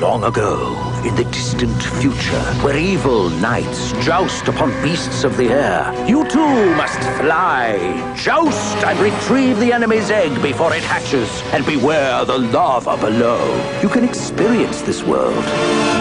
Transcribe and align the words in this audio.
Long 0.00 0.24
ago, 0.24 0.74
in 1.04 1.14
the 1.16 1.24
distant 1.24 1.82
future, 1.82 2.42
where 2.64 2.78
evil 2.78 3.28
knights 3.28 3.92
joust 4.02 4.48
upon 4.48 4.70
beasts 4.82 5.22
of 5.22 5.36
the 5.36 5.48
air, 5.48 5.92
you 6.08 6.26
too 6.30 6.74
must 6.76 6.98
fly, 7.20 8.14
joust, 8.16 8.76
and 8.84 8.98
retrieve 8.98 9.60
the 9.60 9.70
enemy's 9.70 10.10
egg 10.10 10.40
before 10.40 10.74
it 10.74 10.82
hatches, 10.82 11.42
and 11.52 11.66
beware 11.66 12.24
the 12.24 12.38
lava 12.38 12.96
below. 12.96 13.44
You 13.82 13.90
can 13.90 14.02
experience 14.02 14.80
this 14.80 15.02
world 15.02 15.44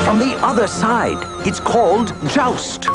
from 0.05 0.19
the 0.19 0.37
other 0.41 0.67
side. 0.67 1.17
It's 1.45 1.59
called 1.59 2.13
Joust. 2.29 2.87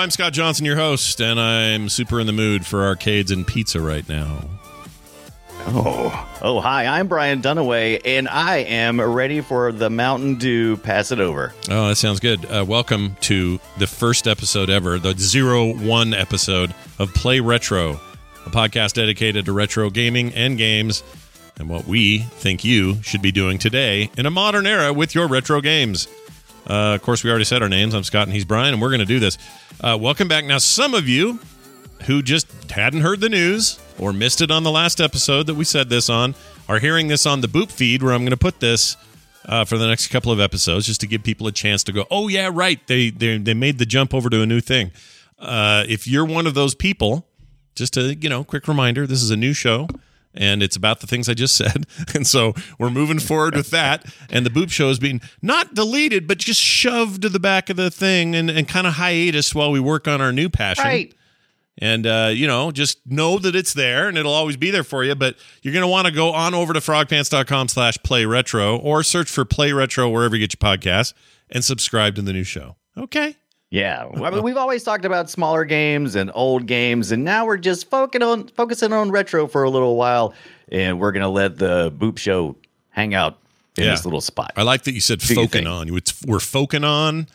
I'm 0.00 0.08
Scott 0.08 0.32
Johnson, 0.32 0.64
your 0.64 0.76
host, 0.76 1.20
and 1.20 1.38
I'm 1.38 1.90
super 1.90 2.20
in 2.20 2.26
the 2.26 2.32
mood 2.32 2.64
for 2.64 2.84
arcades 2.84 3.30
and 3.30 3.46
pizza 3.46 3.82
right 3.82 4.08
now. 4.08 4.40
Oh, 5.66 6.38
oh, 6.40 6.58
hi, 6.58 6.86
I'm 6.86 7.06
Brian 7.06 7.42
Dunaway, 7.42 8.00
and 8.06 8.26
I 8.26 8.60
am 8.60 8.98
ready 8.98 9.42
for 9.42 9.72
the 9.72 9.90
Mountain 9.90 10.36
Dew 10.36 10.78
Pass 10.78 11.12
It 11.12 11.20
Over. 11.20 11.52
Oh, 11.68 11.88
that 11.88 11.96
sounds 11.96 12.18
good. 12.18 12.46
Uh, 12.46 12.64
welcome 12.66 13.14
to 13.20 13.60
the 13.76 13.86
first 13.86 14.26
episode 14.26 14.70
ever, 14.70 14.98
the 14.98 15.12
zero 15.18 15.74
one 15.74 16.14
episode 16.14 16.74
of 16.98 17.12
Play 17.12 17.40
Retro, 17.40 18.00
a 18.46 18.50
podcast 18.50 18.94
dedicated 18.94 19.44
to 19.44 19.52
retro 19.52 19.90
gaming 19.90 20.32
and 20.32 20.56
games 20.56 21.02
and 21.58 21.68
what 21.68 21.86
we 21.86 22.20
think 22.20 22.64
you 22.64 23.02
should 23.02 23.20
be 23.20 23.32
doing 23.32 23.58
today 23.58 24.10
in 24.16 24.24
a 24.24 24.30
modern 24.30 24.66
era 24.66 24.94
with 24.94 25.14
your 25.14 25.28
retro 25.28 25.60
games. 25.60 26.08
Uh, 26.68 26.94
of 26.94 27.02
course, 27.02 27.24
we 27.24 27.30
already 27.30 27.44
said 27.44 27.62
our 27.62 27.68
names. 27.68 27.94
I'm 27.94 28.04
Scott 28.04 28.24
and 28.24 28.32
he's 28.32 28.44
Brian, 28.44 28.72
and 28.74 28.82
we're 28.82 28.90
going 28.90 29.00
to 29.00 29.06
do 29.06 29.18
this. 29.18 29.38
Uh, 29.80 29.98
welcome 30.00 30.28
back. 30.28 30.44
Now, 30.44 30.58
some 30.58 30.94
of 30.94 31.08
you 31.08 31.40
who 32.06 32.22
just 32.22 32.70
hadn't 32.70 33.00
heard 33.00 33.20
the 33.20 33.28
news 33.28 33.78
or 33.98 34.12
missed 34.12 34.40
it 34.40 34.50
on 34.50 34.62
the 34.62 34.70
last 34.70 35.00
episode 35.00 35.46
that 35.46 35.54
we 35.54 35.64
said 35.64 35.88
this 35.88 36.08
on 36.08 36.34
are 36.68 36.78
hearing 36.78 37.08
this 37.08 37.26
on 37.26 37.40
the 37.40 37.48
Boop 37.48 37.70
feed 37.70 38.02
where 38.02 38.12
I'm 38.12 38.20
going 38.20 38.30
to 38.30 38.36
put 38.36 38.60
this 38.60 38.96
uh, 39.46 39.64
for 39.64 39.78
the 39.78 39.86
next 39.86 40.08
couple 40.08 40.32
of 40.32 40.40
episodes 40.40 40.86
just 40.86 41.00
to 41.00 41.06
give 41.06 41.22
people 41.22 41.46
a 41.46 41.52
chance 41.52 41.82
to 41.84 41.92
go, 41.92 42.06
oh, 42.10 42.28
yeah, 42.28 42.50
right. 42.52 42.86
They, 42.86 43.10
they, 43.10 43.38
they 43.38 43.54
made 43.54 43.78
the 43.78 43.86
jump 43.86 44.14
over 44.14 44.30
to 44.30 44.42
a 44.42 44.46
new 44.46 44.60
thing. 44.60 44.92
Uh, 45.38 45.84
if 45.88 46.06
you're 46.06 46.24
one 46.24 46.46
of 46.46 46.54
those 46.54 46.74
people, 46.74 47.26
just 47.74 47.96
a 47.96 48.14
you 48.14 48.28
know 48.28 48.44
quick 48.44 48.68
reminder 48.68 49.06
this 49.06 49.22
is 49.22 49.30
a 49.30 49.36
new 49.36 49.52
show 49.52 49.88
and 50.34 50.62
it's 50.62 50.76
about 50.76 51.00
the 51.00 51.06
things 51.06 51.28
I 51.28 51.34
just 51.34 51.56
said. 51.56 51.86
And 52.14 52.26
so 52.26 52.54
we're 52.78 52.90
moving 52.90 53.18
forward 53.18 53.54
with 53.54 53.70
that. 53.70 54.04
And 54.30 54.44
the 54.44 54.50
Boop 54.50 54.70
Show 54.70 54.90
is 54.90 54.98
being 54.98 55.20
not 55.40 55.74
deleted, 55.74 56.26
but 56.26 56.38
just 56.38 56.60
shoved 56.60 57.22
to 57.22 57.28
the 57.28 57.38
back 57.38 57.70
of 57.70 57.76
the 57.76 57.90
thing 57.90 58.34
and, 58.34 58.50
and 58.50 58.66
kind 58.66 58.86
of 58.86 58.94
hiatus 58.94 59.54
while 59.54 59.70
we 59.70 59.80
work 59.80 60.08
on 60.08 60.20
our 60.20 60.32
new 60.32 60.48
passion. 60.48 60.84
Right. 60.84 61.14
And, 61.78 62.06
uh, 62.06 62.30
you 62.32 62.46
know, 62.46 62.70
just 62.72 62.98
know 63.06 63.38
that 63.38 63.54
it's 63.54 63.72
there 63.72 64.08
and 64.08 64.18
it'll 64.18 64.32
always 64.32 64.56
be 64.56 64.70
there 64.70 64.84
for 64.84 65.04
you. 65.04 65.14
But 65.14 65.36
you're 65.62 65.72
going 65.72 65.84
to 65.84 65.88
want 65.88 66.06
to 66.08 66.12
go 66.12 66.32
on 66.32 66.52
over 66.52 66.72
to 66.74 66.80
frogpants.com 66.80 67.68
slash 67.68 67.96
play 68.02 68.26
retro 68.26 68.76
or 68.76 69.02
search 69.02 69.30
for 69.30 69.44
play 69.44 69.72
retro 69.72 70.08
wherever 70.10 70.36
you 70.36 70.46
get 70.46 70.52
your 70.60 70.76
podcast 70.76 71.14
and 71.48 71.64
subscribe 71.64 72.16
to 72.16 72.22
the 72.22 72.32
new 72.32 72.44
show. 72.44 72.76
Okay. 72.96 73.36
Yeah, 73.70 74.06
well, 74.12 74.24
I 74.24 74.30
mean, 74.30 74.42
we've 74.42 74.56
always 74.56 74.82
talked 74.82 75.04
about 75.04 75.30
smaller 75.30 75.64
games 75.64 76.16
and 76.16 76.30
old 76.34 76.66
games, 76.66 77.12
and 77.12 77.22
now 77.24 77.46
we're 77.46 77.56
just 77.56 77.88
focusing 77.88 78.22
on 78.26 78.48
focusing 78.48 78.92
on 78.92 79.12
retro 79.12 79.46
for 79.46 79.62
a 79.62 79.70
little 79.70 79.96
while, 79.96 80.34
and 80.72 80.98
we're 80.98 81.12
gonna 81.12 81.28
let 81.28 81.56
the 81.56 81.92
Boop 81.92 82.18
Show 82.18 82.56
hang 82.88 83.14
out 83.14 83.38
in 83.76 83.84
Yeah. 83.84 83.90
this 83.92 84.04
little 84.04 84.20
spot. 84.20 84.52
I 84.56 84.62
like 84.64 84.82
that 84.82 84.92
you 84.92 85.00
said 85.00 85.20
Do 85.20 85.28
you 85.28 85.34
foking 85.36 85.50
think? 85.64 85.68
on. 85.68 85.96
It's, 85.96 86.20
we're 86.26 86.40
foking 86.40 86.82
on. 86.82 87.28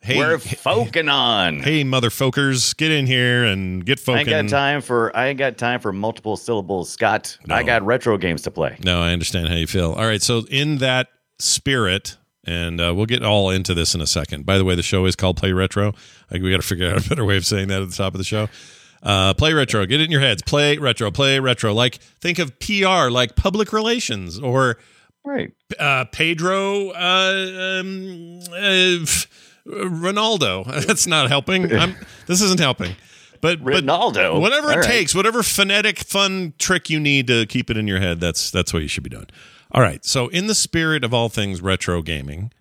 Hey, 0.00 0.18
we're 0.18 0.38
foking 0.38 1.08
on. 1.08 1.60
hey, 1.60 1.82
motherfuckers, 1.84 2.76
get 2.76 2.92
in 2.92 3.06
here 3.06 3.44
and 3.44 3.84
get 3.84 4.06
I 4.08 4.18
ain't 4.20 4.28
got 4.28 4.46
time 4.48 4.80
for 4.82 5.14
I 5.16 5.28
ain't 5.28 5.38
got 5.38 5.56
time 5.56 5.80
for 5.80 5.90
multiple 5.92 6.36
syllables, 6.36 6.90
Scott. 6.90 7.36
I 7.48 7.62
got 7.62 7.82
retro 7.82 8.16
games 8.18 8.42
to 8.42 8.50
play. 8.50 8.76
No, 8.84 9.00
I 9.00 9.12
understand 9.12 9.48
how 9.48 9.54
you 9.56 9.66
feel. 9.66 9.92
All 9.94 10.06
right, 10.06 10.20
so 10.22 10.44
in 10.50 10.78
that 10.78 11.08
spirit, 11.38 12.16
and 12.48 12.80
uh, 12.80 12.92
we'll 12.94 13.06
get 13.06 13.22
all 13.22 13.50
into 13.50 13.74
this 13.74 13.94
in 13.94 14.00
a 14.00 14.06
second. 14.06 14.46
By 14.46 14.56
the 14.58 14.64
way, 14.64 14.74
the 14.74 14.82
show 14.82 15.04
is 15.06 15.14
called 15.14 15.36
Play 15.36 15.52
Retro. 15.52 15.92
Like 16.30 16.42
we 16.42 16.50
got 16.50 16.60
to 16.60 16.66
figure 16.66 16.88
out 16.90 17.04
a 17.04 17.08
better 17.08 17.24
way 17.24 17.36
of 17.36 17.44
saying 17.44 17.68
that 17.68 17.82
at 17.82 17.90
the 17.90 17.94
top 17.96 18.14
of 18.14 18.18
the 18.18 18.24
show. 18.24 18.48
Uh, 19.02 19.32
play 19.34 19.52
retro. 19.52 19.86
Get 19.86 20.00
it 20.00 20.04
in 20.06 20.10
your 20.10 20.20
heads. 20.20 20.42
Play 20.42 20.76
retro. 20.76 21.10
Play 21.12 21.38
retro. 21.38 21.72
Like 21.72 21.96
think 22.20 22.40
of 22.40 22.58
PR, 22.58 23.10
like 23.10 23.36
public 23.36 23.72
relations, 23.72 24.40
or 24.40 24.78
Right. 25.24 25.52
uh, 25.78 26.06
Pedro 26.10 26.90
uh, 26.90 27.80
um, 27.80 28.40
uh, 28.50 29.04
Ronaldo. 29.66 30.64
That's 30.86 31.06
not 31.06 31.28
helping. 31.28 31.72
I'm, 31.72 31.94
this 32.26 32.40
isn't 32.40 32.60
helping. 32.60 32.94
But 33.40 33.62
but 33.62 33.84
Ronaldo. 33.84 34.40
whatever 34.40 34.70
it 34.70 34.72
All 34.72 34.78
right. 34.80 34.84
takes, 34.88 35.14
whatever 35.14 35.42
phonetic 35.44 35.98
fun 36.00 36.54
trick 36.58 36.90
you 36.90 36.98
need 36.98 37.28
to 37.28 37.46
keep 37.46 37.70
it 37.70 37.76
in 37.76 37.86
your 37.86 38.00
head, 38.00 38.18
that's 38.18 38.50
that's 38.50 38.72
what 38.72 38.82
you 38.82 38.88
should 38.88 39.04
be 39.04 39.10
doing. 39.10 39.26
All 39.72 39.82
right. 39.82 40.04
So 40.04 40.28
in 40.28 40.46
the 40.46 40.54
spirit 40.54 41.04
of 41.04 41.12
all 41.12 41.28
things 41.28 41.60
retro 41.60 42.02
gaming, 42.02 42.52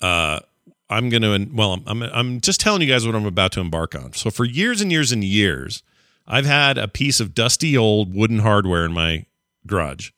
uh, 0.00 0.40
I'm 0.88 1.08
gonna 1.08 1.46
well, 1.52 1.72
I'm, 1.72 1.84
I'm 1.86 2.02
I'm 2.02 2.40
just 2.40 2.60
telling 2.60 2.82
you 2.82 2.88
guys 2.88 3.06
what 3.06 3.14
I'm 3.14 3.26
about 3.26 3.52
to 3.52 3.60
embark 3.60 3.94
on. 3.94 4.12
So 4.12 4.30
for 4.30 4.44
years 4.44 4.80
and 4.80 4.92
years 4.92 5.10
and 5.12 5.24
years, 5.24 5.82
I've 6.26 6.44
had 6.46 6.76
a 6.78 6.88
piece 6.88 7.20
of 7.20 7.34
dusty 7.34 7.76
old 7.76 8.14
wooden 8.14 8.40
hardware 8.40 8.84
in 8.84 8.92
my 8.92 9.26
garage 9.66 10.10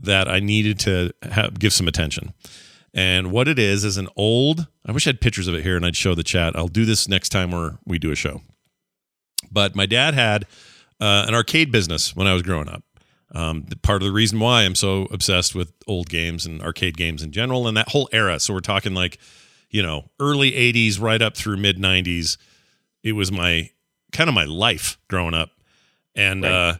that 0.00 0.28
I 0.28 0.40
needed 0.40 0.78
to 0.80 1.12
have, 1.22 1.58
give 1.58 1.72
some 1.72 1.88
attention. 1.88 2.34
And 2.94 3.30
what 3.30 3.48
it 3.48 3.58
is 3.58 3.84
is 3.84 3.96
an 3.96 4.08
old. 4.16 4.68
I 4.86 4.92
wish 4.92 5.06
I 5.06 5.10
had 5.10 5.20
pictures 5.20 5.48
of 5.48 5.54
it 5.54 5.62
here 5.62 5.76
and 5.76 5.84
I'd 5.84 5.96
show 5.96 6.14
the 6.14 6.22
chat. 6.22 6.56
I'll 6.56 6.68
do 6.68 6.84
this 6.84 7.08
next 7.08 7.30
time 7.30 7.50
where 7.50 7.78
we 7.84 7.98
do 7.98 8.10
a 8.10 8.16
show. 8.16 8.42
But 9.50 9.74
my 9.74 9.86
dad 9.86 10.14
had 10.14 10.44
uh, 11.00 11.24
an 11.28 11.34
arcade 11.34 11.70
business 11.70 12.16
when 12.16 12.26
I 12.26 12.32
was 12.32 12.42
growing 12.42 12.68
up. 12.68 12.82
Um, 13.34 13.64
part 13.82 14.02
of 14.02 14.06
the 14.06 14.12
reason 14.12 14.38
why 14.38 14.62
I'm 14.62 14.74
so 14.76 15.08
obsessed 15.10 15.54
with 15.54 15.72
old 15.86 16.08
games 16.08 16.46
and 16.46 16.62
arcade 16.62 16.96
games 16.96 17.22
in 17.22 17.32
general 17.32 17.66
and 17.66 17.76
that 17.76 17.88
whole 17.90 18.08
era. 18.12 18.38
So 18.38 18.54
we're 18.54 18.60
talking 18.60 18.94
like, 18.94 19.18
you 19.70 19.82
know, 19.82 20.10
early 20.20 20.52
80s 20.52 21.00
right 21.00 21.20
up 21.20 21.36
through 21.36 21.56
mid 21.56 21.76
90s. 21.78 22.36
It 23.02 23.12
was 23.12 23.32
my 23.32 23.70
kind 24.12 24.28
of 24.28 24.34
my 24.34 24.44
life 24.44 24.98
growing 25.08 25.34
up. 25.34 25.50
And 26.14 26.44
Right. 26.44 26.52
uh, 26.52 26.74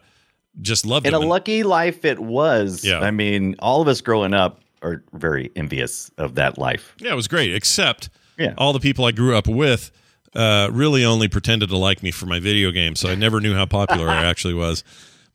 just 0.63 0.87
loved 0.87 1.07
In 1.07 1.13
it. 1.15 1.17
a 1.17 1.21
lucky 1.27 1.63
life 1.65 2.05
it 2.05 2.19
was. 2.21 2.85
Yeah. 2.85 3.01
I 3.01 3.11
mean, 3.11 3.57
all 3.59 3.83
of 3.83 3.89
us 3.89 4.01
growing 4.01 4.33
up 4.33 4.61
are 4.83 5.03
very 5.13 5.51
envious 5.57 6.11
of 6.17 6.37
that 6.37 6.59
life. 6.59 6.95
Yeah, 6.99 7.13
it 7.13 7.17
was 7.17 7.29
great. 7.29 7.53
Except 7.55 8.09
Yeah. 8.39 8.55
all 8.57 8.73
the 8.73 8.81
people 8.81 9.05
I 9.05 9.13
grew 9.13 9.37
up 9.37 9.47
with 9.49 9.91
uh, 10.35 10.69
really 10.73 11.05
only 11.05 11.29
pretended 11.29 11.69
to 11.71 11.77
like 11.77 12.03
me 12.03 12.11
for 12.11 12.27
my 12.27 12.39
video 12.39 12.71
games, 12.71 13.01
so 13.01 13.09
I 13.09 13.15
never 13.15 13.41
knew 13.41 13.55
how 13.55 13.67
popular 13.67 14.09
I 14.09 14.25
actually 14.31 14.55
was. 14.55 14.85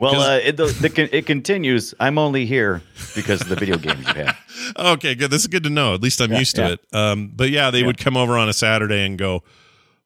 Well, 0.01 0.19
uh, 0.19 0.37
it, 0.37 0.57
the, 0.57 0.65
the, 0.65 1.15
it 1.15 1.27
continues. 1.27 1.93
I'm 1.99 2.17
only 2.17 2.47
here 2.47 2.81
because 3.13 3.39
of 3.41 3.49
the 3.49 3.55
video 3.55 3.77
games 3.77 4.07
you 4.07 4.13
have. 4.15 4.37
Okay, 4.77 5.15
good. 5.15 5.31
This 5.31 5.41
is 5.41 5.47
good 5.47 5.63
to 5.63 5.69
know. 5.69 5.95
At 5.95 6.01
least 6.01 6.21
I'm 6.21 6.31
used 6.31 6.55
to 6.55 6.61
yeah. 6.61 6.69
it. 6.69 6.79
Um, 6.93 7.31
but 7.35 7.49
yeah, 7.49 7.71
they 7.71 7.83
would 7.83 7.97
come 7.97 8.15
over 8.15 8.37
on 8.37 8.47
a 8.47 8.53
Saturday 8.53 9.03
and 9.05 9.17
go, 9.17 9.43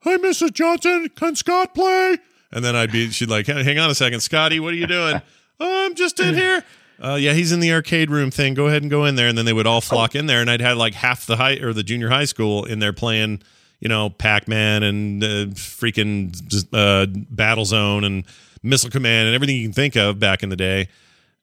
"Hi, 0.02 0.18
Mrs. 0.18 0.54
Johnson, 0.54 1.10
can 1.10 1.36
Scott 1.36 1.76
play?" 1.76 2.18
And 2.52 2.64
then 2.64 2.76
I'd 2.76 2.92
be, 2.92 3.10
she'd 3.10 3.30
like, 3.30 3.48
"Hang 3.48 3.78
on 3.78 3.90
a 3.90 3.96
second, 3.96 4.22
Scotty, 4.22 4.60
what 4.62 4.74
are 4.74 4.78
you 4.78 4.88
doing?" 4.88 5.22
oh, 5.60 5.86
I'm 5.86 5.94
just 5.94 6.20
in 6.20 6.36
here. 6.36 6.64
Uh, 7.04 7.16
yeah, 7.16 7.34
he's 7.34 7.52
in 7.52 7.60
the 7.60 7.74
arcade 7.74 8.10
room 8.10 8.32
thing. 8.32 8.54
Go 8.54 8.68
ahead 8.68 8.82
and 8.82 8.90
go 8.90 9.04
in 9.04 9.16
there. 9.16 9.28
And 9.28 9.38
then 9.38 9.46
they 9.46 9.54
would 9.54 9.68
all 9.68 9.82
flock 9.82 10.16
in 10.16 10.26
there, 10.26 10.40
and 10.40 10.50
I'd 10.50 10.62
have 10.62 10.78
like 10.78 10.94
half 10.94 11.26
the 11.26 11.36
high 11.36 11.56
or 11.56 11.74
the 11.74 11.84
junior 11.84 12.10
high 12.10 12.26
school 12.26 12.64
in 12.64 12.80
there 12.80 12.94
playing, 12.94 13.42
you 13.80 13.90
know, 13.90 14.10
Pac 14.10 14.48
Man 14.48 14.84
and 14.84 15.24
uh, 15.24 15.28
freaking 15.54 16.34
uh, 16.72 17.08
Battle 17.30 17.66
Zone 17.66 18.04
and 18.04 18.24
Missile 18.66 18.90
Command 18.90 19.28
and 19.28 19.36
everything 19.36 19.56
you 19.58 19.64
can 19.64 19.74
think 19.74 19.96
of 19.96 20.20
back 20.20 20.44
in 20.44 20.50
the 20.50 20.56
day. 20.56 20.88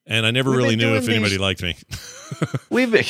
And 0.07 0.27
I 0.27 0.31
never 0.33 0.51
We've 0.51 0.59
really 0.59 0.77
knew 0.77 0.95
if 0.97 1.09
anybody 1.09 1.33
these- 1.33 1.41
liked 1.41 1.63
me. 1.63 1.77
We've 2.71 2.91
been, 2.91 3.05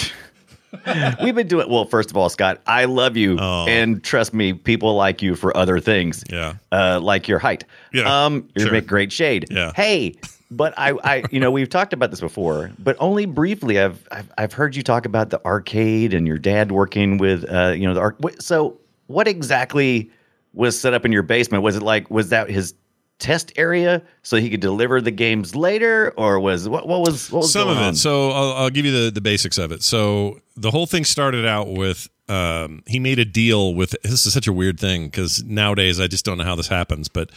we've 1.22 1.34
been 1.34 1.46
doing 1.46 1.68
well. 1.70 1.84
First 1.84 2.10
of 2.10 2.16
all, 2.16 2.28
Scott, 2.28 2.60
I 2.66 2.84
love 2.86 3.16
you, 3.16 3.36
Oh. 3.40 3.66
and 3.68 4.02
trust 4.02 4.34
me, 4.34 4.52
people 4.52 4.94
like 4.96 5.22
you 5.22 5.34
for 5.34 5.56
other 5.56 5.78
things. 5.80 6.24
Yeah. 6.30 6.54
uh, 6.72 6.98
like 7.00 7.28
your 7.28 7.38
height. 7.38 7.64
Yeah, 7.92 8.24
um, 8.26 8.48
you 8.56 8.64
sure. 8.64 8.72
make 8.72 8.86
great 8.86 9.12
shade. 9.12 9.46
Yeah. 9.50 9.72
Hey, 9.76 10.16
but 10.50 10.74
I, 10.76 10.92
I, 11.04 11.22
you 11.30 11.40
know, 11.40 11.50
we've 11.50 11.68
talked 11.68 11.92
about 11.92 12.10
this 12.10 12.20
before, 12.20 12.70
but 12.78 12.96
only 13.00 13.24
briefly. 13.26 13.78
I've, 13.80 14.06
I've, 14.10 14.30
I've 14.36 14.52
heard 14.52 14.74
you 14.76 14.82
talk 14.82 15.06
about 15.06 15.30
the 15.30 15.42
arcade 15.46 16.12
and 16.14 16.26
your 16.26 16.38
dad 16.38 16.72
working 16.72 17.16
with, 17.18 17.44
uh, 17.50 17.68
you 17.76 17.86
know, 17.86 17.94
the 17.94 18.00
arc. 18.00 18.18
So, 18.40 18.78
what 19.06 19.28
exactly 19.28 20.10
was 20.52 20.78
set 20.78 20.92
up 20.94 21.04
in 21.04 21.12
your 21.12 21.22
basement? 21.22 21.62
Was 21.62 21.76
it 21.76 21.82
like, 21.82 22.10
was 22.10 22.28
that 22.30 22.50
his 22.50 22.74
test 23.22 23.52
area 23.56 24.02
so 24.22 24.36
he 24.36 24.50
could 24.50 24.60
deliver 24.60 25.00
the 25.00 25.10
games 25.10 25.54
later, 25.54 26.12
or 26.16 26.40
was 26.40 26.68
what, 26.68 26.86
what 26.86 27.00
was 27.00 27.30
what 27.30 27.42
was 27.42 27.52
some 27.52 27.68
of 27.68 27.78
it? 27.78 27.80
on? 27.80 27.94
So 27.94 28.30
I'll, 28.30 28.52
I'll 28.54 28.70
give 28.70 28.84
you 28.84 29.04
the 29.04 29.10
the 29.10 29.20
basics 29.20 29.56
of 29.56 29.72
it. 29.72 29.82
So 29.82 30.40
the 30.56 30.70
whole 30.70 30.86
thing 30.86 31.04
started 31.04 31.46
out 31.46 31.68
with 31.68 32.08
um, 32.28 32.82
he 32.86 32.98
made 32.98 33.18
a 33.18 33.24
deal 33.24 33.74
with. 33.74 33.94
This 34.02 34.26
is 34.26 34.32
such 34.32 34.46
a 34.46 34.52
weird 34.52 34.78
thing 34.78 35.06
because 35.06 35.42
nowadays 35.44 36.00
I 36.00 36.08
just 36.08 36.24
don't 36.24 36.36
know 36.36 36.44
how 36.44 36.56
this 36.56 36.68
happens, 36.68 37.08
but 37.08 37.30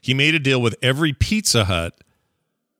he 0.00 0.14
made 0.14 0.34
a 0.34 0.38
deal 0.38 0.60
with 0.60 0.76
every 0.82 1.12
Pizza 1.12 1.64
Hut 1.64 1.94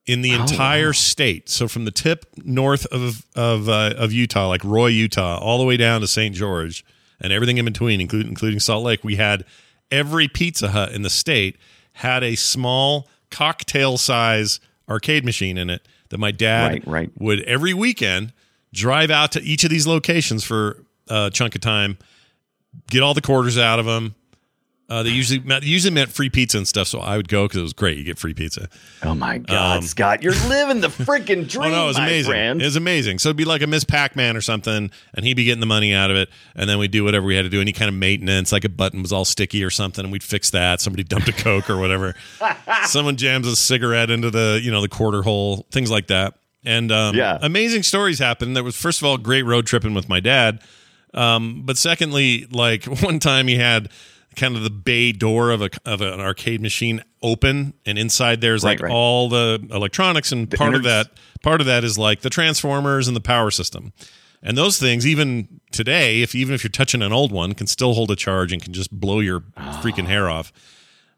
in 0.07 0.21
Oh, 0.21 0.23
the 0.23 0.33
entire 0.33 0.93
state. 0.93 1.49
So 1.49 1.69
from 1.69 1.85
the 1.85 1.91
tip 1.91 2.27
north 2.45 2.87
of 2.87 3.27
of 3.35 3.69
uh, 3.69 3.95
of 3.97 4.13
Utah, 4.13 4.49
like 4.49 4.65
Roy, 4.65 4.89
Utah, 4.89 5.39
all 5.39 5.59
the 5.59 5.65
way 5.65 5.77
down 5.77 6.01
to 6.03 6.07
St. 6.07 6.35
George, 6.35 6.85
and 7.21 7.33
everything 7.33 7.59
in 7.59 7.65
between, 7.65 8.01
including 8.01 8.29
including 8.29 8.61
Salt 8.61 8.85
Lake, 8.85 9.03
we 9.03 9.17
had 9.17 9.45
every 9.91 10.29
Pizza 10.29 10.69
Hut 10.69 10.93
in 10.93 11.03
the 11.03 11.11
state 11.11 11.57
had 11.93 12.23
a 12.25 12.35
small 12.37 13.09
cocktail 13.31 13.99
size 13.99 14.61
arcade 14.89 15.25
machine 15.25 15.57
in 15.57 15.71
it 15.71 15.87
that 16.09 16.19
my 16.19 16.31
dad 16.31 16.73
Right, 16.73 16.87
right. 16.87 17.11
would 17.19 17.41
every 17.43 17.75
weekend 17.75 18.33
drive 18.73 19.11
out 19.11 19.33
to 19.33 19.43
each 19.43 19.65
of 19.65 19.71
these 19.71 19.87
locations 19.87 20.45
for 20.45 20.85
a 21.09 21.31
chunk 21.33 21.55
of 21.55 21.61
time, 21.61 21.99
get 22.89 23.03
all 23.03 23.15
the 23.15 23.21
quarters 23.21 23.59
out 23.59 23.79
of 23.79 23.87
them. 23.87 24.15
Uh, 24.91 25.05
they 25.05 25.11
usually 25.11 25.39
meant, 25.39 25.63
usually 25.63 25.95
meant 25.95 26.11
free 26.11 26.29
pizza 26.29 26.59
and 26.59 26.67
stuff, 26.67 26.89
so 26.89 26.99
I 26.99 27.17
would 27.17 27.29
go 27.29 27.45
because 27.47 27.61
it 27.61 27.63
was 27.63 27.73
great. 27.73 27.97
You 27.97 28.03
get 28.03 28.19
free 28.19 28.35
pizza. 28.35 28.69
oh 29.05 29.15
my 29.15 29.39
God, 29.39 29.77
um, 29.77 29.83
Scott, 29.83 30.21
you're 30.21 30.35
living 30.49 30.81
the 30.81 30.89
freaking 30.89 31.49
dream. 31.49 31.61
Oh 31.73 31.77
no, 31.77 31.85
it 31.85 31.87
was 31.87 31.99
amazing. 31.99 32.31
friend. 32.33 32.61
It 32.61 32.65
was 32.65 32.75
amazing. 32.75 33.21
So 33.21 33.29
it'd 33.29 33.37
be 33.37 33.45
like 33.45 33.63
a 33.63 33.69
Miss 33.69 33.85
Pac-Man 33.85 34.37
or 34.37 34.41
something, 34.41 34.91
and 35.15 35.25
he'd 35.25 35.35
be 35.35 35.45
getting 35.45 35.61
the 35.61 35.67
money 35.67 35.95
out 35.95 36.11
of 36.11 36.17
it, 36.17 36.29
and 36.57 36.69
then 36.69 36.79
we'd 36.79 36.91
do 36.91 37.05
whatever 37.05 37.25
we 37.25 37.37
had 37.37 37.43
to 37.43 37.49
do, 37.49 37.61
any 37.61 37.73
kind 37.73 37.89
of 37.89 37.95
maintenance, 37.95 38.51
like 38.51 38.65
a 38.65 38.69
button 38.69 39.01
was 39.01 39.13
all 39.13 39.25
sticky 39.25 39.63
or 39.63 39.71
something, 39.71 40.05
and 40.05 40.11
we'd 40.11 40.25
fix 40.25 40.51
that. 40.51 40.81
Somebody 40.81 41.05
dumped 41.05 41.29
a 41.29 41.33
Coke 41.33 41.71
or 41.71 41.79
whatever. 41.79 42.17
Someone 42.87 43.15
jams 43.17 43.47
a 43.47 43.55
cigarette 43.55 44.11
into 44.11 44.31
the 44.31 44.61
you 44.61 44.73
know 44.73 44.81
the 44.81 44.89
quarter 44.89 45.23
hole, 45.23 45.67
things 45.71 45.91
like 45.91 46.09
that. 46.09 46.35
And 46.65 46.91
um, 46.91 47.15
Yeah. 47.15 47.39
amazing 47.41 47.85
stories 47.85 48.19
happened. 48.19 48.57
There 48.57 48.65
was 48.65 48.75
first 48.77 49.01
of 49.01 49.07
all 49.07 49.19
great 49.19 49.43
road 49.45 49.67
tripping 49.67 49.95
with 49.95 50.09
my 50.09 50.19
dad, 50.19 50.61
um, 51.15 51.63
but 51.65 51.79
secondly, 51.79 52.47
like 52.51 52.85
one 53.03 53.21
time 53.21 53.47
he 53.47 53.55
had 53.57 53.89
kind 54.41 54.57
of 54.57 54.63
the 54.65 54.71
bay 54.71 55.13
door 55.13 55.51
of 55.51 55.63
a 55.63 55.71
of 55.85 56.01
an 56.01 56.19
arcade 56.21 56.61
machine 56.61 57.05
open, 57.23 57.75
and 57.87 57.99
inside 57.99 58.41
there's 58.41 58.65
Right, 58.65 58.79
like 58.81 58.83
right. 58.83 58.93
all 58.93 59.29
the 59.29 59.65
electronics, 59.71 60.33
and 60.33 60.51
part 60.51 60.75
of 60.75 60.83
that 60.85 61.11
part 61.43 61.61
of 61.61 61.67
that 61.67 61.85
is 61.85 61.97
like 61.99 62.23
the 62.23 62.31
transformers 62.31 63.07
and 63.07 63.17
the 63.17 63.21
power 63.21 63.51
system. 63.51 63.93
And 64.43 64.57
those 64.57 64.79
things, 64.79 65.07
even 65.07 65.61
today, 65.71 66.23
if 66.23 66.35
even 66.35 66.55
if 66.55 66.65
you're 66.65 66.71
touching 66.71 67.03
an 67.03 67.13
old 67.13 67.31
one, 67.31 67.53
can 67.53 67.67
still 67.67 67.93
hold 67.93 68.11
a 68.11 68.17
charge 68.17 68.53
and 68.53 68.63
can 68.63 68.73
just 68.73 68.91
blow 68.91 69.21
your 69.21 69.41
freaking 69.83 70.07
hair 70.07 70.31
off. 70.31 70.51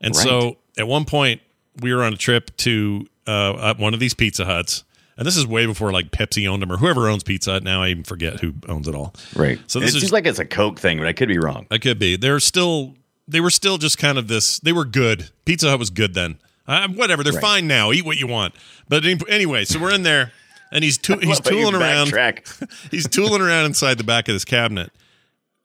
And 0.01 0.15
so 0.17 0.57
at 0.77 0.89
one 0.89 1.05
point, 1.05 1.41
we 1.81 1.95
were 1.95 2.03
on 2.03 2.13
a 2.13 2.17
trip 2.17 2.57
to 2.59 3.07
uh, 3.29 3.75
one 3.75 3.95
of 3.95 4.01
these 4.01 4.13
Pizza 4.15 4.45
Huts, 4.45 4.83
and 5.17 5.25
this 5.25 5.37
is 5.37 5.47
way 5.47 5.67
before 5.67 5.93
like 5.93 6.11
Pepsi 6.11 6.49
owned 6.49 6.63
them 6.63 6.73
or 6.73 6.79
whoever 6.79 7.09
owns 7.09 7.23
Pizza 7.23 7.53
Hut. 7.53 7.63
Now 7.63 7.81
I 7.85 7.91
even 7.91 8.03
forget 8.03 8.41
who 8.41 8.55
owns 8.69 8.89
it 8.89 8.95
all. 8.97 9.15
right. 9.37 9.61
So 9.69 9.79
it 9.79 9.83
this 9.85 9.95
is 9.95 10.01
seems 10.01 10.13
like 10.13 10.27
it's 10.27 10.41
a 10.41 10.45
Coke 10.45 10.81
thing, 10.81 10.99
but 10.99 11.07
I 11.07 11.13
could 11.13 11.29
be 11.29 11.39
wrong. 11.39 11.69
I 11.71 11.79
could 11.79 12.01
be. 12.01 12.17
They're 12.17 12.41
still. 12.41 12.97
They 13.29 13.41
were 13.41 13.51
still 13.51 13.79
just 13.79 13.99
kind 13.99 14.19
of 14.19 14.29
this. 14.29 14.59
They 14.61 14.73
were 14.73 14.85
good. 14.85 15.31
Pizza 15.45 15.69
Hut 15.71 15.79
was 15.79 15.91
good 15.91 16.15
then. 16.15 16.39
Uh, 16.67 16.89
whatever. 16.89 17.23
They're 17.23 17.33
Right. 17.33 17.41
fine 17.43 17.67
now. 17.67 17.93
Eat 17.93 18.05
what 18.05 18.19
you 18.19 18.27
want. 18.27 18.55
But 18.89 19.05
anyway, 19.29 19.65
so 19.65 19.79
we're 19.81 19.93
in 19.95 20.03
there, 20.03 20.33
and 20.71 20.85
he's 20.85 20.99
too, 20.99 21.15
he's 21.19 21.29
Love 21.29 21.39
how 21.45 21.51
you 21.51 21.57
tooling 21.71 21.75
around. 21.75 22.13
he's 22.91 23.09
tooling 23.09 23.41
around 23.43 23.67
inside 23.67 23.99
the 23.99 24.05
back 24.05 24.29
of 24.29 24.35
this 24.35 24.45
cabinet, 24.45 24.91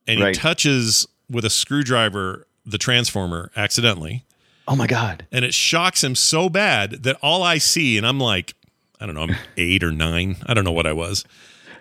and 0.08 0.20
Right. 0.22 0.36
he 0.36 0.42
touches 0.42 1.08
with 1.30 1.46
a 1.46 1.50
screwdriver 1.50 2.48
the 2.66 2.78
transformer 2.78 3.52
accidentally, 3.56 4.24
Oh 4.68 4.76
my 4.76 4.88
God. 4.88 5.26
and 5.32 5.46
it 5.46 5.54
shocks 5.54 6.04
him 6.04 6.16
so 6.16 6.50
bad 6.50 7.04
that 7.04 7.18
all 7.22 7.44
I 7.44 7.58
see, 7.60 7.98
and 7.98 8.06
I'm 8.06 8.20
like, 8.20 8.54
I 9.00 9.06
don't 9.06 9.16
know, 9.16 9.22
I'm 9.24 9.36
eight 9.58 9.84
or 9.84 9.92
nine. 9.92 10.38
I 10.46 10.54
don't 10.54 10.64
know 10.64 10.72
what 10.72 10.88
I 10.88 10.94
was. 10.94 11.24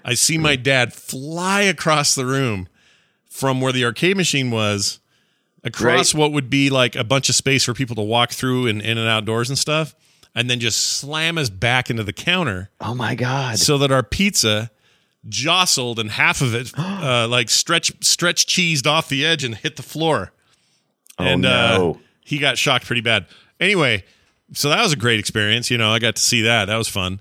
I 0.04 0.14
see 0.14 0.38
my 0.38 0.54
dad 0.56 0.92
fly 0.92 1.62
across 1.62 2.14
the 2.14 2.26
room 2.26 2.68
from 3.28 3.60
where 3.60 3.72
the 3.72 3.84
arcade 3.84 4.16
machine 4.16 4.50
was 4.50 5.00
across 5.66 6.14
Right. 6.14 6.20
what 6.20 6.32
would 6.32 6.48
be 6.48 6.70
like 6.70 6.96
a 6.96 7.04
bunch 7.04 7.28
of 7.28 7.34
space 7.34 7.64
for 7.64 7.74
people 7.74 7.96
to 7.96 8.02
walk 8.02 8.30
through 8.30 8.66
and 8.68 8.80
in 8.80 8.96
and 8.98 9.08
outdoors 9.08 9.48
and 9.50 9.58
stuff, 9.58 9.94
and 10.34 10.48
then 10.48 10.60
just 10.60 10.78
slam 10.98 11.36
us 11.38 11.50
back 11.50 11.90
into 11.90 12.02
the 12.04 12.12
counter 12.12 12.70
Oh 12.80 12.94
my 12.94 13.14
God. 13.14 13.58
so 13.58 13.76
that 13.78 13.90
our 13.92 14.02
pizza 14.02 14.70
jostled 15.28 15.98
and 15.98 16.12
half 16.12 16.40
of 16.40 16.54
it 16.54 16.72
uh, 16.78 17.26
like 17.28 17.50
stretch 17.50 17.92
stretch 18.02 18.46
cheesed 18.46 18.86
off 18.86 19.08
the 19.08 19.24
edge 19.26 19.44
and 19.44 19.54
hit 19.56 19.76
the 19.76 19.82
floor. 19.82 20.32
and 21.18 21.44
oh 21.44 21.48
no. 21.48 21.90
uh, 21.92 21.98
he 22.24 22.38
got 22.38 22.58
shocked 22.58 22.86
pretty 22.86 23.00
bad. 23.02 23.26
Anyway, 23.60 24.04
so 24.52 24.68
that 24.68 24.82
was 24.82 24.92
a 24.92 24.96
great 24.96 25.18
experience. 25.20 25.70
You 25.70 25.78
know, 25.78 25.90
I 25.92 25.98
got 25.98 26.16
to 26.16 26.22
see 26.22 26.42
that. 26.42 26.66
That 26.66 26.76
was 26.76 26.88
fun. 26.88 27.20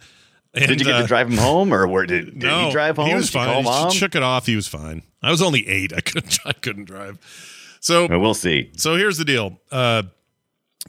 And, 0.54 0.68
did 0.68 0.80
you 0.80 0.86
get 0.86 0.96
uh, 0.96 1.02
to 1.02 1.08
drive 1.08 1.30
him 1.30 1.38
home, 1.38 1.74
or 1.74 1.86
where 1.88 2.06
did, 2.06 2.26
did 2.40 2.44
no, 2.44 2.66
he 2.68 2.72
drive 2.72 2.96
home? 2.96 3.08
He 3.08 3.14
was 3.14 3.30
Did 3.30 3.40
you 3.40 3.46
call 3.46 3.64
fine. 3.64 3.92
He 3.92 3.98
shook 3.98 4.16
it 4.16 4.24
off. 4.24 4.46
He 4.46 4.56
was 4.56 4.68
fine. 4.68 5.02
I 5.22 5.30
was 5.32 5.42
only 5.42 5.68
eight. 5.68 5.92
I 5.94 6.00
couldn't. 6.02 6.40
I 6.46 6.54
couldn't 6.54 6.86
drive. 6.86 7.18
So 7.86 8.08
Well, 8.18 8.34
see. 8.34 8.72
so 8.78 8.96
here's 8.96 9.18
the 9.20 9.26
deal. 9.26 9.60
Uh, 9.72 10.02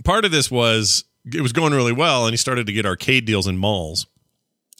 part 0.02 0.25
of 0.25 0.31
this 0.31 0.50
was 0.50 1.04
it 1.31 1.43
was 1.43 1.52
going 1.52 1.75
really 1.75 1.93
well, 1.93 2.25
and 2.25 2.32
he 2.32 2.38
started 2.38 2.66
to 2.69 2.72
get 2.72 2.87
arcade 2.87 3.26
deals 3.26 3.46
in 3.46 3.58
malls. 3.58 4.06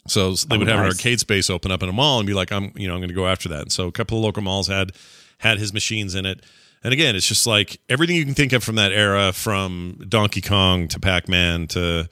So 0.07 0.33
they 0.33 0.55
Oh, 0.55 0.59
would 0.59 0.67
have 0.67 0.79
an 0.79 0.85
arcade 0.87 1.19
space 1.19 1.47
open 1.47 1.69
up 1.71 1.83
in 1.83 1.89
a 1.89 1.93
mall 1.93 2.17
and 2.19 2.25
be 2.25 2.33
like, 2.33 2.51
I'm, 2.51 2.71
you 2.75 2.87
know, 2.87 2.95
I'm 2.95 3.01
going 3.01 3.09
to 3.09 3.13
go 3.15 3.27
after 3.27 3.49
that. 3.49 3.61
And 3.61 3.71
so 3.71 3.85
a 3.87 3.91
couple 3.91 4.17
of 4.17 4.23
local 4.23 4.41
malls 4.41 4.65
had 4.67 4.93
had 5.37 5.59
his 5.59 5.73
machines 5.73 6.15
in 6.15 6.25
it. 6.25 6.41
And 6.83 6.91
again, 6.91 7.15
it's 7.15 7.27
just 7.27 7.45
like 7.45 7.79
everything 7.87 8.15
you 8.15 8.25
can 8.25 8.33
think 8.33 8.51
of 8.51 8.63
from 8.63 8.75
that 8.77 8.91
era, 8.93 9.31
from 9.31 10.03
Donkey 10.09 10.41
Kong 10.41 10.87
to 10.87 10.99
Pac 10.99 11.27
Man 11.29 11.67
to 11.67 12.09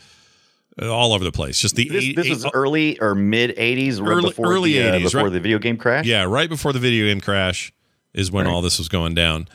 uh, 0.79 0.87
all 0.93 1.13
over 1.13 1.23
the 1.23 1.31
place. 1.31 1.57
Just 1.59 1.75
the 1.77 1.89
This, 1.89 2.03
eight- 2.03 2.15
this 2.15 2.25
eight- 2.27 2.29
was 2.31 2.45
early 2.53 2.99
or 2.99 3.15
mid 3.15 3.55
'80s, 3.57 3.99
right 3.99 4.17
Early- 4.17 4.29
before 4.29 4.53
early 4.53 4.73
the, 4.73 4.83
uh, 4.87 4.93
80s, 4.99 5.03
before 5.03 5.23
right? 5.23 5.33
the 5.33 5.39
video 5.39 5.57
game 5.57 5.77
crash. 5.77 6.05
Yeah, 6.05 6.25
right 6.25 6.49
before 6.49 6.73
the 6.73 6.79
video 6.79 7.07
game 7.07 7.21
crash 7.21 7.71
is 8.13 8.29
when 8.31 8.45
Right. 8.45 8.51
all 8.53 8.61
this 8.61 8.77
was 8.77 8.87
going 8.89 9.15
down. 9.15 9.47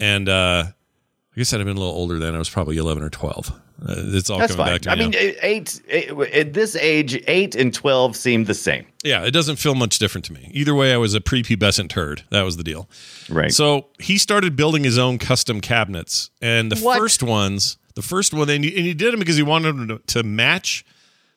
And 0.00 0.28
uh, 0.28 0.64
I 0.66 1.36
guess 1.36 1.52
I'd 1.52 1.58
have 1.60 1.66
been 1.66 1.76
a 1.76 1.80
little 1.80 1.94
older 1.94 2.18
then. 2.18 2.34
I 2.34 2.38
was 2.38 2.50
probably 2.50 2.76
11 2.78 3.02
or 3.02 3.10
12. 3.10 3.50
Uh, 3.82 3.94
it's 3.98 4.28
all 4.28 4.38
that's 4.38 4.54
coming 4.56 4.66
fine. 4.66 4.74
back 4.74 4.82
to 4.82 4.88
me. 4.88 4.92
I 4.92 4.96
mean, 4.96 5.10
now. 5.12 5.18
eight, 5.42 5.80
eight 5.88 6.10
at 6.34 6.52
this 6.52 6.76
age, 6.76 7.22
eight 7.26 7.54
and 7.54 7.72
twelve 7.72 8.14
seem 8.14 8.44
the 8.44 8.52
same. 8.52 8.84
yeah, 9.04 9.24
it 9.24 9.30
doesn't 9.30 9.56
feel 9.56 9.74
much 9.74 9.98
different 9.98 10.26
to 10.26 10.34
me. 10.34 10.50
Either 10.52 10.74
way, 10.74 10.92
I 10.92 10.98
was 10.98 11.14
a 11.14 11.20
prepubescent 11.20 11.88
turd. 11.88 12.22
That 12.28 12.42
was 12.42 12.58
the 12.58 12.62
deal. 12.62 12.90
Right. 13.30 13.50
So 13.50 13.86
he 13.98 14.18
started 14.18 14.54
building 14.54 14.84
his 14.84 14.98
own 14.98 15.16
custom 15.16 15.62
cabinets. 15.62 16.28
And 16.42 16.70
the 16.70 16.78
What? 16.84 16.98
first 16.98 17.22
ones, 17.22 17.78
the 17.94 18.02
first 18.02 18.34
one, 18.34 18.50
and 18.50 18.62
he, 18.64 18.76
and 18.76 18.84
he 18.84 18.92
did 18.92 19.14
them 19.14 19.18
because 19.20 19.36
he 19.36 19.42
wanted 19.42 19.74
them 19.76 19.88
to, 19.88 19.98
to 20.08 20.22
match 20.24 20.84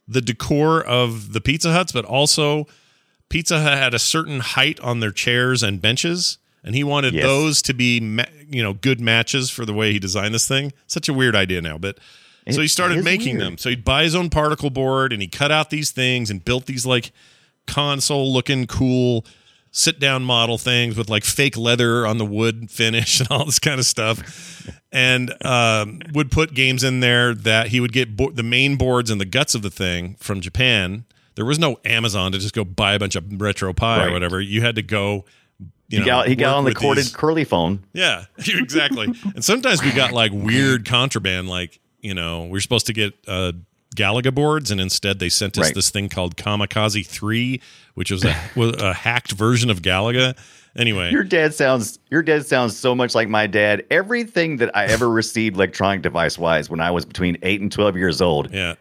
the 0.05 0.19
decor 0.19 0.83
of 0.83 1.31
the 1.31 1.39
Pizza 1.39 1.71
Huts, 1.71 1.93
but 1.93 2.03
also 2.03 2.67
Pizza 3.29 3.61
Hut 3.61 3.77
had 3.77 3.93
a 3.93 3.99
certain 3.99 4.41
height 4.41 4.81
on 4.81 4.99
their 4.99 5.11
chairs 5.11 5.63
and 5.63 5.81
benches, 5.81 6.39
and 6.63 6.75
he 6.75 6.83
wanted 6.83 7.13
Yes. 7.13 7.23
those 7.23 7.61
to 7.63 7.73
be, 7.73 7.99
ma- 7.99 8.23
you 8.49 8.63
know, 8.63 8.73
good 8.73 8.99
matches 9.01 9.49
for 9.49 9.65
the 9.65 9.73
way 9.73 9.91
he 9.91 9.99
designed 9.99 10.33
this 10.33 10.47
thing. 10.47 10.71
Such 10.87 11.09
a 11.09 11.13
weird 11.13 11.35
idea 11.35 11.61
now, 11.61 11.77
but 11.77 11.97
so 12.51 12.59
he 12.61 12.67
started 12.67 13.03
making 13.03 13.37
weird. 13.37 13.47
them. 13.53 13.57
So 13.57 13.69
he'd 13.69 13.85
buy 13.85 14.03
his 14.03 14.15
own 14.15 14.29
particle 14.29 14.69
board, 14.69 15.13
and 15.13 15.21
he 15.21 15.27
cut 15.29 15.49
out 15.51 15.69
these 15.69 15.91
things 15.91 16.29
and 16.29 16.43
built 16.43 16.65
these 16.65 16.85
like 16.85 17.11
console-looking, 17.67 18.67
cool 18.67 19.25
sit-down 19.75 20.23
model 20.23 20.59
things 20.59 20.95
with 20.95 21.09
like 21.09 21.23
fake 21.23 21.57
leather 21.57 22.05
on 22.05 22.19
the 22.19 22.25
wood 22.25 22.69
finish 22.69 23.19
and 23.19 23.27
all 23.31 23.43
this 23.45 23.57
kind 23.57 23.79
of 23.79 23.85
stuff 23.87 24.69
and 24.91 25.33
um, 25.43 25.99
would 26.13 26.29
put 26.29 26.53
games 26.53 26.83
in 26.83 26.99
there 26.99 27.33
that 27.33 27.67
he 27.69 27.79
would 27.79 27.91
get 27.91 28.15
bo- 28.15 28.29
the 28.29 28.43
main 28.43 28.75
boards 28.75 29.09
and 29.09 29.19
the 29.19 29.25
guts 29.25 29.55
of 29.55 29.63
the 29.63 29.71
thing 29.71 30.15
from 30.19 30.41
Japan. 30.41 31.05
There 31.33 31.43
was 31.45 31.57
no 31.57 31.77
Amazon 31.85 32.31
to 32.33 32.37
just 32.37 32.53
go 32.53 32.63
buy 32.63 32.93
a 32.93 32.99
bunch 32.99 33.15
of 33.15 33.23
RetroPie 33.23 34.07
or 34.09 34.11
whatever. 34.11 34.39
You 34.39 34.61
had 34.61 34.75
to 34.75 34.83
go. 34.83 35.25
You 35.93 35.99
He 35.99 36.05
know, 36.05 36.11
got 36.11 36.27
he 36.27 36.35
got 36.35 36.55
on 36.55 36.63
the 36.65 36.73
corded 36.73 37.03
these- 37.05 37.15
curly 37.15 37.43
phone. 37.43 37.83
yeah, 37.93 38.25
exactly. 38.37 39.13
and 39.35 39.43
sometimes 39.45 39.83
we 39.83 39.91
got 39.91 40.11
like 40.11 40.31
weird 40.33 40.85
contraband, 40.85 41.47
like 41.49 41.79
you 42.01 42.13
know, 42.15 42.45
we 42.45 42.57
are 42.57 42.61
supposed 42.61 42.87
to 42.87 42.93
get 42.93 43.13
uh, 43.27 43.51
Galaga 43.95 44.33
boards, 44.33 44.71
and 44.71 44.81
instead 44.81 45.19
they 45.19 45.29
sent 45.29 45.57
us 45.57 45.65
Right. 45.67 45.75
this 45.75 45.91
thing 45.91 46.09
called 46.09 46.35
Kamikaze 46.35 47.05
Three, 47.05 47.61
which 47.93 48.09
was 48.09 48.25
a, 48.25 48.35
was 48.55 48.75
a 48.81 48.91
hacked 48.93 49.33
version 49.33 49.69
of 49.69 49.81
Galaga. 49.83 50.35
Anyway, 50.75 51.11
Your 51.11 51.23
dad 51.23 51.53
sounds 51.53 51.99
your 52.09 52.23
dad 52.23 52.47
sounds 52.47 52.75
so 52.75 52.95
much 52.95 53.13
like 53.13 53.29
my 53.29 53.45
dad. 53.45 53.85
Everything 53.91 54.57
that 54.57 54.75
I 54.75 54.85
ever 54.85 55.07
received 55.07 55.55
electronic 55.57 56.01
device 56.01 56.39
wise 56.39 56.71
when 56.71 56.79
I 56.81 56.89
was 56.89 57.05
between 57.05 57.37
eight 57.43 57.61
and 57.61 57.71
twelve 57.71 57.95
years 57.95 58.19
old 58.19 58.51
yeah, 58.51 58.73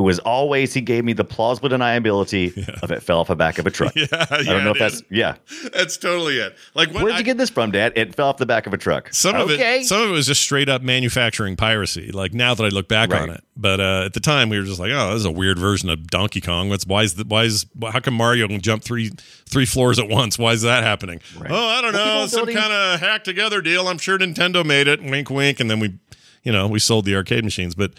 it 0.00 0.04
was 0.04 0.18
always 0.20 0.72
he 0.74 0.80
gave 0.80 1.04
me 1.04 1.12
the 1.12 1.24
plausible 1.24 1.68
deniability 1.68 2.56
of 2.82 2.90
it 2.90 3.02
fell 3.02 3.20
off 3.20 3.28
the 3.28 3.36
back 3.36 3.58
of 3.58 3.66
a 3.66 3.70
truck. 3.70 3.94
Yeah, 4.00 4.06
I 4.30 4.42
don't 4.42 4.64
know 4.64 4.70
if 4.72 4.78
that's 4.78 4.94
is. 4.96 5.02
yeah. 5.10 5.36
That's 5.72 5.96
totally 5.96 6.38
it. 6.38 6.56
Like 6.74 6.90
Where'd 6.92 7.12
I- 7.12 7.18
you 7.18 7.24
get 7.24 7.36
this 7.36 7.50
from, 7.50 7.70
Dad? 7.70 7.92
It 7.96 8.14
fell 8.14 8.28
off 8.28 8.38
the 8.38 8.46
back 8.46 8.66
of 8.66 8.72
a 8.72 8.78
truck. 8.78 9.12
Some 9.12 9.36
of 9.36 9.50
it, 9.50 9.84
some 9.84 10.02
of 10.02 10.08
it 10.08 10.12
was 10.12 10.26
just 10.26 10.40
straight 10.42 10.68
up 10.68 10.82
manufacturing 10.82 11.54
piracy. 11.56 12.10
Like 12.12 12.32
now 12.34 12.54
that 12.54 12.64
I 12.64 12.68
look 12.68 12.88
back 12.88 13.12
on 13.12 13.30
it, 13.30 13.44
but 13.56 13.78
uh, 13.80 14.04
at 14.06 14.14
the 14.14 14.20
time 14.20 14.48
we 14.48 14.58
were 14.58 14.64
just 14.64 14.80
like, 14.80 14.90
oh, 14.92 15.10
this 15.10 15.20
is 15.20 15.24
a 15.26 15.30
weird 15.30 15.58
version 15.58 15.90
of 15.90 16.06
Donkey 16.06 16.40
Kong. 16.40 16.68
What's 16.70 16.86
why 16.86 17.02
is 17.02 17.14
the, 17.16 17.24
why 17.24 17.44
is 17.44 17.66
how 17.92 18.00
come 18.00 18.14
Mario 18.14 18.48
can 18.48 18.60
jump 18.60 18.82
three 18.82 19.10
three 19.46 19.66
floors 19.66 19.98
at 19.98 20.08
once? 20.08 20.38
Why 20.38 20.52
is 20.52 20.62
that 20.62 20.82
happening? 20.82 21.20
Right. 21.38 21.50
Oh, 21.50 21.56
I 21.66 21.82
don't 21.82 21.92
Well, 21.92 22.20
know, 22.22 22.26
some 22.26 22.46
building- 22.46 22.56
kind 22.56 22.72
of 22.72 23.00
hack 23.00 23.24
together 23.24 23.60
deal. 23.60 23.86
I'm 23.88 23.98
sure 23.98 24.18
Nintendo 24.18 24.64
made 24.64 24.88
it. 24.88 25.02
Wink, 25.02 25.28
wink, 25.30 25.60
and 25.60 25.70
then 25.70 25.78
we, 25.80 25.98
you 26.42 26.52
know, 26.52 26.66
we 26.68 26.78
sold 26.78 27.04
the 27.04 27.14
arcade 27.16 27.44
machines. 27.44 27.74
But 27.74 27.92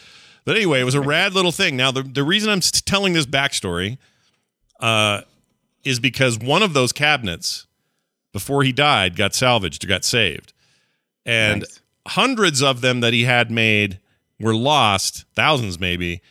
but 0.45 0.55
anyway, 0.55 0.81
it 0.81 0.83
was 0.83 0.95
a 0.95 1.01
rad 1.01 1.33
little 1.33 1.51
thing. 1.51 1.75
Now 1.77 1.91
the 1.91 2.03
the 2.03 2.24
reason 2.24 2.50
I'm 2.50 2.62
telling 2.62 3.13
this 3.13 3.25
backstory, 3.25 3.98
uh, 4.79 5.21
is 5.83 6.00
because 6.00 6.38
one 6.39 6.63
of 6.63 6.74
those 6.74 6.91
cabinets 6.91 7.67
before 8.33 8.63
he 8.63 8.71
died 8.71 9.15
got 9.15 9.33
salvaged 9.36 9.88
got 9.88 10.03
saved 10.05 10.53
and 11.25 11.62
Nice. 11.62 11.81
hundreds 12.07 12.62
of 12.63 12.81
them 12.81 13.01
that 13.01 13.13
he 13.13 13.24
had 13.25 13.51
made 13.51 14.00
were 14.39 14.55
lost 14.55 15.25
thousands 15.36 15.79
maybe 15.79 16.21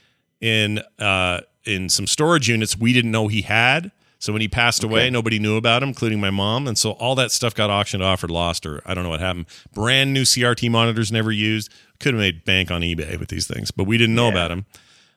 in 0.40 0.78
uh 0.98 1.40
in 1.64 1.88
some 1.90 2.06
storage 2.06 2.48
units 2.48 2.76
we 2.78 2.92
didn't 2.94 3.10
know 3.10 3.28
he 3.28 3.42
had 3.42 3.92
so 4.20 4.32
when 4.32 4.40
he 4.40 4.46
passed 4.46 4.84
away 4.84 5.10
nobody 5.10 5.38
knew 5.40 5.56
about 5.56 5.82
him 5.82 5.88
including 5.88 6.20
my 6.20 6.30
mom 6.30 6.68
and 6.68 6.78
so 6.78 6.92
all 6.92 7.16
that 7.16 7.32
stuff 7.32 7.54
got 7.54 7.68
auctioned 7.70 8.02
off 8.02 8.22
or 8.22 8.28
lost 8.28 8.64
or 8.64 8.80
i 8.86 8.94
don't 8.94 9.02
know 9.02 9.10
what 9.10 9.18
happened 9.20 9.46
brand 9.74 10.12
new 10.14 10.22
crt 10.22 10.70
monitors 10.70 11.10
never 11.10 11.32
used 11.32 11.68
could 11.98 12.14
have 12.14 12.20
made 12.20 12.44
bank 12.44 12.70
on 12.70 12.82
ebay 12.82 13.18
with 13.18 13.28
these 13.28 13.48
things 13.48 13.72
but 13.72 13.84
we 13.84 13.98
didn't 13.98 14.14
know 14.14 14.26
Yeah. 14.26 14.32
about 14.32 14.50
him 14.52 14.66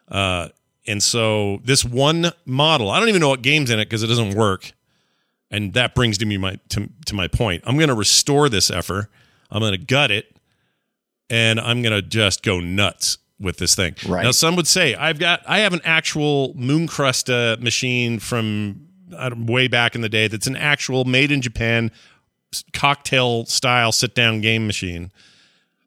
uh 0.09 0.47
and 0.87 1.03
so 1.03 1.59
this 1.63 1.85
one 1.85 2.31
model 2.45 2.89
i 2.89 2.99
don't 2.99 3.09
even 3.09 3.21
know 3.21 3.29
what 3.29 3.43
game's 3.43 3.69
in 3.69 3.77
it 3.79 3.85
because 3.85 4.01
it 4.01 4.07
doesn't 4.07 4.33
work 4.33 4.73
and 5.51 5.73
that 5.73 5.93
brings 5.93 6.17
to 6.17 6.25
me 6.25 6.37
my 6.37 6.57
to, 6.69 6.89
to 7.05 7.13
my 7.13 7.27
point. 7.27 7.61
I'm 7.67 7.75
going 7.77 7.89
to 7.89 7.93
restore 7.93 8.49
this 8.49 8.71
effort. 8.71 9.07
I'm 9.51 9.59
going 9.59 9.73
to 9.73 9.77
gut 9.77 10.09
it, 10.09 10.35
and 11.29 11.59
I'm 11.59 11.83
going 11.83 11.93
to 11.93 12.01
just 12.01 12.41
go 12.41 12.59
nuts 12.59 13.19
with 13.39 13.57
this 13.57 13.75
thing. 13.75 13.93
Right. 14.07 14.23
Now, 14.23 14.31
some 14.31 14.55
would 14.55 14.65
say 14.65 14.95
I've 14.95 15.19
got 15.19 15.43
I 15.47 15.59
have 15.59 15.73
an 15.73 15.81
actual 15.83 16.55
Moon 16.55 16.87
Cresta 16.87 17.53
uh, 17.53 17.61
machine 17.61 18.17
from 18.17 18.87
Uh, 19.13 19.31
way 19.37 19.67
back 19.67 19.95
in 19.95 20.01
the 20.01 20.09
day. 20.09 20.27
That's 20.27 20.47
an 20.47 20.55
actual 20.55 21.05
made 21.05 21.31
in 21.31 21.41
Japan 21.41 21.91
cocktail 22.73 23.45
style 23.45 23.91
sit 23.91 24.13
down 24.15 24.41
game 24.41 24.67
machine. 24.67 25.11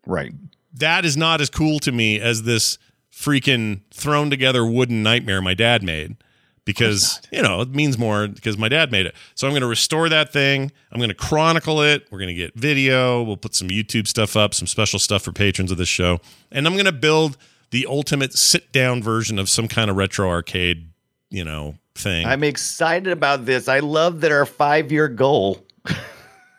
Right. 0.06 0.32
that 0.74 1.04
is 1.04 1.16
not 1.16 1.40
as 1.40 1.50
cool 1.50 1.80
to 1.80 1.90
me 1.90 2.20
as 2.20 2.44
this 2.44 2.78
freaking 3.12 3.80
thrown 3.90 4.30
together 4.30 4.64
wooden 4.64 5.02
nightmare 5.02 5.40
my 5.42 5.54
dad 5.54 5.82
made 5.82 6.16
because 6.64 7.20
you 7.32 7.42
know 7.42 7.60
it 7.62 7.70
means 7.70 7.98
more 7.98 8.28
because 8.28 8.56
my 8.58 8.68
dad 8.68 8.92
made 8.92 9.06
it. 9.06 9.14
So 9.34 9.46
i'm 9.46 9.52
going 9.52 9.62
to 9.62 9.66
restore 9.66 10.08
that 10.08 10.32
thing. 10.32 10.70
I'm 10.92 10.98
going 10.98 11.08
to 11.08 11.14
chronicle 11.14 11.82
it. 11.82 12.06
We're 12.10 12.18
going 12.18 12.28
to 12.28 12.34
get 12.34 12.54
video. 12.54 13.22
We'll 13.22 13.36
put 13.36 13.54
some 13.54 13.68
youtube 13.68 14.06
stuff 14.06 14.36
up 14.36 14.54
some 14.54 14.66
special 14.66 14.98
stuff 14.98 15.22
for 15.22 15.32
patrons 15.32 15.72
of 15.72 15.78
this 15.78 15.88
show. 15.88 16.20
And 16.52 16.66
i'm 16.66 16.74
going 16.74 16.84
to 16.84 16.92
build 16.92 17.36
the 17.70 17.86
ultimate 17.86 18.32
sit 18.32 18.70
down 18.72 19.02
version 19.02 19.38
of 19.38 19.48
some 19.48 19.66
kind 19.66 19.90
of 19.90 19.96
retro 19.96 20.28
arcade 20.28 20.90
you 21.30 21.44
know 21.44 21.76
thing 21.96 22.26
I'm 22.26 22.44
excited 22.44 23.12
about 23.12 23.46
this. 23.46 23.68
I 23.68 23.80
love 23.80 24.20
that 24.20 24.32
our 24.32 24.46
five 24.46 24.92
year 24.92 25.08
goal 25.08 25.64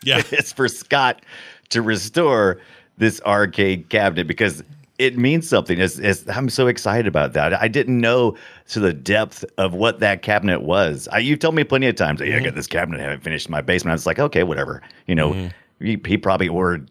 yeah 0.03 0.21
is 0.31 0.53
for 0.53 0.67
Scott 0.67 1.21
to 1.69 1.81
restore 1.81 2.59
this 2.97 3.21
arcade 3.21 3.89
cabinet 3.89 4.27
because 4.27 4.63
it 4.97 5.17
means 5.17 5.47
something. 5.47 5.79
It's, 5.79 5.99
it's, 5.99 6.27
I'm 6.27 6.49
so 6.49 6.67
excited 6.67 7.07
about 7.07 7.33
that. 7.33 7.53
I 7.53 7.67
didn't 7.67 7.99
know 7.99 8.35
to 8.69 8.79
the 8.79 8.93
depth 8.93 9.45
of 9.57 9.73
what 9.73 9.99
that 9.99 10.23
cabinet 10.23 10.63
was. 10.63 11.07
I, 11.11 11.19
you 11.19 11.37
told 11.37 11.53
me 11.55 11.63
plenty 11.63 11.87
of 11.87 11.95
times, 11.95 12.19
"Hey, 12.19 12.33
I 12.33 12.39
got 12.39 12.47
mm-hmm. 12.47 12.55
this 12.55 12.67
cabinet. 12.67 12.99
I 12.99 13.03
haven't 13.03 13.21
finished 13.21 13.47
in 13.47 13.51
my 13.51 13.61
basement." 13.61 13.91
I 13.91 13.95
was 13.95 14.05
like, 14.05 14.19
"Okay, 14.19 14.43
whatever." 14.43 14.81
You 15.05 15.15
know, 15.15 15.33
mm-hmm. 15.33 15.85
he, 15.85 16.01
he 16.05 16.17
probably 16.17 16.47
ordered 16.47 16.89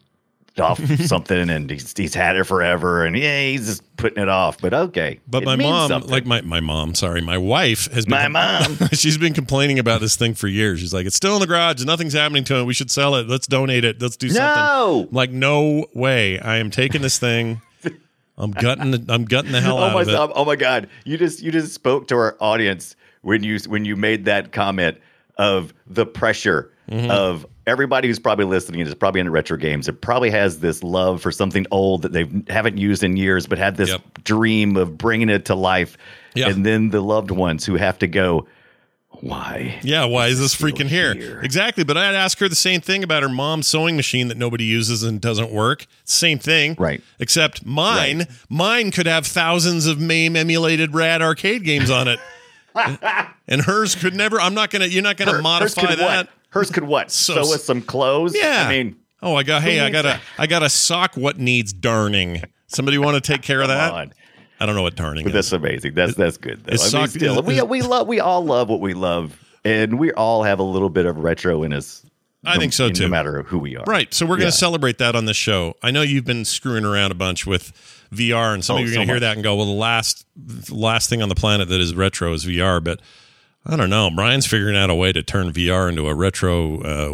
off 0.60 0.80
something 1.06 1.50
and 1.50 1.70
he's, 1.70 1.92
he's 1.96 2.14
had 2.14 2.36
it 2.36 2.44
forever 2.44 3.04
and 3.04 3.16
yeah, 3.16 3.42
he's 3.42 3.66
just 3.66 3.96
putting 3.96 4.22
it 4.22 4.28
off. 4.28 4.58
But 4.58 4.72
okay, 4.74 5.20
But 5.28 5.44
my 5.44 5.56
mom, 5.56 5.88
something. 5.88 6.10
like 6.10 6.26
my, 6.26 6.40
my 6.42 6.60
mom, 6.60 6.94
sorry, 6.94 7.20
my 7.20 7.38
wife 7.38 7.90
has 7.92 8.06
been 8.06 8.10
My 8.10 8.28
mom. 8.28 8.76
she's 8.92 9.18
been 9.18 9.34
complaining 9.34 9.78
about 9.78 10.00
this 10.00 10.16
thing 10.16 10.34
for 10.34 10.48
years. 10.48 10.80
She's 10.80 10.94
like, 10.94 11.06
it's 11.06 11.16
still 11.16 11.34
in 11.34 11.40
the 11.40 11.46
garage. 11.46 11.84
Nothing's 11.84 12.14
happening 12.14 12.44
to 12.44 12.56
it. 12.56 12.64
We 12.64 12.74
should 12.74 12.90
sell 12.90 13.14
it. 13.16 13.28
Let's 13.28 13.46
donate 13.46 13.84
it. 13.84 14.00
Let's 14.00 14.16
do 14.16 14.28
something. 14.28 14.44
no. 14.44 15.06
I'm 15.08 15.14
like, 15.14 15.30
no 15.30 15.86
way. 15.94 16.38
I 16.40 16.56
am 16.56 16.70
taking 16.70 17.02
this 17.02 17.18
thing. 17.18 17.60
I'm 18.38 18.50
gutting. 18.50 18.90
The, 18.90 19.04
I'm 19.08 19.24
gutting 19.24 19.52
the 19.52 19.60
hell 19.62 19.78
oh 19.78 19.84
out 19.84 19.94
my 19.94 20.02
of 20.02 20.08
it. 20.08 20.14
oh 20.34 20.44
my 20.44 20.56
god 20.56 20.90
you 21.06 21.16
just 21.16 21.42
you 21.42 21.50
just 21.50 21.72
spoke 21.72 22.06
to 22.08 22.14
our 22.16 22.36
audience 22.38 22.94
when 23.22 23.42
you 23.42 23.58
when 23.66 23.86
you 23.86 23.96
made 23.96 24.26
that 24.26 24.52
comment 24.52 24.98
of 25.38 25.72
the 25.86 26.04
pressure 26.06 26.70
Mm-hmm. 26.90 27.10
of 27.10 27.44
everybody 27.66 28.08
who's 28.08 28.18
probably 28.18 28.44
listening 28.44 28.80
is 28.80 28.94
probably 28.94 29.20
into 29.20 29.30
retro 29.30 29.56
games 29.56 29.88
it 29.88 30.00
probably 30.00 30.30
has 30.30 30.60
this 30.60 30.82
love 30.84 31.20
for 31.20 31.32
something 31.32 31.66
old 31.70 32.02
that 32.02 32.12
they 32.12 32.26
haven't 32.48 32.78
used 32.78 33.02
in 33.02 33.16
years 33.16 33.46
but 33.46 33.58
had 33.58 33.76
this 33.76 33.90
Yep. 33.90 34.24
dream 34.24 34.76
of 34.76 34.96
bringing 34.96 35.28
it 35.28 35.46
to 35.46 35.54
life 35.54 35.96
Yeah. 36.34 36.48
and 36.48 36.64
then 36.64 36.90
the 36.90 37.00
loved 37.00 37.30
ones 37.30 37.64
who 37.64 37.76
have 37.76 37.98
to 38.00 38.06
go 38.06 38.46
why 39.20 39.78
Yeah, 39.82 40.04
why 40.04 40.26
is 40.26 40.38
this 40.38 40.54
freaking 40.54 40.88
here? 40.88 41.14
here? 41.14 41.40
Exactly. 41.42 41.84
But 41.84 41.96
I'd 41.96 42.14
ask 42.14 42.38
her 42.40 42.50
the 42.50 42.54
same 42.54 42.82
thing 42.82 43.02
about 43.02 43.22
her 43.22 43.30
mom's 43.30 43.66
sewing 43.66 43.96
machine 43.96 44.28
that 44.28 44.36
nobody 44.36 44.64
uses 44.64 45.02
and 45.02 45.22
doesn't 45.22 45.50
work. 45.50 45.86
Same 46.04 46.38
thing. 46.38 46.76
Right. 46.78 47.02
Except 47.18 47.64
mine, 47.64 48.26
mine 48.50 48.90
could 48.90 49.06
have 49.06 49.26
thousands 49.26 49.86
of 49.86 49.98
MAME 49.98 50.36
emulated 50.36 50.94
rad 50.94 51.22
arcade 51.22 51.64
games 51.64 51.88
on 51.90 52.08
it. 52.08 52.20
and 53.48 53.62
hers 53.62 53.94
could 53.94 54.14
never. 54.14 54.38
I'm 54.38 54.52
not 54.52 54.68
gonna. 54.68 54.84
You're 54.84 55.02
not 55.02 55.16
gonna 55.16 55.32
Her- 55.32 55.40
modify 55.42 55.94
that. 55.94 55.98
what? 55.98 56.28
Hers 56.56 56.70
could 56.70 56.84
what 56.84 57.10
So 57.10 57.34
sew 57.42 57.54
us 57.54 57.64
some 57.64 57.82
clothes 57.82 58.34
Yeah. 58.36 58.64
i 58.66 58.70
mean 58.70 58.96
oh, 59.22 59.34
I 59.34 59.42
got. 59.42 59.62
Hey, 59.62 59.80
I 59.80 59.90
got 59.90 60.04
a. 60.06 60.20
I 60.38 60.46
got 60.46 60.62
a 60.62 60.68
sock. 60.68 61.16
What 61.16 61.38
needs 61.38 61.72
darning? 61.72 62.42
Somebody 62.68 62.98
want 62.98 63.14
to 63.16 63.20
take 63.32 63.42
care 63.42 63.60
of 63.62 63.68
that? 63.68 63.92
on. 63.92 64.12
I 64.60 64.66
don't 64.66 64.74
know 64.76 64.82
what 64.82 64.94
darning 64.94 65.24
But 65.24 65.30
is. 65.30 65.34
that's 65.34 65.52
amazing. 65.52 65.94
That's 65.94 66.14
that's 66.14 66.36
good. 66.36 66.62
Though. 66.64 66.72
I 66.74 66.76
mean, 66.76 66.78
sock- 66.78 67.10
still, 67.10 67.42
we 67.42 67.60
we 67.62 67.82
love 67.82 68.06
we 68.06 68.20
all 68.20 68.44
love 68.44 68.68
what 68.68 68.80
we 68.80 68.94
love, 68.94 69.36
and 69.64 69.98
we 69.98 70.12
all 70.12 70.44
have 70.44 70.58
a 70.60 70.62
little 70.62 70.90
bit 70.90 71.06
of 71.06 71.16
retro 71.18 71.62
in 71.64 71.72
us. 71.72 72.04
I 72.44 72.54
no- 72.54 72.60
think 72.60 72.72
so, 72.74 72.88
too. 72.90 73.04
No 73.04 73.08
matter 73.08 73.42
who 73.42 73.58
we 73.58 73.76
are. 73.76 73.84
Right. 73.84 74.12
So 74.14 74.24
we're 74.26 74.36
going 74.36 74.50
to 74.50 74.56
celebrate 74.56 74.98
that 74.98 75.16
on 75.16 75.24
the 75.24 75.34
show. 75.34 75.74
I 75.82 75.90
know 75.90 76.02
you've 76.02 76.24
been 76.26 76.44
screwing 76.44 76.84
around 76.84 77.10
a 77.10 77.14
bunch 77.16 77.44
with 77.46 77.72
VR, 78.14 78.54
and 78.54 78.64
some 78.64 78.76
Oh, 78.76 78.78
of 78.78 78.84
you 78.84 78.92
are 78.92 78.94
going 78.94 79.06
to 79.08 79.12
hear 79.12 79.16
much. 79.16 79.22
that 79.22 79.34
and 79.36 79.42
go, 79.42 79.56
"Well, 79.56 79.66
the 79.66 79.72
last 79.72 80.24
the 80.36 80.74
last 80.74 81.08
thing 81.10 81.22
on 81.22 81.28
the 81.28 81.34
planet 81.34 81.68
that 81.68 81.80
is 81.80 81.94
retro 81.94 82.32
is 82.34 82.44
VR." 82.44 82.84
But 82.84 83.00
I 83.68 83.76
don't 83.76 83.90
know. 83.90 84.10
Brian's 84.14 84.46
figuring 84.46 84.76
out 84.76 84.90
a 84.90 84.94
way 84.94 85.12
to 85.12 85.22
turn 85.22 85.52
VR 85.52 85.88
into 85.88 86.06
a 86.08 86.14
retro 86.14 86.80
uh, 86.82 87.10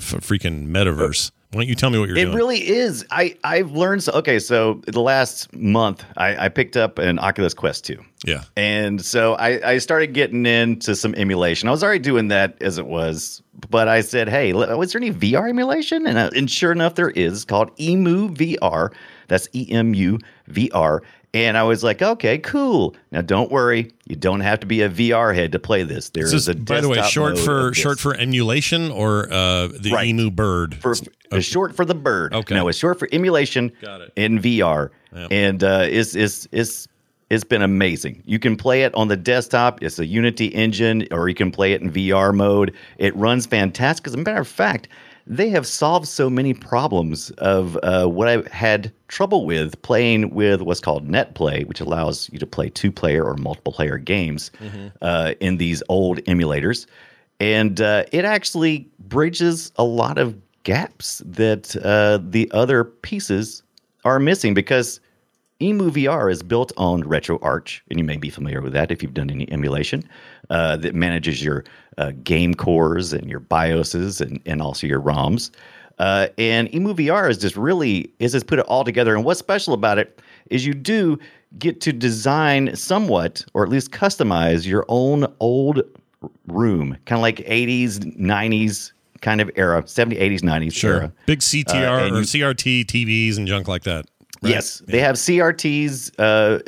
freaking 0.00 0.66
metaverse. 0.68 1.30
Why 1.52 1.60
don't 1.60 1.68
you 1.68 1.74
tell 1.74 1.90
me 1.90 1.98
what 1.98 2.08
you're 2.08 2.16
It 2.16 2.22
doing? 2.22 2.32
It 2.32 2.36
really 2.36 2.66
is. 2.66 3.04
I 3.10 3.36
I've 3.44 3.72
learned. 3.72 4.02
So, 4.02 4.12
okay, 4.14 4.38
so 4.38 4.80
the 4.86 5.02
last 5.02 5.54
month, 5.54 6.02
I, 6.16 6.46
I 6.46 6.48
picked 6.48 6.76
up 6.78 6.98
an 6.98 7.18
Oculus 7.18 7.52
Quest 7.52 7.84
two. 7.84 8.02
yeah. 8.24 8.44
And 8.56 9.04
so 9.04 9.34
I, 9.34 9.72
I 9.72 9.78
started 9.78 10.14
getting 10.14 10.46
into 10.46 10.96
some 10.96 11.14
emulation. 11.14 11.68
I 11.68 11.72
was 11.72 11.84
already 11.84 11.98
doing 11.98 12.28
that 12.28 12.56
as 12.62 12.78
it 12.78 12.86
was, 12.86 13.42
but 13.68 13.86
I 13.86 14.00
said, 14.00 14.30
"Hey, 14.30 14.54
was 14.54 14.92
there 14.92 15.00
any 15.02 15.12
VR 15.12 15.48
emulation?" 15.50 16.06
And, 16.06 16.16
uh, 16.16 16.30
and 16.34 16.50
sure 16.50 16.72
enough, 16.72 16.94
there 16.94 17.10
is. 17.10 17.44
Called 17.44 17.70
Emu 17.78 18.30
VR. 18.30 18.90
That's 19.28 19.46
E 19.52 19.70
M 19.70 19.92
U 19.94 20.18
V 20.48 20.70
R. 20.72 21.02
And 21.34 21.56
I 21.56 21.62
was 21.62 21.82
like, 21.82 22.02
"Okay, 22.02 22.36
cool." 22.38 22.94
Now, 23.10 23.22
don't 23.22 23.50
worry, 23.50 23.90
you 24.06 24.16
don't 24.16 24.40
have 24.40 24.60
to 24.60 24.66
be 24.66 24.82
a 24.82 24.90
VR 24.90 25.34
head 25.34 25.52
to 25.52 25.58
play 25.58 25.82
this. 25.82 26.10
There 26.10 26.24
This 26.24 26.34
is 26.34 26.42
is, 26.42 26.48
a 26.48 26.54
by 26.56 26.82
the 26.82 26.88
way, 26.90 27.00
short 27.08 27.38
for 27.38 27.72
short 27.72 27.98
for 27.98 28.14
emulation 28.14 28.90
or 28.90 29.32
uh, 29.32 29.68
the 29.68 29.92
Right. 29.94 30.08
emu 30.08 30.30
bird. 30.30 30.74
for 30.74 30.94
it's 31.30 31.46
short 31.46 31.74
for 31.74 31.86
the 31.86 31.94
bird. 31.94 32.34
Okay. 32.34 32.54
No, 32.54 32.68
it's 32.68 32.76
short 32.76 32.98
for 32.98 33.08
emulation 33.12 33.72
Got 33.80 34.02
it. 34.02 34.12
in 34.16 34.40
VR. 34.40 34.90
Yep. 35.16 35.28
And 35.30 35.64
uh, 35.64 35.86
it's, 35.88 36.14
it's, 36.14 36.46
it's, 36.52 36.86
it's 37.30 37.44
been 37.44 37.62
amazing. 37.62 38.22
You 38.26 38.38
can 38.38 38.54
play 38.54 38.82
it 38.82 38.94
on 38.94 39.08
the 39.08 39.16
desktop. 39.16 39.82
It's 39.82 39.98
a 39.98 40.04
Unity 40.04 40.48
engine, 40.48 41.06
or 41.10 41.30
you 41.30 41.34
can 41.34 41.50
play 41.50 41.72
it 41.72 41.80
in 41.80 41.90
VR 41.90 42.34
mode. 42.34 42.74
It 42.98 43.16
runs 43.16 43.46
fantastic. 43.46 44.06
As 44.08 44.12
a 44.12 44.18
matter 44.18 44.40
of 44.42 44.48
fact, 44.48 44.88
they 45.26 45.48
have 45.50 45.66
solved 45.66 46.08
so 46.08 46.28
many 46.28 46.54
problems 46.54 47.30
of 47.32 47.78
uh, 47.82 48.06
what 48.06 48.28
I 48.28 48.42
had 48.54 48.92
trouble 49.08 49.44
with 49.46 49.80
playing 49.82 50.30
with 50.34 50.62
what's 50.62 50.80
called 50.80 51.08
NetPlay, 51.08 51.66
which 51.66 51.80
allows 51.80 52.28
you 52.32 52.38
to 52.38 52.46
play 52.46 52.68
two 52.68 52.90
player 52.90 53.24
or 53.24 53.36
multiple 53.36 53.72
player 53.72 53.98
games 53.98 54.50
uh, 55.02 55.34
in 55.40 55.58
these 55.58 55.82
old 55.88 56.18
emulators. 56.24 56.86
And 57.40 57.80
uh, 57.80 58.04
it 58.12 58.24
actually 58.24 58.88
bridges 59.00 59.72
a 59.76 59.84
lot 59.84 60.18
of 60.18 60.36
gaps 60.62 61.22
that 61.24 61.76
uh, 61.84 62.18
the 62.22 62.50
other 62.52 62.84
pieces 62.84 63.62
are 64.04 64.18
missing 64.18 64.54
because 64.54 65.00
Emu 65.60 65.90
VR 65.90 66.30
is 66.30 66.42
built 66.42 66.72
on 66.76 67.04
RetroArch, 67.04 67.80
and 67.88 67.98
you 67.98 68.04
may 68.04 68.16
be 68.16 68.30
familiar 68.30 68.60
with 68.60 68.72
that 68.72 68.90
if 68.90 69.02
you've 69.02 69.14
done 69.14 69.30
any 69.30 69.50
emulation 69.52 70.02
uh, 70.50 70.76
that 70.78 70.94
manages 70.94 71.42
your 71.42 71.64
uh, 71.98 72.12
game 72.24 72.54
cores 72.54 73.12
and 73.12 73.28
your 73.30 73.40
BIOSes 73.40 74.20
and, 74.20 74.40
and 74.46 74.62
also 74.62 74.86
your 74.86 75.00
ROMs. 75.00 75.50
Uh, 75.98 76.28
and 76.38 76.74
Emu 76.74 76.94
VR 76.94 77.30
is 77.30 77.38
just 77.38 77.56
really 77.56 78.10
is 78.18 78.32
just 78.32 78.46
put 78.46 78.58
it 78.58 78.64
all 78.66 78.82
together. 78.84 79.14
And 79.14 79.24
what's 79.24 79.38
special 79.38 79.74
about 79.74 79.98
it 79.98 80.20
is 80.50 80.64
you 80.66 80.74
do 80.74 81.18
get 81.58 81.80
to 81.82 81.92
design 81.92 82.74
somewhat, 82.74 83.44
or 83.54 83.62
at 83.62 83.68
least 83.68 83.90
customize 83.92 84.66
your 84.66 84.84
own 84.88 85.26
old 85.38 85.82
room, 86.48 86.96
kind 87.04 87.18
of 87.18 87.22
like 87.22 87.36
80s, 87.38 87.98
90s 88.18 88.92
kind 89.20 89.40
of 89.40 89.50
era, 89.54 89.82
70s, 89.82 90.18
80s, 90.20 90.40
90s 90.40 90.72
Sure. 90.72 90.94
era. 90.94 91.12
Big 91.26 91.40
CTR 91.40 92.00
Uh, 92.00 92.04
or 92.04 92.18
you- 92.18 92.24
CRT 92.24 92.84
TVs 92.84 93.36
and 93.36 93.46
junk 93.46 93.68
like 93.68 93.84
that. 93.84 94.06
right? 94.42 94.50
Yes, 94.50 94.82
they 94.88 94.98
have 94.98 95.16
CRTs. 95.16 96.10
Uh, 96.18 96.58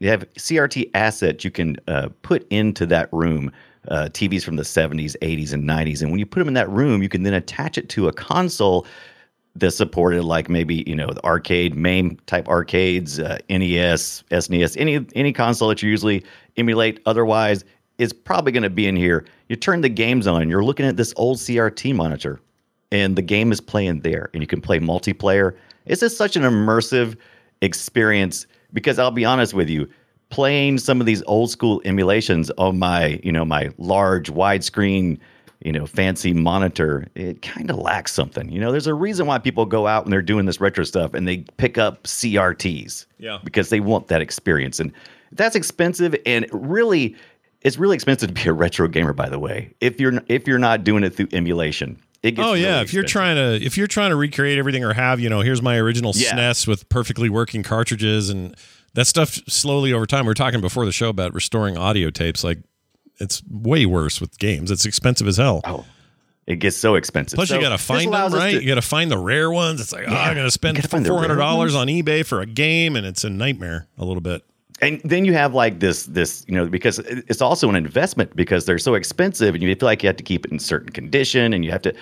they 0.00 0.08
have 0.08 0.24
CRT 0.38 0.90
assets 0.94 1.44
you 1.44 1.50
can 1.50 1.76
uh, 1.88 2.08
put 2.22 2.46
into 2.50 2.86
that 2.86 3.08
room. 3.12 3.50
Uh, 3.88 4.08
TVs 4.12 4.44
from 4.44 4.54
the 4.54 4.62
70s, 4.62 5.16
80s, 5.22 5.52
and 5.52 5.64
90s. 5.64 6.02
And 6.02 6.12
when 6.12 6.20
you 6.20 6.26
put 6.26 6.38
them 6.38 6.46
in 6.46 6.54
that 6.54 6.70
room, 6.70 7.02
you 7.02 7.08
can 7.08 7.24
then 7.24 7.34
attach 7.34 7.76
it 7.76 7.88
to 7.88 8.06
a 8.06 8.12
console 8.12 8.86
that 9.56 9.72
supported, 9.72 10.22
like 10.22 10.48
maybe 10.48 10.84
you 10.86 10.94
know 10.94 11.08
the 11.08 11.24
arcade, 11.24 11.74
MAME 11.74 12.16
type 12.26 12.48
arcades, 12.48 13.18
uh, 13.18 13.38
NES, 13.50 14.22
SNES, 14.30 14.76
any 14.78 15.04
any 15.16 15.32
console 15.32 15.68
that 15.68 15.82
you 15.82 15.90
usually 15.90 16.24
emulate. 16.56 17.00
Otherwise, 17.06 17.64
is 17.98 18.12
probably 18.12 18.52
going 18.52 18.62
to 18.62 18.70
be 18.70 18.86
in 18.86 18.94
here. 18.94 19.24
You 19.48 19.56
turn 19.56 19.80
the 19.80 19.88
games 19.88 20.26
on. 20.26 20.48
You're 20.48 20.64
looking 20.64 20.86
at 20.86 20.96
this 20.96 21.12
old 21.16 21.38
CRT 21.38 21.94
monitor 21.94 22.40
and 22.92 23.16
the 23.16 23.22
game 23.22 23.50
is 23.50 23.60
playing 23.60 24.00
there 24.00 24.30
and 24.32 24.42
you 24.42 24.46
can 24.46 24.60
play 24.60 24.78
multiplayer 24.78 25.56
it's 25.86 26.00
just 26.00 26.16
such 26.16 26.36
an 26.36 26.42
immersive 26.42 27.16
experience 27.62 28.46
because 28.72 28.98
i'll 29.00 29.10
be 29.10 29.24
honest 29.24 29.54
with 29.54 29.68
you 29.68 29.88
playing 30.32 30.78
some 30.78 30.98
of 30.98 31.06
these 31.06 31.22
old 31.26 31.50
school 31.50 31.82
emulations 31.84 32.50
on 32.56 32.78
my 32.78 33.20
you 33.22 33.30
know 33.30 33.44
my 33.44 33.70
large 33.76 34.30
widescreen 34.32 35.18
you 35.62 35.70
know 35.70 35.84
fancy 35.86 36.32
monitor 36.32 37.06
it 37.14 37.42
kind 37.42 37.70
of 37.70 37.76
lacks 37.76 38.12
something 38.12 38.50
you 38.50 38.58
know 38.58 38.72
there's 38.72 38.86
a 38.86 38.94
reason 38.94 39.26
why 39.26 39.38
people 39.38 39.66
go 39.66 39.86
out 39.86 40.04
and 40.04 40.12
they're 40.12 40.22
doing 40.22 40.46
this 40.46 40.58
retro 40.58 40.84
stuff 40.84 41.12
and 41.12 41.28
they 41.28 41.36
pick 41.58 41.76
up 41.76 42.02
crts 42.04 43.04
Yeah. 43.18 43.38
because 43.44 43.68
they 43.68 43.80
want 43.80 44.08
that 44.08 44.22
experience 44.22 44.80
and 44.80 44.90
that's 45.32 45.54
expensive 45.54 46.16
and 46.24 46.46
really 46.50 47.14
it's 47.60 47.76
really 47.78 47.94
expensive 47.94 48.28
to 48.28 48.34
be 48.34 48.48
a 48.48 48.52
retro 48.54 48.88
gamer 48.88 49.12
by 49.12 49.28
the 49.28 49.38
way 49.38 49.70
if 49.82 50.00
you're 50.00 50.14
if 50.28 50.48
you're 50.48 50.58
not 50.58 50.82
doing 50.82 51.04
it 51.04 51.14
through 51.14 51.28
emulation 51.32 51.98
it 52.22 52.32
gets 52.32 52.48
Oh 52.48 52.54
yeah, 52.54 52.68
really 52.70 52.82
if 52.84 52.94
you're 52.94 53.04
trying 53.04 53.36
to 53.36 53.64
if 53.66 53.76
you're 53.76 53.86
trying 53.88 54.10
to 54.10 54.16
recreate 54.16 54.56
everything 54.56 54.84
or 54.84 54.92
have, 54.94 55.18
you 55.18 55.28
know, 55.28 55.40
here's 55.40 55.60
my 55.60 55.76
original 55.76 56.12
Yeah. 56.14 56.30
SNES 56.36 56.68
with 56.68 56.88
perfectly 56.88 57.28
working 57.28 57.64
cartridges 57.64 58.30
and 58.30 58.54
that 58.94 59.06
stuff 59.06 59.38
slowly 59.48 59.92
over 59.92 60.06
time. 60.06 60.26
We 60.26 60.30
are 60.32 60.34
talking 60.34 60.60
before 60.60 60.84
the 60.86 60.92
show 60.92 61.08
about 61.08 61.34
restoring 61.34 61.76
audio 61.76 62.10
tapes 62.10 62.44
like 62.44 62.58
it's 63.18 63.42
way 63.50 63.86
worse 63.86 64.20
with 64.20 64.38
games. 64.38 64.70
It's 64.70 64.84
expensive 64.86 65.28
as 65.28 65.36
hell. 65.36 65.60
Oh, 65.64 65.84
it 66.46 66.56
gets 66.56 66.76
so 66.76 66.94
expensive. 66.96 67.36
Plus, 67.36 67.48
So 67.50 67.54
you 67.54 67.60
got 67.60 67.68
to 67.70 67.78
find 67.78 68.12
them, 68.12 68.32
right? 68.32 68.52
to- 68.52 68.60
you 68.62 68.66
got 68.68 68.74
to 68.74 68.82
find 68.82 69.10
the 69.10 69.18
rare 69.18 69.50
ones. 69.50 69.80
It's 69.80 69.92
like, 69.92 70.04
oh, 70.08 70.14
I'm 70.14 70.34
going 70.34 70.46
to 70.46 70.50
spend 70.50 70.76
gotta 70.76 70.88
find 70.88 71.04
the 71.06 71.10
rare 71.10 71.18
four 71.20 71.28
hundred 71.28 71.36
dollars 71.40 71.74
on 71.74 71.86
eBay 71.86 72.26
for 72.26 72.40
a 72.40 72.46
game, 72.46 72.96
and 72.96 73.06
it's 73.06 73.22
a 73.24 73.30
nightmare 73.30 73.86
a 73.98 74.04
little 74.04 74.20
bit. 74.22 74.42
and 74.80 75.00
then 75.04 75.24
you 75.24 75.32
have 75.34 75.54
like 75.54 75.78
this, 75.78 76.06
this, 76.06 76.44
you 76.48 76.54
know, 76.54 76.66
because 76.66 76.98
it's 76.98 77.40
also 77.40 77.68
an 77.68 77.76
investment 77.76 78.34
because 78.34 78.64
they're 78.66 78.78
so 78.78 78.94
expensive, 78.94 79.54
and 79.54 79.62
you 79.62 79.72
feel 79.76 79.86
like 79.86 80.02
you 80.02 80.08
have 80.08 80.16
to 80.16 80.24
keep 80.24 80.44
it 80.44 80.50
in 80.50 80.58
certain 80.58 80.90
condition, 80.90 81.52
and 81.52 81.64
you 81.64 81.70
have 81.70 81.82
to, 81.82 81.94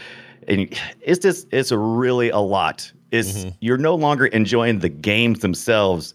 and 0.49 0.61
you, 0.63 0.69
it's 1.03 1.19
just, 1.21 1.47
it's 1.53 1.71
really 1.73 2.31
a 2.31 2.39
lot. 2.39 2.91
It's 3.11 3.33
Mm-hmm. 3.33 3.49
you're 3.61 3.77
no 3.79 3.95
longer 3.95 4.27
enjoying 4.27 4.79
the 4.79 4.89
games 4.89 5.41
themselves. 5.41 6.15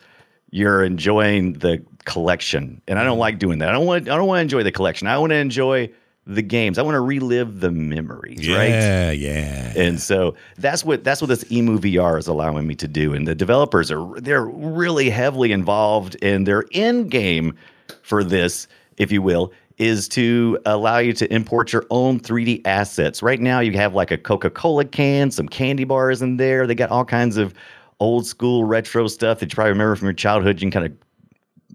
You're 0.51 0.83
enjoying 0.83 1.53
the 1.53 1.83
collection, 2.05 2.81
and 2.87 2.99
I 2.99 3.03
don't 3.03 3.19
like 3.19 3.39
doing 3.39 3.59
that. 3.59 3.69
I 3.69 3.71
don't 3.73 3.85
want, 3.85 4.09
I 4.09 4.15
don't 4.15 4.27
want 4.27 4.37
to 4.37 4.43
enjoy 4.43 4.63
the 4.63 4.71
collection. 4.71 5.07
I 5.07 5.17
want 5.17 5.31
to 5.31 5.37
enjoy 5.37 5.89
the 6.27 6.41
games. 6.41 6.77
I 6.77 6.81
want 6.81 6.95
to 6.95 7.01
relive 7.01 7.59
the 7.59 7.71
memories, 7.71 8.47
right? 8.49 8.69
Yeah, 8.69 9.11
yeah. 9.11 9.73
And 9.75 10.01
so 10.01 10.35
that's 10.57 10.83
what 10.83 11.03
that's 11.03 11.21
what 11.21 11.27
this 11.27 11.49
Emu 11.51 11.77
VR 11.77 12.17
is 12.17 12.27
allowing 12.27 12.65
me 12.65 12.75
to 12.75 12.87
do. 12.87 13.13
And 13.13 13.27
the 13.27 13.35
developers 13.35 13.91
are 13.91 14.19
they're 14.19 14.45
really 14.45 15.09
heavily 15.09 15.51
involved 15.51 16.15
in 16.15 16.45
their 16.45 16.65
end 16.71 17.11
game 17.11 17.55
for 18.01 18.23
this, 18.23 18.67
if 18.97 19.11
you 19.11 19.21
will, 19.21 19.51
is 19.77 20.07
to 20.09 20.57
allow 20.65 20.97
you 20.97 21.13
to 21.13 21.31
import 21.33 21.71
your 21.73 21.85
own 21.91 22.19
3D 22.19 22.61
assets. 22.65 23.21
Right 23.21 23.39
now 23.39 23.59
you 23.59 23.73
have 23.73 23.93
like 23.93 24.09
a 24.09 24.17
Coca-Cola 24.17 24.85
can, 24.85 25.29
some 25.29 25.47
candy 25.47 25.83
bars 25.83 26.21
in 26.21 26.37
there. 26.37 26.65
They 26.65 26.75
got 26.75 26.89
all 26.89 27.05
kinds 27.05 27.37
of 27.37 27.53
old 27.99 28.25
school 28.25 28.63
retro 28.63 29.07
stuff 29.07 29.39
that 29.39 29.51
you 29.51 29.55
probably 29.55 29.71
remember 29.71 29.95
from 29.95 30.07
your 30.07 30.13
childhood. 30.13 30.57
You 30.61 30.69
can 30.69 30.71
kind 30.71 30.85
of 30.85 30.97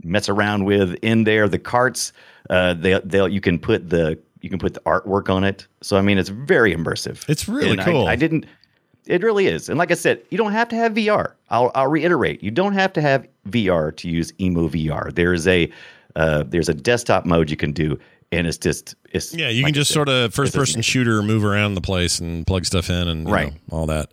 mess 0.05 0.29
around 0.29 0.65
with 0.65 0.95
in 1.03 1.25
there. 1.25 1.49
The 1.49 1.59
carts, 1.59 2.13
uh, 2.49 2.75
they 2.75 3.01
they'll 3.05 3.29
you 3.29 3.41
can 3.41 3.59
put 3.59 3.91
the 3.91 4.19
you 4.41 4.49
can 4.51 4.59
put 4.59 4.75
the 4.75 4.81
artwork 4.81 5.29
on 5.29 5.45
it. 5.45 5.67
So 5.83 5.97
I 5.97 6.03
mean, 6.03 6.19
it's 6.19 6.29
very 6.31 6.75
immersive. 6.75 7.29
It's 7.29 7.49
really 7.49 7.73
And 7.73 7.81
cool. 7.83 8.07
I, 8.07 8.17
didn't. 8.17 8.47
It 9.07 9.23
really 9.23 9.47
is, 9.47 9.69
and 9.69 9.79
like 9.79 9.91
I 9.91 9.95
said, 9.95 10.23
you 10.31 10.39
don't 10.39 10.53
have 10.53 10.69
to 10.69 10.77
have 10.77 10.93
VR. 10.93 11.33
I'll 11.49 11.73
I'll 11.75 11.89
reiterate, 11.89 12.43
you 12.43 12.51
don't 12.51 12.75
have 12.75 12.93
to 12.93 13.01
have 13.01 13.27
VR 13.49 13.97
to 13.97 14.09
use 14.09 14.33
Emu 14.41 14.69
VR. 14.69 15.13
There's 15.15 15.49
a 15.49 15.71
uh, 16.17 16.45
there's 16.47 16.69
a 16.69 16.75
desktop 16.75 17.25
mode 17.25 17.51
you 17.51 17.57
can 17.57 17.73
do, 17.73 17.99
and 18.31 18.47
it's 18.47 18.59
just 18.59 18.95
it's 19.11 19.35
Yeah, 19.35 19.49
you 19.49 19.63
like 19.63 19.71
can 19.71 19.75
just 19.81 19.89
said, 19.89 19.95
sort 19.95 20.09
of 20.11 20.35
first 20.35 20.55
person 20.55 20.83
shooter, 20.83 21.23
move 21.23 21.45
around 21.45 21.75
the 21.75 21.81
place 21.81 22.21
and 22.21 22.47
plug 22.47 22.67
stuff 22.67 22.89
in, 22.91 23.09
and 23.09 23.27
you 23.27 23.33
Right. 23.35 23.53
know, 23.53 23.77
all 23.79 23.87
that. 23.87 24.13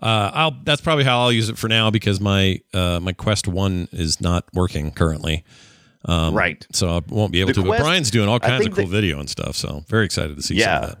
Uh, 0.00 0.30
I'll 0.34 0.56
that's 0.64 0.80
probably 0.80 1.04
how 1.04 1.20
I'll 1.20 1.32
use 1.32 1.48
it 1.48 1.56
for 1.58 1.68
now 1.68 1.90
because 1.90 2.20
my 2.20 2.60
uh, 2.72 3.00
my 3.00 3.12
Quest 3.12 3.48
One 3.48 3.88
is 3.92 4.20
not 4.20 4.44
working 4.52 4.90
currently, 4.90 5.44
right. 6.08 6.66
so 6.72 6.96
I 6.96 7.00
won't 7.08 7.32
be 7.32 7.40
able 7.40 7.48
The 7.54 7.62
to. 7.62 7.68
but 7.68 7.80
Brian's 7.80 8.10
doing 8.10 8.28
all 8.28 8.40
kinds 8.40 8.66
of 8.66 8.74
cool 8.74 8.84
that- 8.84 8.90
video 8.90 9.18
and 9.20 9.28
stuff, 9.30 9.56
so 9.56 9.84
very 9.88 10.04
excited 10.04 10.36
to 10.36 10.42
see 10.42 10.58
some 10.60 10.74
of 10.74 10.80
Yeah. 10.82 10.86
that. 10.88 10.98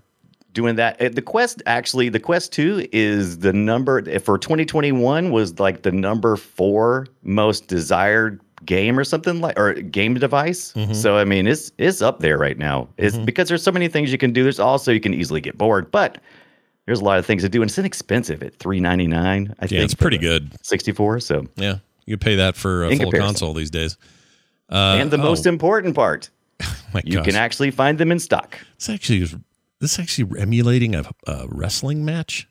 doing 0.54 0.76
that. 0.76 1.02
Uh, 1.02 1.08
The 1.12 1.20
Quest 1.22 1.62
actually, 1.66 2.08
the 2.08 2.20
Quest 2.20 2.52
2 2.52 2.86
is 2.92 3.38
the 3.40 3.52
number 3.52 4.00
for 4.20 4.38
2021 4.38 5.30
was 5.32 5.58
like 5.58 5.82
the 5.82 5.90
number 5.92 6.36
4 6.36 7.08
most 7.24 7.66
desired 7.66 8.40
game 8.64 8.96
or 8.98 9.04
something 9.04 9.40
like 9.40 9.58
or 9.58 9.74
game 9.74 10.14
device. 10.14 10.72
Mm-hmm. 10.74 10.94
So 10.94 11.18
I 11.18 11.24
mean, 11.24 11.46
it's 11.48 11.72
it's 11.76 12.00
up 12.00 12.20
there 12.20 12.38
right 12.38 12.56
now. 12.56 12.88
It's 12.96 13.18
because 13.18 13.48
there's 13.48 13.62
so 13.64 13.72
many 13.72 13.88
things 13.88 14.10
you 14.12 14.16
can 14.18 14.32
do. 14.32 14.42
There's 14.44 14.60
also 14.60 14.92
you 14.92 15.00
can 15.00 15.12
easily 15.12 15.40
get 15.42 15.58
bored, 15.58 15.90
but 15.90 16.18
there's 16.86 17.00
a 17.00 17.04
lot 17.04 17.18
of 17.18 17.26
things 17.26 17.42
to 17.42 17.48
do 17.48 17.62
and 17.62 17.70
it's 17.70 17.78
inexpensive 17.78 18.42
at 18.42 18.58
3.99 18.58 19.54
I 19.58 19.66
think. 19.66 19.72
Yeah, 19.72 19.80
it's 19.80 19.94
pretty 19.94 20.18
good. 20.18 20.52
64, 20.64 21.20
so 21.20 21.46
Yeah, 21.56 21.78
you 22.06 22.16
pay 22.16 22.36
that 22.36 22.56
for 22.56 22.84
a 22.84 22.90
full 22.90 22.98
comparison. 22.98 23.20
console 23.20 23.54
these 23.54 23.70
days. 23.70 23.96
Uh, 24.70 24.96
and 24.98 25.10
the 25.10 25.18
most 25.18 25.46
oh, 25.46 25.50
important 25.50 25.94
part, 25.94 26.30
my 26.94 27.02
you 27.04 27.22
can 27.22 27.36
actually 27.36 27.70
find 27.70 27.98
them 27.98 28.10
in 28.10 28.18
stock. 28.18 28.58
This 28.78 28.88
actually 28.88 29.22
is 29.22 29.36
this 29.80 29.98
actually 29.98 30.40
emulating 30.40 30.94
a, 30.94 31.04
a 31.26 31.46
wrestling 31.48 32.04
match. 32.04 32.48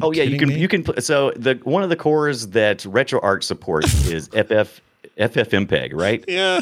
Oh 0.00 0.12
yeah, 0.12 0.22
you 0.22 0.38
can 0.38 0.48
me? 0.48 0.58
you 0.58 0.68
can 0.68 1.00
so 1.00 1.32
the 1.36 1.60
one 1.64 1.82
of 1.82 1.88
the 1.90 1.96
cores 1.96 2.48
that 2.48 2.78
RetroArch 2.78 3.42
supports 3.42 4.06
is 4.10 4.28
FF 4.28 4.80
FFmpeg, 5.18 5.90
right? 5.92 6.24
Yeah, 6.26 6.60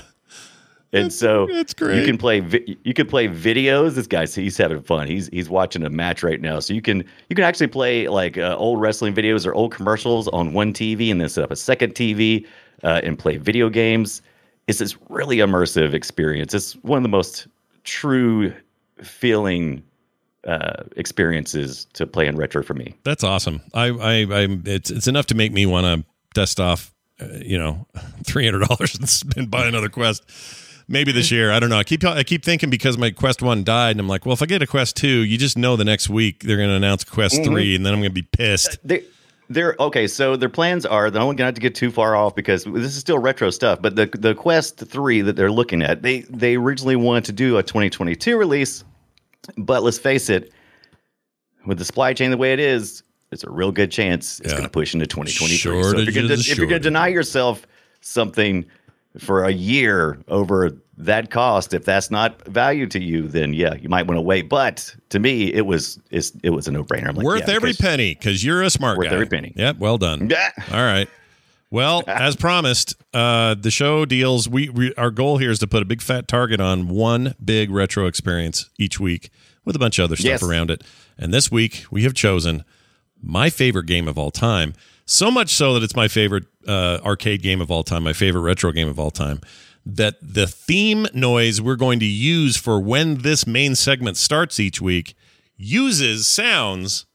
And 0.93 1.13
so 1.13 1.47
that's 1.47 1.75
great. 1.75 1.99
You 1.99 2.05
can 2.07 2.17
play 2.17 2.41
vi- 2.41 2.79
you 2.83 2.95
can 2.95 3.07
play 3.07 3.29
videos. 3.29 3.95
This 3.95 4.07
guy's 4.07 4.35
he's 4.35 4.57
having 4.57 4.81
fun. 4.83 5.07
He's 5.07 5.29
he's 5.29 5.51
watching 5.51 5.85
a 5.85 5.91
match 5.91 6.23
right 6.23 6.41
now. 6.41 6.61
So 6.61 6.73
you 6.73 6.81
can 6.81 7.05
you 7.29 7.37
can 7.37 7.45
actually 7.45 7.67
play 7.67 8.09
like 8.09 8.39
uh, 8.39 8.57
old 8.57 8.81
wrestling 8.81 9.15
videos 9.15 9.47
or 9.47 9.55
old 9.55 9.73
commercials 9.73 10.29
on 10.29 10.55
one 10.55 10.73
TV 10.73 11.11
and 11.11 11.21
then 11.21 11.29
set 11.29 11.45
up 11.45 11.51
a 11.51 11.57
second 11.57 11.95
TV 11.95 12.47
uh, 12.83 13.01
and 13.05 13.19
play 13.19 13.37
video 13.37 13.69
games. 13.69 14.23
It's 14.67 14.79
this 14.79 14.97
really 15.11 15.39
immersive 15.39 15.93
experience. 15.93 16.55
It's 16.55 16.73
one 16.77 16.97
of 16.97 17.03
the 17.03 17.09
most 17.09 17.49
true 17.85 18.53
feeling 19.03 19.83
uh, 20.47 20.85
experiences 20.97 21.87
to 21.95 22.07
play 22.07 22.27
in 22.27 22.37
retro 22.37 22.63
for 22.63 22.75
me. 22.75 22.95
That's 23.05 23.25
awesome. 23.25 23.61
I, 23.75 23.87
I, 23.87 24.13
I, 24.23 24.49
it's, 24.65 24.91
it's 24.91 25.07
enough 25.07 25.27
to 25.27 25.35
make 25.35 25.53
me 25.53 25.67
want 25.67 25.85
to 25.85 26.07
dust 26.35 26.61
off, 26.61 26.95
uh, 27.21 27.27
you 27.43 27.59
know, 27.59 27.87
three 28.25 28.45
hundred 28.45 28.67
dollars 28.69 28.95
and 28.95 29.09
spend 29.09 29.51
buy 29.51 29.67
another 29.67 29.89
Quest. 29.89 30.23
Maybe 30.91 31.13
this 31.13 31.31
year. 31.31 31.53
I 31.53 31.61
don't 31.61 31.69
know. 31.69 31.77
I 31.79 31.85
keep, 31.85 32.03
I 32.03 32.23
keep 32.23 32.43
thinking 32.43 32.71
because 32.71 32.97
my 32.97 33.11
Quest 33.11 33.43
One 33.43 33.63
died, 33.63 33.91
and 33.93 34.01
I'm 34.01 34.09
like, 34.09 34.25
well, 34.25 34.33
if 34.33 34.41
I 34.43 34.47
get 34.47 34.63
a 34.63 34.67
Quest 34.67 34.97
Two, 34.97 35.07
you 35.23 35.37
just 35.37 35.59
know 35.59 35.77
the 35.77 35.85
next 35.85 36.09
week 36.09 36.45
they're 36.45 36.57
going 36.57 36.71
to 36.71 36.75
announce 36.75 37.05
Quest 37.05 37.35
Mm-hmm. 37.37 37.45
Three, 37.53 37.77
and 37.77 37.85
then 37.85 37.93
I'm 37.93 38.01
going 38.01 38.11
to 38.11 38.15
be 38.15 38.23
pissed. 38.23 38.79
They, 38.83 39.05
they're 39.51 39.77
okay. 39.79 40.07
So 40.07 40.37
their 40.37 40.49
plans 40.49 40.87
are. 40.87 41.11
They 41.11 41.19
don't 41.19 41.27
want 41.39 41.39
to 41.39 41.61
get 41.61 41.75
too 41.75 41.91
far 41.91 42.17
off 42.17 42.35
because 42.35 42.65
this 42.65 42.95
is 42.95 42.97
still 42.97 43.19
retro 43.19 43.51
stuff. 43.51 43.81
But 43.83 43.97
the 43.97 44.07
the 44.07 44.35
Quest 44.35 44.79
Three 44.79 45.21
that 45.21 45.37
they're 45.37 45.53
looking 45.53 45.83
at, 45.83 46.03
they 46.03 46.21
they 46.23 46.57
originally 46.57 46.97
wanted 46.97 47.25
to 47.27 47.33
do 47.33 47.59
a 47.59 47.63
2022 47.63 48.39
release, 48.39 48.83
but 49.59 49.83
let's 49.83 49.99
face 49.99 50.31
it, 50.31 50.53
with 51.67 51.79
the 51.79 51.85
supply 51.85 52.15
chain 52.15 52.31
the 52.31 52.37
way 52.39 52.53
it 52.55 52.61
is, 52.61 53.03
it's 53.31 53.45
a 53.45 53.51
real 53.51 53.73
good 53.73 53.91
chance 53.91 54.41
it's 54.41 54.49
Yeah. 54.53 54.57
going 54.59 54.65
to 54.65 54.71
push 54.71 54.95
into 54.95 55.07
2023. 55.07 55.59
so 55.59 55.71
Shortage 55.83 56.09
if 56.09 56.15
you're 56.15 56.29
going 56.29 56.41
if 56.41 56.57
you're 56.57 56.67
going 56.67 56.81
to 56.83 56.89
deny 56.89 57.09
yourself 57.09 57.67
something 58.01 58.65
for 59.17 59.45
a 59.45 59.51
year 59.53 60.19
over 60.29 60.71
that 60.99 61.31
cost, 61.31 61.73
if 61.75 61.85
that's 61.85 62.11
not 62.11 62.45
value 62.47 62.87
to 62.89 63.03
you, 63.03 63.29
then 63.29 63.55
yeah, 63.55 63.75
you 63.75 63.89
might 63.89 64.07
want 64.07 64.19
to 64.19 64.23
wait. 64.23 64.49
But 64.49 64.95
to 65.11 65.19
me, 65.19 65.53
it 65.53 65.65
was 65.67 65.99
it's, 66.11 66.33
it 66.43 66.51
was 66.51 66.69
a 66.69 66.73
no 66.73 66.85
brainer. 66.85 67.15
Like, 67.15 67.25
Worth 67.25 67.49
yeah, 67.49 67.55
every 67.55 67.73
penny 67.73 68.15
because 68.15 68.45
you're 68.45 68.63
a 68.63 68.71
smart 68.71 68.97
guy. 68.97 69.03
Worth 69.03 69.09
guy. 69.11 69.15
every 69.15 69.27
penny. 69.27 69.53
Yep. 69.57 69.79
Well 69.79 69.99
done. 69.99 70.29
Yeah. 70.31 70.51
All 70.73 70.83
right. 70.85 71.09
Well, 71.71 72.03
as 72.09 72.35
promised, 72.35 72.95
uh, 73.15 73.55
the 73.55 73.71
show 73.71 74.05
deals. 74.05 74.49
We, 74.49 74.69
we 74.71 74.95
our 74.95 75.11
goal 75.11 75.39
here 75.39 75.51
is 75.51 75.59
to 75.61 75.67
put 75.67 75.83
a 75.83 75.87
big 75.87 76.03
fat 76.03 76.27
target 76.27 76.61
on 76.61 76.89
one 76.89 77.35
big 77.45 77.71
retro 77.71 78.07
experience 78.07 78.69
each 78.79 78.99
week 78.99 79.31
with 79.65 79.77
a 79.77 79.79
bunch 79.79 79.99
of 79.99 80.05
other 80.05 80.17
stuff 80.17 80.27
Yes. 80.27 80.43
around 80.43 80.71
it. 80.71 80.83
And 81.17 81.33
this 81.33 81.51
week 81.51 81.85
we 81.91 82.03
have 82.05 82.15
chosen 82.15 82.65
my 83.23 83.51
favorite 83.51 83.87
game 83.87 84.09
of 84.09 84.17
all 84.19 84.31
time. 84.31 84.75
So 85.11 85.31
much 85.31 85.55
so 85.55 85.73
that 85.73 85.83
it's 85.83 85.97
my 85.97 86.07
favorite 86.07 86.45
uh, 86.67 86.99
arcade 87.03 87.41
game 87.41 87.63
of 87.63 87.71
all 87.71 87.83
time, 87.83 88.03
my 88.03 88.13
favorite 88.13 88.43
retro 88.43 88.73
game 88.73 88.89
of 88.89 89.01
all 89.01 89.11
time. 89.11 89.41
That 89.87 90.17
the 90.21 90.47
theme 90.47 91.07
noise 91.15 91.63
we're 91.63 91.77
going 91.77 91.99
to 92.01 92.07
use 92.07 92.59
for 92.59 92.79
when 92.79 93.23
this 93.23 93.47
main 93.47 93.75
segment 93.75 94.19
starts 94.19 94.61
each 94.61 94.83
week 94.83 95.15
uses 95.57 96.29
sounds 96.29 97.07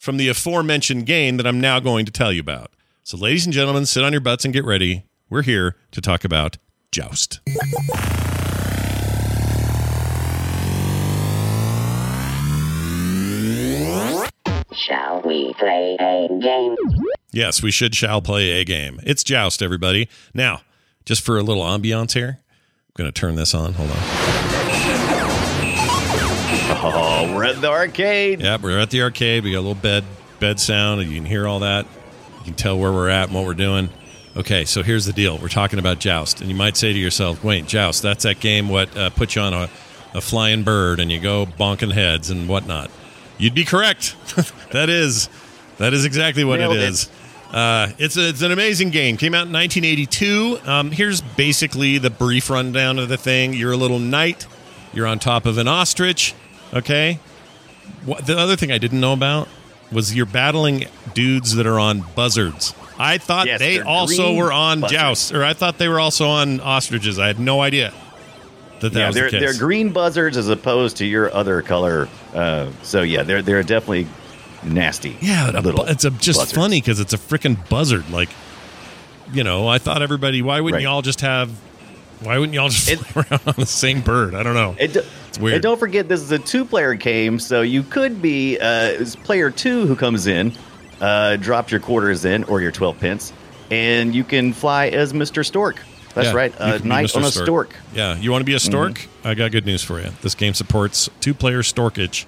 from 0.00 0.16
the 0.16 0.26
aforementioned 0.28 1.06
game 1.06 1.36
that 1.36 1.46
I'm 1.46 1.60
now 1.60 1.78
going 1.78 2.06
to 2.06 2.12
tell 2.12 2.32
you 2.32 2.40
about. 2.40 2.72
So, 3.04 3.16
ladies 3.16 3.46
and 3.46 3.52
gentlemen, 3.52 3.86
sit 3.86 4.02
on 4.02 4.10
your 4.12 4.20
butts 4.20 4.44
and 4.44 4.52
get 4.52 4.64
ready. 4.64 5.04
We're 5.30 5.42
here 5.42 5.76
to 5.92 6.00
talk 6.00 6.24
about 6.24 6.58
Joust. 6.90 7.38
Shall 14.72 15.22
we 15.24 15.54
play 15.54 15.96
a 16.00 16.28
game? 16.40 16.74
Yes, 17.30 17.62
we 17.62 17.70
should 17.70 17.94
shall 17.94 18.22
play 18.22 18.60
a 18.60 18.64
game. 18.64 19.00
It's 19.02 19.22
Joust, 19.22 19.62
everybody. 19.62 20.08
Now, 20.32 20.62
just 21.04 21.22
for 21.22 21.38
a 21.38 21.42
little 21.42 21.62
ambiance 21.62 22.12
here, 22.12 22.40
I'm 22.40 22.92
going 22.94 23.10
to 23.10 23.20
turn 23.20 23.34
this 23.34 23.54
on. 23.54 23.74
Hold 23.74 23.90
on. 23.90 23.96
Oh, 26.80 27.32
we're 27.34 27.44
at 27.44 27.60
the 27.60 27.68
arcade. 27.68 28.40
Yeah, 28.40 28.56
we're 28.60 28.78
at 28.78 28.90
the 28.90 29.02
arcade. 29.02 29.44
We 29.44 29.52
got 29.52 29.58
a 29.58 29.60
little 29.60 29.74
bed 29.74 30.04
bed 30.40 30.60
sound, 30.60 31.00
and 31.00 31.10
you 31.10 31.16
can 31.16 31.26
hear 31.26 31.46
all 31.46 31.60
that. 31.60 31.86
You 32.38 32.44
can 32.44 32.54
tell 32.54 32.78
where 32.78 32.92
we're 32.92 33.08
at 33.08 33.24
and 33.24 33.34
what 33.34 33.44
we're 33.44 33.54
doing. 33.54 33.90
Okay, 34.36 34.64
so 34.64 34.82
here's 34.82 35.04
the 35.04 35.12
deal. 35.12 35.36
We're 35.38 35.48
talking 35.48 35.78
about 35.78 35.98
Joust, 35.98 36.40
and 36.40 36.48
you 36.48 36.54
might 36.56 36.76
say 36.76 36.92
to 36.92 36.98
yourself, 36.98 37.42
"Wait, 37.42 37.66
Joust? 37.66 38.02
That's 38.02 38.22
that 38.24 38.40
game 38.40 38.68
what 38.68 38.96
uh, 38.96 39.10
puts 39.10 39.34
you 39.36 39.42
on 39.42 39.52
a, 39.52 39.68
a 40.14 40.20
flying 40.20 40.62
bird 40.62 41.00
and 41.00 41.10
you 41.10 41.20
go 41.20 41.44
bonking 41.46 41.92
heads 41.92 42.30
and 42.30 42.48
whatnot." 42.48 42.90
You'd 43.38 43.54
be 43.54 43.64
correct. 43.64 44.16
that 44.72 44.88
is 44.88 45.28
that 45.78 45.92
is 45.94 46.04
exactly 46.04 46.44
what 46.44 46.58
Nailed 46.60 46.76
it 46.76 46.82
it. 46.82 46.88
is. 46.90 47.10
Uh, 47.52 47.90
it's 47.98 48.16
a, 48.18 48.28
it's 48.28 48.42
an 48.42 48.52
amazing 48.52 48.90
game. 48.90 49.16
Came 49.16 49.34
out 49.34 49.46
in 49.46 49.52
1982. 49.52 50.58
Um, 50.66 50.90
here's 50.90 51.20
basically 51.22 51.96
the 51.98 52.10
brief 52.10 52.50
rundown 52.50 52.98
of 52.98 53.08
the 53.08 53.16
thing. 53.16 53.54
You're 53.54 53.72
a 53.72 53.76
little 53.76 53.98
knight. 53.98 54.46
You're 54.92 55.06
on 55.06 55.18
top 55.18 55.46
of 55.46 55.56
an 55.56 55.66
ostrich. 55.66 56.34
Okay. 56.74 57.18
What, 58.04 58.26
the 58.26 58.36
other 58.38 58.54
thing 58.56 58.70
I 58.70 58.78
didn't 58.78 59.00
know 59.00 59.14
about 59.14 59.48
was 59.90 60.14
you're 60.14 60.26
battling 60.26 60.84
dudes 61.14 61.54
that 61.54 61.66
are 61.66 61.78
on 61.78 62.04
buzzards. 62.14 62.74
I 62.98 63.16
thought 63.16 63.46
Yes, 63.46 63.60
they 63.60 63.80
also 63.80 64.34
were 64.34 64.52
on 64.52 64.80
buzzards. 64.80 65.00
jousts, 65.02 65.32
or 65.32 65.42
I 65.44 65.54
thought 65.54 65.78
they 65.78 65.88
were 65.88 66.00
also 66.00 66.26
on 66.28 66.60
ostriches. 66.60 67.18
I 67.18 67.28
had 67.28 67.38
no 67.40 67.60
idea 67.62 67.94
that 68.80 68.92
that 68.92 68.98
yeah, 68.98 69.06
was 69.06 69.14
they're 69.14 69.30
the 69.30 69.38
they're 69.38 69.58
green 69.58 69.92
buzzards 69.92 70.36
as 70.36 70.48
opposed 70.48 70.98
to 70.98 71.06
your 71.06 71.32
other 71.32 71.62
color. 71.62 72.08
Uh, 72.34 72.70
so 72.82 73.00
yeah, 73.02 73.22
they're 73.22 73.40
they're 73.40 73.62
definitely 73.62 74.06
nasty. 74.64 75.16
Yeah, 75.20 75.50
a 75.50 75.60
little 75.60 75.84
bu- 75.84 75.90
it's 75.90 76.04
a, 76.04 76.10
just 76.10 76.38
buzzards. 76.38 76.52
funny 76.52 76.80
because 76.80 77.00
it's 77.00 77.12
a 77.12 77.18
freaking 77.18 77.68
buzzard. 77.68 78.08
Like, 78.10 78.28
you 79.32 79.44
know, 79.44 79.68
I 79.68 79.78
thought 79.78 80.02
everybody. 80.02 80.42
Why 80.42 80.60
wouldn't 80.60 80.78
Right. 80.84 80.90
y'all 80.90 81.02
just 81.02 81.20
have? 81.20 81.50
Why 82.20 82.38
wouldn't 82.38 82.54
y'all 82.54 82.68
just 82.68 82.88
It- 82.90 82.98
fly 83.06 83.24
around 83.30 83.40
on 83.46 83.54
the 83.58 83.66
same 83.66 84.00
bird? 84.00 84.34
I 84.34 84.42
don't 84.42 84.54
know. 84.54 84.74
It, 84.78 84.96
It's 85.28 85.38
weird. 85.38 85.54
And 85.54 85.62
don't 85.62 85.78
forget, 85.78 86.08
this 86.08 86.20
is 86.20 86.32
a 86.32 86.38
two-player 86.38 86.94
game, 86.94 87.38
so 87.38 87.60
you 87.62 87.82
could 87.82 88.20
be 88.20 88.58
uh, 88.58 88.86
it's 88.88 89.14
player 89.14 89.50
two 89.50 89.86
who 89.86 89.94
comes 89.94 90.26
in, 90.26 90.52
uh, 91.00 91.36
drops 91.36 91.70
your 91.70 91.80
quarters 91.80 92.24
in 92.24 92.44
or 92.44 92.60
your 92.60 92.72
twelve 92.72 92.98
pence, 92.98 93.32
and 93.70 94.14
you 94.14 94.24
can 94.24 94.52
fly 94.52 94.88
as 94.88 95.14
Mister 95.14 95.44
Stork. 95.44 95.76
That's 96.14 96.28
Yeah, 96.28 96.32
right, 96.34 96.54
a 96.58 96.78
knight 96.80 97.14
on 97.14 97.22
a 97.22 97.30
stork. 97.30 97.76
Yeah, 97.94 98.16
you 98.16 98.32
want 98.32 98.40
to 98.40 98.46
be 98.46 98.54
a 98.54 98.58
stork? 98.58 98.94
Mm-hmm. 98.94 99.28
I 99.28 99.34
got 99.34 99.52
good 99.52 99.66
news 99.66 99.84
for 99.84 100.00
you. 100.00 100.08
This 100.22 100.34
game 100.34 100.54
supports 100.54 101.08
two-player 101.20 101.60
storkage. 101.62 102.24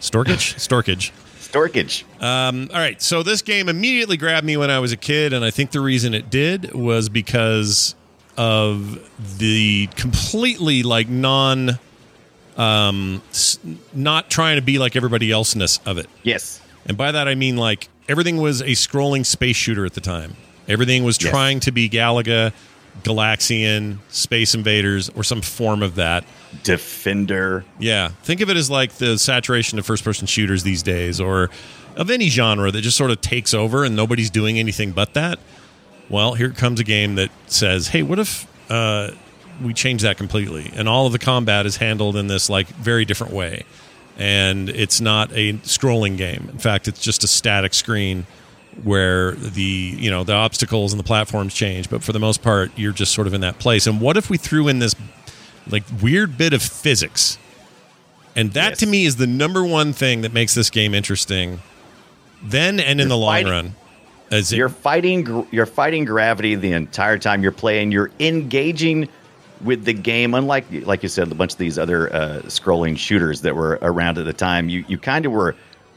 Storkage, 0.00 0.56
storkage. 0.58 1.12
Storkage. 1.52 2.04
Um, 2.22 2.68
all 2.72 2.78
right, 2.80 3.00
so 3.02 3.22
this 3.22 3.42
game 3.42 3.68
immediately 3.68 4.16
grabbed 4.16 4.46
me 4.46 4.56
when 4.56 4.70
I 4.70 4.78
was 4.78 4.90
a 4.92 4.96
kid, 4.96 5.32
and 5.32 5.44
I 5.44 5.50
think 5.50 5.70
the 5.70 5.80
reason 5.80 6.14
it 6.14 6.30
did 6.30 6.72
was 6.74 7.08
because 7.10 7.94
of 8.38 8.98
the 9.38 9.88
completely 9.96 10.82
like 10.82 11.08
non, 11.08 11.78
um, 12.56 13.22
s- 13.30 13.58
not 13.92 14.30
trying 14.30 14.56
to 14.56 14.62
be 14.62 14.78
like 14.78 14.96
everybody 14.96 15.30
elseness 15.30 15.78
of 15.84 15.98
it. 15.98 16.06
Yes. 16.22 16.60
And 16.86 16.96
by 16.96 17.12
that 17.12 17.28
I 17.28 17.34
mean 17.34 17.56
like 17.56 17.88
everything 18.08 18.38
was 18.38 18.60
a 18.62 18.68
scrolling 18.72 19.24
space 19.26 19.56
shooter 19.56 19.84
at 19.84 19.92
the 19.94 20.00
time. 20.00 20.36
Everything 20.68 21.04
was 21.04 21.18
Yes. 21.20 21.30
trying 21.30 21.60
to 21.60 21.72
be 21.72 21.88
Galaga, 21.90 22.52
Galaxian, 23.02 23.98
Space 24.10 24.54
Invaders, 24.54 25.08
or 25.10 25.24
some 25.24 25.42
form 25.42 25.82
of 25.82 25.96
that. 25.96 26.24
Defender. 26.62 27.64
Yeah, 27.78 28.08
think 28.22 28.40
of 28.40 28.50
it 28.50 28.56
as 28.56 28.70
like 28.70 28.92
the 28.94 29.18
saturation 29.18 29.78
of 29.78 29.86
first-person 29.86 30.26
shooters 30.26 30.62
these 30.62 30.82
days, 30.82 31.20
or 31.20 31.50
of 31.96 32.10
any 32.10 32.28
genre 32.28 32.70
that 32.70 32.80
just 32.82 32.96
sort 32.96 33.10
of 33.10 33.20
takes 33.20 33.54
over 33.54 33.84
and 33.84 33.96
nobody's 33.96 34.30
doing 34.30 34.58
anything 34.58 34.92
but 34.92 35.14
that. 35.14 35.38
Well, 36.08 36.34
here 36.34 36.50
comes 36.50 36.78
a 36.80 36.84
game 36.84 37.14
that 37.14 37.30
says, 37.46 37.88
"Hey, 37.88 38.02
what 38.02 38.18
if 38.18 38.46
uh, 38.70 39.12
we 39.62 39.72
change 39.72 40.02
that 40.02 40.18
completely?" 40.18 40.70
And 40.74 40.88
all 40.88 41.06
of 41.06 41.12
the 41.12 41.18
combat 41.18 41.64
is 41.64 41.76
handled 41.78 42.16
in 42.16 42.26
this 42.26 42.50
like 42.50 42.66
very 42.68 43.06
different 43.06 43.32
way, 43.32 43.64
and 44.18 44.68
it's 44.68 45.00
not 45.00 45.32
a 45.32 45.54
scrolling 45.54 46.18
game. 46.18 46.48
In 46.52 46.58
fact, 46.58 46.86
it's 46.86 47.00
just 47.00 47.24
a 47.24 47.28
static 47.28 47.72
screen 47.72 48.26
where 48.84 49.32
the 49.32 49.62
you 49.62 50.10
know 50.10 50.24
the 50.24 50.32
obstacles 50.34 50.92
and 50.92 51.00
the 51.00 51.04
platforms 51.04 51.54
change, 51.54 51.90
but 51.90 52.02
for 52.02 52.12
the 52.12 52.18
most 52.18 52.42
part, 52.42 52.70
you're 52.76 52.92
just 52.92 53.12
sort 53.12 53.26
of 53.26 53.34
in 53.34 53.40
that 53.42 53.58
place. 53.58 53.86
And 53.86 54.00
what 54.00 54.16
if 54.16 54.30
we 54.30 54.36
threw 54.38 54.68
in 54.68 54.78
this 54.78 54.94
like 55.68 55.84
weird 56.02 56.36
bit 56.38 56.52
of 56.52 56.62
physics? 56.62 57.38
And 58.34 58.52
that 58.54 58.70
Yes. 58.70 58.78
to 58.78 58.86
me 58.86 59.04
is 59.04 59.16
the 59.16 59.26
number 59.26 59.62
one 59.62 59.92
thing 59.92 60.22
that 60.22 60.32
makes 60.32 60.54
this 60.54 60.70
game 60.70 60.94
interesting. 60.94 61.60
Then 62.42 62.80
and 62.80 63.00
in 63.00 63.08
the 63.08 63.16
long 63.16 63.30
fighting- 63.34 63.52
run, 63.52 63.74
as 64.30 64.52
it, 64.52 64.56
You're 64.56 64.68
fighting. 64.70 65.46
You're 65.50 65.66
fighting 65.66 66.04
gravity 66.06 66.54
the 66.54 66.72
entire 66.72 67.18
time 67.18 67.42
you're 67.42 67.52
playing. 67.52 67.92
You're 67.92 68.10
engaging 68.18 69.08
with 69.62 69.84
the 69.84 69.92
game. 69.92 70.34
Unlike, 70.34 70.64
like 70.86 71.02
you 71.02 71.08
said, 71.10 71.30
a 71.30 71.34
bunch 71.34 71.52
of 71.52 71.58
these 71.58 71.78
other 71.78 72.12
uh, 72.12 72.40
scrolling 72.46 72.96
shooters 72.98 73.42
that 73.42 73.54
were 73.54 73.78
around 73.82 74.16
at 74.18 74.24
the 74.24 74.32
time, 74.32 74.68
you 74.70 74.84
you 74.88 74.96
kind 74.98 75.26
of 75.26 75.32
were 75.32 75.54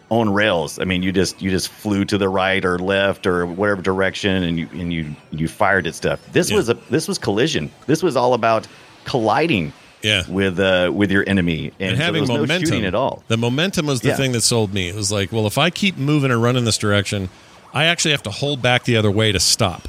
on 0.09 0.31
rails. 0.31 0.79
I 0.79 0.83
mean, 0.83 1.01
you 1.03 1.11
just 1.11 1.41
you 1.41 1.49
just 1.51 1.69
flew 1.69 2.05
to 2.05 2.17
the 2.17 2.29
right 2.29 2.63
or 2.63 2.77
left 2.77 3.25
or 3.25 3.45
whatever 3.45 3.81
direction, 3.81 4.43
and 4.43 4.59
you 4.59 4.67
and 4.73 4.93
you 4.93 5.15
you 5.31 5.47
fired 5.47 5.87
at 5.87 5.95
stuff. 5.95 6.19
This 6.31 6.49
Yeah. 6.51 6.57
was 6.57 6.69
a 6.69 6.75
this 6.89 7.07
was 7.07 7.17
collision. 7.17 7.71
This 7.87 8.03
was 8.03 8.15
all 8.15 8.33
about 8.33 8.67
colliding. 9.05 9.73
Yeah. 10.03 10.21
With 10.29 10.59
uh 10.59 10.91
with 10.93 11.09
your 11.11 11.23
enemy 11.27 11.71
and, 11.79 11.89
and 11.91 11.97
so 11.97 12.03
having 12.03 12.21
was 12.21 12.29
momentum 12.29 12.81
no 12.81 12.87
at 12.87 12.93
all. 12.93 13.23
The 13.27 13.37
momentum 13.37 13.87
was 13.87 14.01
the 14.01 14.09
Yeah. 14.09 14.15
thing 14.17 14.33
that 14.33 14.41
sold 14.41 14.71
me. 14.73 14.87
It 14.89 14.95
was 14.95 15.11
like, 15.11 15.31
well, 15.31 15.47
if 15.47 15.57
I 15.57 15.71
keep 15.71 15.97
moving 15.97 16.29
and 16.31 16.41
running 16.43 16.63
this 16.65 16.77
direction, 16.77 17.29
I 17.73 17.85
actually 17.85 18.11
have 18.11 18.21
to 18.23 18.29
hold 18.31 18.61
back 18.61 18.83
the 18.83 18.97
other 18.97 19.09
way 19.09 19.31
to 19.31 19.39
stop. 19.39 19.87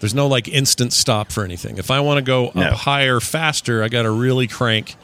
There's 0.00 0.14
no 0.14 0.26
like 0.26 0.48
instant 0.48 0.92
stop 0.92 1.30
for 1.30 1.44
anything. 1.44 1.78
If 1.78 1.92
I 1.92 2.00
want 2.00 2.18
to 2.18 2.22
go 2.22 2.50
No. 2.56 2.62
up 2.62 2.72
higher, 2.74 3.20
faster, 3.20 3.84
I 3.84 3.88
got 3.88 4.02
to 4.02 4.10
really 4.10 4.48
crank 4.48 4.96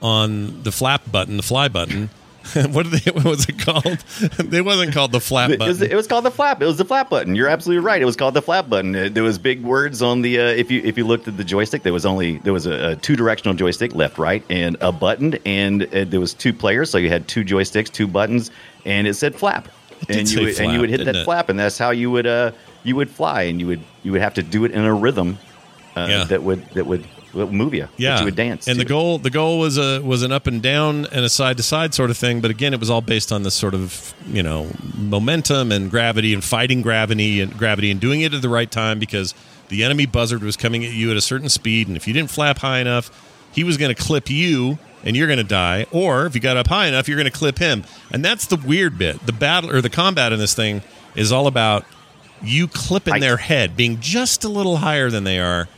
on 0.00 0.62
the 0.62 0.72
flap 0.72 1.02
button, 1.12 1.36
the 1.36 1.42
fly 1.42 1.68
button. 1.68 2.08
what, 2.70 2.90
they, 2.90 3.10
what 3.10 3.24
was 3.24 3.48
it 3.48 3.58
called? 3.58 3.84
it 4.52 4.64
wasn't 4.64 4.92
called 4.92 5.12
the 5.12 5.20
flap 5.20 5.50
It 5.50 5.60
was, 5.60 5.78
button. 5.78 5.92
it 5.92 5.96
was 5.96 6.06
called 6.06 6.24
the 6.24 6.30
flap. 6.30 6.60
It 6.62 6.66
was 6.66 6.76
the 6.76 6.84
flap 6.84 7.08
button. 7.10 7.34
You're 7.34 7.48
absolutely 7.48 7.84
right. 7.84 8.00
It 8.00 8.04
was 8.04 8.16
called 8.16 8.34
the 8.34 8.42
flap 8.42 8.68
button. 8.68 8.94
Uh, 8.94 9.08
There 9.10 9.22
was 9.22 9.38
big 9.38 9.62
words 9.62 10.02
on 10.02 10.22
the. 10.22 10.38
Uh, 10.40 10.44
if 10.48 10.70
you 10.70 10.80
if 10.84 10.98
you 10.98 11.04
looked 11.06 11.26
at 11.28 11.36
the 11.36 11.44
joystick, 11.44 11.82
there 11.82 11.92
was 11.92 12.04
only 12.06 12.38
there 12.38 12.52
was 12.52 12.66
a, 12.66 12.90
a 12.90 12.96
two 12.96 13.16
directional 13.16 13.54
joystick, 13.54 13.94
left, 13.94 14.18
right, 14.18 14.42
and 14.50 14.76
a 14.80 14.92
button, 14.92 15.34
and 15.46 15.82
uh, 15.94 16.04
there 16.04 16.20
was 16.20 16.34
two 16.34 16.52
players, 16.52 16.90
so 16.90 16.98
you 16.98 17.08
had 17.08 17.26
two 17.28 17.44
joysticks, 17.44 17.90
two 17.90 18.06
buttons, 18.06 18.50
and 18.84 19.06
it 19.06 19.14
said 19.14 19.34
flap, 19.34 19.68
and 20.08 20.30
you 20.30 20.42
would, 20.42 20.60
and 20.60 20.72
you 20.72 20.80
would 20.80 20.90
hit 20.90 21.04
that 21.06 21.16
it? 21.16 21.24
flap, 21.24 21.48
and 21.48 21.58
that's 21.58 21.78
how 21.78 21.90
you 21.90 22.10
would 22.10 22.26
uh 22.26 22.52
you 22.82 22.94
would 22.96 23.10
fly, 23.10 23.42
and 23.42 23.60
you 23.60 23.66
would 23.66 23.80
you 24.02 24.12
would 24.12 24.20
have 24.20 24.34
to 24.34 24.42
do 24.42 24.64
it 24.64 24.72
in 24.72 24.84
a 24.84 24.92
rhythm 24.94 25.38
uh, 25.96 26.06
Yeah. 26.10 26.24
that 26.24 26.42
would 26.42 26.64
that 26.74 26.86
would, 26.86 27.04
you. 27.74 27.88
yeah, 27.96 28.18
you 28.18 28.24
would 28.24 28.36
dance. 28.36 28.68
And 28.68 28.78
the 28.78 28.84
to. 28.84 28.88
goal, 28.88 29.18
the 29.18 29.30
goal 29.30 29.58
was 29.58 29.78
a 29.78 30.00
was 30.00 30.22
an 30.22 30.32
up 30.32 30.46
and 30.46 30.62
down 30.62 31.06
and 31.06 31.24
a 31.24 31.28
side 31.28 31.56
to 31.56 31.62
side 31.62 31.94
sort 31.94 32.10
of 32.10 32.16
thing. 32.16 32.40
But 32.40 32.50
again, 32.50 32.72
it 32.74 32.80
was 32.80 32.90
all 32.90 33.00
based 33.00 33.32
on 33.32 33.42
this 33.42 33.54
sort 33.54 33.74
of 33.74 34.14
you 34.26 34.42
know 34.42 34.70
momentum 34.96 35.72
and 35.72 35.90
gravity 35.90 36.32
and 36.32 36.42
fighting 36.42 36.82
gravity 36.82 37.40
and 37.40 37.56
gravity 37.56 37.90
and 37.90 38.00
doing 38.00 38.20
it 38.20 38.34
at 38.34 38.42
the 38.42 38.48
right 38.48 38.70
time 38.70 38.98
because 38.98 39.34
the 39.68 39.84
enemy 39.84 40.06
buzzard 40.06 40.42
was 40.42 40.56
coming 40.56 40.84
at 40.84 40.92
you 40.92 41.10
at 41.10 41.16
a 41.16 41.20
certain 41.20 41.48
speed, 41.48 41.88
and 41.88 41.96
if 41.96 42.06
you 42.06 42.14
didn't 42.14 42.30
flap 42.30 42.58
high 42.58 42.78
enough, 42.78 43.10
he 43.52 43.64
was 43.64 43.76
going 43.76 43.94
to 43.94 44.00
clip 44.00 44.30
you 44.30 44.78
and 45.04 45.16
you're 45.16 45.26
going 45.26 45.38
to 45.38 45.44
die. 45.44 45.86
Or 45.90 46.26
if 46.26 46.34
you 46.34 46.40
got 46.40 46.56
up 46.56 46.66
high 46.66 46.86
enough, 46.86 47.08
you're 47.08 47.16
going 47.18 47.30
to 47.30 47.36
clip 47.36 47.58
him. 47.58 47.84
And 48.10 48.24
that's 48.24 48.46
the 48.46 48.56
weird 48.56 48.98
bit. 48.98 49.24
The 49.26 49.32
battle 49.32 49.70
or 49.70 49.80
the 49.80 49.90
combat 49.90 50.32
in 50.32 50.38
this 50.38 50.54
thing 50.54 50.82
is 51.14 51.30
all 51.30 51.46
about 51.46 51.84
you 52.42 52.66
clipping 52.68 53.12
Height. 53.12 53.20
their 53.20 53.36
head, 53.36 53.76
being 53.76 54.00
just 54.00 54.44
a 54.44 54.48
little 54.48 54.78
higher 54.78 55.10
than 55.10 55.24
they 55.24 55.38
are. 55.38 55.68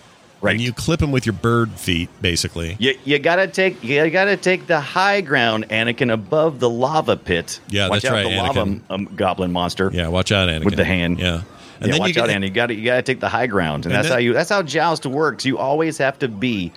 Right. 0.42 0.52
And 0.52 0.60
you 0.60 0.72
clip 0.72 1.00
him 1.00 1.12
with 1.12 1.24
your 1.24 1.32
bird 1.32 1.72
feet, 1.72 2.10
basically. 2.20 2.76
You, 2.78 2.96
you 3.04 3.18
gotta 3.18 3.46
take 3.46 3.82
you 3.82 4.08
gotta 4.10 4.36
take 4.36 4.66
the 4.66 4.80
high 4.80 5.22
ground, 5.22 5.68
Anakin, 5.70 6.12
above 6.12 6.60
the 6.60 6.68
lava 6.68 7.16
pit. 7.16 7.58
Yeah, 7.68 7.88
watch 7.88 8.02
that's 8.02 8.12
out 8.12 8.24
right, 8.24 8.30
The 8.30 8.36
lava 8.36 8.80
um, 8.90 9.04
goblin 9.16 9.50
monster. 9.52 9.90
Yeah, 9.92 10.08
watch 10.08 10.32
out, 10.32 10.48
Anakin. 10.48 10.64
With 10.64 10.76
the 10.76 10.84
hand. 10.84 11.18
Yeah. 11.18 11.42
And 11.80 11.92
yeah, 11.92 11.98
watch 11.98 12.16
you 12.16 12.22
out, 12.22 12.30
Andy. 12.30 12.48
You 12.48 12.52
got 12.54 12.66
to 12.66 12.74
you 12.74 12.84
got 12.84 12.96
to 12.96 13.02
take 13.02 13.20
the 13.20 13.28
high 13.28 13.46
ground, 13.46 13.84
and, 13.86 13.92
And 13.92 13.94
that's 13.94 14.08
then- 14.08 14.16
how 14.16 14.18
you 14.20 14.32
that's 14.32 14.50
how 14.50 14.62
joust 14.62 15.06
works. 15.06 15.44
You 15.44 15.58
always 15.58 15.98
have 15.98 16.18
to 16.20 16.28
be 16.28 16.72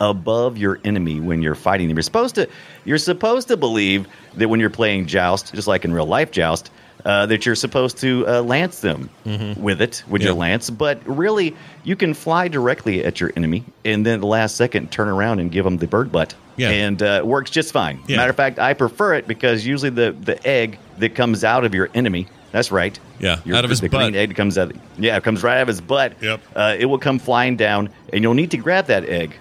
above 0.00 0.58
your 0.58 0.80
enemy 0.84 1.20
when 1.20 1.40
you're 1.40 1.54
fighting 1.54 1.88
them. 1.88 1.96
You're 1.96 2.02
supposed 2.02 2.34
to 2.34 2.48
you're 2.84 2.98
supposed 2.98 3.48
to 3.48 3.56
believe 3.56 4.06
that 4.34 4.48
when 4.48 4.60
you're 4.60 4.70
playing 4.70 5.06
joust, 5.06 5.54
just 5.54 5.68
like 5.68 5.84
in 5.84 5.92
real 5.92 6.06
life 6.06 6.30
joust, 6.30 6.70
uh, 7.04 7.26
that 7.26 7.44
you're 7.46 7.54
supposed 7.54 7.98
to 7.98 8.26
uh, 8.26 8.40
lance 8.42 8.80
them 8.80 9.10
with 9.56 9.82
it 9.82 10.02
with 10.08 10.22
your 10.22 10.34
lance. 10.34 10.70
But 10.70 11.00
really, 11.06 11.54
you 11.82 11.96
can 11.96 12.14
fly 12.14 12.48
directly 12.48 13.04
at 13.04 13.20
your 13.20 13.30
enemy, 13.36 13.64
and 13.84 14.04
then 14.06 14.14
at 14.14 14.20
the 14.20 14.26
last 14.26 14.56
second 14.56 14.90
turn 14.90 15.08
around 15.08 15.38
and 15.40 15.50
give 15.50 15.64
them 15.64 15.76
the 15.78 15.86
bird 15.86 16.10
butt. 16.12 16.34
Yeah. 16.56 16.70
and 16.70 17.02
uh, 17.02 17.06
it 17.18 17.26
works 17.26 17.50
just 17.50 17.72
fine. 17.72 17.98
Yeah. 18.06 18.18
Matter 18.18 18.30
of 18.30 18.36
fact, 18.36 18.60
I 18.60 18.74
prefer 18.74 19.14
it 19.14 19.26
because 19.26 19.66
usually 19.66 19.90
the 19.90 20.12
the 20.12 20.44
egg 20.46 20.78
that 20.98 21.14
comes 21.16 21.42
out 21.44 21.64
of 21.64 21.74
your 21.74 21.90
enemy. 21.94 22.28
That's 22.52 22.70
right. 22.70 22.96
Yeah, 23.18 23.40
Your- 23.44 23.56
out 23.56 23.64
of 23.64 23.70
his 23.70 23.80
the 23.80 23.88
butt. 23.88 23.98
green 24.12 24.14
egg 24.14 24.36
comes 24.36 24.56
out. 24.56 24.70
Yeah, 24.96 25.16
it 25.16 25.24
comes 25.24 25.42
right 25.42 25.56
out 25.56 25.62
of 25.62 25.68
his 25.68 25.80
butt. 25.80 26.12
Yep. 26.22 26.40
Uh, 26.54 26.76
it 26.78 26.84
will 26.84 26.98
come 27.00 27.18
flying 27.18 27.56
down, 27.56 27.90
and 28.12 28.22
you'll 28.22 28.34
need 28.34 28.52
to 28.52 28.56
grab 28.56 28.86
that 28.86 29.04
egg 29.08 29.34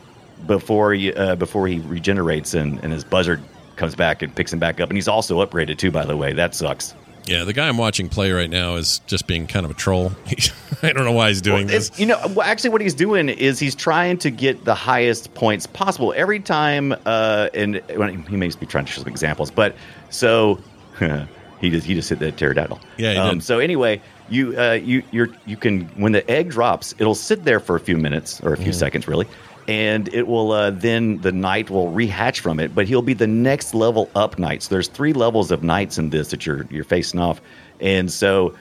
before 0.48 0.94
you 0.96 1.14
uh, 1.14 1.36
before 1.36 1.68
he 1.68 1.80
regenerates 1.82 2.56
and, 2.56 2.84
and 2.84 2.92
his 2.92 3.04
buzzard 3.04 3.40
comes 3.76 3.96
back 3.96 4.22
and 4.24 4.36
picks 4.36 4.52
him 4.52 4.60
back 4.60 4.80
up. 4.80 4.90
And 4.90 4.98
he's 4.98 5.08
also 5.08 5.46
upgraded 5.46 5.78
too, 5.78 5.92
by 5.92 6.06
the 6.06 6.18
way. 6.18 6.34
That 6.34 6.56
sucks. 6.56 6.96
Yeah, 7.26 7.44
the 7.46 7.54
guy 7.54 7.68
I'm 7.68 7.78
watching 7.78 8.10
play 8.10 8.32
right 8.32 8.50
now 8.50 8.76
is 8.76 9.00
just 9.08 9.28
being 9.28 9.48
kind 9.48 9.66
of 9.66 9.72
a 9.72 9.76
troll. 9.76 10.12
I 10.84 10.92
don't 10.92 11.06
know 11.06 11.12
why 11.14 11.30
he's 11.30 11.42
doing 11.42 11.70
It's, 11.70 11.90
this. 11.90 12.00
you 12.00 12.06
know, 12.06 12.20
well, 12.36 12.42
actually, 12.42 12.72
what 12.72 12.82
he's 12.82 12.94
doing 12.94 13.30
is 13.30 13.60
he's 13.60 13.76
trying 13.76 14.18
to 14.20 14.30
get 14.30 14.66
the 14.66 14.76
highest 14.76 15.34
points 15.34 15.66
possible 15.66 16.14
every 16.18 16.40
time. 16.40 16.94
Uh, 17.06 17.50
and 17.54 17.82
well, 17.96 18.10
he 18.10 18.36
may 18.36 18.50
be 18.50 18.66
trying 18.66 18.86
to 18.86 18.92
show 18.92 19.02
some 19.02 19.12
examples, 19.12 19.50
but 19.52 19.76
so 20.10 20.60
he 21.62 21.70
just 21.70 21.86
he 21.88 21.94
just 21.96 22.10
hit 22.10 22.20
that 22.20 22.36
pterodactyl. 22.38 22.80
Yeah, 22.98 23.24
Um, 23.24 23.40
so 23.40 23.60
anyway, 23.60 24.02
you 24.30 24.60
uh, 24.60 24.74
you 24.74 25.04
you're 25.12 25.30
you 25.46 25.56
can 25.56 25.86
when 25.96 26.12
the 26.12 26.30
egg 26.30 26.50
drops, 26.50 26.94
it'll 27.00 27.16
sit 27.16 27.46
there 27.46 27.60
for 27.62 27.76
a 27.76 27.80
few 27.80 27.98
minutes 27.98 28.42
or 28.42 28.54
a 28.54 28.58
few 28.58 28.74
seconds, 28.74 29.08
really. 29.08 29.28
And 29.68 30.14
it 30.14 30.28
will 30.28 30.52
uh, 30.52 30.72
then 30.72 31.20
the 31.22 31.32
knight 31.32 31.70
will 31.70 31.92
rehatch 31.92 32.40
from 32.40 32.60
it, 32.60 32.76
but 32.76 32.86
he'll 32.88 33.02
be 33.02 33.14
the 33.14 33.28
next 33.28 33.74
level 33.74 34.10
up 34.14 34.38
knight. 34.38 34.64
So 34.64 34.76
there's 34.76 34.90
three 34.90 35.14
levels 35.14 35.52
of 35.52 35.64
knights 35.64 35.98
in 35.98 36.10
this 36.10 36.32
that 36.32 36.46
you're 36.46 36.66
you're 36.70 36.84
facing 36.84 37.20
off, 37.20 37.40
and 37.80 38.12
so 38.12 38.56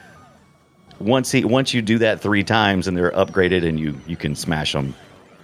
once 0.99 1.31
he 1.31 1.43
once 1.43 1.73
you 1.73 1.81
do 1.81 1.97
that 1.99 2.21
three 2.21 2.43
times 2.43 2.87
and 2.87 2.95
they're 2.95 3.11
upgraded 3.11 3.67
and 3.67 3.79
you 3.79 3.99
you 4.07 4.15
can 4.15 4.35
smash 4.35 4.71
them 4.71 4.95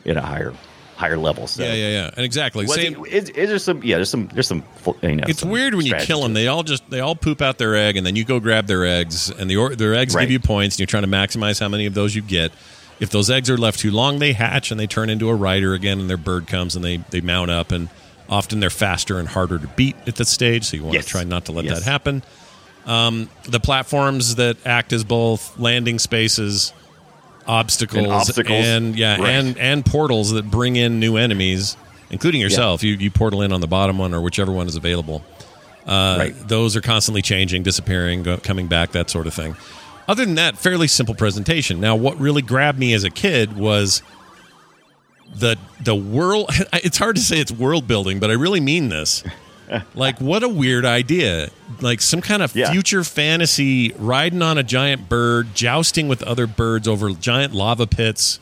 at 0.06 0.16
a 0.16 0.22
higher 0.22 0.54
higher 0.96 1.18
level. 1.18 1.48
So 1.48 1.64
Yeah, 1.64 1.74
yeah, 1.74 1.90
yeah. 1.90 2.10
And 2.16 2.26
exactly. 2.26 2.66
Was 2.66 2.76
Same. 2.76 3.06
it- 3.06 3.14
is, 3.14 3.30
is 3.30 3.50
there 3.50 3.60
some 3.60 3.84
yeah 3.84 3.96
there's 3.98 4.10
some 4.10 4.28
there's 4.28 4.48
some 4.48 4.64
you 5.02 5.16
know 5.16 5.24
it's 5.28 5.40
some 5.40 5.50
weird 5.50 5.76
when 5.76 5.86
you 5.86 5.96
kill 5.96 6.22
them. 6.22 6.34
They 6.34 6.48
all 6.48 6.64
just 6.64 6.90
they 6.90 7.00
all 7.02 7.16
poop 7.16 7.42
out 7.42 7.58
their 7.58 7.76
egg, 7.76 7.98
and 7.98 8.06
then 8.06 8.16
you 8.16 8.24
go 8.26 8.40
grab 8.40 8.68
their 8.68 8.86
eggs, 8.86 9.30
and 9.30 9.50
the 9.50 9.58
or, 9.58 9.76
their 9.76 9.96
eggs 9.96 10.16
Right. 10.16 10.22
give 10.24 10.32
you 10.32 10.40
points, 10.40 10.76
and 10.76 10.80
you're 10.80 10.88
trying 10.88 11.04
to 11.04 11.10
maximize 11.10 11.60
how 11.60 11.68
many 11.68 11.86
of 11.86 11.94
those 11.94 12.16
you 12.16 12.22
get. 12.22 12.52
If 13.00 13.10
those 13.12 13.30
eggs 13.30 13.50
are 13.50 13.58
left 13.58 13.80
too 13.80 13.92
long, 13.92 14.20
they 14.20 14.34
hatch 14.34 14.72
and 14.72 14.80
they 14.80 14.88
turn 14.88 15.10
into 15.10 15.30
a 15.30 15.36
rider 15.36 15.74
again, 15.74 16.00
and 16.00 16.10
their 16.10 16.18
bird 16.18 16.48
comes 16.48 16.76
and 16.76 16.84
they 16.84 16.98
they 17.10 17.22
mount 17.22 17.50
up, 17.52 17.72
and 17.72 17.90
often 18.30 18.60
they're 18.60 18.70
faster 18.70 19.18
and 19.20 19.28
harder 19.28 19.58
to 19.58 19.68
beat 19.68 19.96
at 20.08 20.16
this 20.16 20.30
stage. 20.30 20.66
So 20.66 20.78
you 20.78 20.84
want 20.84 20.96
Yes. 20.96 21.06
to 21.06 21.12
try 21.12 21.24
not 21.24 21.46
to 21.46 21.52
let 21.52 21.66
Yes. 21.66 21.80
that 21.80 21.90
happen. 21.90 22.24
Um, 22.86 23.30
the 23.44 23.60
platforms 23.60 24.36
that 24.36 24.58
act 24.66 24.94
as 24.94 25.04
both 25.04 25.58
landing 25.60 26.00
spaces, 26.00 26.74
obstacles, 27.48 28.04
And 28.04 28.12
obstacles. 28.14 28.66
and 28.66 28.98
yeah, 28.98 29.18
Right. 29.20 29.30
and 29.30 29.58
and 29.58 29.86
portals 29.86 30.32
that 30.32 30.50
bring 30.50 30.76
in 30.76 31.00
new 31.00 31.16
enemies, 31.18 31.78
including 32.10 32.42
yourself. 32.42 32.84
You 32.84 32.94
you 32.96 33.12
portal 33.12 33.42
in 33.42 33.52
on 33.52 33.62
the 33.62 33.68
bottom 33.68 33.98
one 33.98 34.14
or 34.14 34.22
whichever 34.22 34.52
one 34.52 34.68
is 34.68 34.76
available. 34.76 35.24
Uh, 35.88 36.16
Right. 36.20 36.48
Those 36.48 36.76
are 36.76 36.82
constantly 36.82 37.22
changing, 37.22 37.64
disappearing, 37.64 38.24
go, 38.24 38.38
coming 38.38 38.68
back, 38.68 38.92
that 38.92 39.10
sort 39.10 39.26
of 39.26 39.34
thing. 39.34 39.56
Other 40.10 40.26
than 40.26 40.36
that, 40.36 40.58
fairly 40.58 40.88
simple 40.88 41.14
presentation. 41.14 41.80
Now, 41.80 41.96
what 41.96 42.20
really 42.20 42.42
grabbed 42.42 42.80
me 42.80 42.94
as 42.94 43.04
a 43.04 43.12
kid 43.12 43.56
was 43.56 44.02
the 45.36 45.56
the 45.84 45.94
world. 45.96 46.50
It's 46.74 46.98
hard 46.98 47.16
to 47.16 47.22
say 47.22 47.38
it's 47.40 47.52
world 47.52 47.88
building, 47.88 48.20
but 48.20 48.32
I 48.32 48.34
really 48.34 48.60
mean 48.60 48.90
this. 48.90 49.24
like, 49.94 50.20
what 50.20 50.42
a 50.42 50.50
weird 50.50 50.84
idea! 50.84 51.50
Like 51.80 52.02
some 52.02 52.22
kind 52.22 52.42
of 52.42 52.56
Yeah. 52.56 52.72
future 52.72 53.04
fantasy, 53.04 53.94
riding 54.00 54.42
on 54.42 54.58
a 54.58 54.64
giant 54.64 55.08
bird, 55.10 55.54
jousting 55.54 56.08
with 56.08 56.24
other 56.24 56.48
birds 56.48 56.88
over 56.88 57.12
giant 57.12 57.54
lava 57.54 57.86
pits. 57.86 58.40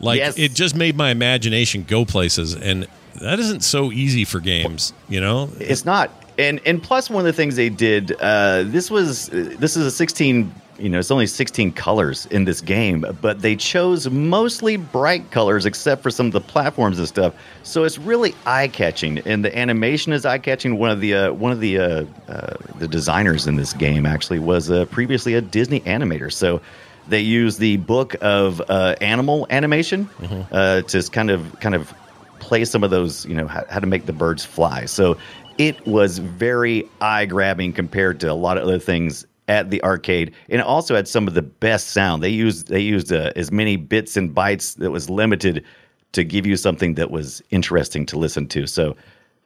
Like 0.00 0.18
Yes. 0.18 0.38
it 0.38 0.54
just 0.54 0.76
made 0.76 0.96
my 0.96 1.10
imagination 1.10 1.84
go 1.88 2.04
places, 2.04 2.54
and 2.54 2.86
that 3.20 3.40
isn't 3.40 3.64
so 3.64 3.90
easy 3.90 4.24
for 4.24 4.38
games. 4.38 4.92
You 5.08 5.20
know, 5.20 5.50
It's 5.58 5.84
not, 5.84 6.12
and 6.38 6.60
and 6.64 6.80
plus 6.80 7.10
one 7.10 7.20
of 7.20 7.26
the 7.26 7.32
things 7.32 7.56
they 7.56 7.70
did. 7.70 8.14
Uh, 8.20 8.62
this 8.64 8.88
was 8.88 9.28
this 9.32 9.76
is 9.76 9.84
a 9.84 9.90
sixteen. 9.90 10.54
You 10.78 10.90
know, 10.90 10.98
it's 10.98 11.10
only 11.10 11.26
sixteen 11.26 11.72
colors 11.72 12.26
in 12.26 12.44
this 12.44 12.60
game, 12.60 13.04
but 13.22 13.40
they 13.40 13.56
chose 13.56 14.10
mostly 14.10 14.76
bright 14.76 15.30
colors, 15.30 15.64
except 15.64 16.02
for 16.02 16.10
some 16.10 16.26
of 16.26 16.32
the 16.32 16.40
platforms 16.40 16.98
and 16.98 17.08
stuff. 17.08 17.34
So 17.62 17.84
it's 17.84 17.98
really 17.98 18.34
eye 18.44 18.68
catching, 18.68 19.18
and 19.20 19.44
the 19.44 19.56
animation 19.56 20.12
is 20.12 20.26
eye 20.26 20.38
catching. 20.38 20.78
One 20.78 20.90
of 20.90 21.00
the 21.00 21.14
uh, 21.14 21.32
one 21.32 21.52
of 21.52 21.60
the 21.60 21.78
uh, 21.78 22.04
uh, 22.28 22.56
the 22.78 22.88
designers 22.88 23.46
in 23.46 23.56
this 23.56 23.72
game 23.72 24.04
actually 24.04 24.38
was 24.38 24.70
uh, 24.70 24.84
previously 24.86 25.34
a 25.34 25.40
Disney 25.40 25.80
animator. 25.80 26.30
So 26.30 26.60
they 27.08 27.20
use 27.20 27.56
the 27.56 27.78
book 27.78 28.16
of 28.20 28.60
uh, 28.68 28.96
animal 29.00 29.46
animation 29.48 30.08
uh, 30.52 30.82
to 30.82 31.02
kind 31.10 31.30
of 31.30 31.58
kind 31.60 31.74
of 31.74 31.94
play 32.38 32.64
some 32.64 32.84
of 32.84 32.90
those, 32.90 33.24
you 33.26 33.34
know, 33.34 33.46
how, 33.46 33.64
how 33.70 33.80
to 33.80 33.86
make 33.86 34.06
the 34.06 34.12
birds 34.12 34.44
fly. 34.44 34.84
So 34.84 35.16
it 35.56 35.86
was 35.86 36.18
very 36.18 36.84
eye 37.00 37.24
grabbing 37.24 37.72
compared 37.72 38.20
to 38.20 38.30
a 38.30 38.34
lot 38.34 38.58
of 38.58 38.64
other 38.64 38.78
things 38.78 39.26
at 39.48 39.70
the 39.70 39.82
arcade, 39.84 40.32
and 40.48 40.60
it 40.60 40.66
also 40.66 40.94
had 40.94 41.06
some 41.06 41.28
of 41.28 41.34
the 41.34 41.42
best 41.42 41.88
sound. 41.90 42.22
They 42.22 42.28
used 42.30 42.68
they 42.68 42.80
used 42.80 43.12
uh, 43.12 43.32
as 43.36 43.50
many 43.52 43.76
bits 43.76 44.16
and 44.16 44.34
bytes 44.34 44.76
that 44.76 44.90
was 44.90 45.08
limited 45.08 45.64
to 46.12 46.24
give 46.24 46.46
you 46.46 46.56
something 46.56 46.94
that 46.94 47.10
was 47.10 47.42
interesting 47.50 48.06
to 48.06 48.18
listen 48.18 48.48
to. 48.48 48.66
So. 48.66 48.96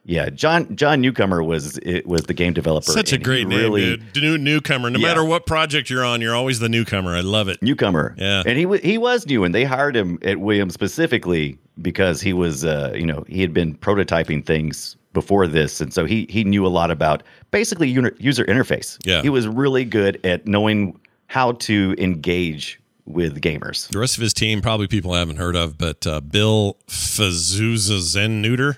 Yeah, 0.03 0.31
John 0.31 0.75
John 0.75 0.99
Newcomer 0.99 1.43
was 1.43 1.77
it 1.83 2.07
was 2.07 2.23
the 2.23 2.33
game 2.33 2.53
developer. 2.53 2.91
such 2.91 3.13
a 3.13 3.19
great 3.19 3.47
name, 3.47 3.59
really, 3.59 3.97
dude. 3.97 4.23
New 4.23 4.35
newcomer. 4.39 4.89
No 4.89 4.97
Yeah. 4.97 5.07
matter 5.09 5.23
what 5.23 5.45
project 5.45 5.91
you're 5.91 6.03
on, 6.03 6.21
you're 6.21 6.33
always 6.33 6.57
the 6.57 6.69
newcomer. 6.69 7.11
I 7.15 7.19
love 7.21 7.49
it. 7.49 7.61
newcomer. 7.61 8.15
Yeah. 8.17 8.41
and 8.43 8.57
he 8.57 8.65
he 8.79 8.97
was 8.97 9.27
new, 9.27 9.43
and 9.43 9.53
they 9.53 9.63
hired 9.63 9.95
him 9.95 10.17
at 10.23 10.39
Williams 10.39 10.73
specifically 10.73 11.59
because 11.83 12.19
he 12.19 12.33
was, 12.33 12.65
uh, 12.65 12.93
you 12.95 13.05
know, 13.05 13.23
he 13.27 13.41
had 13.41 13.53
been 13.53 13.75
prototyping 13.75 14.43
things 14.43 14.97
before 15.13 15.47
this, 15.47 15.81
and 15.81 15.93
so 15.93 16.05
he 16.05 16.25
he 16.29 16.43
knew 16.43 16.65
a 16.65 16.69
lot 16.69 16.91
about 16.91 17.23
basically 17.51 17.89
user 17.89 18.45
interface. 18.45 18.97
Yeah. 19.05 19.21
he 19.21 19.29
was 19.29 19.47
really 19.47 19.85
good 19.85 20.19
at 20.25 20.47
knowing 20.47 20.99
how 21.27 21.53
to 21.53 21.95
engage 21.97 22.79
with 23.05 23.41
gamers. 23.41 23.87
The 23.89 23.99
rest 23.99 24.17
of 24.17 24.21
his 24.21 24.33
team, 24.33 24.61
probably 24.61 24.87
people 24.87 25.11
I 25.13 25.19
haven't 25.19 25.37
heard 25.37 25.55
of, 25.55 25.77
but 25.77 26.05
uh, 26.05 26.21
Bill 26.21 26.77
Fazuzza 26.87 27.99
Zen 27.99 28.41
Neuter. 28.41 28.77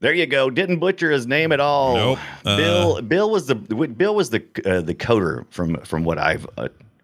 There 0.00 0.14
you 0.14 0.26
go. 0.26 0.48
Didn't 0.48 0.78
butcher 0.78 1.10
his 1.10 1.26
name 1.26 1.52
at 1.52 1.60
all. 1.60 1.94
Nope. 1.94 2.18
Uh, 2.44 2.56
Bill 2.56 3.02
Bill 3.02 3.30
was 3.30 3.46
the 3.46 3.54
Bill 3.54 4.14
was 4.14 4.30
the 4.30 4.42
uh, 4.64 4.80
the 4.80 4.94
coder 4.94 5.44
from 5.50 5.76
from 5.82 6.04
what 6.04 6.18
I've. 6.18 6.46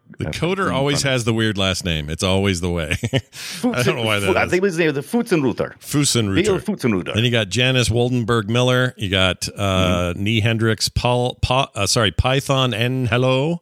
Uh, 0.09 0.17
The 0.19 0.29
uh, 0.29 0.33
coder 0.33 0.73
always 0.73 1.03
has 1.03 1.25
the 1.25 1.35
weird 1.35 1.59
last 1.59 1.85
name. 1.85 2.09
It's 2.09 2.23
always 2.23 2.61
the 2.61 2.71
way. 2.71 2.97
I 3.13 3.83
don't 3.83 3.97
know 3.97 4.03
why 4.05 4.19
that 4.21 4.37
I 4.37 4.45
is. 4.45 4.51
think 4.51 4.61
it 4.61 4.63
was 4.63 4.77
the 4.77 4.85
Pfutzenreuter. 4.87 5.57
Bill 5.71 5.77
Pfutzenreuter. 5.81 6.61
Pfutzenreuter. 6.61 7.15
Then 7.15 7.25
you 7.25 7.31
got 7.31 7.49
Janice 7.49 7.89
Woldenberg 7.89 8.49
Miller. 8.49 8.95
You 8.97 9.11
got 9.11 9.49
uh, 9.57 10.13
Mm-hmm. 10.15 10.23
Nee 10.23 10.41
Hendricks, 10.41 10.89
Paul, 10.89 11.35
Pa- 11.43 11.71
uh, 11.75 11.87
sorry, 11.87 12.13
Python 12.13 12.73
Anghelo, 12.73 13.59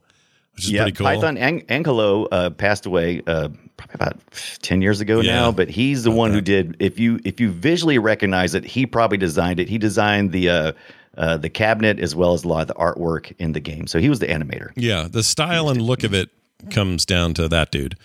which 0.54 0.64
is 0.64 0.70
yeah, 0.70 0.83
pretty 0.83 0.96
cool. 0.96 1.07
Python 1.07 1.37
Ang- 1.38 1.62
Anghelo 1.66 2.28
uh, 2.30 2.50
passed 2.50 2.87
away 2.87 3.22
uh, 3.26 3.48
probably 3.76 3.94
about 3.94 4.16
ten 4.62 4.80
years 4.83 5.00
ago 5.00 5.20
Yeah. 5.20 5.35
now, 5.35 5.50
but 5.52 5.68
he's 5.68 6.04
the 6.04 6.11
one 6.12 6.33
who 6.33 6.40
did. 6.40 6.76
If 6.78 6.98
you 7.00 7.18
if 7.24 7.40
you 7.40 7.50
visually 7.50 7.98
recognize 7.98 8.54
it, 8.54 8.64
he 8.64 8.87
probably 8.87 9.18
designed 9.18 9.59
it. 9.61 9.68
He 9.68 9.78
designed 9.78 10.30
the 10.33 10.74
uh, 11.16 11.37
the 11.37 11.48
cabinet 11.50 11.98
as 12.00 12.14
well 12.14 12.33
as 12.35 12.44
a 12.44 12.48
lot 12.48 12.62
of 12.62 12.68
the 12.68 12.74
artwork 12.74 13.33
in 13.38 13.53
the 13.53 13.61
game. 13.61 13.87
So 13.87 13.98
he 14.00 14.09
was 14.09 14.18
the 14.20 14.27
animator. 14.27 14.70
Yeah, 14.77 15.07
the 15.11 15.22
style 15.22 15.68
and 15.68 15.81
look 15.83 16.03
of 16.05 16.12
it 16.14 16.31
comes 16.70 17.05
down 17.07 17.35
to 17.35 17.48
that 17.48 17.70
dude. 17.70 17.96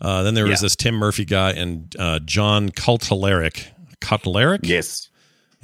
Uh, 0.00 0.22
then 0.22 0.34
there 0.34 0.44
was 0.44 0.60
Yeah. 0.60 0.66
this 0.66 0.76
Tim 0.76 0.94
Murphy 0.94 1.24
guy 1.24 1.52
and 1.52 1.94
uh, 1.98 2.18
John 2.20 2.68
Cultularic. 2.70 3.68
Cultularic? 4.00 4.60
Yes, 4.62 5.08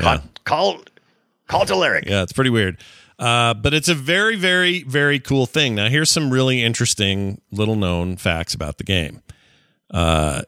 Yeah. 0.01 0.21
call 0.45 0.83
to 1.49 2.03
Yeah, 2.07 2.23
it's 2.23 2.33
pretty 2.33 2.51
weird. 2.51 2.79
Uh, 3.19 3.55
but 3.55 3.75
it's 3.75 3.89
a 3.89 3.95
very, 3.95 4.37
very, 4.37 4.83
very 4.85 5.21
cool 5.21 5.45
thing. 5.47 5.75
Now, 5.75 5.89
here's 5.89 6.11
some 6.11 6.31
really 6.31 6.63
interesting 6.63 7.41
little 7.53 7.77
known 7.77 8.17
facts 8.17 8.55
about 8.55 8.79
the 8.79 8.85
game. 8.85 9.21
Uh, 9.91 10.43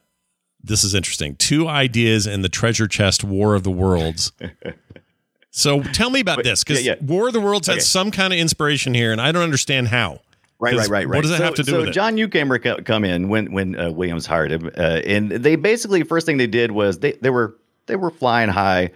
this 0.62 0.82
is 0.82 0.94
interesting. 0.94 1.36
Two 1.36 1.68
ideas 1.68 2.26
in 2.26 2.40
the 2.40 2.48
treasure 2.48 2.88
chest 2.88 3.22
War 3.22 3.54
of 3.54 3.62
the 3.64 3.70
Worlds. 3.70 4.32
so 5.56 5.80
tell 5.82 6.10
me 6.10 6.18
about 6.18 6.42
this 6.42 6.64
because 6.64 6.84
yeah, 6.84 6.94
yeah. 7.00 7.06
War 7.06 7.28
of 7.28 7.32
the 7.32 7.40
Worlds 7.40 7.68
Okay. 7.68 7.76
had 7.76 7.84
some 7.84 8.10
kind 8.10 8.32
of 8.32 8.38
inspiration 8.40 8.92
here, 8.92 9.12
and 9.12 9.20
I 9.20 9.30
don't 9.30 9.44
understand 9.44 9.86
how. 9.86 10.18
Right, 10.58 10.74
right, 10.74 10.88
right, 10.88 11.06
right. 11.06 11.16
What 11.16 11.22
does 11.22 11.30
that 11.30 11.38
so, 11.38 11.44
have 11.44 11.54
to 11.54 11.62
do 11.62 11.70
so 11.70 11.78
with 11.78 11.88
it? 11.90 11.92
John 11.92 12.16
Newcomer 12.16 12.58
co- 12.58 12.82
come 12.82 13.04
in 13.04 13.28
when 13.28 13.52
when 13.52 13.78
uh, 13.78 13.90
Williams 13.92 14.26
hired 14.26 14.50
him, 14.50 14.68
uh, 14.76 14.80
and 15.06 15.30
they 15.30 15.54
basically 15.54 16.02
first 16.02 16.26
thing 16.26 16.38
they 16.38 16.48
did 16.48 16.72
was 16.72 16.98
they 16.98 17.12
they 17.12 17.30
were 17.30 17.56
they 17.86 17.94
were 17.94 18.10
flying 18.10 18.48
high 18.48 18.90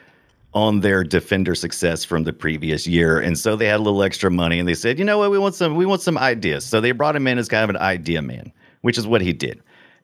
on 0.53 0.81
their 0.81 1.05
defender 1.05 1.55
success 1.55 2.05
from 2.05 2.25
the 2.25 2.33
previous 2.33 2.88
year, 2.88 3.21
and 3.21 3.38
so 3.38 3.55
they 3.55 3.66
had 3.66 3.77
a 3.77 3.83
little 3.83 4.03
extra 4.03 4.29
money, 4.29 4.59
and 4.59 4.66
they 4.66 4.75
said, 4.75 4.99
you 4.99 5.05
know 5.05 5.18
what, 5.18 5.31
we 5.31 5.38
want 5.38 5.55
some 5.55 5.77
we 5.77 5.87
want 5.87 6.01
some 6.01 6.18
ideas. 6.18 6.64
So 6.64 6.81
they 6.81 6.90
brought 6.90 7.14
him 7.14 7.29
in 7.29 7.38
as 7.38 7.49
kind 7.49 7.62
of 7.62 7.71
an 7.71 7.77
idea 7.77 8.21
man, 8.21 8.51
which 8.81 8.99
is 8.99 9.07
what 9.07 9.21
he 9.21 9.33
did, 9.33 9.62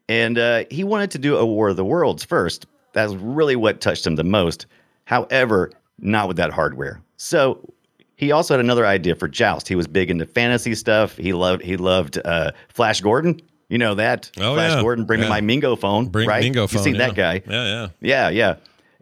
and 0.08 0.38
uh, 0.38 0.64
he 0.70 0.84
wanted 0.84 1.10
to 1.12 1.18
do 1.18 1.36
a 1.36 1.44
War 1.44 1.70
of 1.70 1.76
the 1.76 1.84
Worlds 1.84 2.24
first. 2.24 2.66
That's 2.92 3.12
really 3.14 3.56
what 3.56 3.80
touched 3.80 4.06
him 4.06 4.14
the 4.14 4.22
most. 4.22 4.66
However, 5.06 5.72
not 5.98 6.28
with 6.28 6.36
that 6.38 6.50
hardware. 6.52 7.00
So 7.16 7.72
he 8.16 8.32
also 8.32 8.54
had 8.54 8.60
another 8.60 8.86
idea 8.86 9.14
for 9.14 9.28
Joust. 9.28 9.68
He 9.68 9.74
was 9.74 9.86
big 9.86 10.10
into 10.10 10.26
fantasy 10.26 10.74
stuff. 10.74 11.16
He 11.16 11.32
loved 11.32 11.62
he 11.62 11.76
loved 11.76 12.18
uh, 12.24 12.52
Flash 12.68 13.00
Gordon. 13.00 13.40
You 13.68 13.78
know 13.78 13.94
that 13.94 14.30
Oh, 14.38 14.54
Flash 14.54 14.72
yeah. 14.72 14.80
Gordon. 14.82 15.04
Bring 15.04 15.20
Yeah. 15.20 15.26
me 15.26 15.30
my 15.30 15.40
Mingo 15.40 15.74
phone. 15.76 16.06
Bring 16.06 16.28
right? 16.28 16.42
Mingo 16.42 16.62
You 16.62 16.68
phone. 16.68 16.82
seen 16.82 16.94
yeah. 16.96 17.06
that 17.08 17.14
guy? 17.16 17.42
Yeah, 17.48 17.64
yeah. 17.64 17.88
Yeah, 18.00 18.28
yeah. 18.28 18.54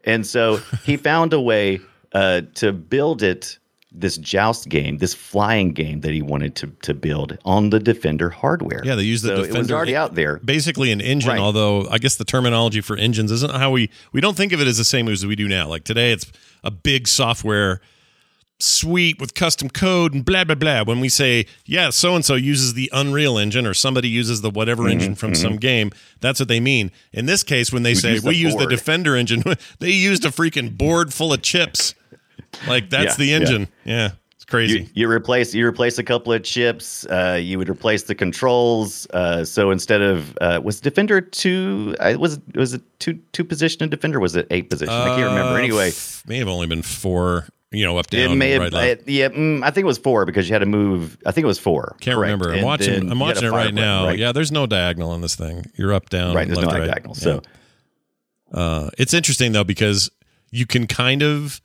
And 0.05 0.27
so 0.27 0.57
he 0.85 0.97
found 1.09 1.33
a 1.33 1.41
way 1.41 1.81
uh, 2.13 2.43
to 2.55 2.73
build 2.73 3.23
it, 3.23 3.59
this 3.95 4.17
joust 4.17 4.69
game, 4.69 4.99
this 4.99 5.15
flying 5.15 5.73
game 5.73 6.01
that 6.01 6.13
he 6.13 6.23
wanted 6.23 6.55
to 6.57 6.69
to 6.83 6.95
build 6.95 7.39
on 7.45 7.71
the 7.71 7.79
Defender 7.79 8.31
hardware. 8.31 8.81
Yeah, 8.85 8.95
they 8.95 9.03
used 9.03 9.25
the 9.25 9.29
so 9.29 9.37
Defender. 9.37 9.57
It 9.57 9.59
was 9.61 9.73
already 9.73 9.97
out 9.97 10.15
there. 10.15 10.39
Basically, 10.45 10.91
an 10.93 11.01
engine. 11.01 11.31
Right. 11.31 11.41
Although 11.41 11.89
I 11.91 11.99
guess 11.99 12.17
the 12.17 12.25
terminology 12.25 12.81
for 12.81 12.97
engines 12.97 13.31
isn't 13.31 13.53
how 13.55 13.71
we 13.71 13.91
we 14.13 14.21
don't 14.21 14.37
think 14.37 14.53
of 14.53 14.61
it 14.61 14.67
as 14.67 14.79
the 14.79 14.85
same 14.85 15.09
as 15.09 15.27
we 15.27 15.37
do 15.37 15.49
now. 15.49 15.69
Like 15.69 15.85
today, 15.85 16.13
it's 16.13 16.31
a 16.65 16.71
big 16.71 17.07
software 17.07 17.81
suite 18.59 19.21
with 19.21 19.35
custom 19.35 19.69
code 19.69 20.15
and 20.15 20.25
blah 20.25 20.45
blah 20.45 20.55
blah. 20.55 20.85
When 20.85 21.01
we 21.01 21.09
say 21.09 21.47
yeah, 21.67 21.91
so 21.91 22.15
and 22.15 22.25
so 22.25 22.35
uses 22.35 22.75
the 22.75 22.89
Unreal 22.93 23.37
Engine 23.37 23.67
or 23.67 23.75
somebody 23.75 24.09
uses 24.09 24.41
the 24.41 24.51
whatever 24.51 24.85
Mm-hmm, 24.85 24.93
engine 24.93 25.15
from 25.17 25.35
some 25.35 25.57
game, 25.57 25.91
that's 26.21 26.41
what 26.41 26.49
they 26.49 26.61
mean. 26.61 26.91
In 27.13 27.27
this 27.27 27.43
case, 27.43 27.73
when 27.73 27.83
they 27.83 27.95
say 27.95 28.13
use 28.13 28.23
the 28.23 28.29
we 28.29 28.37
use 28.37 28.55
the. 28.57 28.67
Defender 28.67 29.17
engine, 29.17 29.43
they 29.81 29.91
used 29.91 30.25
a 30.25 30.29
freaking 30.29 30.77
board 30.77 31.13
full 31.13 31.33
of 31.33 31.43
chips. 31.43 31.95
Like 32.67 32.91
that's 32.91 33.19
Yeah, 33.19 33.25
the 33.25 33.33
engine. 33.35 33.69
Yeah, 33.85 34.11
it's 34.35 34.45
crazy. 34.45 34.81
You, 34.81 34.89
you 34.95 35.11
replace 35.11 35.55
you 35.55 35.67
replace 35.67 35.99
a 35.99 36.05
couple 36.05 36.33
of 36.33 36.43
chips. 36.43 37.05
Uh, 37.07 37.39
you 37.43 37.59
would 37.59 37.69
replace 37.69 38.05
the 38.05 38.15
controls. 38.15 39.07
Uh, 39.13 39.45
so 39.45 39.71
instead 39.71 40.03
of 40.03 40.37
uh, 40.41 40.61
was 40.63 40.81
Defender 40.81 41.21
two? 41.21 41.95
I 42.01 42.17
was 42.17 42.41
was 42.55 42.75
it 42.75 42.83
two 42.99 43.15
two 43.33 43.45
position 43.45 43.83
in 43.83 43.91
Defender? 43.91 44.21
Was 44.21 44.37
it 44.37 44.47
eight 44.51 44.69
position? 44.71 44.93
I 44.95 45.17
can't 45.17 45.31
remember. 45.31 45.55
Uh, 45.55 45.63
Anyway, 45.63 45.89
f- 45.89 46.23
may 46.27 46.39
have 46.39 46.49
only 46.49 46.67
been 46.67 46.83
four. 46.83 47.47
You 47.75 47.87
know, 47.87 47.97
up 47.97 48.13
it 48.13 48.27
down, 48.29 48.37
may 48.37 48.51
have. 48.51 48.71
right, 48.71 48.99
it- 48.99 49.05
yeah, 49.09 49.31
mm, 49.31 49.63
I 49.63 49.71
think 49.71 49.85
it 49.85 49.87
was 49.87 49.97
four 49.97 50.27
because 50.27 50.47
you 50.47 50.53
had 50.55 50.59
to 50.59 50.67
move. 50.67 51.17
I 51.25 51.33
think 51.33 51.45
it 51.45 51.47
was 51.47 51.59
four. 51.59 51.97
Can't 52.01 52.17
correct. 52.17 52.31
remember. 52.33 52.51
I'm 52.51 52.57
And 52.59 52.67
watching. 52.67 53.11
I'm 53.11 53.19
watching 53.19 53.45
it 53.49 53.51
right 53.51 53.73
now. 53.73 54.05
right? 54.09 54.19
Yeah, 54.19 54.33
there's 54.33 54.53
no 54.53 54.67
diagonal 54.67 55.09
on 55.11 55.23
this 55.23 55.37
thing. 55.37 55.65
You're 55.77 55.95
up, 55.95 56.11
down, 56.11 56.35
right. 56.37 56.47
There's 56.47 56.59
left, 56.59 56.71
no 56.71 56.79
right. 56.81 56.87
diagonal. 56.87 57.17
Yeah. 57.17 57.23
So 57.23 57.43
Uh, 58.53 58.91
it's 58.99 59.15
interesting 59.15 59.53
though 59.53 59.65
because 59.65 60.11
you 60.51 60.67
can 60.67 60.87
kind 60.87 61.23
of 61.23 61.63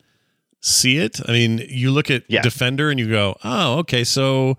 see 0.68 0.98
it. 0.98 1.20
I 1.28 1.32
mean, 1.32 1.64
you 1.70 1.92
look 1.92 2.10
at 2.12 2.24
Yeah. 2.28 2.42
Defender 2.42 2.90
and 2.90 3.00
you 3.00 3.10
go, 3.10 3.38
"Oh, 3.44 3.80
okay." 3.80 4.04
So, 4.04 4.58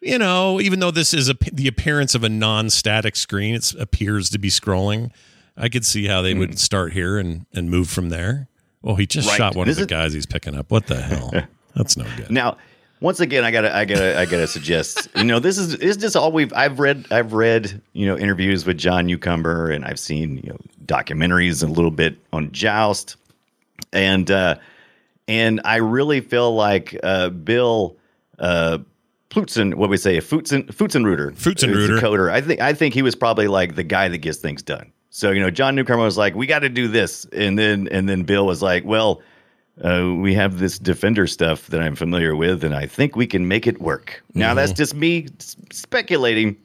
you 0.00 0.18
know, 0.18 0.60
even 0.60 0.80
though 0.80 0.90
this 0.90 1.12
is 1.12 1.28
a, 1.28 1.34
the 1.52 1.66
appearance 1.68 2.14
of 2.14 2.24
a 2.24 2.28
non-static 2.28 3.16
screen, 3.16 3.54
it 3.54 3.74
appears 3.74 4.30
to 4.30 4.38
be 4.38 4.48
scrolling. 4.48 5.10
I 5.56 5.68
could 5.68 5.84
see 5.84 6.06
how 6.06 6.22
they 6.22 6.32
would 6.34 6.58
start 6.58 6.92
here 6.92 7.18
and 7.18 7.46
and 7.52 7.70
move 7.70 7.88
from 7.90 8.08
there. 8.08 8.48
Well, 8.82 8.96
he 8.96 9.06
just 9.06 9.26
Hmm. 9.26 9.30
Right. 9.32 9.36
shot 9.38 9.56
one 9.56 9.66
This 9.66 9.76
of 9.78 9.88
the 9.88 9.94
guys 9.94 10.12
he's 10.14 10.26
picking 10.26 10.56
up. 10.56 10.70
What 10.70 10.86
the 10.86 11.00
hell? 11.00 11.30
That's 11.76 11.96
no 11.98 12.04
good. 12.16 12.30
Now, 12.30 12.56
once 13.02 13.20
again, 13.20 13.44
I 13.44 13.50
gotta, 13.50 13.74
I 13.76 13.84
gotta, 13.84 14.18
I 14.18 14.24
gotta 14.24 14.46
suggest. 14.46 15.08
You 15.16 15.24
know, 15.24 15.38
this 15.38 15.56
is, 15.58 15.76
this 15.78 15.90
is 15.90 15.96
just 15.98 16.16
all 16.16 16.32
we've. 16.32 16.52
I've 16.54 16.78
read, 16.80 17.06
I've 17.10 17.32
read, 17.34 17.80
you 17.92 18.06
know, 18.06 18.16
interviews 18.18 18.64
with 18.66 18.78
John 18.78 19.06
Newcomer, 19.06 19.68
and 19.70 19.84
I've 19.84 19.98
seen, 20.00 20.38
you 20.38 20.50
know, 20.50 20.58
documentaries 20.86 21.62
a 21.62 21.66
little 21.66 21.90
bit 21.90 22.16
on 22.32 22.50
Joust, 22.52 23.16
and 23.92 24.30
uh, 24.30 24.56
and 25.30 25.60
I 25.64 25.76
really 25.76 26.20
feel 26.20 26.54
like 26.54 26.98
uh, 27.02 27.30
Bill. 27.30 27.96
Uh, 28.38 28.78
Flutzen, 29.30 29.74
what 29.76 29.88
we 29.90 29.96
say, 29.96 30.18
Futzen, 30.18 30.68
is 30.68 30.74
the 31.88 32.00
coder. 32.04 32.32
I 32.32 32.40
think 32.40 32.60
I 32.60 32.72
think 32.72 32.94
he 32.94 33.02
was 33.02 33.14
probably 33.14 33.46
like 33.46 33.76
the 33.76 33.84
guy 33.84 34.08
that 34.08 34.18
gets 34.18 34.38
things 34.38 34.60
done. 34.60 34.92
So 35.10 35.30
you 35.30 35.40
know, 35.40 35.50
John 35.50 35.76
Newcomer 35.76 36.02
was 36.02 36.18
like, 36.18 36.34
"We 36.34 36.46
got 36.48 36.60
to 36.60 36.68
do 36.68 36.88
this," 36.88 37.26
and 37.32 37.56
then 37.56 37.86
and 37.92 38.08
then 38.08 38.24
Bill 38.24 38.44
was 38.44 38.60
like, 38.60 38.84
"Well, 38.84 39.22
uh, 39.84 40.14
we 40.18 40.34
have 40.34 40.58
this 40.58 40.80
defender 40.80 41.28
stuff 41.28 41.68
that 41.68 41.80
I'm 41.80 41.94
familiar 41.94 42.34
with, 42.34 42.64
and 42.64 42.74
I 42.74 42.86
think 42.86 43.14
we 43.14 43.24
can 43.26 43.46
make 43.46 43.68
it 43.68 43.80
work." 43.80 44.20
Now 44.34 44.48
Mm-hmm. 44.48 44.56
that's 44.56 44.72
just 44.72 44.94
me 44.96 45.28
speculating, 45.70 46.56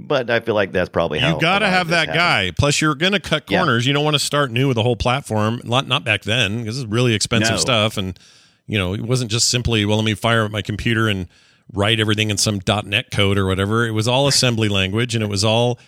but 0.00 0.30
I 0.30 0.40
feel 0.40 0.54
like 0.54 0.72
that's 0.72 0.88
probably 0.88 1.18
how 1.18 1.34
You 1.34 1.40
got 1.40 1.58
to 1.60 1.64
a 1.64 1.66
lot 1.66 1.70
of 1.70 1.70
have 1.70 1.88
that 1.88 2.08
happened. 2.08 2.16
guy. 2.16 2.50
Plus, 2.56 2.80
you're 2.80 2.94
going 2.94 3.12
to 3.12 3.20
cut 3.20 3.44
Yeah. 3.50 3.58
corners. 3.58 3.86
You 3.86 3.92
don't 3.92 4.04
want 4.04 4.14
to 4.14 4.20
start 4.20 4.50
new 4.50 4.68
with 4.68 4.78
a 4.78 4.82
whole 4.82 4.96
platform. 4.96 5.60
Not 5.64 5.86
not 5.88 6.04
back 6.04 6.22
then 6.22 6.58
because 6.60 6.76
this 6.76 6.84
is 6.84 6.86
really 6.86 7.14
expensive 7.14 7.54
No. 7.54 7.60
stuff. 7.60 7.96
And 7.96 8.18
you 8.66 8.78
know, 8.78 8.94
it 8.94 9.00
wasn't 9.02 9.30
just 9.30 9.48
simply 9.48 9.84
well, 9.84 9.96
let 9.96 10.04
me 10.04 10.14
fire 10.14 10.44
up 10.44 10.50
my 10.50 10.62
computer 10.62 11.08
and 11.08 11.26
write 11.72 12.00
everything 12.00 12.30
in 12.30 12.38
some 12.38 12.60
.NET 12.84 13.10
code 13.10 13.36
or 13.38 13.46
whatever. 13.46 13.86
It 13.86 13.90
was 13.92 14.06
all 14.08 14.28
assembly 14.28 14.68
language, 14.68 15.14
and 15.14 15.22
it 15.24 15.28
was 15.28 15.44
all 15.44 15.78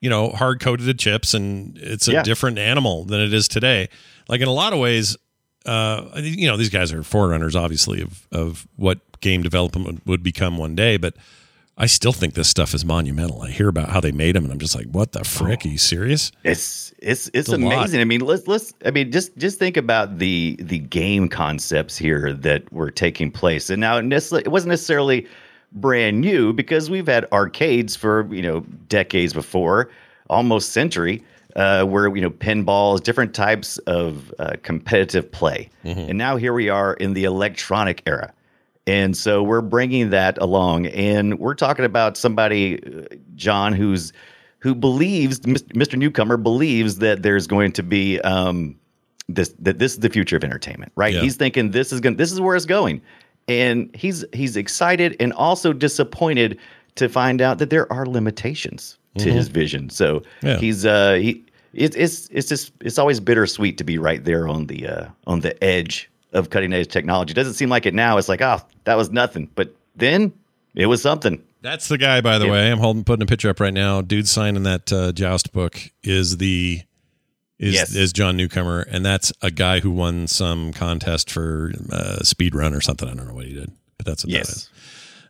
you 0.00 0.08
know 0.08 0.30
hard 0.30 0.60
coded 0.60 0.86
to 0.86 0.94
chips, 0.94 1.34
and 1.34 1.76
it's 1.78 2.08
a 2.08 2.12
Yeah. 2.12 2.22
different 2.22 2.58
animal 2.58 3.04
than 3.04 3.20
it 3.20 3.32
is 3.34 3.48
today. 3.48 3.88
Like 4.28 4.40
in 4.40 4.48
a 4.48 4.52
lot 4.52 4.72
of 4.72 4.78
ways, 4.78 5.16
uh, 5.66 6.02
you 6.16 6.46
know, 6.46 6.56
these 6.56 6.70
guys 6.70 6.92
are 6.92 7.02
forerunners, 7.02 7.54
obviously, 7.56 8.00
of 8.02 8.26
of 8.32 8.66
what 8.76 8.98
game 9.20 9.42
development 9.42 10.02
would 10.06 10.22
become 10.22 10.56
one 10.56 10.74
day, 10.74 10.96
but. 10.96 11.14
I 11.80 11.86
still 11.86 12.12
think 12.12 12.34
this 12.34 12.48
stuff 12.48 12.74
is 12.74 12.84
monumental. 12.84 13.42
I 13.42 13.50
hear 13.50 13.68
about 13.68 13.90
how 13.90 14.00
they 14.00 14.10
made 14.10 14.34
them, 14.34 14.42
and 14.42 14.52
I'm 14.52 14.58
just 14.58 14.74
like, 14.74 14.86
"What 14.86 15.12
the 15.12 15.22
frick? 15.22 15.64
Are 15.64 15.68
you 15.68 15.78
serious?" 15.78 16.32
It's 16.42 16.92
it's 16.98 17.30
it's 17.32 17.48
a 17.48 17.56
lot. 17.56 17.72
amazing. 17.72 18.00
I 18.00 18.04
mean, 18.04 18.20
let's 18.20 18.48
let's. 18.48 18.74
I 18.84 18.90
mean, 18.90 19.12
just 19.12 19.36
just 19.38 19.60
think 19.60 19.76
about 19.76 20.18
the 20.18 20.56
the 20.58 20.80
game 20.80 21.28
concepts 21.28 21.96
here 21.96 22.32
that 22.32 22.70
were 22.72 22.90
taking 22.90 23.30
place, 23.30 23.70
and 23.70 23.80
now 23.80 24.00
necessarily, 24.00 24.42
it 24.44 24.48
wasn't 24.48 24.70
necessarily 24.70 25.28
brand 25.70 26.20
new 26.20 26.52
because 26.52 26.90
we've 26.90 27.06
had 27.06 27.26
arcades 27.32 27.94
for 27.94 28.26
you 28.34 28.42
know 28.42 28.60
decades 28.88 29.32
before, 29.32 29.88
almost 30.28 30.72
century, 30.72 31.22
uh, 31.54 31.84
where 31.84 32.12
you 32.14 32.22
know 32.22 32.30
pinballs, 32.30 33.00
different 33.00 33.34
types 33.34 33.78
of 33.78 34.34
uh, 34.40 34.54
competitive 34.62 35.30
play, 35.30 35.70
and 36.08 36.18
now 36.18 36.36
here 36.36 36.52
we 36.52 36.68
are 36.68 36.94
in 36.94 37.14
the 37.14 37.22
electronic 37.22 38.02
era. 38.04 38.32
And 38.88 39.16
so 39.16 39.42
we're 39.42 39.60
bringing 39.60 40.10
that 40.10 40.38
along, 40.38 40.86
and 40.86 41.38
we're 41.38 41.54
talking 41.54 41.84
about 41.84 42.16
somebody, 42.16 42.82
uh, 42.82 43.14
John, 43.34 43.72
who's 43.74 44.12
who 44.60 44.74
believes 44.74 45.40
Mr. 45.40 45.96
Newcomer 45.96 46.36
believes 46.36 46.96
that 46.98 47.22
there's 47.22 47.46
going 47.46 47.72
to 47.72 47.82
be 47.82 48.18
um, 48.22 48.76
this 49.28 49.54
that 49.60 49.78
this 49.78 49.92
is 49.92 49.98
the 50.00 50.08
future 50.08 50.36
of 50.36 50.42
entertainment, 50.44 50.90
right? 50.96 51.12
Yeah. 51.14 51.20
He's 51.20 51.36
thinking 51.36 51.70
this 51.70 51.92
is 51.92 52.00
going 52.00 52.16
this 52.16 52.32
is 52.32 52.40
where 52.40 52.56
it's 52.56 52.64
going, 52.66 53.02
and 53.46 53.90
he's 53.94 54.24
he's 54.32 54.56
excited 54.56 55.14
and 55.20 55.32
also 55.34 55.72
disappointed 55.72 56.58
to 56.96 57.08
find 57.08 57.40
out 57.42 57.58
that 57.58 57.70
there 57.70 57.92
are 57.92 58.06
limitations 58.06 58.98
to 59.18 59.30
his 59.32 59.48
vision. 59.48 59.90
So 59.90 60.20
Mm-hmm. 60.20 60.46
Yeah. 60.46 60.56
he's 60.58 60.86
uh 60.86 61.12
he 61.14 61.44
it's 61.74 61.94
it's 61.96 62.28
it's 62.32 62.48
just 62.48 62.72
it's 62.80 62.98
always 62.98 63.20
bittersweet 63.20 63.76
to 63.78 63.84
be 63.84 63.98
right 63.98 64.24
there 64.24 64.48
on 64.48 64.66
the 64.66 64.86
uh 64.86 65.06
on 65.26 65.40
the 65.40 65.62
edge 65.62 66.10
of 66.32 66.50
cutting 66.50 66.72
edge 66.72 66.88
technology. 66.88 67.34
Doesn't 67.34 67.54
seem 67.54 67.68
like 67.68 67.86
it 67.86 67.94
now. 67.94 68.18
It's 68.18 68.28
like 68.28 68.42
oh 68.42 68.60
that 68.84 68.96
was 68.96 69.10
nothing, 69.10 69.48
but 69.54 69.74
then 69.96 70.32
it 70.74 70.86
was 70.86 71.02
something. 71.02 71.42
That's 71.60 71.88
the 71.88 71.98
guy, 71.98 72.20
by 72.20 72.38
the 72.38 72.46
Yeah. 72.46 72.52
way. 72.52 72.70
I'm 72.70 72.78
holding 72.78 73.02
putting 73.04 73.22
a 73.22 73.26
picture 73.26 73.48
up 73.50 73.58
right 73.60 73.74
now. 73.74 74.00
Dude 74.00 74.28
signing 74.28 74.62
that 74.62 74.92
uh, 74.92 75.12
Joust 75.12 75.52
book 75.52 75.78
is 76.04 76.36
the 76.36 76.82
is 77.58 77.74
Yes. 77.74 77.94
is 77.96 78.12
John 78.12 78.36
Newcomer, 78.36 78.82
and 78.82 79.04
that's 79.04 79.32
a 79.42 79.50
guy 79.50 79.80
who 79.80 79.90
won 79.90 80.28
some 80.28 80.72
contest 80.72 81.30
for 81.30 81.72
uh, 81.90 82.18
speed 82.22 82.54
run 82.54 82.72
or 82.74 82.80
something. 82.80 83.08
I 83.08 83.14
don't 83.14 83.26
know 83.26 83.34
what 83.34 83.46
he 83.46 83.54
did, 83.54 83.72
but 83.96 84.06
that's 84.06 84.24
what 84.24 84.30
that 84.32 84.38
Yes. 84.38 84.48
is. 84.50 84.70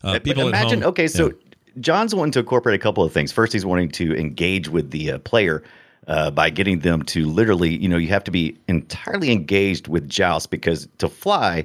Uh, 0.05 0.19
people 0.19 0.47
imagine, 0.47 0.83
home- 0.83 0.91
okay, 0.91 1.09
so 1.09 1.29
Yeah. 1.29 1.33
John's 1.81 2.15
wanting 2.15 2.33
to 2.33 2.41
incorporate 2.41 2.75
a 2.75 2.79
couple 2.83 3.03
of 3.05 3.13
things. 3.13 3.33
First, 3.33 3.53
he's 3.55 3.65
wanting 3.65 3.89
to 3.93 4.15
engage 4.17 4.69
with 4.69 4.91
the 4.91 5.13
uh, 5.13 5.19
player 5.21 5.63
uh, 6.09 6.31
by 6.31 6.51
getting 6.51 6.81
them 6.81 7.03
to 7.03 7.27
literally, 7.27 7.77
you 7.77 7.89
know, 7.89 7.99
you 7.99 8.09
have 8.09 8.25
to 8.25 8.31
be 8.31 8.57
entirely 8.67 9.31
engaged 9.31 9.89
with 9.89 10.09
Joust 10.09 10.51
because 10.51 10.89
to 10.99 11.09
fly 11.09 11.65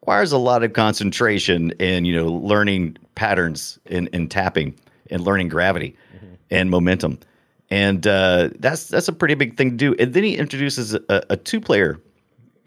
requires 0.00 0.32
a 0.32 0.38
lot 0.38 0.62
of 0.62 0.74
concentration 0.74 1.72
and, 1.80 2.06
you 2.06 2.14
know, 2.14 2.26
learning 2.30 2.96
patterns 3.14 3.78
in, 3.86 4.06
in 4.08 4.28
tapping 4.28 4.74
and 5.10 5.22
learning 5.22 5.48
gravity 5.48 5.96
and 6.50 6.70
momentum. 6.70 7.18
And 7.70 8.06
uh, 8.06 8.50
that's 8.58 8.88
that's 8.88 9.08
a 9.08 9.12
pretty 9.12 9.34
big 9.34 9.56
thing 9.56 9.70
to 9.70 9.76
do. 9.76 9.94
And 9.98 10.12
then 10.12 10.24
he 10.24 10.36
introduces 10.36 10.94
a, 10.94 11.22
a 11.30 11.36
two 11.36 11.60
player 11.60 12.00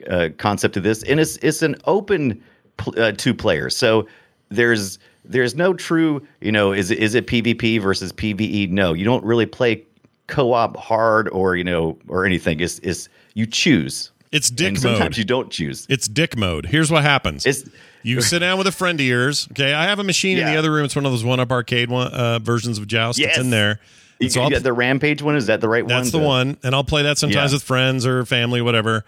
uh, 0.10 0.30
concept 0.38 0.74
to 0.76 0.80
this, 0.80 1.04
and 1.04 1.20
it's 1.20 1.36
it's 1.38 1.62
an 1.62 1.76
open 1.86 2.42
pl- 2.78 2.98
uh, 2.98 3.12
two 3.12 3.34
player. 3.34 3.70
So 3.70 4.08
there's 4.48 5.00
there's 5.26 5.56
no 5.56 5.74
true, 5.74 6.26
you 6.40 6.54
know, 6.54 6.72
is 6.72 6.90
is 6.90 7.16
it 7.16 7.28
PvP 7.28 7.82
versus 7.82 8.14
PVE? 8.14 8.70
No, 8.70 8.94
you 8.94 9.04
don't 9.04 9.26
really 9.26 9.46
play 9.46 9.86
co-op 10.28 10.78
hard 10.78 11.30
or 11.30 11.56
you 11.56 11.64
know 11.64 11.98
or 12.08 12.26
anything. 12.26 12.60
is 12.60 12.80
it's 12.84 13.10
you 13.34 13.46
choose. 13.46 14.12
It's 14.32 14.50
dick 14.50 14.70
and 14.70 14.80
sometimes 14.80 15.02
mode. 15.02 15.18
you 15.18 15.24
don't 15.26 15.52
choose. 15.52 15.86
It's 15.90 16.08
dick 16.08 16.36
mode. 16.36 16.66
Here's 16.66 16.90
what 16.90 17.04
happens. 17.04 17.46
It's 17.46 17.64
you 18.02 18.20
sit 18.22 18.40
down 18.40 18.58
with 18.58 18.66
a 18.68 18.72
friend 18.72 19.00
of 19.00 19.06
yours. 19.06 19.48
Okay, 19.52 19.74
I 19.74 19.84
have 19.86 20.00
a 20.00 20.04
machine 20.04 20.38
in 20.40 20.46
the 20.46 20.56
other 20.56 20.72
room. 20.72 20.86
It's 20.86 20.96
one 20.96 21.06
of 21.06 21.12
those 21.12 21.24
one 21.24 21.40
up 21.40 21.52
arcade 21.52 21.90
one, 21.90 22.08
uh, 22.12 22.40
versions 22.40 22.78
of 22.80 22.88
Joust. 22.88 23.20
It's 23.20 23.38
in 23.38 23.50
there. 23.52 23.80
you, 24.20 24.30
so 24.30 24.44
you 24.44 24.50
got 24.50 24.64
the 24.64 24.74
Rampage 24.74 25.22
one. 25.22 25.36
Is 25.36 25.46
that 25.48 25.62
the 25.62 25.70
right 25.70 25.84
one? 25.84 25.90
That's 25.90 26.12
the 26.12 26.18
one, 26.20 26.58
and 26.64 26.74
I'll 26.74 26.84
play 26.84 27.04
that 27.04 27.18
sometimes 27.20 27.52
Yeah. 27.52 27.56
with 27.58 27.64
friends 27.64 28.06
or 28.08 28.26
family, 28.26 28.62
whatever. 28.62 29.06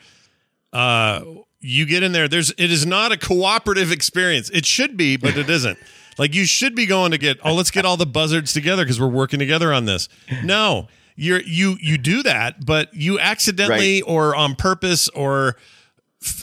Uh, 0.72 1.22
you 1.60 1.86
get 1.86 2.04
in 2.04 2.12
there. 2.12 2.28
There's 2.28 2.52
it 2.52 2.72
is 2.72 2.86
not 2.86 3.12
a 3.12 3.18
cooperative 3.18 3.92
experience. 3.92 4.50
It 4.52 4.66
should 4.66 4.96
be, 4.96 5.18
but 5.18 5.36
it 5.38 5.50
isn't. 5.50 5.80
like 6.18 6.36
you 6.36 6.46
should 6.46 6.76
be 6.76 6.86
going 6.86 7.12
to 7.12 7.18
get. 7.18 7.38
Oh, 7.44 7.54
let's 7.56 7.72
get 7.72 7.84
all 7.86 7.98
the 7.98 8.06
buzzards 8.06 8.54
together 8.54 8.84
because 8.84 9.00
we're 9.00 9.08
working 9.08 9.40
together 9.40 9.74
on 9.74 9.86
this. 9.86 10.08
No, 10.44 10.88
you're 11.16 11.42
you 11.42 11.78
you 11.82 11.98
do 11.98 12.24
that, 12.24 12.66
but 12.66 12.94
you 12.94 13.20
accidentally 13.20 14.02
or 14.02 14.36
on 14.36 14.56
purpose 14.56 15.08
or 15.10 15.56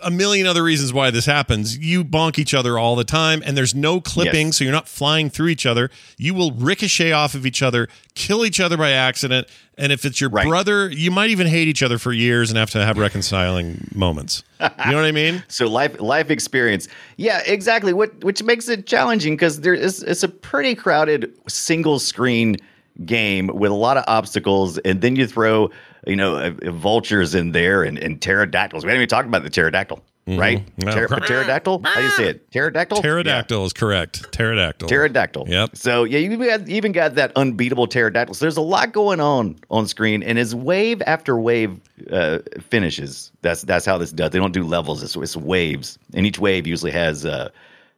a 0.05 0.11
million 0.13 0.47
other 0.47 0.63
reasons 0.63 0.93
why 0.93 1.11
this 1.11 1.27
happens. 1.27 1.77
You 1.77 2.05
bonk 2.05 2.39
each 2.39 2.55
other 2.55 2.79
all 2.79 2.95
the 2.95 3.03
time, 3.05 3.43
and 3.45 3.57
there's 3.57 3.75
no 3.75 4.01
clipping, 4.01 4.49
Yes. 4.49 4.59
so 4.59 4.65
you're 4.65 4.73
not 4.73 4.87
flying 4.87 5.29
through 5.29 5.49
each 5.49 5.67
other. 5.67 5.91
You 6.17 6.35
will 6.35 6.53
ricochet 6.53 7.11
off 7.11 7.35
of 7.35 7.45
each 7.47 7.63
other, 7.63 7.89
kill 8.15 8.45
each 8.47 8.61
other 8.61 8.77
by 8.77 8.93
accident, 8.93 9.49
and 9.77 9.91
if 9.91 10.05
it's 10.05 10.21
your 10.21 10.31
Right. 10.31 10.47
brother, 10.47 10.89
you 10.89 11.11
might 11.11 11.31
even 11.31 11.49
hate 11.49 11.67
each 11.67 11.83
other 11.83 11.99
for 11.99 12.13
years 12.13 12.49
and 12.49 12.59
have 12.59 12.71
to 12.71 12.85
have 12.85 12.97
reconciling 12.97 13.89
moments. 13.93 14.45
You 14.61 14.69
know 14.93 14.97
what 14.99 15.05
I 15.05 15.11
mean? 15.13 15.43
So 15.49 15.67
life 15.69 16.01
life 16.01 16.31
experience. 16.31 16.87
Yeah, 17.17 17.43
exactly. 17.45 17.93
What 17.93 18.23
which 18.23 18.41
makes 18.45 18.69
it 18.69 18.87
challenging 18.87 19.35
because 19.35 19.63
there 19.63 19.75
is 19.75 20.05
it's 20.05 20.23
a 20.23 20.29
pretty 20.29 20.77
crowded 20.77 21.33
single 21.49 21.99
screen 21.99 22.57
game 23.05 23.49
with 23.49 23.71
a 23.71 23.75
lot 23.75 23.97
of 23.97 24.05
obstacles, 24.07 24.79
and 24.79 25.01
then 25.01 25.17
you 25.17 25.27
throw 25.27 25.71
you 26.07 26.17
know 26.17 26.37
uh, 26.37 26.53
uh, 26.67 26.71
vultures 26.71 27.35
in 27.35 27.53
there 27.53 27.83
and, 27.83 27.99
and 27.99 28.21
pterodactyls. 28.21 28.85
We 28.85 28.91
haven't 28.91 29.03
even 29.03 29.09
talked 29.09 29.29
about 29.29 29.43
the 29.43 29.51
pterodactyl, 29.51 30.03
right? 30.27 30.67
No. 30.85 30.93
Pter- 30.93 31.21
pterodactyl. 31.21 31.83
How 31.85 31.97
do 31.97 32.03
you 32.03 32.11
say 32.13 32.29
it? 32.29 32.51
Pterodactyl. 32.51 32.99
Yeah. 32.99 33.03
Pterodactyl 33.03 33.65
is 33.65 33.73
correct. 33.73 34.33
Pterodactyl. 34.33 34.89
Pterodactyl. 34.89 35.49
Yep. 35.49 35.77
So 35.77 36.05
yeah, 36.05 36.19
you 36.19 36.37
got, 36.37 36.69
you 36.69 36.77
even 36.77 36.93
got 36.93 37.15
that 37.15 37.33
unbeatable 37.37 37.87
pterodactyl. 37.87 38.35
So 38.35 38.45
there's 38.45 38.57
a 38.57 38.63
lot 38.63 38.93
going 38.93 39.21
on 39.21 39.57
on 39.71 39.87
screen, 39.87 40.23
and 40.23 40.39
as 40.39 40.55
wave 40.55 41.03
after 41.07 41.39
wave 41.39 41.81
uh, 42.11 42.41
finishes, 42.61 43.33
that's 43.43 43.63
that's 43.63 43.87
how 43.87 43.99
this 43.99 44.13
does. 44.13 44.31
They 44.31 44.39
don't 44.39 44.53
do 44.53 44.65
levels; 44.65 45.03
it's, 45.03 45.17
it's 45.17 45.37
waves, 45.37 45.99
and 46.15 46.27
each 46.27 46.39
wave 46.39 46.67
usually 46.67 46.93
has 46.93 47.25
uh, 47.25 47.51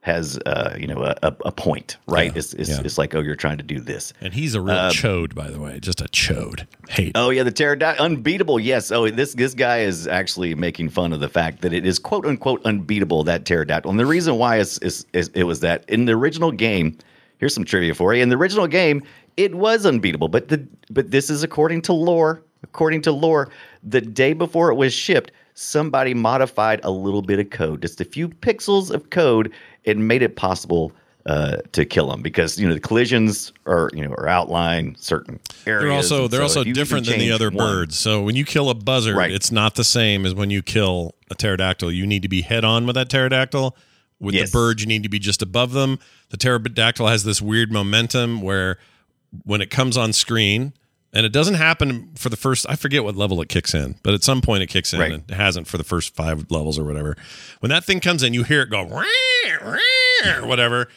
has 0.04 0.38
uh, 0.44 0.76
you 0.78 0.86
know 0.86 1.02
a, 1.02 1.34
a, 1.46 1.50
point, 1.50 1.96
right? 2.06 2.30
Yeah, 2.30 2.38
It's 2.38 2.52
it's, 2.52 2.68
yeah. 2.68 2.82
it's 2.84 2.98
like 2.98 3.14
oh, 3.14 3.20
you're 3.20 3.34
trying 3.34 3.56
to 3.56 3.64
do 3.64 3.80
this. 3.80 4.12
And 4.20 4.34
he's 4.34 4.54
a 4.54 4.60
real 4.60 4.76
chode, 4.90 5.34
by 5.34 5.48
the 5.48 5.58
way. 5.58 5.80
Just 5.80 6.02
a 6.02 6.04
chode. 6.04 6.66
Hate. 6.90 7.12
Oh 7.14 7.30
yeah, 7.30 7.42
the 7.42 7.50
pterodactyl 7.50 8.04
unbeatable. 8.04 8.60
Yes. 8.60 8.92
Oh, 8.92 9.08
this 9.08 9.32
this 9.32 9.54
guy 9.54 9.78
is 9.78 10.06
actually 10.06 10.54
making 10.54 10.90
fun 10.90 11.14
of 11.14 11.20
the 11.20 11.28
fact 11.30 11.62
that 11.62 11.72
it 11.72 11.86
is 11.86 11.98
quote 11.98 12.26
unquote 12.26 12.60
unbeatable 12.66 13.24
that 13.24 13.46
pterodactyl. 13.46 13.90
And 13.90 13.98
the 13.98 14.04
reason 14.04 14.36
why 14.36 14.58
is, 14.58 14.76
is, 14.80 15.06
is 15.14 15.28
it 15.28 15.44
was 15.44 15.60
that 15.60 15.88
in 15.88 16.04
the 16.04 16.12
original 16.12 16.52
game. 16.52 16.98
Here's 17.38 17.54
some 17.54 17.64
trivia 17.64 17.94
for 17.94 18.14
you. 18.14 18.22
In 18.22 18.28
the 18.28 18.36
original 18.36 18.66
game, 18.66 19.02
it 19.38 19.54
was 19.54 19.86
unbeatable, 19.86 20.28
but 20.28 20.48
the 20.48 20.66
but 20.90 21.10
this 21.10 21.30
is 21.30 21.42
according 21.42 21.80
to 21.82 21.94
lore. 21.94 22.42
According 22.62 23.02
to 23.02 23.12
lore, 23.12 23.50
the 23.82 24.00
day 24.00 24.32
before 24.32 24.70
it 24.70 24.74
was 24.74 24.92
shipped, 24.92 25.30
somebody 25.54 26.14
modified 26.14 26.80
a 26.82 26.90
little 26.90 27.22
bit 27.22 27.38
of 27.38 27.50
code, 27.50 27.82
just 27.82 28.00
a 28.00 28.04
few 28.04 28.28
pixels 28.28 28.90
of 28.90 29.10
code, 29.10 29.52
and 29.86 30.06
made 30.08 30.22
it 30.22 30.36
possible 30.36 30.92
uh, 31.26 31.56
to 31.72 31.84
kill 31.86 32.08
them 32.10 32.20
because 32.20 32.58
you 32.60 32.68
know 32.68 32.74
the 32.74 32.80
collisions 32.80 33.52
are 33.66 33.90
you 33.94 34.02
know 34.06 34.10
are 34.14 34.28
outlined 34.28 34.98
certain 34.98 35.40
areas. 35.66 35.82
They're 35.82 35.92
also 35.92 36.28
they're 36.28 36.40
so 36.40 36.42
also 36.44 36.60
if 36.60 36.66
you 36.66 36.74
can 36.74 36.80
different 36.82 37.06
than 37.06 37.18
the 37.18 37.30
other 37.32 37.48
one- 37.50 37.56
birds. 37.66 37.98
So 37.98 38.22
when 38.22 38.36
you 38.36 38.44
kill 38.44 38.68
a 38.68 38.74
buzzard, 38.74 39.16
Right. 39.16 39.30
it's 39.32 39.50
not 39.50 39.74
the 39.74 39.84
same 39.84 40.26
as 40.26 40.34
when 40.34 40.50
you 40.50 40.62
kill 40.62 41.14
a 41.30 41.34
pterodactyl. 41.34 41.90
You 41.92 42.06
need 42.06 42.22
to 42.22 42.28
be 42.28 42.42
head 42.42 42.64
on 42.64 42.86
with 42.86 42.94
that 42.96 43.08
pterodactyl. 43.08 43.74
With 44.20 44.34
Yes. 44.34 44.50
the 44.50 44.56
bird, 44.56 44.80
you 44.80 44.86
need 44.86 45.02
to 45.02 45.08
be 45.08 45.18
just 45.18 45.42
above 45.42 45.72
them. 45.72 45.98
The 46.30 46.36
pterodactyl 46.36 47.06
has 47.08 47.24
this 47.24 47.42
weird 47.42 47.72
momentum 47.72 48.42
where 48.42 48.78
when 49.44 49.60
it 49.60 49.70
comes 49.70 49.96
on 49.96 50.12
screen, 50.12 50.72
and 51.14 51.24
it 51.24 51.32
doesn't 51.32 51.54
happen 51.54 52.10
for 52.16 52.28
the 52.28 52.36
first 52.36 52.66
I 52.68 52.76
forget 52.76 53.02
what 53.04 53.16
level 53.16 53.40
it 53.40 53.48
kicks 53.48 53.72
in, 53.72 53.94
but 54.02 54.12
at 54.12 54.22
some 54.22 54.42
point 54.42 54.62
it 54.62 54.66
kicks 54.66 54.92
in 54.92 55.00
Right. 55.00 55.12
and 55.12 55.22
it 55.30 55.34
hasn't 55.34 55.66
for 55.66 55.78
the 55.78 55.84
first 55.84 56.14
five 56.14 56.50
levels 56.50 56.78
or 56.78 56.84
whatever. 56.84 57.16
When 57.60 57.70
that 57.70 57.84
thing 57.84 58.00
comes 58.00 58.22
in, 58.22 58.34
you 58.34 58.42
hear 58.42 58.60
it 58.62 58.70
go 58.70 58.82
"Rah, 58.86 59.04
rah," 59.62 59.78
or 60.42 60.46
whatever, 60.46 60.88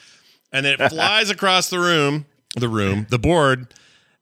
and 0.52 0.66
then 0.66 0.76
it 0.80 0.90
flies 0.90 1.30
across 1.30 1.70
the 1.70 1.80
room, 1.80 2.26
the 2.56 2.68
room, 2.70 3.08
the 3.10 3.20
board, 3.20 3.74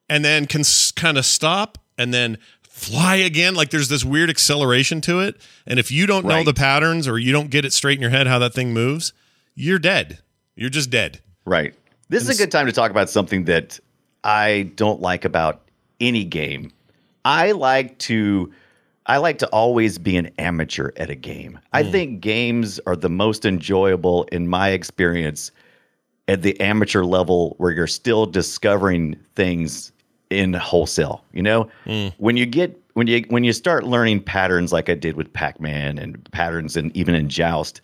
and 0.10 0.24
then 0.24 0.46
can 0.46 0.62
kind 0.96 1.18
of 1.18 1.26
stop 1.26 1.78
and 1.98 2.14
then 2.14 2.38
fly 2.70 3.16
again. 3.16 3.56
Like 3.56 3.70
there's 3.70 3.88
this 3.88 4.04
weird 4.04 4.30
acceleration 4.30 5.00
to 5.02 5.22
it. 5.22 5.38
And 5.66 5.80
if 5.80 5.92
you 5.92 6.06
don't 6.06 6.26
know 6.26 6.44
the 6.44 6.54
patterns 6.54 7.08
or 7.08 7.18
you 7.18 7.32
don't 7.32 7.50
get 7.50 7.64
it 7.64 7.72
straight 7.74 7.98
in 7.98 8.02
your 8.02 8.12
head 8.12 8.28
how 8.28 8.38
that 8.40 8.54
thing 8.54 8.74
moves, 8.74 9.14
you're 9.56 9.80
dead. 9.80 10.20
You're 10.56 10.70
just 10.70 10.90
dead. 10.90 11.22
Right. 11.46 11.74
This 12.10 12.24
is 12.28 12.38
a 12.38 12.44
good 12.44 12.52
time 12.52 12.66
to 12.66 12.72
talk 12.74 12.92
about 12.92 13.10
something 13.10 13.46
that 13.46 13.80
I 14.26 14.72
don't 14.76 15.02
like 15.02 15.24
about 15.26 15.62
any 16.00 16.24
game. 16.24 16.72
I 17.24 17.52
like 17.52 17.98
to 18.00 18.52
I 19.08 19.18
like 19.18 19.38
to 19.40 19.48
always 19.50 19.98
be 20.00 20.18
an 20.18 20.32
amateur 20.40 20.90
at 20.98 21.10
a 21.10 21.16
game. 21.16 21.60
I 21.74 21.84
think 21.84 22.22
games 22.22 22.80
are 22.88 22.96
the 22.96 23.10
most 23.10 23.46
enjoyable 23.46 24.24
in 24.32 24.48
my 24.48 24.70
experience 24.70 25.52
at 26.28 26.42
the 26.42 26.60
amateur 26.60 27.04
level 27.04 27.54
where 27.60 27.72
you're 27.72 27.86
still 27.86 28.26
discovering 28.26 29.16
things 29.36 29.92
in 30.32 30.54
wholesale, 30.54 31.24
you 31.34 31.44
know? 31.44 31.70
When 32.18 32.36
you 32.36 32.48
get 32.48 32.82
when 32.94 33.06
you 33.06 33.24
when 33.30 33.44
you 33.44 33.54
start 33.54 33.84
learning 33.84 34.24
patterns 34.24 34.74
like 34.74 34.90
I 34.90 34.96
did 34.96 35.16
with 35.18 35.32
Pac-Man 35.34 36.00
and 36.00 36.32
patterns 36.32 36.76
and 36.76 36.96
even 36.98 37.14
in 37.14 37.30
Joust, 37.30 37.82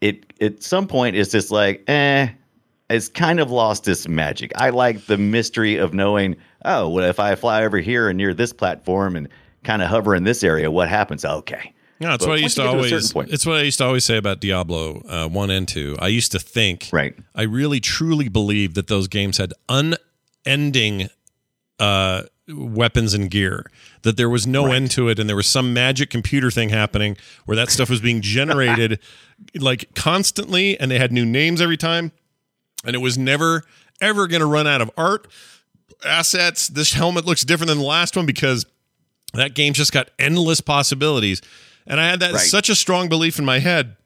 it 0.00 0.32
at 0.40 0.62
some 0.62 0.86
point 0.86 1.16
it's 1.16 1.32
just 1.32 1.50
like, 1.50 1.82
eh, 1.88 2.28
it's 2.94 3.08
kind 3.08 3.40
of 3.40 3.50
lost 3.50 3.86
its 3.88 4.08
magic. 4.08 4.52
I 4.56 4.70
like 4.70 5.06
the 5.06 5.18
mystery 5.18 5.76
of 5.76 5.92
knowing, 5.94 6.36
oh, 6.64 6.88
well, 6.88 7.04
if 7.04 7.18
I 7.20 7.34
fly 7.34 7.64
over 7.64 7.78
here 7.78 8.08
and 8.08 8.16
near 8.16 8.34
this 8.34 8.52
platform 8.52 9.16
and 9.16 9.28
kind 9.64 9.82
of 9.82 9.88
hover 9.88 10.14
in 10.14 10.24
this 10.24 10.42
area, 10.44 10.70
what 10.70 10.88
happens? 10.88 11.24
Okay. 11.24 11.72
No, 12.00 12.14
it's 12.14 12.24
But 12.24 12.30
what 12.30 12.38
I 12.38 12.42
used 12.42 12.56
to 12.56 12.62
to 12.62 12.68
always. 12.68 13.10
certain 13.10 13.32
It's 13.32 13.46
what 13.46 13.56
I 13.56 13.62
used 13.62 13.78
to 13.78 13.84
always 13.84 14.04
say 14.04 14.16
about 14.16 14.40
Diablo 14.40 15.02
uh, 15.08 15.28
one 15.28 15.50
and 15.50 15.66
two. 15.66 15.96
I 16.00 16.08
used 16.08 16.32
to 16.32 16.38
think, 16.38 16.88
Right. 16.92 17.16
I 17.34 17.42
really 17.42 17.80
truly 17.80 18.28
believed 18.28 18.74
that 18.74 18.88
those 18.88 19.06
games 19.08 19.38
had 19.38 19.52
unending 19.68 21.08
uh, 21.78 22.22
weapons 22.48 23.14
and 23.14 23.30
gear. 23.30 23.70
That 24.02 24.16
there 24.16 24.28
was 24.28 24.46
no 24.46 24.70
end 24.72 24.90
to 24.92 25.08
it, 25.08 25.18
and 25.18 25.28
there 25.28 25.36
was 25.36 25.46
some 25.46 25.72
magic 25.72 26.10
computer 26.10 26.50
thing 26.50 26.68
happening 26.68 27.16
where 27.46 27.56
that 27.56 27.70
stuff 27.70 27.88
was 27.88 28.00
being 28.02 28.20
generated 28.20 28.98
like 29.54 29.94
constantly, 29.94 30.78
and 30.78 30.90
they 30.90 30.98
had 30.98 31.10
new 31.12 31.24
names 31.24 31.62
every 31.62 31.78
time, 31.78 32.12
and 32.84 32.94
it 32.94 32.98
was 32.98 33.16
never 33.18 33.64
ever 34.00 34.26
going 34.26 34.40
to 34.40 34.46
run 34.46 34.66
out 34.66 34.80
of 34.80 34.90
art 34.96 35.28
assets. 36.04 36.68
This 36.68 36.92
helmet 36.94 37.24
looks 37.24 37.44
different 37.44 37.68
than 37.68 37.78
the 37.78 37.84
last 37.84 38.16
one 38.16 38.26
because 38.26 38.66
that 39.34 39.54
game 39.54 39.72
just 39.72 39.92
got 39.92 40.10
endless 40.18 40.60
possibilities. 40.60 41.40
And 41.86 42.00
I 42.00 42.08
had 42.08 42.20
that 42.20 42.32
Right. 42.32 42.40
such 42.40 42.68
a 42.68 42.74
strong 42.74 43.08
belief 43.08 43.38
in 43.38 43.44
my 43.44 43.58
head 43.58 43.96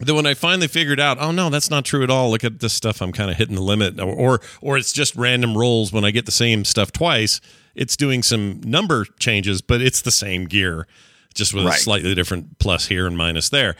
that 0.00 0.14
when 0.14 0.26
I 0.26 0.34
finally 0.34 0.68
figured 0.68 1.00
out, 1.00 1.18
oh 1.20 1.32
no, 1.32 1.50
that's 1.50 1.70
not 1.70 1.84
true 1.84 2.02
at 2.04 2.10
all. 2.10 2.30
Look 2.30 2.44
at 2.44 2.60
this 2.60 2.72
stuff. 2.72 3.00
I'm 3.02 3.12
kind 3.12 3.30
of 3.30 3.36
hitting 3.36 3.56
the 3.56 3.62
limit, 3.62 3.98
or, 3.98 4.04
or 4.12 4.40
or 4.60 4.76
it's 4.78 4.92
just 4.92 5.16
random 5.16 5.56
rolls 5.56 5.92
when 5.92 6.04
I 6.04 6.10
get 6.12 6.26
the 6.26 6.32
same 6.32 6.64
stuff 6.64 6.92
twice. 6.92 7.40
It's 7.74 7.96
doing 7.96 8.22
some 8.22 8.60
number 8.64 9.04
changes, 9.18 9.60
but 9.62 9.80
it's 9.80 10.00
the 10.02 10.10
same 10.12 10.44
gear, 10.46 10.86
just 11.34 11.52
with 11.54 11.64
a 11.64 11.68
slightly 11.78 12.14
different 12.14 12.58
plus 12.58 12.86
here 12.86 13.06
and 13.06 13.16
minus 13.16 13.48
there, 13.48 13.74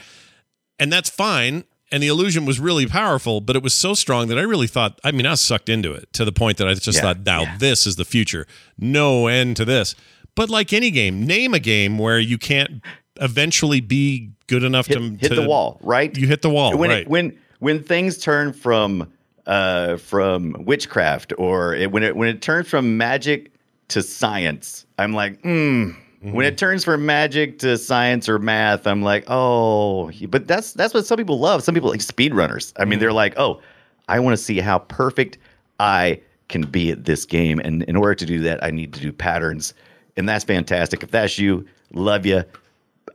and 0.80 0.92
that's 0.92 1.10
fine. 1.10 1.64
And 1.90 2.02
the 2.02 2.08
illusion 2.08 2.44
was 2.44 2.60
really 2.60 2.86
powerful, 2.86 3.40
but 3.40 3.56
it 3.56 3.62
was 3.62 3.72
so 3.72 3.94
strong 3.94 4.28
that 4.28 4.38
I 4.38 4.42
really 4.42 4.66
thought. 4.66 5.00
I 5.04 5.10
mean, 5.10 5.24
I 5.24 5.30
was 5.30 5.40
sucked 5.40 5.68
into 5.70 5.92
it 5.92 6.12
to 6.12 6.24
the 6.26 6.32
point 6.32 6.58
that 6.58 6.68
I 6.68 6.74
just 6.74 6.96
Yeah, 6.96 7.00
thought, 7.00 7.20
now 7.24 7.42
yeah. 7.42 7.56
this 7.58 7.86
is 7.86 7.96
the 7.96 8.04
future. 8.04 8.46
No 8.76 9.26
end 9.26 9.56
to 9.56 9.64
this. 9.64 9.94
But 10.34 10.50
like 10.50 10.72
any 10.74 10.90
game, 10.90 11.26
name 11.26 11.54
a 11.54 11.58
game 11.58 11.96
where 11.98 12.18
you 12.18 12.36
can't 12.36 12.82
eventually 13.20 13.80
be 13.80 14.30
good 14.48 14.62
enough 14.64 14.86
Hit, 14.86 14.98
to 14.98 15.02
hit 15.16 15.28
to- 15.30 15.34
the 15.34 15.48
wall, 15.48 15.78
right? 15.82 16.16
You 16.16 16.26
hit 16.26 16.42
the 16.42 16.50
wall, 16.50 16.76
when 16.76 16.90
right? 16.90 17.00
It, 17.02 17.08
when 17.08 17.36
when 17.60 17.82
things 17.82 18.18
turn 18.18 18.52
from 18.52 19.10
uh, 19.46 19.96
from 19.96 20.54
witchcraft 20.66 21.32
or 21.38 21.74
it, 21.74 21.90
when 21.90 22.02
it 22.02 22.14
when 22.16 22.28
it 22.28 22.42
turns 22.42 22.68
from 22.68 22.98
magic 22.98 23.50
to 23.88 24.02
science, 24.02 24.84
I'm 24.98 25.14
like, 25.14 25.40
mm. 25.42 25.96
When 26.20 26.44
it 26.44 26.50
mm-hmm. 26.50 26.56
turns 26.56 26.84
from 26.84 27.06
magic 27.06 27.60
to 27.60 27.78
science 27.78 28.28
or 28.28 28.40
math, 28.40 28.88
I'm 28.88 29.02
like, 29.02 29.24
oh, 29.28 30.10
but 30.28 30.48
that's 30.48 30.72
that's 30.72 30.92
what 30.92 31.06
some 31.06 31.16
people 31.16 31.38
love. 31.38 31.62
Some 31.62 31.74
people 31.74 31.90
like 31.90 32.00
speedrunners. 32.00 32.72
I 32.76 32.84
mean, 32.86 32.98
they're 32.98 33.10
mm-hmm. 33.10 33.16
like, 33.16 33.38
oh, 33.38 33.60
I 34.08 34.18
want 34.18 34.36
to 34.36 34.42
see 34.42 34.58
how 34.58 34.80
perfect 34.80 35.38
I 35.78 36.20
can 36.48 36.62
be 36.62 36.90
at 36.90 37.04
this 37.04 37.24
game, 37.24 37.60
and 37.60 37.84
in 37.84 37.94
order 37.94 38.16
to 38.16 38.26
do 38.26 38.40
that, 38.40 38.64
I 38.64 38.72
need 38.72 38.92
to 38.94 39.00
do 39.00 39.12
patterns, 39.12 39.74
and 40.16 40.28
that's 40.28 40.44
fantastic. 40.44 41.04
If 41.04 41.12
that's 41.12 41.38
you, 41.38 41.64
love 41.92 42.26
you. 42.26 42.42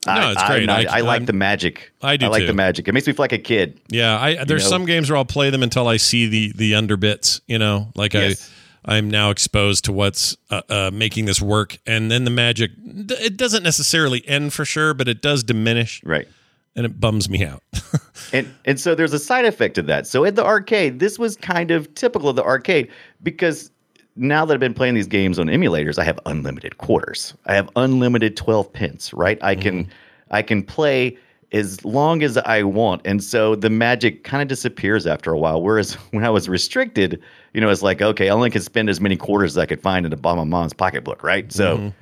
No, 0.06 0.32
it's 0.32 0.44
great. 0.44 0.70
I, 0.70 0.84
I- 0.84 0.98
I, 0.98 1.02
like 1.02 1.20
I'm- 1.20 1.26
the 1.26 1.34
magic. 1.34 1.92
I 2.02 2.16
do 2.16 2.28
I 2.28 2.30
like 2.30 2.42
too. 2.42 2.48
the 2.48 2.54
magic. 2.54 2.88
It 2.88 2.94
makes 2.94 3.08
me 3.08 3.14
feel 3.14 3.24
like 3.24 3.32
a 3.34 3.38
kid. 3.38 3.82
Yeah, 3.90 4.18
I 4.18 4.46
there's 4.46 4.64
know? 4.64 4.70
some 4.70 4.86
games 4.86 5.10
where 5.10 5.18
I'll 5.18 5.26
play 5.26 5.50
them 5.50 5.64
until 5.64 5.88
I 5.90 5.98
see 5.98 6.28
the 6.28 6.54
the 6.54 6.72
underbits. 6.74 7.42
You 7.48 7.60
know, 7.60 7.90
like 7.96 8.14
Yes. 8.14 8.50
I 8.50 8.63
I'm 8.86 9.10
now 9.10 9.30
exposed 9.30 9.86
to 9.86 9.94
what's 9.94 10.36
uh, 10.50 10.62
uh, 10.70 10.92
making 10.94 11.26
this 11.26 11.42
work, 11.42 11.78
and 11.86 12.12
then 12.12 12.24
the 12.26 12.32
magic. 12.32 12.72
It 12.86 13.38
doesn't 13.38 13.64
necessarily 13.64 14.28
end 14.28 14.54
for 14.54 14.66
sure, 14.66 14.94
but 14.94 15.08
it 15.08 15.22
does 15.22 15.44
diminish, 15.44 16.02
Right. 16.04 16.28
and 16.76 16.86
it 16.86 17.00
bums 17.00 17.30
me 17.30 17.46
out. 17.46 17.64
And 18.32 18.52
and 18.66 18.80
so 18.80 18.96
there's 18.96 19.14
a 19.14 19.20
side 19.20 19.46
effect 19.46 19.76
to 19.76 19.84
that. 19.84 20.08
So 20.08 20.26
at 20.26 20.36
the 20.36 20.44
arcade, 20.46 21.00
this 21.00 21.20
was 21.20 21.36
kind 21.36 21.70
of 21.72 21.94
typical 21.94 22.30
of 22.30 22.36
the 22.36 22.44
arcade 22.44 22.90
because 23.22 23.70
now 24.16 24.44
that 24.46 24.54
I've 24.56 24.60
been 24.60 24.74
playing 24.74 24.96
these 24.96 25.08
games 25.08 25.38
on 25.38 25.48
emulators, 25.48 26.00
I 26.00 26.04
have 26.04 26.20
unlimited 26.26 26.78
quarters. 26.80 27.36
I 27.46 27.54
have 27.56 27.70
unlimited 27.76 28.36
12 28.36 28.74
pence, 28.74 29.14
right? 29.14 29.38
I 29.44 29.54
can 29.56 29.88
I 30.32 30.42
can 30.42 30.64
play 30.64 31.18
as 31.54 31.86
long 31.86 32.24
as 32.24 32.38
I 32.38 32.64
want. 32.64 33.02
And 33.06 33.24
so 33.24 33.56
the 33.56 33.70
magic 33.70 34.24
kind 34.24 34.42
of 34.42 34.48
disappears 34.48 35.06
after 35.08 35.32
a 35.32 35.38
while. 35.38 35.62
Whereas 35.62 35.94
when 36.12 36.26
I 36.26 36.30
was 36.30 36.50
restricted, 36.50 37.22
you 37.54 37.62
know, 37.62 37.70
it's 37.70 37.82
like, 37.84 38.02
okay, 38.02 38.28
I 38.28 38.32
only 38.32 38.50
can 38.50 38.62
spend 38.62 38.90
as 38.90 39.00
many 39.00 39.16
quarters 39.16 39.54
as 39.54 39.58
I 39.60 39.66
could 39.66 39.82
find 39.82 40.06
in 40.06 40.10
the 40.10 40.18
bottom 40.18 40.40
of 40.40 40.48
mom's 40.48 40.74
pocketbook, 40.74 41.24
right? 41.24 41.52
So 41.52 41.94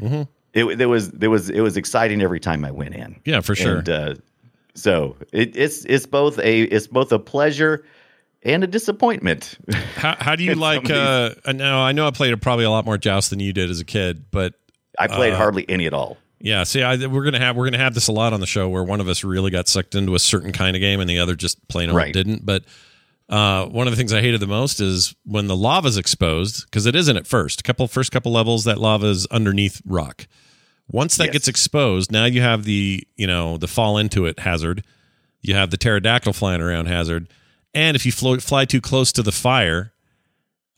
it, 0.53 0.77
there 0.77 0.89
was 0.89 1.11
there 1.11 1.29
was 1.29 1.49
it 1.49 1.61
was 1.61 1.77
exciting 1.77 2.21
every 2.21 2.39
time 2.39 2.65
I 2.65 2.71
went 2.71 2.95
in. 2.95 3.19
Yeah, 3.25 3.41
for 3.41 3.55
sure. 3.55 3.79
And, 3.79 3.89
uh, 3.89 4.15
So 4.73 5.17
it, 5.33 5.55
it's 5.55 5.85
it's 5.85 6.05
both 6.05 6.39
a 6.39 6.61
it's 6.63 6.87
both 6.87 7.11
a 7.11 7.19
pleasure 7.19 7.83
and 8.43 8.63
a 8.63 8.67
disappointment. 8.67 9.57
How, 9.95 10.15
how 10.19 10.35
do 10.35 10.43
you 10.43 10.55
like? 10.69 10.89
Uh, 10.89 11.31
now 11.53 11.81
I 11.81 11.91
know 11.91 12.07
I 12.07 12.11
played 12.11 12.41
probably 12.41 12.65
a 12.65 12.71
lot 12.71 12.85
more 12.85 12.97
joust 12.97 13.29
than 13.29 13.39
you 13.39 13.53
did 13.53 13.69
as 13.69 13.79
a 13.81 13.85
kid, 13.85 14.25
but 14.31 14.53
I 14.97 15.07
played 15.07 15.33
Uh, 15.33 15.37
hardly 15.37 15.69
any 15.69 15.85
at 15.87 15.93
all. 15.93 16.17
Yeah. 16.43 16.63
See, 16.63 16.81
I, 16.83 16.95
we're 17.07 17.23
gonna 17.23 17.39
have 17.39 17.55
we're 17.55 17.65
gonna 17.65 17.77
have 17.83 17.93
this 17.93 18.07
a 18.07 18.11
lot 18.11 18.33
on 18.33 18.39
the 18.39 18.45
show 18.47 18.67
where 18.69 18.83
one 18.83 18.99
of 19.01 19.07
us 19.07 19.23
really 19.23 19.51
got 19.51 19.67
sucked 19.67 19.95
into 19.95 20.15
a 20.15 20.19
certain 20.19 20.51
kind 20.51 20.75
of 20.75 20.79
game 20.81 20.99
and 20.99 21.09
the 21.09 21.19
other 21.19 21.35
just 21.35 21.65
plain 21.67 21.89
old 21.89 21.97
Right. 21.97 22.13
didn't. 22.13 22.45
But 22.45 22.63
uh, 23.29 23.65
one 23.67 23.87
of 23.87 23.91
the 23.91 23.97
things 23.97 24.11
I 24.13 24.19
hated 24.21 24.39
the 24.41 24.47
most 24.47 24.81
is 24.81 25.15
when 25.23 25.47
the 25.47 25.55
lava's 25.55 25.97
exposed 25.97 26.65
because 26.65 26.85
it 26.85 26.95
isn't 26.95 27.15
at 27.15 27.25
first. 27.25 27.61
A 27.61 27.63
couple 27.63 27.87
first 27.87 28.11
couple 28.11 28.31
levels 28.31 28.65
that 28.65 28.77
lava 28.77 29.07
is 29.07 29.25
underneath 29.27 29.81
rock. 29.85 30.27
Once 30.89 31.15
that 31.17 31.25
Yes. 31.27 31.33
gets 31.33 31.47
exposed, 31.47 32.11
now 32.11 32.25
you 32.25 32.41
have 32.41 32.65
the 32.65 33.07
you 33.15 33.27
know 33.27 33.57
the 33.57 33.67
fall 33.67 33.97
into 33.97 34.25
it 34.25 34.39
hazard. 34.39 34.83
You 35.41 35.55
have 35.55 35.71
the 35.71 35.77
pterodactyl 35.77 36.33
flying 36.33 36.61
around 36.61 36.87
hazard, 36.87 37.27
and 37.73 37.95
if 37.95 38.05
you 38.05 38.11
float, 38.11 38.41
fly 38.41 38.65
too 38.65 38.81
close 38.81 39.11
to 39.13 39.23
the 39.23 39.31
fire, 39.31 39.93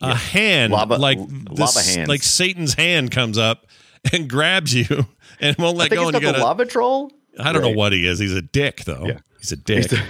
a 0.00 0.14
hand 0.14 0.72
Lava- 0.72 0.96
like 0.98 1.18
lava 1.18 1.54
this, 1.54 1.94
hands. 1.96 2.08
like 2.08 2.22
Satan's 2.22 2.74
hand 2.74 3.10
comes 3.10 3.36
up 3.38 3.66
and 4.12 4.28
grabs 4.30 4.72
you 4.72 5.06
and 5.40 5.56
won't 5.58 5.76
I 5.76 5.78
let 5.80 5.88
think 5.90 6.00
go. 6.00 6.06
he's 6.06 6.14
And 6.14 6.22
you 6.22 6.28
got 6.28 6.32
the 6.32 6.38
gotta, 6.38 6.44
lava 6.44 6.66
troll. 6.66 7.12
I 7.38 7.52
don't 7.52 7.62
know 7.62 7.70
what 7.70 7.92
he 7.92 8.06
is. 8.06 8.18
He's 8.18 8.32
a 8.34 8.42
dick 8.42 8.84
though. 8.84 9.06
Yeah. 9.06 9.18
He's 9.40 9.52
a 9.52 9.56
dick. 9.56 9.90
He's 9.90 9.92
a, 9.98 10.02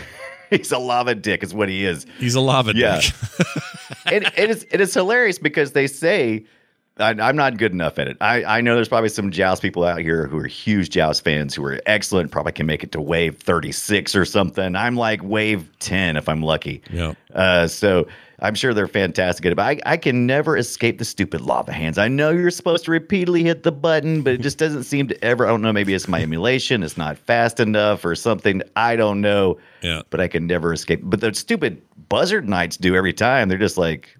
he's 0.57 0.72
a 0.72 0.79
lava 0.79 1.14
dick, 1.14 1.43
is 1.43 1.55
what 1.55 1.68
he 1.68 1.85
is. 1.85 2.07
He's 2.18 2.35
a 2.35 2.41
lava 2.41 2.72
Yeah. 2.75 3.01
dick. 3.01 3.12
and 4.07 4.25
it 4.37 4.51
is 4.51 4.66
it 4.70 4.81
is 4.81 4.93
hilarious 4.95 5.39
because 5.39 5.72
they 5.72 5.87
say 5.87 6.45
I, 6.99 7.11
I'm 7.11 7.35
not 7.35 7.57
good 7.57 7.72
enough 7.72 7.99
at 7.99 8.07
it. 8.07 8.16
I, 8.20 8.45
I 8.45 8.61
know 8.61 8.77
there's 8.77 8.89
probably 8.89 9.09
some 9.09 9.33
Joust 9.33 9.62
people 9.62 9.83
out 9.85 9.99
here 9.99 10.29
who 10.29 10.39
are 10.39 10.47
huge 10.47 10.91
Joust 10.91 11.25
fans 11.25 11.53
who 11.55 11.64
are 11.64 11.81
excellent, 11.87 12.31
probably 12.31 12.53
can 12.53 12.66
make 12.66 12.85
it 12.85 12.93
to 12.93 13.01
wave 13.01 13.37
36 13.39 14.14
or 14.14 14.25
something. 14.25 14.77
I'm 14.77 14.95
like 14.95 15.20
wave 15.25 15.68
10 15.81 16.16
if 16.16 16.29
I'm 16.29 16.41
lucky. 16.41 16.83
Yeah. 16.93 17.14
Uh, 17.35 17.66
so 17.66 18.07
I'm 18.45 18.55
sure 18.55 18.74
they're 18.74 18.86
fantastic 18.86 19.47
at 19.47 19.53
it, 19.53 19.55
but 19.55 19.62
I, 19.62 19.80
I 19.86 19.97
can 19.97 20.26
never 20.26 20.59
escape 20.59 20.99
the 20.99 21.05
stupid 21.07 21.40
lava 21.40 21.72
hands. 21.72 21.97
I 21.97 22.09
know 22.09 22.28
you're 22.30 22.51
supposed 22.51 22.84
to 22.84 22.90
repeatedly 22.90 23.42
hit 23.42 23.62
the 23.62 23.72
button, 23.72 24.20
but 24.20 24.34
it 24.34 24.42
just 24.42 24.59
doesn't 24.59 24.84
seem 24.84 25.09
to 25.09 25.24
ever. 25.24 25.47
I 25.47 25.49
don't 25.49 25.62
know. 25.62 25.72
Maybe 25.72 25.95
it's 25.95 26.09
my 26.09 26.20
emulation. 26.20 26.82
It's 26.82 26.99
not 26.99 27.16
fast 27.16 27.59
enough 27.59 28.05
or 28.05 28.14
something. 28.14 28.61
I 28.76 28.97
don't 28.97 29.22
know. 29.22 29.59
Yeah. 29.80 30.03
But 30.11 30.20
I 30.20 30.28
can 30.28 30.47
never 30.47 30.74
escape. 30.74 31.01
But 31.03 31.20
the 31.20 31.32
stupid 31.32 31.80
buzzard 32.11 32.47
knights 32.47 32.76
do 32.76 32.95
every 32.95 33.14
time. 33.14 33.49
They're 33.49 33.57
just 33.57 33.78
like, 33.78 34.14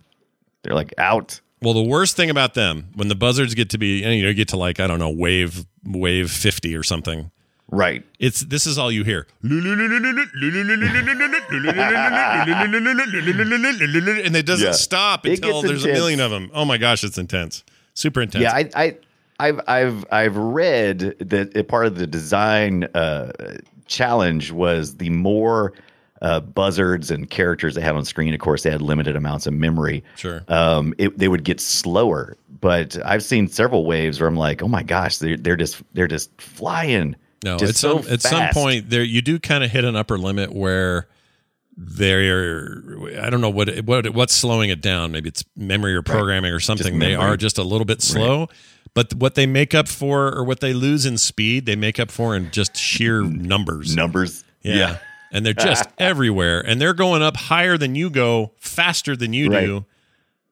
they're 0.62 0.74
like 0.74 0.94
out. 0.96 1.38
Well, 1.60 1.74
the 1.74 1.82
worst 1.82 2.16
thing 2.16 2.30
about 2.30 2.54
them 2.54 2.88
when 2.94 3.08
the 3.08 3.14
buzzards 3.14 3.54
get 3.54 3.70
to 3.70 3.78
be, 3.78 3.98
you 3.98 4.22
know, 4.22 4.28
you 4.28 4.34
get 4.34 4.48
to 4.48 4.56
like 4.56 4.80
I 4.80 4.86
don't 4.86 4.98
know, 4.98 5.10
wave 5.10 5.66
wave 5.84 6.30
fifty 6.30 6.74
or 6.74 6.82
something. 6.82 7.30
Right. 7.74 8.04
It's 8.20 8.40
this 8.40 8.66
is 8.66 8.78
all 8.78 8.92
you 8.92 9.04
hear, 9.04 9.26
and 9.42 9.66
it 14.36 14.46
doesn't 14.46 14.66
Yeah. 14.66 14.72
stop 14.72 15.24
until 15.24 15.62
gets 15.62 15.68
there's 15.68 15.84
a 15.84 15.92
million 15.92 16.20
of 16.20 16.30
them. 16.30 16.50
Oh 16.54 16.64
my 16.64 16.78
gosh, 16.78 17.04
it's 17.04 17.18
intense, 17.18 17.64
super 17.94 18.22
intense. 18.22 18.42
Yeah, 18.42 18.52
I, 18.54 18.70
I, 18.74 18.96
I've, 19.38 19.60
I've, 19.66 20.04
I've 20.12 20.36
read 20.36 21.16
that 21.20 21.56
a 21.56 21.64
part 21.64 21.86
of 21.86 21.96
the 21.96 22.06
design 22.06 22.84
uh, 22.94 23.32
challenge 23.86 24.52
was 24.52 24.96
the 24.96 25.10
more 25.10 25.72
uh, 26.22 26.40
buzzards 26.40 27.10
and 27.10 27.28
characters 27.28 27.74
they 27.74 27.80
had 27.80 27.96
on 27.96 28.04
screen. 28.04 28.32
Of 28.32 28.40
course, 28.40 28.62
they 28.62 28.70
had 28.70 28.82
limited 28.82 29.16
amounts 29.16 29.46
of 29.46 29.54
memory. 29.54 30.04
Sure. 30.16 30.42
Um, 30.48 30.94
it, 30.98 31.18
they 31.18 31.28
would 31.28 31.44
get 31.44 31.60
slower. 31.60 32.36
But 32.60 32.96
I've 33.04 33.22
seen 33.22 33.48
several 33.48 33.84
waves 33.84 34.20
where 34.20 34.28
I'm 34.28 34.36
like, 34.36 34.62
oh 34.62 34.68
my 34.68 34.82
gosh, 34.82 35.18
they're 35.18 35.36
they're 35.36 35.56
just 35.56 35.82
they're 35.92 36.08
just 36.08 36.30
flying. 36.40 37.16
No, 37.45 37.57
just 37.59 37.70
at 37.70 37.76
so 37.76 38.01
some 38.03 38.12
at 38.12 38.22
some 38.22 38.49
point 38.53 38.90
there 38.90 39.05
you 39.05 39.22
do 39.22 39.38
kind 39.38 39.62
of 39.62 39.70
hit 39.70 39.84
an 39.84 39.95
upper 39.97 40.18
limit 40.18 40.53
where 40.53 41.07
they're 41.76 42.82
I 43.20 43.30
don't 43.30 43.40
know 43.40 43.51
what 43.51 43.68
what 43.84 44.11
what's 44.14 44.34
slowing 44.34 44.70
it 44.70 44.80
down. 44.80 45.12
Maybe 45.12 45.28
it's 45.28 45.45
memory 45.57 45.95
or 45.95 46.03
programming 46.03 46.53
or 46.53 46.61
something. 46.61 46.99
They 46.99 47.14
are 47.14 47.36
just 47.36 47.59
a 47.59 47.62
little 47.62 47.84
bit 47.84 48.03
slow. 48.03 48.49
But 48.95 49.14
what 49.14 49.34
they 49.34 49.47
make 49.47 49.74
up 49.74 49.88
for 49.88 50.32
or 50.32 50.45
what 50.45 50.61
they 50.61 50.72
lose 50.72 51.05
in 51.05 51.18
speed, 51.18 51.66
they 51.66 51.74
make 51.74 51.99
up 51.99 52.12
for 52.12 52.36
in 52.36 52.53
just 52.53 52.76
sheer 52.76 53.22
numbers. 53.22 53.97
numbers. 53.97 54.45
Yeah. 54.62 54.99
And 55.32 55.45
they're 55.45 55.53
just 55.53 55.86
everywhere. 55.99 56.61
And 56.61 56.80
they're 56.80 56.95
going 56.95 57.20
up 57.20 57.36
higher 57.36 57.76
than 57.76 57.97
you 57.97 58.09
go, 58.09 58.53
faster 58.61 59.16
than 59.16 59.32
you 59.32 59.51
Right. 59.51 59.66
do. 59.66 59.84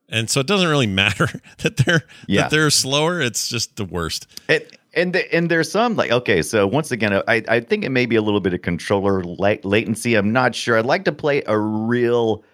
And 0.09 0.29
so 0.29 0.41
it 0.41 0.49
doesn't 0.49 0.69
really 0.69 0.87
matter 1.03 1.29
that 1.59 1.77
they're 1.77 2.03
Yeah. 2.27 2.43
that 2.43 2.51
they're 2.51 2.71
slower. 2.71 3.21
It's 3.21 3.47
just 3.49 3.77
the 3.77 3.85
worst. 3.85 4.27
And 4.49 4.65
and, 4.95 5.13
the, 5.13 5.35
and 5.35 5.51
there's 5.51 5.71
some 5.71 5.97
like 5.97 6.11
okay, 6.11 6.43
so 6.43 6.67
once 6.67 6.91
again, 6.91 7.23
I 7.27 7.43
I 7.49 7.61
think 7.61 7.85
it 7.85 7.91
may 7.91 8.07
be 8.07 8.17
a 8.17 8.23
little 8.23 8.41
bit 8.41 8.55
of 8.55 8.63
controller 8.63 9.23
la- 9.25 9.57
latency. 9.63 10.15
I'm 10.15 10.33
not 10.33 10.55
sure. 10.55 10.79
I'd 10.79 10.87
like 10.87 11.05
to 11.05 11.13
play 11.13 11.43
a 11.47 11.59
real 11.59 12.45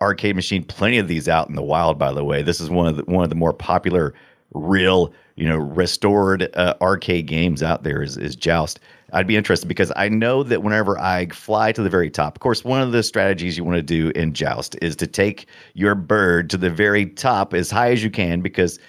arcade 0.00 0.36
machine. 0.36 0.64
Plenty 0.64 0.98
of 0.98 1.08
these 1.08 1.28
out 1.28 1.48
in 1.48 1.54
the 1.54 1.62
wild, 1.62 1.98
by 1.98 2.12
the 2.12 2.24
way. 2.24 2.42
This 2.42 2.60
is 2.60 2.70
one 2.70 2.86
of 2.86 2.96
the 2.96 3.04
one 3.04 3.24
of 3.24 3.30
the 3.30 3.36
more 3.36 3.52
popular 3.52 4.14
real 4.52 5.12
you 5.36 5.48
know 5.48 5.56
restored 5.56 6.48
uh, 6.54 6.74
arcade 6.80 7.26
games 7.26 7.62
out 7.62 7.82
there 7.82 8.02
is 8.02 8.16
is 8.16 8.36
Joust. 8.36 8.80
I'd 9.12 9.28
be 9.28 9.36
interested 9.36 9.68
because 9.68 9.92
I 9.94 10.08
know 10.08 10.42
that 10.42 10.64
whenever 10.64 10.98
I 10.98 11.26
fly 11.26 11.70
to 11.72 11.82
the 11.82 11.90
very 11.90 12.10
top, 12.10 12.36
of 12.36 12.40
course, 12.40 12.64
one 12.64 12.82
of 12.82 12.90
the 12.90 13.02
strategies 13.02 13.56
you 13.56 13.62
want 13.62 13.76
to 13.76 13.82
do 13.82 14.10
in 14.16 14.34
Joust 14.34 14.76
is 14.82 14.96
to 14.96 15.06
take 15.06 15.46
your 15.74 15.94
bird 15.94 16.50
to 16.50 16.56
the 16.56 16.70
very 16.70 17.06
top 17.06 17.54
as 17.54 17.70
high 17.70 17.92
as 17.92 18.02
you 18.02 18.10
can 18.10 18.40
because 18.40 18.80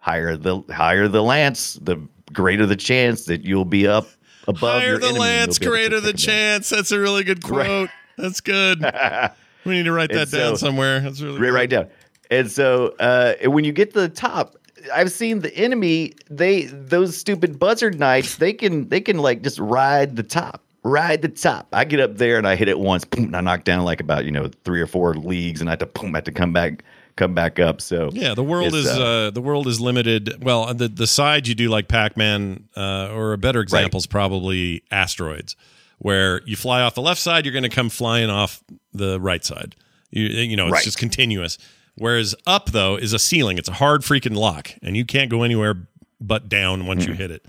higher 0.00 0.36
the 0.36 0.62
higher 0.70 1.06
the 1.06 1.22
lance, 1.22 1.74
the 1.82 1.98
greater 2.32 2.66
the 2.66 2.76
chance 2.76 3.24
that 3.26 3.44
you'll 3.44 3.64
be 3.64 3.86
up 3.86 4.06
above 4.46 4.80
Higher 4.82 4.90
your 4.90 4.98
the 4.98 5.12
lance, 5.12 5.58
you'll 5.60 5.72
be 5.72 5.78
able 5.78 5.88
to 5.88 5.98
greater 5.98 6.00
the 6.00 6.12
chance. 6.12 6.68
That's 6.68 6.92
a 6.92 6.98
really 6.98 7.24
good 7.24 7.42
quote. 7.42 7.90
That's 8.16 8.40
good. 8.40 8.80
we 9.64 9.74
need 9.76 9.84
to 9.84 9.92
write 9.92 10.10
that 10.10 10.22
And 10.22 10.30
down 10.30 10.56
somewhere. 10.56 11.00
That's 11.00 11.20
really 11.20 11.38
Right, 11.38 11.46
good. 11.48 11.54
right 11.54 11.70
down. 11.70 11.88
And 12.30 12.50
so 12.50 12.94
uh, 13.00 13.34
when 13.44 13.64
you 13.64 13.72
get 13.72 13.94
to 13.94 14.00
the 14.00 14.08
top, 14.08 14.56
I've 14.94 15.10
seen 15.12 15.40
the 15.40 15.54
enemy. 15.56 16.12
They 16.30 16.64
those 16.66 17.16
stupid 17.16 17.58
buzzard 17.58 17.98
knights. 17.98 18.36
They 18.36 18.52
can 18.52 18.88
they 18.88 19.00
can 19.00 19.18
like 19.18 19.42
just 19.42 19.58
ride 19.58 20.14
the 20.16 20.22
top, 20.22 20.62
ride 20.84 21.22
the 21.22 21.28
top. 21.28 21.68
I 21.72 21.84
get 21.84 22.00
up 22.00 22.16
there 22.16 22.38
and 22.38 22.46
I 22.46 22.54
hit 22.54 22.68
it 22.68 22.78
once, 22.78 23.04
boom, 23.04 23.24
and 23.26 23.36
I 23.36 23.40
knock 23.40 23.64
down 23.64 23.84
like 23.84 24.00
about 24.00 24.24
you 24.24 24.30
know 24.30 24.50
three 24.64 24.80
or 24.80 24.86
four 24.86 25.14
leagues, 25.14 25.60
and 25.60 25.68
I 25.68 25.72
have 25.72 25.80
to 25.80 25.86
boom, 25.86 26.14
I 26.14 26.18
have 26.18 26.24
to 26.24 26.32
come 26.32 26.52
back, 26.52 26.84
come 27.18 27.34
back 27.34 27.58
up. 27.58 27.80
So 27.82 28.10
Yeah, 28.12 28.32
the 28.34 28.42
world 28.42 28.74
is 28.74 28.86
uh, 28.86 29.30
the 29.34 29.42
world 29.42 29.66
is 29.66 29.80
limited. 29.80 30.42
Well, 30.42 30.72
the 30.72 30.88
the 30.88 31.06
side 31.06 31.46
you 31.46 31.54
do 31.54 31.68
like 31.68 31.88
Pac 31.88 32.16
Man, 32.16 32.68
uh, 32.76 33.10
or 33.12 33.32
a 33.34 33.38
better 33.38 33.60
example 33.60 33.98
is 33.98 34.06
probably 34.06 34.82
asteroids, 34.90 35.54
where 35.98 36.40
you 36.46 36.56
fly 36.56 36.80
off 36.82 36.94
the 36.94 37.02
left 37.02 37.20
side, 37.20 37.44
you're 37.44 37.52
going 37.52 37.62
to 37.64 37.68
come 37.68 37.88
flying 37.90 38.30
off 38.30 38.62
the 38.94 39.20
right 39.20 39.44
side. 39.44 39.74
You 40.10 40.24
you 40.24 40.56
know, 40.56 40.66
it's 40.68 40.72
Right. 40.72 40.84
just 40.84 40.98
continuous. 40.98 41.58
Whereas 41.96 42.34
up 42.46 42.70
though 42.70 42.96
is 42.96 43.12
a 43.12 43.18
ceiling; 43.18 43.58
it's 43.58 43.68
a 43.68 43.72
hard 43.74 44.02
freaking 44.02 44.36
lock, 44.36 44.72
and 44.82 44.96
you 44.96 45.04
can't 45.04 45.28
go 45.30 45.42
anywhere 45.42 45.74
but 46.20 46.48
down 46.48 46.86
once 46.86 47.04
Hmm. 47.04 47.10
you 47.10 47.16
hit 47.16 47.30
it. 47.30 47.44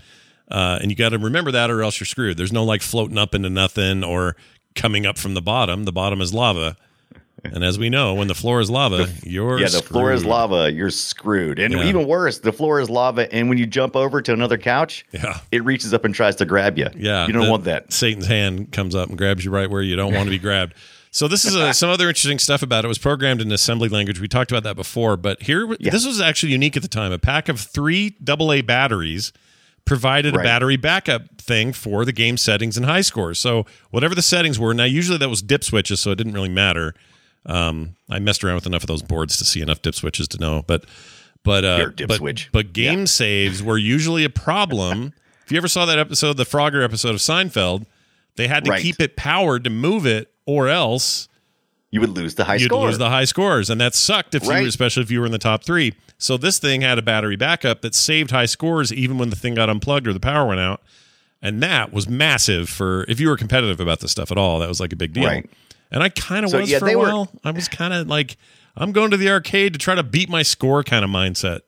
Uh, 0.50 0.78
and 0.82 0.90
you 0.90 0.96
got 0.96 1.10
to 1.10 1.18
remember 1.18 1.52
that, 1.52 1.70
or 1.70 1.80
else 1.82 2.00
you're 2.00 2.06
screwed. 2.06 2.36
There's 2.36 2.52
no 2.52 2.64
like 2.64 2.82
floating 2.82 3.16
up 3.16 3.34
into 3.36 3.48
nothing 3.48 4.02
or 4.02 4.34
coming 4.74 5.06
up 5.06 5.16
from 5.16 5.34
the 5.34 5.40
bottom. 5.40 5.84
The 5.84 5.92
bottom 5.92 6.20
is 6.20 6.34
lava. 6.34 6.76
And 7.52 7.64
as 7.64 7.78
we 7.78 7.88
know, 7.88 8.14
when 8.14 8.28
the 8.28 8.34
floor 8.34 8.60
is 8.60 8.70
lava, 8.70 9.08
you're 9.22 9.58
yeah, 9.58 9.68
the 9.68 9.80
floor 9.82 10.12
is 10.12 10.20
screwed. 10.20 10.30
lava. 10.30 10.72
You're 10.72 10.90
screwed. 10.90 11.58
And 11.58 11.72
Yeah. 11.74 11.84
even 11.88 12.06
worse, 12.06 12.38
the 12.38 12.52
floor 12.52 12.80
is 12.80 12.90
lava, 12.90 13.32
and 13.32 13.48
when 13.48 13.56
you 13.58 13.66
jump 13.66 13.96
over 13.96 14.20
to 14.22 14.32
another 14.32 14.58
couch, 14.58 15.04
Yeah. 15.12 15.38
it 15.50 15.64
reaches 15.64 15.94
up 15.94 16.04
and 16.04 16.14
tries 16.14 16.36
to 16.36 16.44
grab 16.44 16.76
you. 16.78 16.88
Yeah, 16.96 17.26
you 17.26 17.32
don't 17.32 17.48
want 17.48 17.64
that. 17.64 17.92
Satan's 17.92 18.26
hand 18.26 18.72
comes 18.72 18.94
up 18.94 19.08
and 19.08 19.16
grabs 19.18 19.44
you 19.44 19.50
right 19.50 19.70
where 19.70 19.82
you 19.82 19.96
don't 19.96 20.12
want 20.12 20.26
to 20.26 20.30
be 20.30 20.38
grabbed. 20.38 20.74
So 21.12 21.26
this 21.28 21.44
is 21.44 21.56
uh 21.56 21.72
some 21.82 21.88
other 21.90 22.08
interesting 22.08 22.38
stuff 22.38 22.62
about 22.62 22.84
it. 22.84 22.86
It 22.86 22.88
was 22.88 22.98
programmed 22.98 23.40
in 23.40 23.50
assembly 23.52 23.88
language. 23.88 24.20
We 24.20 24.28
talked 24.28 24.50
about 24.52 24.62
that 24.64 24.76
before, 24.76 25.16
but 25.16 25.42
here 25.42 25.66
Yeah. 25.80 25.90
this 25.90 26.06
was 26.06 26.20
actually 26.20 26.52
unique 26.52 26.76
at 26.76 26.82
the 26.82 26.88
time. 26.88 27.10
A 27.10 27.18
pack 27.18 27.48
of 27.48 27.58
three 27.58 28.14
AA 28.28 28.60
batteries 28.62 29.32
provided 29.86 30.36
a 30.36 30.38
battery 30.38 30.76
backup 30.76 31.40
thing 31.40 31.72
for 31.72 32.04
the 32.04 32.12
game 32.12 32.36
settings 32.36 32.76
and 32.76 32.86
high 32.86 33.00
scores. 33.00 33.38
So 33.40 33.66
whatever 33.90 34.14
the 34.14 34.22
settings 34.22 34.56
were, 34.58 34.72
now 34.74 34.84
usually 34.84 35.18
that 35.18 35.28
was 35.30 35.42
dip 35.42 35.64
switches, 35.64 35.98
so 36.00 36.10
it 36.12 36.16
didn't 36.16 36.34
really 36.34 36.48
matter. 36.50 36.94
Um, 37.46 37.96
I 38.08 38.18
messed 38.18 38.44
around 38.44 38.56
with 38.56 38.66
enough 38.66 38.82
of 38.82 38.88
those 38.88 39.02
boards 39.02 39.36
to 39.38 39.44
see 39.44 39.60
enough 39.62 39.80
dip 39.82 39.94
switches 39.94 40.28
to 40.28 40.38
know, 40.38 40.62
but 40.66 40.84
but 41.42 41.64
uh, 41.64 41.90
but, 42.06 42.16
switch. 42.18 42.50
but 42.52 42.72
game 42.72 43.06
saves 43.06 43.62
were 43.62 43.78
usually 43.78 44.24
a 44.24 44.30
problem. 44.30 45.14
if 45.46 45.50
you 45.52 45.56
ever 45.56 45.68
saw 45.68 45.86
that 45.86 45.98
episode, 45.98 46.36
the 46.36 46.44
Frogger 46.44 46.84
episode 46.84 47.10
of 47.10 47.16
Seinfeld, 47.16 47.86
they 48.36 48.46
had 48.46 48.64
to 48.66 48.70
Right. 48.72 48.82
keep 48.82 49.00
it 49.00 49.16
powered 49.16 49.64
to 49.64 49.70
move 49.70 50.06
it, 50.06 50.30
or 50.44 50.68
else 50.68 51.28
You 51.90 52.00
would 52.02 52.10
lose 52.10 52.34
the 52.34 52.44
high 52.44 52.56
you'd 52.56 52.66
score. 52.66 52.86
lose 52.86 52.98
the 52.98 53.08
high 53.08 53.24
scores, 53.24 53.70
and 53.70 53.80
that 53.80 53.94
sucked 53.94 54.34
if 54.34 54.42
you, 54.44 54.50
were, 54.50 54.56
especially 54.58 55.02
if 55.02 55.10
you 55.10 55.20
were 55.20 55.26
in 55.26 55.32
the 55.32 55.38
top 55.38 55.64
three. 55.64 55.94
So 56.18 56.36
this 56.36 56.58
thing 56.58 56.82
had 56.82 56.98
a 56.98 57.02
battery 57.02 57.36
backup 57.36 57.80
that 57.80 57.94
saved 57.94 58.30
high 58.32 58.44
scores 58.46 58.92
even 58.92 59.16
when 59.16 59.30
the 59.30 59.36
thing 59.36 59.54
got 59.54 59.70
unplugged 59.70 60.06
or 60.06 60.12
the 60.12 60.20
power 60.20 60.46
went 60.46 60.60
out, 60.60 60.82
and 61.40 61.62
that 61.62 61.90
was 61.90 62.06
massive 62.06 62.68
for 62.68 63.06
if 63.08 63.18
you 63.18 63.28
were 63.28 63.36
competitive 63.38 63.80
about 63.80 64.00
this 64.00 64.10
stuff 64.12 64.30
at 64.30 64.36
all. 64.36 64.58
That 64.58 64.68
was 64.68 64.78
like 64.78 64.92
a 64.92 64.96
big 64.96 65.14
deal. 65.14 65.24
Right. 65.24 65.48
And 65.90 66.02
I 66.02 66.08
kind 66.08 66.44
of 66.44 66.50
So, 66.50 66.60
was 66.60 66.70
yeah, 66.70 66.78
for 66.78 66.88
a 66.88 66.94
were- 66.96 67.02
while. 67.04 67.28
I 67.44 67.50
was 67.50 67.68
kind 67.68 67.92
of 67.92 68.06
like, 68.06 68.36
I'm 68.76 68.92
going 68.92 69.10
to 69.10 69.16
the 69.16 69.30
arcade 69.30 69.72
to 69.72 69.78
try 69.78 69.94
to 69.94 70.02
beat 70.02 70.28
my 70.28 70.42
score 70.42 70.82
kind 70.84 71.04
of 71.04 71.10
mindset. 71.10 71.60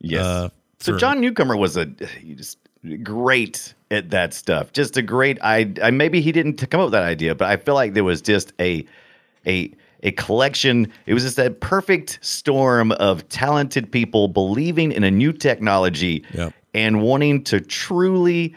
Yes. 0.00 0.24
Uh, 0.24 0.48
so 0.80 0.96
John 0.98 1.20
Newcomer 1.20 1.56
was 1.56 1.76
a 1.76 1.86
he 2.20 2.34
just 2.34 2.58
great 3.02 3.74
at 3.90 4.10
that 4.10 4.34
stuff. 4.34 4.72
Just 4.72 4.96
a 4.96 5.02
great. 5.02 5.38
I, 5.42 5.72
I 5.82 5.90
maybe 5.90 6.20
he 6.20 6.30
didn't 6.30 6.58
come 6.70 6.80
up 6.80 6.86
with 6.86 6.92
that 6.92 7.04
idea, 7.04 7.34
but 7.34 7.48
I 7.48 7.56
feel 7.56 7.74
like 7.74 7.94
there 7.94 8.04
was 8.04 8.20
just 8.20 8.52
a 8.60 8.84
a 9.46 9.72
a 10.02 10.10
collection. 10.12 10.92
It 11.06 11.14
was 11.14 11.22
just 11.22 11.36
that 11.36 11.60
perfect 11.60 12.18
storm 12.20 12.92
of 12.92 13.26
talented 13.30 13.90
people 13.90 14.28
believing 14.28 14.92
in 14.92 15.02
a 15.04 15.10
new 15.10 15.32
technology 15.32 16.22
Yep. 16.34 16.52
and 16.74 17.00
wanting 17.02 17.42
to 17.44 17.60
truly 17.60 18.54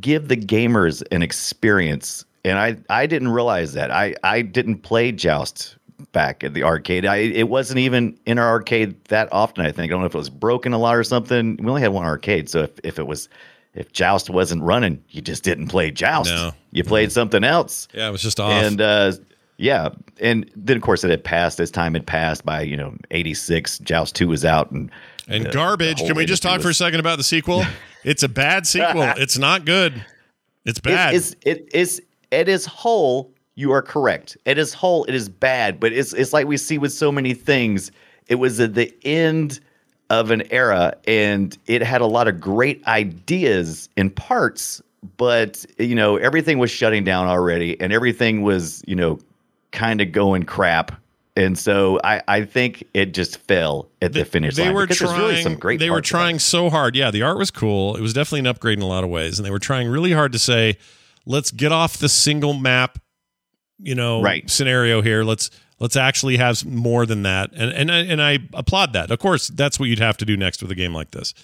give 0.00 0.28
the 0.28 0.36
gamers 0.36 1.02
an 1.10 1.22
experience. 1.22 2.24
And 2.44 2.58
I, 2.58 2.76
I 2.88 3.06
didn't 3.06 3.28
realize 3.28 3.72
that. 3.74 3.90
I, 3.90 4.14
I 4.22 4.42
didn't 4.42 4.78
play 4.78 5.12
Joust 5.12 5.76
back 6.12 6.44
at 6.44 6.54
the 6.54 6.62
arcade. 6.62 7.04
I, 7.04 7.16
it 7.16 7.48
wasn't 7.48 7.78
even 7.80 8.18
in 8.26 8.38
our 8.38 8.48
arcade 8.48 9.02
that 9.06 9.28
often, 9.32 9.64
I 9.66 9.72
think. 9.72 9.90
I 9.90 9.94
don't 9.94 10.00
know 10.00 10.06
if 10.06 10.14
it 10.14 10.18
was 10.18 10.30
broken 10.30 10.72
a 10.72 10.78
lot 10.78 10.96
or 10.96 11.04
something. 11.04 11.56
We 11.56 11.68
only 11.68 11.82
had 11.82 11.92
one 11.92 12.04
arcade. 12.04 12.48
So 12.48 12.60
if, 12.62 12.70
if 12.84 12.98
it 12.98 13.06
was, 13.06 13.28
if 13.74 13.92
Joust 13.92 14.30
wasn't 14.30 14.62
running, 14.62 15.02
you 15.10 15.20
just 15.20 15.42
didn't 15.42 15.68
play 15.68 15.90
Joust. 15.90 16.30
No. 16.30 16.52
You 16.70 16.84
played 16.84 17.12
something 17.12 17.44
else. 17.44 17.88
Yeah, 17.92 18.08
it 18.08 18.12
was 18.12 18.22
just 18.22 18.38
off. 18.40 18.52
And 18.52 18.80
uh, 18.80 19.12
yeah, 19.56 19.90
and 20.20 20.50
then 20.54 20.76
of 20.76 20.82
course 20.82 21.02
it 21.02 21.10
had 21.10 21.24
passed 21.24 21.58
as 21.60 21.70
time 21.70 21.94
had 21.94 22.06
passed 22.06 22.44
by 22.44 22.62
you 22.62 22.76
know 22.76 22.94
eighty 23.10 23.34
six. 23.34 23.78
Joust 23.78 24.14
two 24.14 24.28
was 24.28 24.44
out 24.44 24.70
and 24.70 24.90
And 25.26 25.46
the- 25.46 25.50
garbage. 25.50 26.00
the 26.00 26.06
Can 26.06 26.16
we 26.16 26.26
just 26.26 26.42
talk 26.42 26.60
for 26.60 26.70
a 26.70 26.74
second 26.74 27.00
about 27.00 27.18
the 27.18 27.24
sequel? 27.24 27.64
it's 28.04 28.22
a 28.22 28.28
bad 28.28 28.66
sequel. 28.66 29.02
it's 29.16 29.38
not 29.38 29.64
good. 29.64 30.04
It's 30.64 30.80
bad. 30.80 31.14
It's, 31.14 31.34
it's 31.44 31.60
it 31.60 31.74
is 31.74 32.02
it 32.30 32.48
is 32.48 32.66
whole. 32.66 33.32
You 33.54 33.72
are 33.72 33.82
correct. 33.82 34.36
It 34.44 34.58
is 34.58 34.72
whole. 34.72 35.04
It 35.04 35.14
is 35.14 35.28
bad, 35.28 35.80
but 35.80 35.92
it's 35.92 36.12
it's 36.12 36.32
like 36.32 36.46
we 36.46 36.56
see 36.56 36.78
with 36.78 36.92
so 36.92 37.10
many 37.10 37.34
things. 37.34 37.90
It 38.28 38.36
was 38.36 38.60
at 38.60 38.74
the 38.74 38.94
end 39.04 39.60
of 40.10 40.30
an 40.30 40.42
era, 40.52 40.94
and 41.06 41.56
it 41.66 41.82
had 41.82 42.00
a 42.00 42.06
lot 42.06 42.28
of 42.28 42.40
great 42.40 42.86
ideas 42.86 43.88
in 43.96 44.10
parts, 44.10 44.80
but 45.16 45.66
you 45.78 45.94
know 45.94 46.16
everything 46.16 46.58
was 46.58 46.70
shutting 46.70 47.04
down 47.04 47.26
already, 47.26 47.80
and 47.80 47.92
everything 47.92 48.42
was 48.42 48.82
you 48.86 48.94
know 48.94 49.18
kind 49.72 50.00
of 50.00 50.12
going 50.12 50.44
crap. 50.44 50.92
And 51.36 51.56
so 51.56 52.00
I, 52.02 52.20
I 52.26 52.44
think 52.44 52.82
it 52.94 53.14
just 53.14 53.38
fell 53.38 53.88
at 54.02 54.12
the 54.12 54.24
finish 54.24 54.56
they 54.56 54.64
line. 54.64 54.74
were 54.74 54.86
trying. 54.88 55.20
really 55.20 55.42
some 55.42 55.54
great 55.54 55.78
they 55.78 55.88
were 55.88 55.96
parts 55.96 56.10
about 56.10 56.18
it. 56.18 56.22
trying 56.22 56.38
so 56.40 56.68
hard. 56.68 56.96
Yeah, 56.96 57.12
the 57.12 57.22
art 57.22 57.38
was 57.38 57.52
cool. 57.52 57.94
It 57.96 58.00
was 58.00 58.12
definitely 58.12 58.40
an 58.40 58.46
upgrade 58.48 58.76
in 58.78 58.82
a 58.82 58.88
lot 58.88 59.04
of 59.04 59.10
ways, 59.10 59.38
and 59.38 59.46
they 59.46 59.50
were 59.52 59.60
trying 59.60 59.86
really 59.88 60.10
hard 60.12 60.32
to 60.32 60.38
say, 60.38 60.78
"Let's 61.28 61.50
get 61.52 61.70
off 61.70 61.98
the 61.98 62.08
single 62.08 62.54
map, 62.54 62.98
you 63.78 63.94
know, 63.94 64.20
Right. 64.22 64.48
scenario 64.50 65.02
here. 65.02 65.22
Let's 65.22 65.50
let's 65.78 65.94
actually 65.94 66.38
have 66.38 66.64
more 66.64 67.06
than 67.06 67.22
that." 67.22 67.50
And 67.54 67.70
and 67.72 67.92
I, 67.92 67.98
and 67.98 68.20
I 68.20 68.38
applaud 68.54 68.92
that. 68.94 69.10
Of 69.12 69.18
course, 69.20 69.48
that's 69.48 69.78
what 69.78 69.88
you'd 69.88 69.98
have 70.00 70.16
to 70.16 70.24
do 70.24 70.36
next 70.36 70.62
with 70.62 70.70
a 70.72 70.74
game 70.74 70.94
like 70.94 71.10
this. 71.12 71.34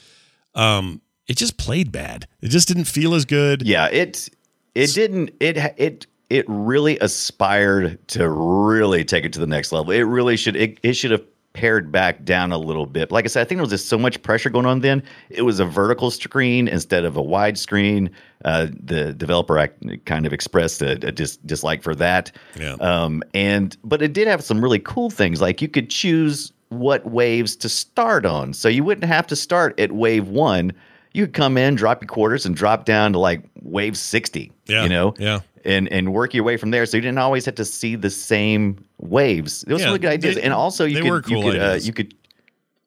Um, 0.55 1.01
it 1.28 1.37
just 1.37 1.57
played 1.57 1.93
bad. 1.93 2.26
It 2.41 2.49
just 2.49 2.66
didn't 2.68 2.85
feel 2.85 3.14
as 3.14 3.24
good. 3.24 3.62
Yeah, 3.62 3.87
it 3.87 4.28
it 4.74 4.93
didn't 4.95 5.30
it 5.41 5.57
it 5.76 6.07
it 6.30 6.45
really 6.49 6.99
aspired 7.01 7.99
to 8.09 8.28
really 8.28 9.05
take 9.05 9.24
it 9.24 9.32
to 9.35 9.39
the 9.39 9.47
next 9.47 9.72
level. 9.72 9.93
It 9.93 10.03
really 10.03 10.37
should 10.37 10.57
it, 10.57 10.78
it 10.82 10.95
should 10.95 11.11
have 11.12 11.22
pared 11.55 11.91
back 11.93 12.25
down 12.25 12.53
a 12.53 12.59
little 12.59 12.85
bit. 12.85 13.11
Like 13.13 13.25
I 13.25 13.29
said, 13.29 13.41
I 13.41 13.45
think 13.45 13.59
there 13.59 13.63
was 13.63 13.71
just 13.71 13.89
so 13.89 13.97
much 13.97 14.21
pressure 14.23 14.51
going 14.51 14.67
on 14.67 14.81
then. 14.81 15.03
It 15.31 15.43
was 15.43 15.61
a 15.61 15.65
vertical 15.65 16.11
screen 16.11 16.69
instead 16.69 17.05
of 17.05 17.17
a 17.17 17.23
wide 17.23 17.57
screen. 17.57 18.11
Uh, 18.45 18.67
the 18.83 19.15
developer 19.15 19.57
act, 19.57 19.83
kind 20.05 20.27
of 20.27 20.33
expressed 20.33 20.83
a, 20.83 20.93
a 21.07 21.13
dis, 21.13 21.37
dislike 21.39 21.83
for 21.83 21.95
that. 21.95 22.33
Yeah. 22.59 22.73
Um, 22.81 23.23
and 23.33 23.77
but 23.85 24.03
it 24.03 24.13
did 24.13 24.27
have 24.27 24.43
some 24.45 24.61
really 24.63 24.81
cool 24.81 25.09
things. 25.11 25.41
Like 25.41 25.63
you 25.63 25.69
could 25.69 25.89
choose 25.89 26.53
what 26.71 27.07
waves 27.07 27.55
to 27.57 27.69
start 27.69 28.27
on, 28.27 28.53
so 28.53 28.69
you 28.69 28.83
wouldn't 28.83 29.05
have 29.11 29.27
to 29.29 29.37
start 29.37 29.79
at 29.79 29.93
wave 29.93 30.27
one. 30.29 30.73
You 31.13 31.27
could 31.27 31.35
come 31.35 31.57
in, 31.57 31.77
drop 31.77 32.03
your 32.03 32.09
quarters, 32.09 32.45
and 32.45 32.57
drop 32.57 32.85
down 32.85 33.13
to 33.13 33.21
like 33.21 33.43
wave 33.63 33.97
sixty. 33.97 34.51
Yeah, 34.67 34.83
You 34.83 34.89
know. 34.89 35.15
yeah. 35.19 35.41
And 35.67 35.91
and 35.91 36.12
work 36.12 36.35
your 36.35 36.45
way 36.45 36.57
from 36.59 36.71
there, 36.73 36.85
so 36.85 36.97
you 36.99 37.01
didn't 37.01 37.17
always 37.19 37.47
have 37.47 37.55
to 37.55 37.65
see 37.65 37.97
the 37.97 38.11
same 38.11 38.85
waves. 38.99 39.65
It 39.67 39.73
was 39.73 39.81
Yeah, 39.81 39.87
really 39.89 39.99
good 40.01 40.12
ideas, 40.12 40.35
they- 40.35 40.43
and 40.43 40.53
also 40.53 40.85
you 40.85 41.03
could 41.03 41.25
cool 41.25 41.45
you 41.45 41.53
could 41.53 41.61
uh, 41.61 41.79
you 41.81 41.93
could 41.95 42.15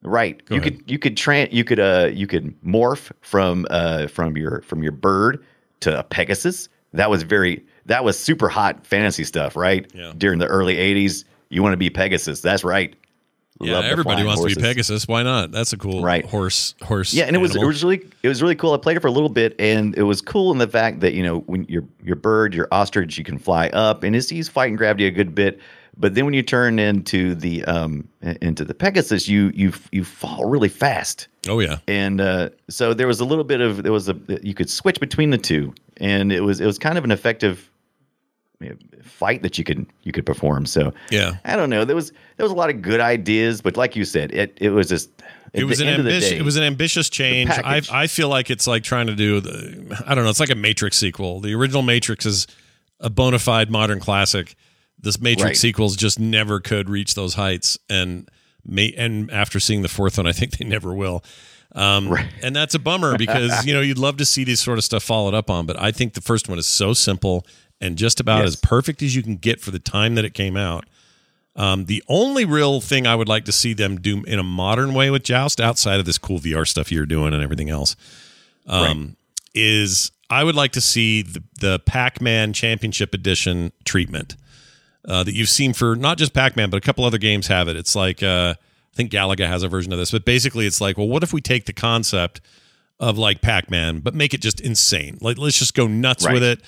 right 0.03 0.45
Go 0.45 0.55
you 0.55 0.61
ahead. 0.61 0.78
could 0.78 0.91
you 0.91 0.99
could 0.99 1.15
tran 1.15 1.51
you 1.51 1.63
could 1.63 1.80
uh 1.80 2.09
you 2.13 2.28
could 2.28 2.53
morph 2.61 3.11
from 3.21 3.65
uh 3.71 4.05
from 4.07 4.38
your 4.38 4.61
from 4.61 4.84
your 4.84 4.91
bird 4.91 5.43
to 5.82 5.97
a 5.99 6.03
pegasus. 6.03 6.69
That 6.93 7.09
was 7.09 7.23
very 7.23 7.65
that 7.88 8.03
was 8.03 8.17
super 8.17 8.47
hot 8.47 8.86
fantasy 8.86 9.23
stuff 9.23 9.55
right? 9.55 9.89
Yeah. 9.95 10.13
during 10.17 10.38
the 10.39 10.47
early 10.47 10.75
80s 10.75 11.23
you 11.49 11.63
want 11.63 11.73
to 11.73 11.78
be 11.78 11.89
pegasus. 11.89 12.41
That's 12.41 12.63
right 12.63 12.93
Yeah, 13.59 13.79
everybody 13.81 14.23
wants 14.23 14.41
to 14.41 14.47
be. 14.47 14.55
Pegasus. 14.55 15.07
Why 15.07 15.23
not? 15.23 15.51
That's 15.51 15.73
a 15.73 15.77
cool 15.77 16.01
Right. 16.03 16.25
horse. 16.25 16.75
Horse. 16.81 17.13
yeah 17.13 17.25
and 17.25 17.35
it 17.35 17.39
was 17.39 17.55
it 17.55 17.63
was 17.65 17.83
really 17.83 18.05
it 18.23 18.27
was 18.27 18.41
really 18.41 18.55
cool 18.55 18.73
i 18.73 18.77
played 18.77 18.97
it 18.97 18.99
for 19.01 19.07
a 19.07 19.11
little 19.11 19.29
bit 19.29 19.55
and 19.59 19.97
it 19.97 20.03
was 20.03 20.21
cool 20.21 20.51
in 20.51 20.57
the 20.57 20.67
fact 20.67 20.99
that 20.99 21.13
you 21.13 21.23
know 21.23 21.39
when 21.41 21.63
your 21.65 21.83
your 22.03 22.15
bird 22.15 22.53
your 22.53 22.67
ostrich 22.71 23.17
you 23.17 23.23
can 23.23 23.37
fly 23.37 23.67
up 23.69 24.03
and 24.03 24.15
it's, 24.15 24.29
he's 24.29 24.47
fighting 24.49 24.75
gravity 24.75 25.05
a 25.07 25.11
good 25.11 25.33
bit 25.35 25.59
but 25.97 26.13
then 26.13 26.25
when 26.25 26.33
you 26.35 26.43
turn 26.43 26.77
into 26.79 27.33
the 27.35 27.63
um 27.65 28.07
into 28.41 28.63
the 28.63 28.73
pegasus 28.73 29.27
you 29.27 29.51
you 29.55 29.73
you 29.91 30.03
fall 30.03 30.45
really 30.45 30.69
fast 30.69 31.27
Oh 31.49 31.59
yeah. 31.59 31.77
and 31.87 32.19
uh, 32.19 32.49
so 32.69 32.93
there 32.93 33.07
was 33.07 33.19
a 33.21 33.25
little 33.25 33.45
bit 33.45 33.61
of 33.61 33.83
there 33.83 33.93
was 33.93 34.09
a 34.09 34.15
you 34.43 34.53
could 34.53 34.69
switch 34.69 34.99
between 34.99 35.29
the 35.29 35.37
two, 35.37 35.73
and 35.95 36.33
it 36.33 36.41
was 36.41 36.59
it 36.59 36.65
was 36.65 36.77
kind 36.77 36.97
of 36.97 37.05
an 37.05 37.11
effective 37.11 37.71
fight 39.03 39.41
that 39.43 39.57
you 39.57 39.63
could 39.63 39.85
you 40.03 40.11
could 40.11 40.25
perform. 40.25 40.65
So 40.65 40.93
Yeah. 41.11 41.33
I 41.45 41.55
don't 41.55 41.69
know. 41.69 41.85
There 41.85 41.95
was 41.95 42.11
there 42.37 42.43
was 42.43 42.51
a 42.51 42.55
lot 42.55 42.69
of 42.69 42.81
good 42.81 42.99
ideas, 42.99 43.61
but 43.61 43.77
like 43.77 43.95
you 43.95 44.03
said, 44.05 44.31
it 44.33 44.57
it 44.59 44.69
was 44.71 44.89
just 44.89 45.09
at 45.53 45.61
It 45.61 45.63
was 45.65 45.79
an 45.79 45.87
end 45.87 45.99
of 45.99 46.05
the 46.05 46.11
ambitious. 46.11 46.29
day- 46.31 46.37
It 46.37 46.41
was 46.43 46.55
an 46.57 46.63
ambitious 46.63 47.09
change. 47.09 47.49
I. 47.51 47.81
I 47.91 48.07
feel 48.07 48.29
like 48.29 48.49
it's 48.49 48.67
like 48.67 48.83
trying 48.83 49.07
to 49.07 49.15
do 49.15 49.39
the. 49.39 50.03
I 50.05 50.15
don't 50.15 50.23
know. 50.23 50.29
It's 50.29 50.39
like 50.39 50.49
a 50.49 50.55
Matrix 50.55 50.97
sequel. 50.97 51.39
The 51.39 51.53
original 51.53 51.83
Matrix 51.83 52.25
is 52.25 52.47
a 52.99 53.09
bona 53.09 53.39
fide 53.39 53.69
modern 53.71 53.99
classic. 53.99 54.55
This 54.99 55.21
Matrix 55.21 55.43
Right. 55.45 55.57
sequels 55.57 55.95
just 55.95 56.19
never 56.19 56.59
could 56.59 56.89
reach 56.89 57.13
those 57.13 57.35
heights, 57.35 57.77
and 57.89 58.27
may 58.65 58.91
and 58.97 59.29
after 59.31 59.59
seeing 59.59 59.83
the 59.83 59.87
fourth 59.87 60.17
one, 60.17 60.25
I 60.25 60.31
think 60.31 60.57
they 60.57 60.65
never 60.65 60.93
will. 60.95 61.23
Um, 61.75 62.09
right. 62.09 62.25
And 62.41 62.55
that's 62.55 62.73
a 62.73 62.79
bummer 62.79 63.17
because 63.17 63.65
you 63.67 63.73
know 63.75 63.81
you'd 63.81 63.99
love 63.99 64.17
to 64.17 64.25
see 64.25 64.43
this 64.43 64.59
sort 64.59 64.79
of 64.79 64.83
stuff 64.83 65.03
followed 65.03 65.35
up 65.35 65.49
on, 65.51 65.65
but 65.67 65.79
I 65.79 65.91
think 65.91 66.13
the 66.15 66.21
first 66.21 66.49
one 66.49 66.57
is 66.57 66.65
so 66.65 66.93
simple 66.93 67.45
and 67.82 67.97
just 67.97 68.19
about 68.19 68.39
Yes. 68.39 68.47
as 68.47 68.55
perfect 68.57 69.01
as 69.01 69.15
you 69.15 69.21
can 69.23 69.36
get 69.36 69.61
for 69.61 69.71
the 69.71 69.80
time 69.80 70.15
that 70.15 70.25
it 70.25 70.34
came 70.34 70.57
out. 70.57 70.86
Um, 71.55 71.86
the 71.86 72.03
only 72.07 72.45
real 72.45 72.82
thing 72.82 73.07
I 73.07 73.15
would 73.15 73.28
like 73.28 73.45
to 73.45 73.51
see 73.51 73.73
them 73.73 73.99
do 73.99 74.23
in 74.25 74.38
a 74.38 74.43
modern 74.43 74.93
way 74.93 75.09
with 75.09 75.23
Joust, 75.23 75.59
outside 75.59 75.99
of 75.99 76.05
this 76.05 76.17
cool 76.19 76.39
VR 76.39 76.67
stuff 76.67 76.91
you're 76.91 77.05
doing 77.07 77.34
and 77.34 77.41
everything 77.41 77.69
else, 77.69 77.95
um, 78.67 79.15
is 79.55 80.11
I 80.30 80.43
would 80.43 80.55
like 80.55 80.73
to 80.73 80.82
see 80.82 81.21
the, 81.23 81.43
the 81.59 81.80
Pac 81.80 82.21
Man 82.21 82.53
Championship 82.53 83.13
Edition 83.13 83.71
treatment 83.86 84.36
uh, 85.07 85.23
that 85.23 85.34
you've 85.34 85.49
seen 85.49 85.73
for 85.73 85.95
not 85.95 86.17
just 86.17 86.34
Pac 86.34 86.55
Man, 86.55 86.69
but 86.69 86.78
a 86.78 86.82
couple 86.82 87.05
other 87.05 87.17
games 87.17 87.47
have 87.47 87.67
it. 87.67 87.75
It's 87.75 87.95
like, 87.95 88.21
uh, 88.21 88.53
I 88.57 88.95
think 88.95 89.11
Galaga 89.11 89.47
has 89.47 89.63
a 89.63 89.67
version 89.67 89.91
of 89.93 89.99
this, 89.99 90.11
but 90.11 90.25
basically 90.25 90.65
it's 90.67 90.82
like, 90.82 90.97
well, 90.97 91.07
what 91.07 91.23
if 91.23 91.34
we 91.34 91.41
take 91.41 91.65
the 91.65 91.73
concept 91.73 92.41
of 92.99 93.17
like 93.17 93.41
Pac 93.41 93.69
Man, 93.71 93.99
but 93.99 94.13
make 94.13 94.34
it 94.34 94.41
just 94.41 94.59
insane? 94.59 95.17
Like, 95.21 95.38
let's 95.38 95.57
just 95.57 95.73
go 95.73 95.88
nuts 95.88 96.25
Right. 96.25 96.34
with 96.34 96.43
it 96.43 96.61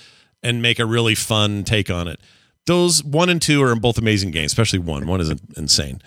and 0.44 0.62
make 0.62 0.80
a 0.80 0.86
really 0.86 1.16
fun 1.16 1.64
take 1.64 1.90
on 1.90 2.08
it. 2.08 2.20
Those 2.66 3.04
one 3.04 3.30
and 3.30 3.42
two 3.42 3.64
are 3.64 3.76
both 3.76 3.98
amazing 3.98 4.32
games, 4.32 4.52
especially 4.52 4.80
one. 4.80 5.08
One 5.08 5.22
is 5.22 5.34
insane. 5.58 6.02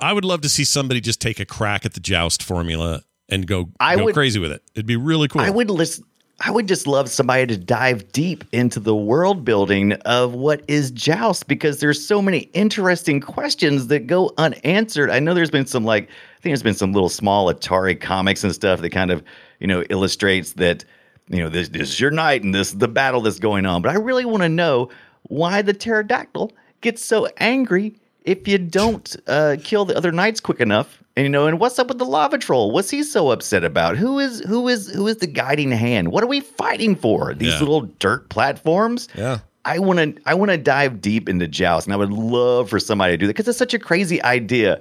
I 0.00 0.12
would 0.12 0.24
love 0.24 0.42
to 0.42 0.48
see 0.48 0.64
somebody 0.64 1.00
just 1.00 1.20
take 1.20 1.40
a 1.40 1.44
crack 1.44 1.84
at 1.84 1.94
the 1.94 2.00
joust 2.00 2.42
formula 2.42 3.02
and 3.28 3.46
go, 3.46 3.70
I 3.80 3.96
go 3.96 4.04
would- 4.04 4.14
crazy 4.14 4.38
with 4.38 4.52
it. 4.52 4.62
It'd 4.74 4.86
be 4.86 4.96
really 4.96 5.28
cool. 5.28 5.40
I 5.40 5.50
would 5.50 5.70
listen. 5.70 6.04
I 6.38 6.50
would 6.50 6.68
just 6.68 6.86
love 6.86 7.08
somebody 7.08 7.46
to 7.46 7.56
dive 7.56 8.12
deep 8.12 8.44
into 8.52 8.78
the 8.78 8.94
world 8.94 9.42
building 9.42 9.94
of 10.04 10.34
what 10.34 10.62
is 10.68 10.90
Joust 10.90 11.48
because 11.48 11.80
there's 11.80 12.06
so 12.06 12.20
many 12.20 12.40
interesting 12.52 13.22
questions 13.22 13.86
that 13.86 14.06
go 14.06 14.30
unanswered. 14.36 15.08
I 15.10 15.18
know 15.18 15.32
there's 15.32 15.50
been 15.50 15.64
some 15.64 15.86
like 15.86 16.04
I 16.04 16.40
think 16.42 16.50
there's 16.50 16.62
been 16.62 16.74
some 16.74 16.92
little 16.92 17.08
small 17.08 17.52
Atari 17.52 17.98
comics 17.98 18.44
and 18.44 18.54
stuff 18.54 18.82
that 18.82 18.90
kind 18.90 19.10
of 19.10 19.24
you 19.60 19.66
know 19.66 19.82
illustrates 19.88 20.52
that 20.52 20.84
you 21.28 21.38
know 21.42 21.48
this, 21.48 21.68
this 21.68 21.88
is 21.90 22.00
your 22.00 22.10
night 22.10 22.42
and 22.42 22.54
this 22.54 22.68
is 22.68 22.78
the 22.78 22.88
battle 22.88 23.20
that's 23.20 23.38
going 23.38 23.66
on. 23.66 23.82
But 23.82 23.92
I 23.92 23.96
really 23.98 24.24
want 24.24 24.42
to 24.42 24.48
know 24.48 24.90
why 25.24 25.62
the 25.62 25.72
pterodactyl 25.72 26.52
gets 26.80 27.04
so 27.04 27.28
angry 27.38 27.94
if 28.24 28.46
you 28.48 28.58
don't 28.58 29.14
uh, 29.26 29.56
kill 29.62 29.84
the 29.84 29.96
other 29.96 30.12
knights 30.12 30.40
quick 30.40 30.60
enough. 30.60 31.02
And 31.16 31.24
you 31.24 31.30
know, 31.30 31.46
and 31.46 31.58
what's 31.58 31.78
up 31.78 31.88
with 31.88 31.98
the 31.98 32.04
lava 32.04 32.38
troll? 32.38 32.70
What's 32.72 32.90
he 32.90 33.02
so 33.02 33.30
upset 33.30 33.64
about? 33.64 33.96
Who 33.96 34.18
is 34.18 34.40
who 34.40 34.68
is 34.68 34.88
who 34.92 35.06
is 35.06 35.16
the 35.16 35.26
guiding 35.26 35.70
hand? 35.70 36.12
What 36.12 36.22
are 36.22 36.26
we 36.28 36.40
fighting 36.40 36.94
for? 36.94 37.34
These 37.34 37.54
Yeah. 37.54 37.58
little 37.60 37.82
dirt 37.98 38.28
platforms? 38.28 39.08
Yeah. 39.16 39.38
I 39.64 39.78
want 39.80 39.98
to 39.98 40.22
I 40.26 40.34
want 40.34 40.50
to 40.50 40.58
dive 40.58 41.00
deep 41.00 41.28
into 41.28 41.48
Joust, 41.48 41.86
and 41.86 41.94
I 41.94 41.96
would 41.96 42.12
love 42.12 42.68
for 42.68 42.78
somebody 42.78 43.14
to 43.14 43.16
do 43.16 43.26
that 43.26 43.32
because 43.32 43.48
it's 43.48 43.58
such 43.58 43.74
a 43.74 43.78
crazy 43.78 44.22
idea 44.22 44.80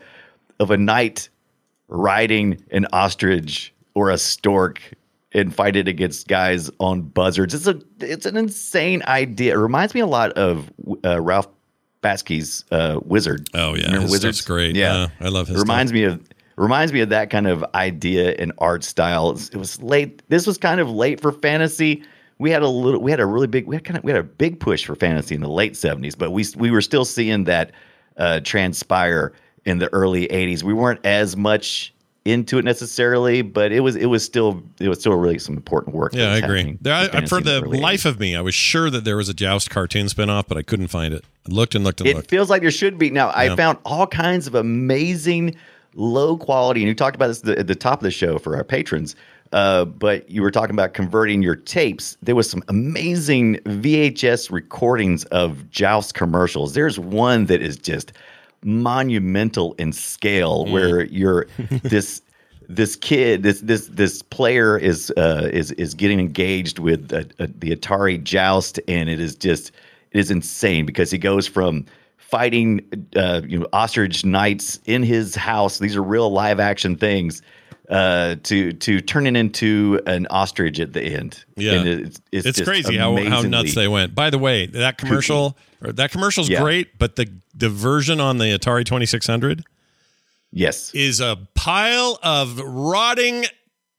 of 0.60 0.70
a 0.72 0.78
knight 0.78 1.30
riding 1.88 2.62
an 2.72 2.86
ostrich 2.92 3.74
or 3.94 4.10
a 4.10 4.18
stork 4.18 4.82
and 5.36 5.54
fight 5.54 5.76
it 5.76 5.88
against 5.88 6.28
guys 6.28 6.72
on 6.80 7.02
buzzards. 7.02 7.54
It's 7.54 7.68
a 7.68 7.80
it's 8.00 8.26
an 8.26 8.38
insane 8.38 9.04
idea. 9.04 9.54
It 9.54 9.58
reminds 9.58 9.94
me 9.94 10.02
a 10.02 10.08
lot 10.08 10.32
of 10.34 10.72
uh, 11.04 11.22
Ralph 11.22 11.48
Bakshi's 12.02 12.64
uh, 12.72 13.00
Wizard. 13.04 13.48
Oh, 13.54 13.76
yeah. 13.76 13.88
Remember 13.88 14.12
Wizards? 14.12 14.42
great. 14.42 14.76
Yeah, 14.76 15.08
Yeah, 15.20 15.28
I 15.28 15.30
love 15.30 15.48
his 15.48 15.58
It 15.58 15.60
reminds 15.60 15.92
me 15.92 16.04
of 16.04 16.22
reminds 16.56 16.94
me 16.94 17.02
of 17.02 17.10
that 17.10 17.30
kind 17.30 17.48
of 17.48 17.66
idea 17.76 18.34
and 18.40 18.54
art 18.60 18.84
style. 18.84 19.30
It 19.30 19.34
was, 19.34 19.50
it 19.50 19.58
was 19.58 19.82
late. 19.82 20.22
This 20.30 20.48
was 20.48 20.58
kind 20.58 20.80
of 20.80 20.90
late 20.90 21.20
for 21.20 21.32
fantasy. 21.32 22.04
We 22.38 22.52
had 22.52 22.64
a 22.64 22.70
little. 22.70 23.02
We 23.02 23.12
had 23.12 23.20
a 23.20 23.26
really 23.26 23.48
big. 23.48 23.66
We 23.66 23.76
had 23.76 23.84
kind 23.84 23.98
of. 23.98 24.04
We 24.04 24.12
had 24.12 24.20
a 24.20 24.24
big 24.24 24.60
push 24.60 24.86
for 24.86 24.96
fantasy 24.96 25.36
in 25.36 25.42
the 25.42 25.50
late 25.50 25.76
seventies, 25.76 26.16
but 26.16 26.32
we 26.32 26.46
we 26.58 26.70
were 26.70 26.82
still 26.82 27.06
seeing 27.06 27.46
that 27.46 27.72
uh, 28.18 28.42
transpire 28.42 29.34
in 29.66 29.80
the 29.80 29.92
early 29.94 30.26
eighties. 30.28 30.64
We 30.64 30.74
weren't 30.74 31.04
as 31.06 31.36
much 31.38 31.94
into 32.26 32.58
it 32.58 32.66
necessarily, 32.66 33.44
but 33.44 33.72
it 33.72 33.80
was 33.82 33.96
it 33.96 34.08
was 34.08 34.24
still 34.26 34.64
it 34.80 34.90
was 34.90 35.00
still 35.00 35.14
really 35.14 35.38
some 35.40 35.56
important 35.56 35.96
work. 35.96 36.14
Yeah, 36.14 36.34
I 36.34 36.38
agree. 36.38 36.78
There, 36.82 36.94
I, 36.94 37.26
for 37.28 37.40
the 37.40 37.62
life 37.62 38.04
of 38.06 38.20
me, 38.20 38.36
I 38.36 38.42
was 38.42 38.56
sure 38.56 38.90
that 38.90 39.04
there 39.06 39.16
was 39.16 39.30
a 39.30 39.34
Joust 39.34 39.70
cartoon 39.70 40.08
spinoff, 40.08 40.46
but 40.48 40.58
I 40.58 40.64
couldn't 40.64 40.88
find 40.88 41.14
it. 41.14 41.24
I 41.48 41.54
looked 41.54 41.76
and 41.76 41.84
looked 41.84 42.02
and 42.02 42.10
It 42.10 42.16
looked. 42.16 42.30
feels 42.30 42.50
like 42.50 42.64
there 42.64 42.72
should 42.72 42.98
be. 42.98 43.12
Now, 43.12 43.28
Yeah. 43.28 43.54
I 43.54 43.56
found 43.56 43.78
all 43.86 44.08
kinds 44.08 44.48
of 44.48 44.56
amazing 44.56 45.56
low 45.94 46.36
quality, 46.36 46.82
and 46.82 46.88
you 46.90 46.96
talked 46.96 47.16
about 47.16 47.28
this 47.28 47.40
at 47.40 47.46
the, 47.46 47.60
at 47.60 47.68
the 47.68 47.76
top 47.76 48.00
of 48.00 48.04
the 48.04 48.12
show 48.12 48.40
for 48.40 48.56
our 48.58 48.64
patrons. 48.64 49.16
Uh, 49.54 49.86
but 49.86 50.30
you 50.30 50.42
were 50.42 50.52
talking 50.52 50.74
about 50.76 50.94
converting 50.96 51.42
your 51.44 51.56
tapes. 51.56 52.18
There 52.24 52.36
was 52.36 52.50
some 52.50 52.64
amazing 52.68 53.58
VHS 53.66 54.52
recordings 54.52 55.24
of 55.26 55.70
Joust 55.70 56.16
commercials. 56.16 56.74
There's 56.74 57.00
one 57.00 57.46
that 57.46 57.62
is 57.62 57.78
just 57.78 58.12
monumental 58.66 59.74
in 59.74 59.94
scale, 59.94 60.66
where 60.66 61.06
you're 61.06 61.48
this 61.84 62.22
this 62.68 62.96
kid, 62.96 63.44
this 63.44 63.62
this 63.62 63.88
this 63.88 64.22
player 64.22 64.78
is 64.78 65.12
uh, 65.18 65.50
is 65.52 65.72
is 65.74 65.94
getting 65.94 66.20
engaged 66.20 66.80
with 66.80 67.14
uh, 67.14 67.24
uh, 67.40 67.48
the 67.60 67.76
Atari 67.76 68.22
Joust, 68.22 68.80
and 68.88 69.10
it 69.10 69.20
is 69.20 69.36
just 69.36 69.72
it 70.12 70.20
is 70.20 70.32
insane 70.32 70.86
because 70.86 71.12
he 71.12 71.18
goes 71.18 71.48
from 71.48 71.86
fighting 72.18 72.82
uh, 73.16 73.42
you 73.48 73.60
know 73.60 73.68
ostrich 73.72 74.26
knights 74.26 74.80
in 74.86 75.04
his 75.04 75.36
house. 75.36 75.80
These 75.80 75.96
are 75.96 76.04
real 76.04 76.32
live 76.32 76.60
action 76.60 76.96
things. 76.96 77.42
Uh, 77.90 78.36
to 78.42 78.72
to 78.74 79.00
it 79.02 79.36
into 79.36 80.02
an 80.08 80.26
ostrich 80.32 80.80
at 80.80 80.94
the 80.94 81.04
end. 81.04 81.46
Yeah. 81.56 81.84
it's 81.84 82.20
it's, 82.32 82.48
It's 82.48 82.58
just 82.58 82.68
crazy 82.68 82.98
how, 82.98 83.16
how 83.30 83.42
nuts 83.44 83.76
they 83.76 83.88
went. 83.88 84.16
By 84.16 84.32
the 84.32 84.40
way, 84.40 84.66
that 84.66 84.98
commercial 84.98 85.56
or 85.84 85.92
that 85.94 86.12
commercial's 86.12 86.50
Yeah. 86.50 86.62
great, 86.62 86.98
but 86.98 87.16
the 87.16 87.28
the 87.54 87.70
version 87.70 88.20
on 88.20 88.40
the 88.40 88.46
Atari 88.58 88.86
2600 88.86 89.64
Yes, 90.52 90.92
is 90.96 91.20
a 91.20 91.38
pile 91.54 92.18
of 92.24 92.60
rotting 92.60 93.46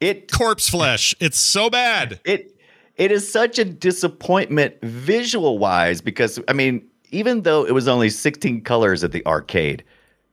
it 0.00 0.32
corpse 0.32 0.68
flesh. 0.68 1.14
It's 1.20 1.38
so 1.38 1.70
bad. 1.70 2.18
it 2.24 2.56
it 2.96 3.12
is 3.12 3.30
such 3.30 3.58
a 3.58 3.64
disappointment 3.64 4.74
visual 4.82 5.58
wise 5.58 6.00
because 6.00 6.40
I 6.48 6.54
mean, 6.54 6.84
even 7.10 7.42
though 7.42 7.64
it 7.64 7.72
was 7.72 7.86
only 7.86 8.10
16 8.10 8.62
colors 8.62 9.04
at 9.04 9.12
the 9.12 9.24
arcade, 9.26 9.84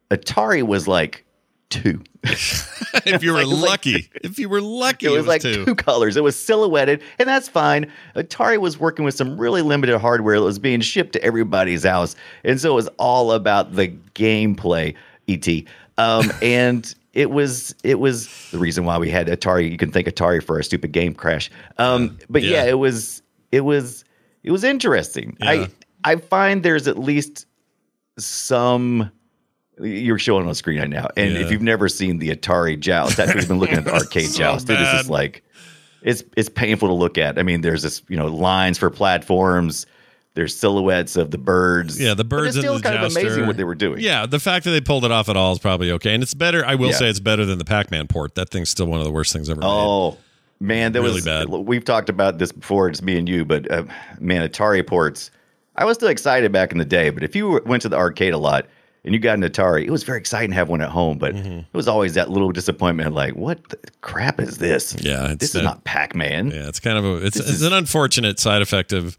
Atari 0.09 0.63
was 0.63 0.87
like 0.87 1.23
two. 1.69 2.01
if 2.23 3.21
you 3.23 3.33
were 3.33 3.41
It 3.41 3.47
was 3.47 3.59
like- 3.59 3.69
lucky, 3.69 4.09
if 4.23 4.39
you 4.39 4.47
were 4.49 4.61
lucky, 4.61 5.05
It 5.07 5.09
was, 5.09 5.25
like 5.27 5.41
two. 5.41 5.65
two. 5.65 5.75
colors. 5.75 6.15
It 6.17 6.23
was 6.23 6.35
silhouetted, 6.39 7.01
and 7.19 7.27
that's 7.27 7.49
fine. 7.49 7.91
Atari 8.15 8.57
was 8.59 8.79
working 8.79 9.03
with 9.05 9.15
some 9.15 9.37
really 9.37 9.61
limited 9.61 9.97
hardware 9.99 10.37
that 10.39 10.45
was 10.45 10.59
being 10.59 10.81
shipped 10.81 11.13
to 11.13 11.23
everybody's 11.23 11.83
house, 11.83 12.15
and 12.43 12.59
so 12.61 12.71
it 12.71 12.75
was 12.75 12.87
all 12.99 13.31
about 13.31 13.73
the 13.75 13.89
gameplay. 14.15 14.95
Et, 15.27 15.65
um, 15.97 16.31
and 16.41 16.93
it 17.13 17.29
was 17.31 17.75
it 17.83 17.99
was 17.99 18.49
the 18.51 18.57
reason 18.59 18.85
why 18.85 18.97
we 18.97 19.09
had 19.09 19.27
Atari. 19.27 19.69
You 19.71 19.77
can 19.77 19.91
thank 19.91 20.07
Atari 20.07 20.43
for 20.43 20.57
a 20.59 20.63
stupid 20.63 20.91
game 20.91 21.13
crash. 21.13 21.49
Um, 21.77 22.17
but 22.29 22.43
yeah. 22.43 22.63
Yeah. 22.63 22.71
it 22.71 22.79
was 22.79 23.21
it 23.51 23.61
was 23.61 24.03
it 24.43 24.51
was 24.51 24.63
interesting. 24.63 25.35
Yeah. 25.39 25.49
I 25.51 25.67
I 26.05 26.15
find 26.17 26.63
there's 26.63 26.87
at 26.87 26.97
least 26.99 27.45
some. 28.17 29.11
You're 29.79 30.19
showing 30.19 30.43
on 30.43 30.49
the 30.49 30.55
screen 30.55 30.79
right 30.79 30.89
now, 30.89 31.07
and 31.17 31.33
Yeah. 31.33 31.39
if 31.41 31.51
you've 31.51 31.61
never 31.61 31.89
seen 31.89 32.19
the 32.19 32.29
Atari 32.29 32.79
Joust, 32.79 33.17
that's 33.17 33.31
who's 33.31 33.47
been 33.47 33.59
looking 33.59 33.77
at 33.77 33.85
the 33.85 33.93
arcade 33.95 34.27
So 34.29 34.37
Joust. 34.39 34.69
It 34.69 34.73
is 34.73 34.79
bad. 34.79 34.97
just 34.97 35.09
like 35.09 35.43
it's 36.03 36.23
it's 36.37 36.49
painful 36.49 36.89
to 36.89 36.93
look 36.93 37.17
at. 37.17 37.39
I 37.39 37.43
mean, 37.43 37.61
there's 37.61 37.81
this 37.81 38.01
you 38.07 38.17
know 38.17 38.27
lines 38.27 38.77
for 38.77 38.89
platforms. 38.89 39.85
There's 40.35 40.55
silhouettes 40.55 41.15
of 41.15 41.29
the 41.31 41.37
birds. 41.37 41.99
Yeah, 42.01 42.15
the 42.15 42.23
But 42.23 42.29
birds 42.37 42.55
it's 42.55 42.57
still 42.63 42.75
and 42.75 42.83
the 42.83 42.89
kind 42.89 43.03
of 43.03 43.11
amazing 43.11 43.45
what 43.45 43.55
they 43.55 43.63
were 43.63 43.75
doing. 43.75 43.99
Yeah, 44.01 44.25
the 44.25 44.39
fact 44.39 44.65
that 44.65 44.71
they 44.71 44.81
pulled 44.81 45.05
it 45.05 45.11
off 45.11 45.29
at 45.29 45.37
all 45.37 45.53
is 45.53 45.59
probably 45.59 45.91
okay, 45.91 46.13
and 46.13 46.23
it's 46.23 46.33
better. 46.33 46.65
I 46.65 46.73
will 46.75 46.87
Yeah. 46.89 46.93
say 46.95 47.09
it's 47.09 47.19
better 47.19 47.45
than 47.45 47.59
the 47.59 47.65
Pac-Man 47.65 48.07
port. 48.07 48.33
That 48.35 48.49
thing's 48.49 48.69
still 48.69 48.87
one 48.87 48.99
of 48.99 49.05
the 49.05 49.11
worst 49.11 49.31
things 49.31 49.47
ever 49.49 49.61
made. 49.61 49.67
Oh 49.67 50.17
man, 50.59 50.91
that 50.93 51.01
was 51.03 51.09
Really 51.23 51.45
was 51.45 51.47
bad. 51.59 51.67
We've 51.67 51.85
talked 51.85 52.09
about 52.09 52.37
this 52.39 52.51
before. 52.51 52.89
It's 52.89 53.01
me 53.03 53.17
and 53.17 53.29
you, 53.29 53.45
but 53.45 53.69
uh, 53.71 53.83
man, 54.19 54.47
Atari 54.47 54.85
ports. 54.85 55.29
I 55.75 55.85
was 55.85 55.97
still 55.97 56.09
excited 56.09 56.51
back 56.51 56.71
in 56.71 56.77
the 56.79 56.85
day, 56.85 57.09
but 57.11 57.23
if 57.23 57.35
you 57.35 57.61
went 57.65 57.81
to 57.83 57.89
the 57.89 57.97
arcade 57.97 58.33
a 58.33 58.37
lot 58.39 58.65
and 59.05 59.13
you 59.13 59.19
got 59.19 59.37
an 59.37 59.43
Atari, 59.43 59.83
it 59.85 59.89
was 59.91 60.03
very 60.03 60.17
exciting 60.19 60.49
to 60.51 60.55
have 60.55 60.69
one 60.69 60.81
at 60.81 60.89
home. 60.89 61.17
But 61.17 61.35
Mm-hmm. 61.35 61.59
it 61.59 61.65
was 61.73 61.87
always 61.87 62.13
that 62.13 62.29
little 62.29 62.51
disappointment, 62.51 63.13
like, 63.13 63.35
what 63.35 63.67
the 63.69 63.77
crap 64.01 64.39
is 64.39 64.57
this? 64.59 64.95
Yeah, 65.01 65.35
this 65.37 65.51
that- 65.53 65.59
is 65.59 65.63
not 65.63 65.83
Pac 65.83 66.15
Man. 66.15 66.51
Yeah, 66.51 66.67
it's 66.67 66.79
kind 66.79 66.97
of 66.97 67.05
a 67.05 67.15
it's 67.25 67.37
it's 67.37 67.49
is- 67.49 67.61
an 67.63 67.73
unfortunate 67.73 68.39
side 68.39 68.61
effect 68.61 68.93
of 68.93 69.17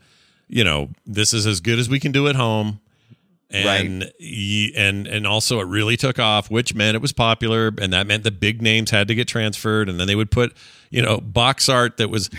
you 0.48 0.64
know 0.64 0.90
this 1.06 1.32
is 1.34 1.46
as 1.46 1.60
good 1.60 1.78
as 1.78 1.88
we 1.88 1.98
can 2.00 2.12
do 2.12 2.28
at 2.28 2.36
home, 2.36 2.80
and 3.50 4.10
y- 4.20 4.70
and 4.76 5.06
and 5.06 5.26
also 5.26 5.60
it 5.60 5.66
really 5.66 5.96
took 5.96 6.18
off, 6.18 6.50
which 6.50 6.74
meant 6.74 6.94
it 6.96 7.02
was 7.02 7.12
popular, 7.12 7.72
and 7.80 7.92
that 7.92 8.06
meant 8.06 8.24
the 8.24 8.30
big 8.30 8.60
names 8.62 8.90
had 8.90 9.08
to 9.08 9.14
get 9.14 9.28
transferred, 9.28 9.88
and 9.88 9.98
then 10.00 10.06
they 10.06 10.14
would 10.14 10.30
put 10.30 10.54
you 10.90 11.02
know 11.02 11.18
box 11.18 11.68
art 11.68 11.96
that 11.98 12.08
was 12.10 12.30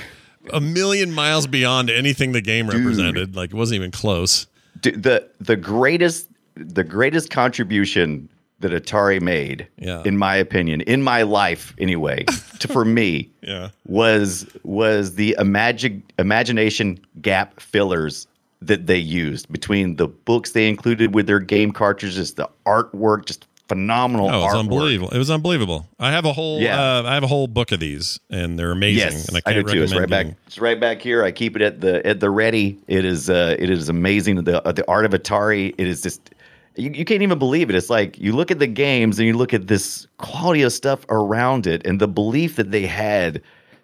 a 0.53 0.61
million 0.61 1.11
miles 1.11 1.47
beyond 1.47 1.89
anything 1.89 2.31
the 2.31 2.41
game 2.41 2.67
represented, 2.69 3.35
like 3.35 3.49
it 3.51 3.55
wasn't 3.55 3.75
even 3.75 3.91
close. 3.91 4.45
the 4.81 5.27
the 5.39 5.55
greatest 5.55 6.29
the 6.55 6.83
greatest 6.83 7.29
contribution 7.29 8.29
that 8.59 8.71
Atari 8.71 9.21
made, 9.21 9.67
Yeah. 9.77 10.01
in 10.05 10.17
my 10.17 10.35
opinion, 10.35 10.81
in 10.81 11.01
my 11.03 11.23
life 11.23 11.73
anyway, 11.77 12.23
to, 12.59 12.67
for 12.67 12.85
me, 12.85 13.29
Yeah. 13.41 13.69
was 13.85 14.45
was 14.63 15.15
the 15.15 15.35
imagine 15.39 16.03
imagination 16.17 16.99
gap 17.21 17.59
fillers 17.59 18.27
that 18.61 18.87
they 18.87 18.97
used 18.97 19.51
between 19.51 19.97
the 19.97 20.07
books 20.07 20.51
they 20.51 20.67
included 20.69 21.13
with 21.13 21.27
their 21.27 21.39
game 21.41 21.71
cartridges, 21.71 22.33
the 22.35 22.49
artwork, 22.65 23.25
just 23.25 23.45
phenomenal 23.67 24.27
Oh, 24.29 24.29
it 24.29 24.37
was 24.43 24.53
artwork. 24.53 24.59
unbelievable! 24.59 25.09
It 25.11 25.17
was 25.17 25.29
unbelievable. 25.31 25.87
I 25.99 26.11
have 26.11 26.23
a 26.25 26.31
whole 26.33 26.61
Yeah. 26.61 26.79
uh, 26.79 27.03
I 27.03 27.13
have 27.15 27.23
a 27.23 27.27
whole 27.27 27.47
book 27.47 27.71
of 27.73 27.79
these, 27.81 28.19
and 28.29 28.57
they're 28.57 28.71
amazing. 28.71 28.99
Yes, 29.11 29.27
and 29.27 29.35
I 29.37 29.41
I, 29.45 29.53
can't 29.53 29.67
do 29.67 29.73
too. 29.73 29.83
It's 29.83 29.93
right 29.93 30.09
back. 30.09 30.27
It's 30.47 30.59
right 30.59 30.79
back 30.79 31.01
here. 31.01 31.23
I 31.23 31.31
keep 31.31 31.55
it 31.57 31.61
at 31.61 31.81
the 31.81 32.05
at 32.07 32.21
the 32.21 32.29
ready. 32.29 32.77
It 32.87 33.03
is 33.05 33.29
uh, 33.29 33.55
it 33.59 33.69
is 33.69 33.89
amazing. 33.89 34.43
The 34.45 34.65
uh, 34.65 34.71
the 34.71 34.87
art 34.89 35.03
of 35.05 35.11
Atari. 35.11 35.75
It 35.77 35.87
is 35.87 36.01
just 36.01 36.31
you, 36.77 36.91
you 36.91 37.05
can't 37.05 37.21
even 37.21 37.39
believe 37.39 37.69
it. 37.69 37.75
It's 37.75 37.89
like 37.89 38.17
you 38.19 38.33
look 38.33 38.51
at 38.51 38.59
the 38.59 38.67
games 38.67 39.17
and 39.19 39.27
you 39.27 39.35
look 39.37 39.53
at 39.53 39.67
this 39.67 40.07
quality 40.17 40.61
of 40.63 40.73
stuff 40.73 41.05
around 41.09 41.67
it 41.67 41.85
and 41.85 41.99
the 41.99 42.07
belief 42.07 42.55
that 42.57 42.71
they 42.71 42.85
had 42.85 43.41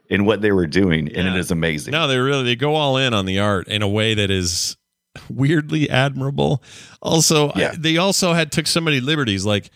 in 0.10 0.26
what 0.26 0.42
they 0.42 0.52
were 0.52 0.68
doing, 0.68 1.08
and 1.16 1.26
Yeah. 1.28 1.34
it 1.36 1.40
is 1.40 1.52
amazing. 1.52 1.92
No, 1.94 2.08
they 2.08 2.18
really 2.18 2.44
they 2.44 2.56
go 2.58 2.76
all 2.76 2.98
in 2.98 3.14
on 3.14 3.26
the 3.26 3.40
art 3.40 3.68
in 3.68 3.82
a 3.82 3.88
way 3.88 4.14
that 4.14 4.30
is 4.30 4.76
weirdly 5.30 5.90
admirable. 5.90 6.62
Also, 7.02 7.52
Yeah. 7.56 7.72
I- 7.74 7.76
they 7.78 7.98
also 7.98 8.34
had 8.34 8.52
took 8.52 8.68
so 8.68 8.82
many 8.82 9.00
liberties. 9.00 9.46
Like, 9.46 9.70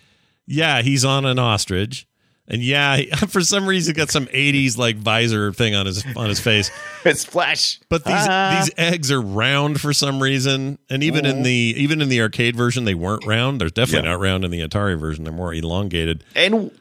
yeah, 0.47 0.81
he's 0.81 1.03
on 1.05 1.25
an 1.25 1.39
ostrich, 1.39 2.05
and 2.47 2.61
yeah, 2.61 2.97
he- 2.97 3.05
for 3.27 3.41
some 3.41 3.67
reason, 3.67 3.93
got 3.93 4.09
some 4.11 4.27
'80s 4.27 4.77
like 4.77 4.97
visor 4.97 5.51
thing 5.53 5.75
on 5.75 5.85
his 5.85 6.03
on 6.15 6.29
his 6.29 6.39
face. 6.39 6.71
it's 7.05 7.23
Flash. 7.25 7.79
But 7.89 8.03
these 8.05 8.13
Ah. 8.17 8.59
these 8.61 8.71
eggs 8.77 9.11
are 9.11 9.21
round 9.21 9.81
for 9.81 9.93
some 9.93 10.21
reason, 10.21 10.77
and 10.89 11.03
even 11.03 11.25
in 11.25 11.43
the 11.43 11.51
even 11.77 12.01
in 12.01 12.09
the 12.09 12.21
arcade 12.21 12.55
version, 12.55 12.85
they 12.85 12.95
weren't 12.95 13.25
round. 13.25 13.61
They're 13.61 13.69
definitely 13.69 14.07
Yeah. 14.07 14.13
not 14.13 14.19
round 14.21 14.45
in 14.45 14.51
the 14.51 14.61
Atari 14.61 14.99
version. 14.99 15.23
They're 15.23 15.33
more 15.33 15.53
elongated. 15.53 16.23
and 16.35 16.71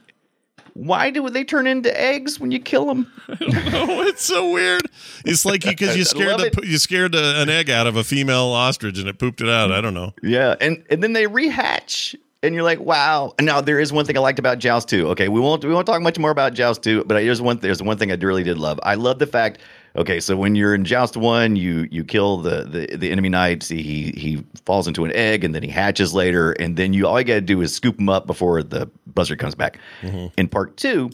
why 0.77 1.09
do 1.11 1.31
they 1.31 1.45
turn 1.45 1.69
into 1.69 1.89
eggs 2.01 2.41
when 2.41 2.51
you 2.51 2.59
kill 2.59 2.87
them? 2.87 3.07
Oh, 3.77 4.03
it's 4.03 4.25
so 4.25 4.51
weird. 4.51 4.83
It's 5.25 5.45
like 5.45 5.63
because 5.63 5.95
you 5.97 6.03
I 6.03 6.05
scared 6.05 6.39
the, 6.41 6.67
you 6.67 6.79
scared 6.79 7.15
a, 7.15 7.41
an 7.43 7.49
egg 7.49 7.71
out 7.71 7.87
of 7.87 7.97
a 7.97 8.03
female 8.05 8.47
ostrich 8.47 8.99
and 8.99 9.09
it 9.09 9.19
pooped 9.19 9.41
it 9.41 9.49
out. 9.49 9.71
I 9.73 9.81
don't 9.81 9.95
know. 9.95 10.13
Yeah, 10.23 10.55
and 10.61 10.85
and 10.91 11.03
then 11.03 11.13
they 11.13 11.27
rehatch, 11.27 12.15
and 12.45 12.55
you're 12.55 12.63
like, 12.63 12.79
wow. 12.79 13.33
Now 13.41 13.61
there 13.61 13.81
is 13.81 13.93
one 13.93 14.05
thing 14.05 14.17
I 14.17 14.21
liked 14.21 14.39
about 14.39 14.59
Joust 14.59 14.89
2. 14.89 15.09
Okay, 15.09 15.29
we 15.29 15.41
won't 15.41 15.65
we 15.65 15.73
won't 15.73 15.87
talk 15.87 16.03
much 16.03 16.19
more 16.19 16.31
about 16.31 16.53
Joust 16.53 16.83
2, 16.83 17.05
but 17.05 17.15
there's 17.15 17.41
one 17.41 17.59
there's 17.59 17.83
one 17.83 17.97
thing 17.97 18.13
I 18.13 18.17
really 18.17 18.43
did 18.43 18.59
love. 18.59 18.79
I 18.83 18.95
love 18.95 19.19
the 19.19 19.27
fact. 19.27 19.59
Okay, 19.97 20.19
so 20.19 20.37
when 20.37 20.57
you're 20.57 20.75
in 20.75 20.85
Joust 20.85 21.17
One, 21.17 21.57
you 21.57 21.89
you 21.91 22.05
kill 22.05 22.39
the 22.39 22.65
the, 22.65 22.97
the 22.97 23.11
enemy 23.11 23.31
knights. 23.31 23.69
He 23.69 24.13
he 24.17 24.45
falls 24.67 24.87
into 24.87 25.05
an 25.05 25.13
egg, 25.15 25.45
and 25.45 25.55
then 25.55 25.63
he 25.63 25.71
hatches 25.71 26.13
later, 26.13 26.53
and 26.53 26.77
then 26.77 26.93
you 26.93 27.07
all 27.07 27.19
you 27.19 27.25
got 27.25 27.35
to 27.35 27.41
do 27.41 27.61
is 27.63 27.75
scoop 27.75 27.99
him 27.99 28.09
up 28.09 28.27
before 28.27 28.63
the 28.63 28.91
buzzard 29.07 29.39
comes 29.39 29.55
back. 29.55 29.79
Mm-hmm. 30.03 30.27
In 30.37 30.49
part 30.49 30.77
two, 30.77 31.11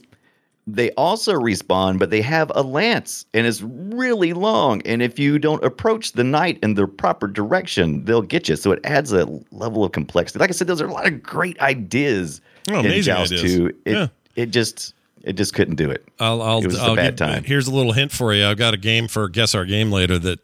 they 0.75 0.91
also 0.93 1.35
respawn, 1.35 1.99
but 1.99 2.11
they 2.11 2.23
have 2.23 2.51
a 2.55 2.63
lance 2.63 3.25
and 3.35 3.47
it's 3.47 3.63
really 3.63 4.33
long. 4.33 4.83
And 4.85 5.03
if 5.03 5.19
you 5.19 5.39
don't 5.39 5.63
approach 5.65 6.13
the 6.13 6.25
knight 6.25 6.59
in 6.63 6.75
the 6.75 6.87
proper 6.87 7.27
direction, 7.27 8.05
they'll 8.05 8.23
get 8.23 8.49
you. 8.49 8.57
So 8.57 8.73
it 8.73 8.81
adds 8.85 9.13
a 9.13 9.27
level 9.51 9.85
of 9.85 9.93
complexity. 9.93 10.39
Like 10.39 10.51
I 10.51 10.53
said, 10.53 10.67
those 10.67 10.81
are 10.81 10.87
a 10.87 10.93
lot 10.93 11.07
of 11.07 11.23
great 11.23 11.59
ideas 11.61 12.41
Oh, 12.69 12.81
in 12.81 13.03
Joust 13.03 13.33
ideas. 13.33 13.55
2. 13.57 13.67
It, 13.67 13.77
Yeah. 13.93 14.07
it 14.37 14.47
just 14.51 14.95
it 15.23 15.35
just 15.35 15.53
couldn't 15.55 15.75
do 15.77 15.91
it. 15.91 16.07
I'll 16.19 16.41
I'll, 16.43 16.59
It 16.61 16.67
was 16.67 16.79
I'll 16.79 16.93
a 16.93 16.97
bad 16.97 17.17
give- 17.17 17.29
time. 17.29 17.45
Here's 17.45 17.67
a 17.69 17.75
little 17.75 17.93
hint 17.93 18.13
for 18.13 18.33
you. 18.33 18.47
I've 18.47 18.57
got 18.59 18.73
a 18.75 18.79
game 18.79 19.09
for 19.09 19.29
guess 19.29 19.55
our 19.55 19.65
game 19.65 19.91
later 19.93 20.19
that 20.19 20.41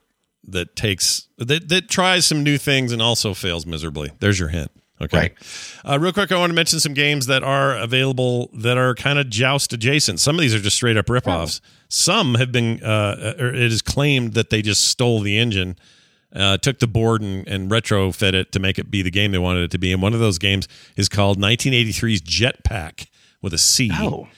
that 0.48 0.76
takes 0.76 1.28
that 1.38 1.68
that 1.70 1.88
tries 1.88 2.26
some 2.26 2.42
new 2.42 2.56
things 2.58 2.92
and 2.92 3.00
also 3.02 3.34
fails 3.34 3.66
miserably. 3.66 4.10
There's 4.20 4.38
your 4.38 4.48
hint. 4.48 4.70
Okay. 5.00 5.18
Right. 5.18 5.34
Uh, 5.84 5.98
real 5.98 6.12
quick, 6.12 6.32
I 6.32 6.38
want 6.38 6.50
to 6.50 6.54
mention 6.54 6.80
some 6.80 6.94
games 6.94 7.26
that 7.26 7.42
are 7.42 7.76
available 7.76 8.48
that 8.54 8.78
are 8.78 8.94
kind 8.94 9.18
of 9.18 9.28
joust 9.28 9.72
adjacent. 9.72 10.20
Some 10.20 10.36
of 10.36 10.40
these 10.40 10.54
are 10.54 10.58
just 10.58 10.76
straight 10.76 10.96
up 10.96 11.06
ripoffs. 11.06 11.60
Some 11.88 12.34
have 12.36 12.50
been, 12.50 12.82
uh, 12.82 13.34
or 13.38 13.48
it 13.48 13.72
is 13.72 13.82
claimed 13.82 14.32
that 14.34 14.50
they 14.50 14.62
just 14.62 14.86
stole 14.86 15.20
the 15.20 15.38
engine, 15.38 15.76
uh, 16.34 16.56
took 16.56 16.78
the 16.78 16.86
board 16.86 17.20
and, 17.20 17.46
and 17.46 17.70
retrofit 17.70 18.32
it 18.32 18.52
to 18.52 18.58
make 18.58 18.78
it 18.78 18.90
be 18.90 19.02
the 19.02 19.10
game 19.10 19.32
they 19.32 19.38
wanted 19.38 19.64
it 19.64 19.70
to 19.72 19.78
be. 19.78 19.92
And 19.92 20.00
one 20.00 20.14
of 20.14 20.20
those 20.20 20.38
games 20.38 20.66
is 20.96 21.08
called 21.10 21.38
1983's 21.38 22.22
Jetpack 22.22 23.08
with 23.42 23.52
a 23.52 23.58
C. 23.58 23.90
Oh, 23.92 24.28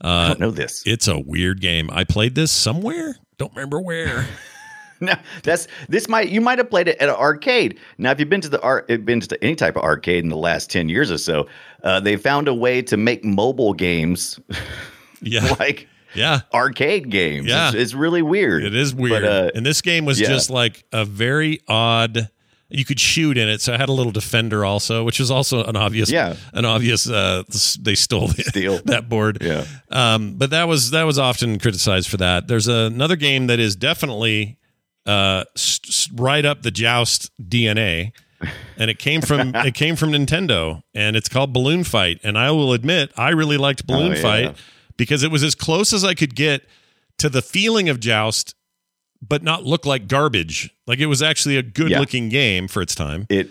I 0.00 0.28
don't 0.28 0.40
know 0.40 0.50
this. 0.50 0.82
It's 0.86 1.08
a 1.08 1.18
weird 1.18 1.60
game. 1.60 1.90
I 1.92 2.04
played 2.04 2.34
this 2.34 2.52
somewhere. 2.52 3.16
Don't 3.36 3.52
remember 3.54 3.80
where. 3.80 4.28
No, 5.10 5.14
that's 5.42 5.66
this 5.88 6.08
might 6.08 6.28
you 6.30 6.40
might 6.40 6.58
have 6.58 6.70
played 6.70 6.88
it 6.88 6.96
at 6.98 7.08
an 7.08 7.14
arcade. 7.14 7.78
Now, 7.98 8.10
if 8.10 8.18
you've 8.20 8.28
been 8.28 8.40
to 8.40 8.48
the 8.48 8.60
art, 8.62 8.86
been 9.04 9.20
to 9.20 9.44
any 9.44 9.54
type 9.54 9.76
of 9.76 9.82
arcade 9.82 10.22
in 10.24 10.30
the 10.30 10.36
last 10.36 10.70
ten 10.70 10.88
years 10.88 11.10
or 11.10 11.18
so, 11.18 11.46
uh, 11.82 12.00
they 12.00 12.16
found 12.16 12.48
a 12.48 12.54
way 12.54 12.82
to 12.82 12.96
make 12.96 13.24
mobile 13.24 13.74
games 13.74 14.38
Yeah. 15.20 15.56
like 15.58 15.88
yeah. 16.14 16.40
arcade 16.52 17.10
games. 17.10 17.46
Yeah. 17.46 17.68
it's, 17.68 17.76
it's 17.76 17.94
really 17.94 18.22
weird. 18.22 18.62
It 18.64 18.74
is 18.74 18.94
weird. 18.94 19.22
But, 19.22 19.24
uh, 19.24 19.50
and 19.54 19.64
this 19.66 19.82
game 19.82 20.04
was 20.04 20.20
yeah. 20.20 20.28
just 20.28 20.48
like 20.50 20.84
a 20.92 21.04
very 21.04 21.60
odd. 21.68 22.28
You 22.70 22.84
could 22.84 22.98
shoot 22.98 23.36
in 23.38 23.48
it, 23.48 23.60
so 23.60 23.72
I 23.74 23.76
had 23.76 23.88
a 23.88 23.92
little 23.92 24.10
defender 24.10 24.64
also, 24.64 25.04
which 25.04 25.20
is 25.20 25.30
also 25.30 25.62
an 25.64 25.76
obvious, 25.76 26.10
Yeah. 26.10 26.34
an 26.54 26.64
obvious. 26.64 27.08
Uh, 27.08 27.42
they 27.80 27.94
stole 27.94 28.28
the, 28.28 28.42
Steal. 28.48 28.80
that 28.86 29.08
board. 29.08 29.38
Yeah. 29.42 29.64
Um, 29.90 30.34
but 30.36 30.50
that 30.50 30.64
was 30.66 30.90
that 30.90 31.04
was 31.04 31.18
often 31.18 31.58
criticized 31.58 32.08
for 32.08 32.16
that. 32.16 32.48
There's 32.48 32.66
another 32.66 33.16
game 33.16 33.46
that 33.48 33.60
is 33.60 33.76
definitely 33.76 34.56
uh 35.06 35.44
right 36.14 36.44
up 36.44 36.62
the 36.62 36.70
joust 36.70 37.30
DNA, 37.42 38.12
and 38.78 38.90
it 38.90 38.98
came 38.98 39.20
from 39.20 39.54
it 39.54 39.74
came 39.74 39.96
from 39.96 40.10
Nintendo, 40.12 40.82
and 40.94 41.16
it's 41.16 41.28
called 41.28 41.52
Balloon 41.52 41.84
Fight. 41.84 42.20
And 42.22 42.38
I 42.38 42.50
will 42.50 42.72
admit, 42.72 43.12
I 43.16 43.30
really 43.30 43.56
liked 43.58 43.86
Balloon 43.86 44.12
Oh, 44.12 44.14
yeah. 44.16 44.22
Fight 44.22 44.56
because 44.96 45.22
it 45.22 45.30
was 45.30 45.42
as 45.42 45.54
close 45.54 45.92
as 45.92 46.04
I 46.04 46.14
could 46.14 46.34
get 46.34 46.62
to 47.18 47.28
the 47.28 47.42
feeling 47.42 47.88
of 47.88 48.00
joust 48.00 48.54
but 49.26 49.42
not 49.42 49.64
look 49.64 49.86
like 49.86 50.06
garbage 50.08 50.70
like 50.86 50.98
it 50.98 51.06
was 51.06 51.22
actually 51.22 51.56
a 51.56 51.62
good 51.62 51.90
Yeah. 51.90 52.00
looking 52.00 52.28
game 52.28 52.68
for 52.68 52.82
its 52.82 52.94
time 52.94 53.26
it 53.30 53.48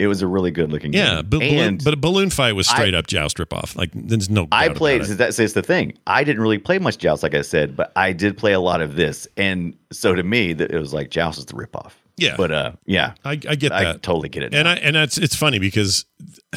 it 0.00 0.06
was 0.06 0.22
a 0.22 0.26
really 0.26 0.50
good 0.50 0.72
looking 0.72 0.92
yeah 0.92 1.22
game. 1.22 1.76
but 1.76 1.84
but 1.84 1.94
a 1.94 1.96
balloon 1.96 2.30
fight 2.30 2.52
was 2.54 2.66
straight 2.68 2.94
up 2.94 3.06
joust 3.06 3.36
ripoff 3.36 3.76
like 3.76 3.90
there's 3.94 4.30
no 4.30 4.48
I 4.52 4.68
played. 4.70 5.02
about 5.02 5.10
it. 5.10 5.18
That's, 5.18 5.36
that's 5.36 5.52
the 5.52 5.62
thing. 5.62 5.92
I 6.06 6.24
didn't 6.24 6.42
really 6.42 6.58
play 6.58 6.78
much 6.78 6.98
Joust, 6.98 7.22
like 7.22 7.34
I 7.34 7.42
said, 7.42 7.76
but 7.76 7.92
I 7.96 8.12
did 8.12 8.36
play 8.38 8.52
a 8.52 8.60
lot 8.60 8.80
of 8.80 8.96
this, 8.96 9.28
and 9.36 9.76
so 9.92 10.14
to 10.14 10.22
me, 10.22 10.52
that 10.54 10.70
it 10.70 10.78
was 10.78 10.92
like 10.92 11.10
Joust 11.10 11.38
is 11.38 11.44
the 11.46 11.54
ripoff. 11.54 11.92
Yeah. 12.16 12.34
but 12.36 12.50
uh, 12.50 12.72
yeah, 12.84 13.14
I, 13.24 13.32
I 13.32 13.36
get 13.56 13.72
I 13.72 13.84
that 13.84 14.02
totally 14.02 14.28
get 14.28 14.42
it. 14.42 14.54
and. 14.54 14.68
I 14.68 14.74
and 14.74 14.94
that's 14.96 15.16
it's 15.18 15.34
funny 15.36 15.58
because 15.58 16.04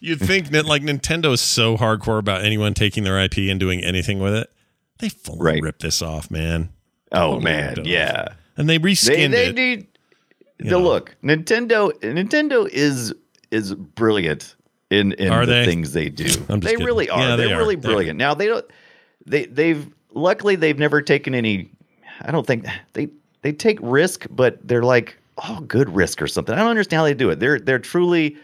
you'd 0.00 0.20
think 0.20 0.48
that 0.50 0.66
like 0.66 0.82
Nintendo 0.82 1.32
is 1.32 1.40
so 1.40 1.76
hardcore 1.76 2.18
about 2.18 2.44
anyone 2.44 2.74
taking 2.74 3.04
their 3.04 3.18
IP 3.22 3.38
and 3.50 3.58
doing 3.58 3.82
anything 3.82 4.18
with 4.20 4.34
it. 4.34 4.50
They 4.98 5.08
fully 5.08 5.38
Right. 5.40 5.62
ripped 5.62 5.82
this 5.82 6.02
off, 6.02 6.30
man. 6.30 6.70
oh 7.12 7.32
totally 7.34 7.44
man, 7.44 7.78
off. 7.80 7.86
yeah. 7.86 8.28
And 8.56 8.68
they 8.68 8.78
They 8.78 8.84
reskinned 8.90 9.30
they 9.32 9.48
it. 9.48 9.54
need 9.54 9.80
the 9.82 9.93
know. 10.70 10.80
look. 10.80 11.16
Nintendo 11.22 11.92
Nintendo 12.00 12.68
is 12.68 13.14
is 13.50 13.74
brilliant 13.74 14.54
in 14.90 15.12
in 15.12 15.32
Are 15.32 15.46
the 15.46 15.52
they? 15.52 15.64
things 15.64 15.92
they 15.92 16.08
do. 16.08 16.24
They 16.48 16.60
kidding. 16.72 16.84
really 16.86 17.08
are. 17.10 17.20
Yeah, 17.20 17.36
they 17.36 17.46
They're 17.46 17.54
are. 17.56 17.58
really 17.58 17.76
They're- 17.76 17.90
brilliant. 17.92 18.18
Now 18.18 18.34
they 18.34 18.46
don't. 18.46 18.64
They 19.26 19.46
they've 19.46 19.86
luckily 20.12 20.56
they've 20.56 20.78
never 20.78 21.00
taken 21.02 21.34
any. 21.34 21.70
I 22.20 22.30
don't 22.30 22.46
think 22.46 22.66
they 22.92 23.08
they 23.42 23.52
take 23.52 23.78
risk, 23.82 24.26
but 24.30 24.58
they're 24.66 24.82
like 24.82 25.16
oh 25.48 25.60
good 25.66 25.88
risk 25.94 26.20
or 26.22 26.26
something. 26.26 26.54
I 26.54 26.58
don't 26.58 26.68
understand 26.70 26.98
how 26.98 27.04
they 27.04 27.14
do 27.14 27.30
it. 27.30 27.40
They're 27.40 27.58
they're 27.58 27.78
truly 27.78 28.36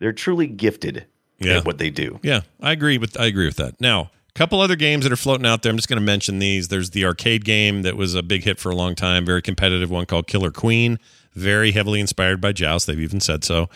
they're 0.00 0.12
truly 0.12 0.46
gifted 0.46 1.04
Yeah. 1.38 1.58
at 1.58 1.64
what 1.64 1.78
they 1.78 1.90
do. 1.90 2.18
Yeah, 2.22 2.40
I 2.60 2.72
agree 2.72 2.98
with 2.98 3.18
I 3.20 3.26
agree 3.26 3.46
with 3.46 3.56
that. 3.56 3.80
Now, 3.80 4.10
a 4.28 4.32
couple 4.34 4.60
other 4.60 4.76
games 4.76 5.04
that 5.04 5.12
are 5.12 5.16
floating 5.16 5.46
out 5.46 5.62
there. 5.62 5.70
I'm 5.70 5.76
just 5.76 5.88
going 5.88 6.00
to 6.00 6.04
mention 6.04 6.38
these. 6.40 6.68
There's 6.68 6.90
the 6.90 7.04
arcade 7.04 7.44
game 7.44 7.82
that 7.82 7.96
was 7.96 8.14
a 8.14 8.22
big 8.22 8.42
hit 8.44 8.58
for 8.58 8.70
a 8.70 8.74
long 8.74 8.94
time, 8.96 9.24
very 9.24 9.42
competitive 9.42 9.90
one 9.90 10.06
called 10.06 10.26
Killer 10.26 10.50
Queen, 10.50 10.98
very 11.34 11.72
heavily 11.72 12.00
inspired 12.00 12.40
by 12.40 12.52
Joust. 12.52 12.86
They've 12.86 13.00
even 13.00 13.20
said 13.20 13.44
so. 13.44 13.68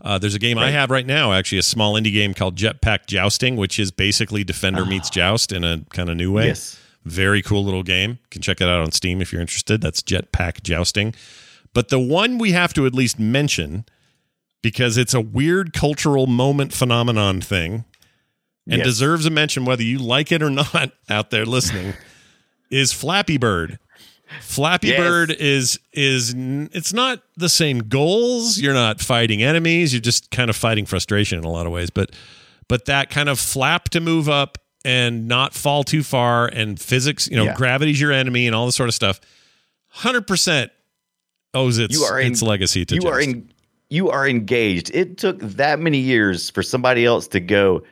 Uh, 0.00 0.18
there's 0.18 0.34
a 0.34 0.38
game 0.38 0.58
I 0.58 0.70
have 0.70 0.90
right 0.90 1.06
now, 1.06 1.32
actually, 1.32 1.58
a 1.58 1.62
small 1.62 1.94
indie 1.94 2.12
game 2.12 2.34
called 2.34 2.56
Jetpack 2.56 3.06
Jousting, 3.06 3.56
which 3.56 3.78
is 3.78 3.90
basically 3.90 4.44
Defender 4.44 4.84
meets 4.84 5.08
Joust 5.08 5.52
in 5.52 5.64
a 5.64 5.80
kind 5.90 6.10
of 6.10 6.16
new 6.16 6.30
way. 6.32 6.48
Yes. 6.48 6.78
Very 7.04 7.40
cool 7.40 7.64
little 7.64 7.82
game. 7.82 8.10
You 8.10 8.28
can 8.30 8.42
check 8.42 8.60
it 8.60 8.68
out 8.68 8.80
on 8.80 8.92
Steam 8.92 9.22
if 9.22 9.32
you're 9.32 9.40
interested. 9.40 9.80
That's 9.80 10.02
Jetpack 10.02 10.62
Jousting. 10.62 11.14
But 11.72 11.88
the 11.88 11.98
one 12.00 12.36
we 12.38 12.52
have 12.52 12.74
to 12.74 12.84
at 12.86 12.94
least 12.94 13.18
mention 13.18 13.84
because 14.62 14.96
it's 14.98 15.14
a 15.14 15.20
weird 15.20 15.72
cultural 15.72 16.26
moment 16.26 16.72
phenomenon 16.72 17.40
thing 17.40 17.84
and 18.68 18.78
Yes. 18.78 18.84
deserves 18.86 19.24
a 19.26 19.30
mention 19.30 19.64
whether 19.64 19.82
you 19.82 19.98
like 19.98 20.30
it 20.32 20.42
or 20.42 20.50
not 20.74 20.90
out 21.08 21.30
there 21.30 21.46
listening 21.46 21.94
is 22.70 22.92
Flappy 22.92 23.38
Bird. 23.38 23.78
Flappy 24.40 24.88
Yes. 24.88 24.98
Bird 24.98 25.30
is 25.30 25.78
is 25.92 26.34
it's 26.36 26.92
not 26.92 27.22
the 27.36 27.48
same 27.48 27.78
goals. 27.80 28.58
You're 28.58 28.74
not 28.74 29.00
fighting 29.00 29.42
enemies. 29.42 29.92
You're 29.92 30.00
just 30.00 30.30
kind 30.30 30.50
of 30.50 30.56
fighting 30.56 30.84
frustration 30.86 31.38
in 31.38 31.44
a 31.44 31.50
lot 31.50 31.66
of 31.66 31.72
ways. 31.72 31.90
But 31.90 32.10
but 32.68 32.86
that 32.86 33.10
kind 33.10 33.28
of 33.28 33.38
flap 33.38 33.88
to 33.90 34.00
move 34.00 34.28
up 34.28 34.58
and 34.84 35.28
not 35.28 35.54
fall 35.54 35.84
too 35.84 36.02
far 36.02 36.46
and 36.48 36.78
physics, 36.80 37.28
you 37.28 37.36
know, 37.36 37.44
Yeah. 37.44 37.54
gravity's 37.54 38.00
your 38.00 38.12
enemy 38.12 38.46
and 38.46 38.54
all 38.54 38.66
this 38.66 38.76
sort 38.76 38.88
of 38.88 38.94
stuff. 38.94 39.20
Hundred 39.88 40.26
percent 40.26 40.70
owes 41.54 41.78
its 41.78 41.94
You 41.98 42.04
are 42.04 42.20
in- 42.20 42.32
its 42.32 42.42
legacy 42.42 42.84
to 42.84 42.94
you 42.96 43.02
are 43.08 43.20
in, 43.20 43.50
you 43.88 44.10
are 44.10 44.28
engaged. 44.28 44.90
It 44.94 45.16
took 45.18 45.38
that 45.40 45.78
many 45.80 45.98
years 45.98 46.50
for 46.50 46.62
somebody 46.62 47.04
else 47.04 47.28
to 47.28 47.40
go. 47.40 47.82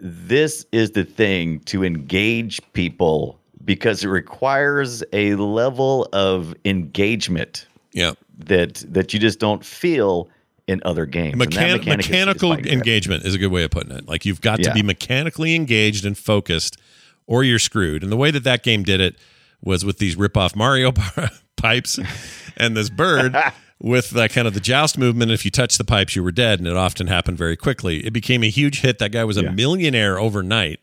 This 0.00 0.66
is 0.72 0.90
the 0.92 1.04
thing 1.04 1.60
to 1.66 1.84
engage 1.84 2.60
people 2.72 3.40
because 3.68 4.02
it 4.02 4.08
requires 4.08 5.04
a 5.12 5.34
level 5.36 6.08
of 6.14 6.54
engagement 6.64 7.66
yeah. 7.92 8.12
that 8.38 8.82
that 8.88 9.12
you 9.12 9.20
just 9.20 9.38
don't 9.38 9.64
feel 9.64 10.28
in 10.66 10.80
other 10.84 11.04
games. 11.06 11.34
Mechan- 11.36 11.38
mechanic 11.38 11.80
is- 11.82 11.86
is 11.88 11.96
mechanical 11.98 12.48
fine 12.50 12.56
to 12.58 12.62
grab. 12.64 12.72
engagement 12.74 13.24
is 13.24 13.34
a 13.34 13.38
good 13.38 13.52
way 13.52 13.62
of 13.64 13.70
putting 13.70 13.92
it. 13.92 14.08
Like 14.08 14.24
you've 14.24 14.40
got 14.40 14.62
to 14.62 14.72
be 14.72 14.82
mechanically 14.82 15.54
engaged 15.54 16.04
and 16.04 16.16
focused, 16.16 16.76
or 17.26 17.44
you're 17.44 17.58
screwed. 17.58 18.02
And 18.02 18.10
the 18.10 18.16
way 18.16 18.30
that 18.30 18.44
that 18.44 18.62
game 18.62 18.82
did 18.82 19.00
it 19.00 19.16
was 19.62 19.84
with 19.84 19.98
these 19.98 20.16
rip-off 20.16 20.56
Mario 20.56 20.92
pipes 21.56 21.98
and 22.56 22.76
this 22.76 22.88
bird 22.90 23.36
with 23.80 24.10
that 24.10 24.30
kind 24.32 24.46
of 24.48 24.54
the 24.54 24.60
joust 24.60 24.96
movement. 24.98 25.30
If 25.30 25.44
you 25.44 25.50
touch 25.50 25.76
the 25.78 25.84
pipes, 25.84 26.16
you 26.16 26.22
were 26.22 26.32
dead, 26.32 26.58
and 26.58 26.66
it 26.68 26.76
often 26.76 27.06
happened 27.06 27.36
very 27.38 27.56
quickly. 27.56 28.06
It 28.06 28.12
became 28.12 28.42
a 28.42 28.48
huge 28.50 28.80
hit. 28.80 28.98
That 28.98 29.12
guy 29.12 29.24
was 29.24 29.36
a 29.36 29.42
Yeah. 29.42 29.50
millionaire 29.50 30.18
overnight 30.18 30.80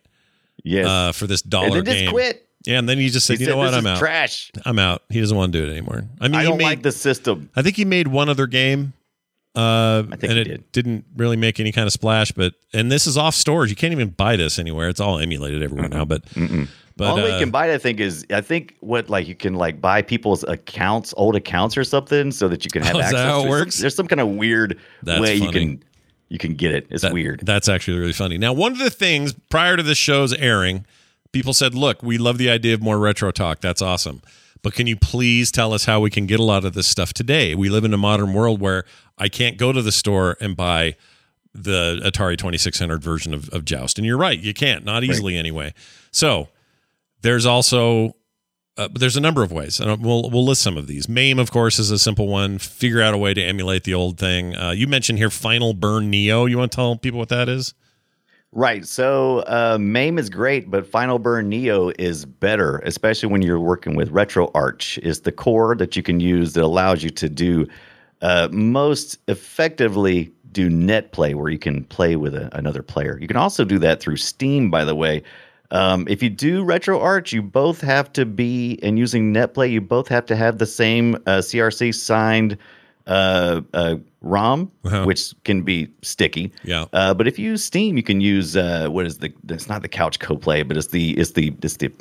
Yes, 0.63 0.87
uh, 0.87 1.11
for 1.13 1.25
this 1.27 1.41
dollar 1.41 1.77
and 1.79 1.85
then 1.87 1.93
just 1.93 1.97
game. 2.05 2.11
quit. 2.11 2.44
Yeah, 2.65 2.79
and 2.79 2.87
then 2.89 2.97
he 2.97 3.09
just 3.09 3.25
said, 3.27 3.37
He 3.37 3.43
"You 3.43 3.45
said, 3.45 3.51
know 3.53 3.57
what? 3.57 3.73
I'm 3.73 3.85
out. 3.87 3.97
Trash. 3.99 4.51
I'm 4.65 4.79
out." 4.79 5.03
He 5.09 5.19
doesn't 5.19 5.35
want 5.37 5.53
to 5.53 5.59
do 5.59 5.65
it 5.67 5.71
anymore. 5.71 6.03
I 6.19 6.27
mean, 6.27 6.35
I 6.35 6.43
he 6.43 6.49
don't 6.49 6.57
made, 6.57 6.63
like 6.65 6.81
the 6.83 6.91
system. 6.91 7.49
I 7.55 7.61
think 7.61 7.75
he 7.75 7.85
made 7.85 8.07
one 8.07 8.29
other 8.29 8.47
game. 8.47 8.93
Uh, 9.55 10.03
I 10.11 10.15
think 10.17 10.23
and 10.23 10.45
he 10.47 10.53
it 10.53 10.71
did. 10.73 10.85
not 10.85 11.03
really 11.15 11.37
make 11.37 11.59
any 11.61 11.71
kind 11.71 11.87
of 11.87 11.93
splash. 11.93 12.31
But 12.31 12.53
and 12.73 12.91
this 12.91 13.07
is 13.07 13.17
off 13.17 13.35
storage. 13.35 13.69
You 13.69 13.75
can't 13.77 13.93
even 13.93 14.09
buy 14.09 14.35
this 14.35 14.59
anywhere. 14.59 14.89
It's 14.89 14.99
all 14.99 15.17
emulated 15.19 15.63
everywhere 15.63 15.87
now. 15.87 16.03
But 16.03 16.23
but 16.97 17.07
All 17.07 17.19
uh, 17.19 17.25
you 17.25 17.39
can 17.39 17.51
buy, 17.51 17.73
I 17.73 17.77
think, 17.77 17.99
is 18.01 18.25
I 18.31 18.41
think 18.41 18.75
what 18.81 19.09
like 19.09 19.27
you 19.27 19.35
can 19.35 19.53
like 19.53 19.79
buy 19.79 20.01
people's 20.01 20.43
accounts, 20.43 21.13
old 21.15 21.35
accounts 21.37 21.77
or 21.77 21.83
something, 21.85 22.31
so 22.31 22.47
that 22.49 22.65
you 22.65 22.71
can 22.71 22.81
have 22.83 22.95
Oh, 22.97 22.99
access. 22.99 23.19
how 23.21 23.27
it 23.27 23.31
There's 23.31 23.41
some- 23.43 23.49
works? 23.49 23.77
There's 23.79 23.95
some 23.95 24.07
kind 24.07 24.19
of 24.19 24.27
weird 24.29 24.77
That's 25.03 25.21
way 25.21 25.35
you 25.35 25.51
can 25.51 25.83
you 26.27 26.37
can 26.37 26.55
get 26.55 26.73
it. 26.73 26.87
It's 26.89 27.03
that- 27.03 27.13
weird. 27.13 27.39
That's 27.43 27.69
actually 27.69 27.97
really 27.99 28.11
funny. 28.13 28.37
Now, 28.37 28.51
one 28.51 28.73
of 28.73 28.79
the 28.79 28.89
things 28.89 29.33
prior 29.49 29.77
to 29.77 29.83
this 29.83 29.97
show's 29.97 30.33
airing, 30.33 30.85
people 31.35 31.53
said, 31.53 31.75
"Look, 31.75 32.01
we 32.01 32.17
love 32.17 32.37
the 32.37 32.49
idea 32.49 32.73
of 32.73 32.81
more 32.81 32.97
retro 32.97 33.29
talk. 33.29 33.59
That's 33.59 33.81
awesome." 33.81 34.21
But 34.63 34.73
can 34.73 34.87
you 34.87 34.95
please 34.95 35.51
tell 35.51 35.73
us 35.73 35.83
how 35.83 35.99
we 35.99 36.09
can 36.09 36.25
get 36.25 36.39
a 36.39 36.43
lot 36.43 36.63
of 36.63 36.73
this 36.73 36.87
stuff 36.87 37.13
today? 37.13 37.53
We 37.53 37.69
live 37.69 37.83
in 37.83 37.93
a 37.93 37.97
modern 37.97 38.33
world 38.33 38.61
where 38.61 38.85
I 39.17 39.27
can't 39.27 39.57
go 39.57 39.73
to 39.73 39.81
the 39.81 39.91
store 39.91 40.37
and 40.39 40.55
buy 40.55 40.95
the 41.53 41.99
Atari 42.03 42.37
2600 42.37 43.03
version 43.03 43.33
of, 43.33 43.49
of 43.49 43.65
Joust. 43.65 43.99
And 43.99 44.07
you're 44.07 44.17
right, 44.17 44.39
you 44.39 44.53
can't, 44.53 44.85
not 44.85 45.03
easily 45.03 45.35
anyway. 45.37 45.73
So 46.11 46.47
there's 47.21 47.45
also 47.45 48.15
uh, 48.77 48.87
but 48.87 48.99
there's 48.99 49.17
a 49.17 49.21
number 49.21 49.43
of 49.43 49.51
ways, 49.51 49.79
and 49.79 50.01
we'll 50.01 50.29
we'll 50.29 50.45
list 50.45 50.61
some 50.61 50.77
of 50.77 50.87
these. 50.87 51.09
MAME, 51.09 51.37
of 51.37 51.51
course, 51.51 51.79
is 51.79 51.91
a 51.91 51.99
simple 51.99 52.27
one. 52.27 52.57
Figure 52.57 53.01
out 53.01 53.13
a 53.13 53.17
way 53.17 53.33
to 53.33 53.41
emulate 53.41 53.83
the 53.83 53.93
old 53.93 54.17
thing. 54.17 54.55
Uh, 54.55 54.71
you 54.71 54.87
mentioned 54.87 55.17
here 55.17 55.29
Final 55.29 55.73
Burn 55.73 56.09
Neo. 56.09 56.45
You 56.45 56.57
want 56.57 56.71
to 56.71 56.75
tell 56.75 56.95
people 56.95 57.19
what 57.19 57.29
that 57.29 57.49
is? 57.49 57.73
Right. 58.55 58.87
So 58.87 59.39
uh, 59.47 59.77
MAME 59.81 60.17
is 60.17 60.29
great, 60.29 60.71
but 60.71 60.87
Final 60.87 61.19
Burn 61.19 61.49
Neo 61.49 61.91
is 61.99 62.23
better, 62.23 62.77
especially 62.85 63.27
when 63.27 63.41
you're 63.41 63.59
working 63.59 63.95
with 63.95 64.09
RetroArch. 64.13 64.97
Is 64.99 65.19
the 65.19 65.33
core 65.33 65.75
that 65.75 65.97
you 65.97 66.01
can 66.01 66.21
use 66.21 66.53
that 66.53 66.63
allows 66.63 67.03
you 67.03 67.09
to 67.09 67.27
do 67.27 67.67
uh, 68.21 68.47
most 68.53 69.19
effectively 69.27 70.31
do 70.53 70.69
net 70.69 71.11
play, 71.11 71.33
where 71.33 71.49
you 71.51 71.59
can 71.59 71.83
play 71.83 72.15
with 72.15 72.33
a, 72.33 72.49
another 72.57 72.81
player. 72.81 73.19
You 73.19 73.27
can 73.27 73.35
also 73.35 73.65
do 73.65 73.77
that 73.79 73.99
through 73.99 74.15
Steam, 74.15 74.71
by 74.71 74.85
the 74.85 74.95
way. 74.95 75.21
Um, 75.71 76.07
if 76.07 76.23
you 76.23 76.29
do 76.29 76.63
RetroArch, 76.63 77.33
you 77.33 77.41
both 77.41 77.81
have 77.81 78.13
to 78.13 78.25
be, 78.25 78.79
and 78.81 78.97
using 78.97 79.33
NetPlay, 79.33 79.69
you 79.69 79.81
both 79.81 80.07
have 80.07 80.25
to 80.27 80.35
have 80.37 80.59
the 80.59 80.65
same 80.65 81.15
uh, 81.15 81.39
CRC 81.39 81.93
signed 81.93 82.57
uh, 83.07 83.61
uh, 83.73 83.97
ROM, 84.25 84.71
Uh-huh. 84.83 85.05
which 85.05 85.33
can 85.43 85.61
be 85.61 85.87
sticky. 86.01 86.51
Yeah. 86.63 86.85
Uh, 86.91 87.13
but 87.13 87.27
if 87.27 87.39
you 87.39 87.51
use 87.51 87.63
Steam, 87.63 87.95
you 87.95 88.03
can 88.03 88.19
use 88.19 88.57
uh, 88.57 88.87
what 88.89 89.05
is 89.05 89.19
the? 89.19 89.31
It's 89.49 89.69
not 89.69 89.81
the 89.83 89.87
couch 89.87 90.19
co-play, 90.19 90.63
but 90.63 90.75
it's 90.75 90.87
the 90.87 91.11
it's 91.17 91.31
the 91.31 91.53
it's 91.61 91.77
the 91.77 91.91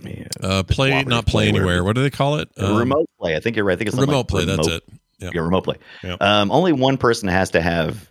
Uh, 0.43 0.63
play, 0.65 1.05
not 1.05 1.27
play 1.27 1.49
anywhere. 1.49 1.85
What 1.85 1.95
do 1.95 2.03
they 2.03 2.11
call 2.11 2.37
it? 2.39 2.49
Uh, 2.61 2.73
Um, 2.73 2.77
remote 2.79 3.09
play. 3.21 3.37
I 3.37 3.41
think 3.41 3.55
you're 3.57 3.65
right. 3.65 3.75
I 3.75 3.77
think 3.77 3.89
it's 3.89 3.97
remote 3.99 4.17
like 4.17 4.29
play. 4.29 4.45
That's 4.47 4.67
it. 4.67 4.83
Yeah. 5.21 5.31
Yeah, 5.35 5.41
remote 5.43 5.63
play. 5.65 5.77
Um, 6.21 6.51
only 6.51 6.73
one 6.73 6.97
person 6.97 7.29
has 7.29 7.51
to 7.53 7.61
have 7.63 8.11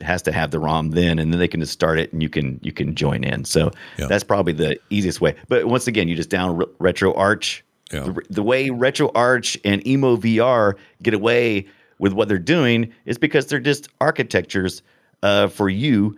has 0.00 0.22
to 0.22 0.32
have 0.32 0.50
the 0.52 0.58
ROM 0.60 0.90
then, 0.90 1.18
and 1.18 1.32
then 1.32 1.38
they 1.40 1.48
can 1.48 1.60
just 1.60 1.72
start 1.72 1.98
it, 1.98 2.12
and 2.12 2.22
you 2.22 2.28
can 2.28 2.58
you 2.62 2.72
can 2.72 2.94
join 2.94 3.24
in. 3.24 3.44
So 3.44 3.70
Yeah. 3.98 4.06
that's 4.06 4.24
probably 4.24 4.52
the 4.52 4.78
easiest 4.90 5.20
way. 5.20 5.34
But 5.48 5.66
once 5.66 5.86
again, 5.86 6.08
you 6.08 6.16
just 6.16 6.30
down 6.30 6.56
Re- 6.56 6.66
RetroArch. 6.92 7.62
Yeah. 7.92 8.00
The, 8.00 8.20
the 8.28 8.42
way 8.42 8.68
RetroArch 8.68 9.58
and 9.64 9.84
Emu 9.86 10.18
VR 10.18 10.74
get 11.02 11.14
away 11.14 11.66
with 11.98 12.12
what 12.12 12.28
they're 12.28 12.38
doing 12.38 12.92
is 13.06 13.18
because 13.18 13.46
they're 13.46 13.58
just 13.60 13.88
architectures 14.00 14.82
uh, 15.22 15.48
for 15.48 15.68
you 15.68 16.16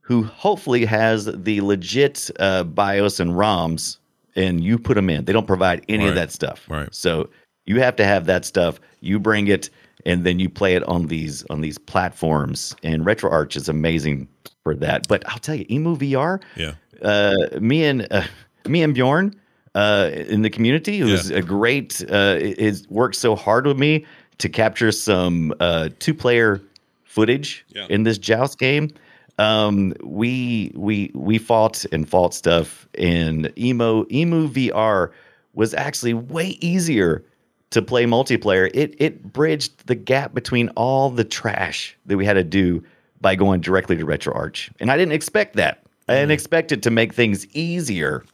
who 0.00 0.22
hopefully 0.24 0.84
has 0.84 1.24
the 1.24 1.60
legit 1.62 2.30
uh, 2.38 2.62
BIOS 2.64 3.20
and 3.20 3.30
ROMs, 3.32 3.96
and 4.36 4.62
you 4.62 4.78
put 4.78 4.94
them 4.94 5.08
in. 5.08 5.24
They 5.24 5.32
don't 5.32 5.46
provide 5.46 5.82
any 5.88 6.04
Right. 6.04 6.10
of 6.10 6.14
that 6.16 6.30
stuff. 6.30 6.66
Right. 6.68 6.94
So 6.94 7.30
you 7.64 7.80
have 7.80 7.96
to 7.96 8.04
have 8.04 8.26
that 8.26 8.44
stuff. 8.44 8.78
You 9.00 9.18
bring 9.18 9.46
it, 9.48 9.70
and 10.04 10.24
then 10.24 10.38
you 10.38 10.50
play 10.50 10.74
it 10.74 10.82
on 10.84 11.06
these 11.06 11.42
on 11.48 11.62
these 11.62 11.78
platforms. 11.78 12.76
And 12.82 13.06
RetroArch 13.06 13.56
is 13.56 13.68
amazing 13.70 14.28
for 14.62 14.74
that. 14.74 15.08
But 15.08 15.26
I'll 15.28 15.38
tell 15.38 15.54
you, 15.54 15.64
Emu 15.70 15.96
VR. 15.96 16.42
Yeah. 16.56 16.72
Uh, 17.00 17.34
me 17.60 17.84
and 17.84 18.06
uh, 18.10 18.24
me 18.68 18.82
and 18.82 18.92
Bjorn 18.94 19.34
uh, 19.74 20.10
in 20.12 20.42
the 20.42 20.50
community, 20.50 20.98
who's 20.98 21.30
Yeah. 21.30 21.38
a 21.38 21.42
great, 21.42 22.04
uh, 22.10 22.36
is 22.38 22.86
worked 22.90 23.16
so 23.16 23.34
hard 23.34 23.66
with 23.66 23.78
me 23.78 24.04
to 24.38 24.48
capture 24.48 24.92
some 24.92 25.54
uh, 25.60 25.88
two 25.98 26.14
player 26.14 26.60
footage 27.04 27.64
Yeah. 27.68 27.86
in 27.88 28.02
this 28.02 28.18
joust 28.18 28.58
game. 28.58 28.90
Um, 29.38 29.94
we 30.02 30.72
we 30.76 31.10
we 31.14 31.38
fought 31.38 31.84
and 31.92 32.08
fought 32.08 32.34
stuff, 32.34 32.88
in 32.96 33.52
emo 33.58 34.06
emu 34.12 34.48
VR 34.48 35.10
was 35.54 35.74
actually 35.74 36.14
way 36.14 36.56
easier 36.60 37.24
to 37.70 37.82
play 37.82 38.04
multiplayer. 38.04 38.70
It 38.74 38.94
it 38.98 39.32
bridged 39.32 39.86
the 39.88 39.96
gap 39.96 40.34
between 40.34 40.68
all 40.70 41.10
the 41.10 41.24
trash 41.24 41.96
that 42.06 42.16
we 42.16 42.24
had 42.24 42.34
to 42.34 42.44
do 42.44 42.82
by 43.20 43.34
going 43.34 43.60
directly 43.60 43.96
to 43.96 44.04
RetroArch, 44.06 44.70
and 44.78 44.90
I 44.90 44.96
didn't 44.96 45.14
expect 45.14 45.56
that. 45.56 45.82
I 46.08 46.12
Mm. 46.12 46.16
didn't 46.20 46.32
expect 46.32 46.70
it 46.72 46.82
to 46.82 46.90
make 46.90 47.12
things 47.14 47.46
easier, 47.56 48.24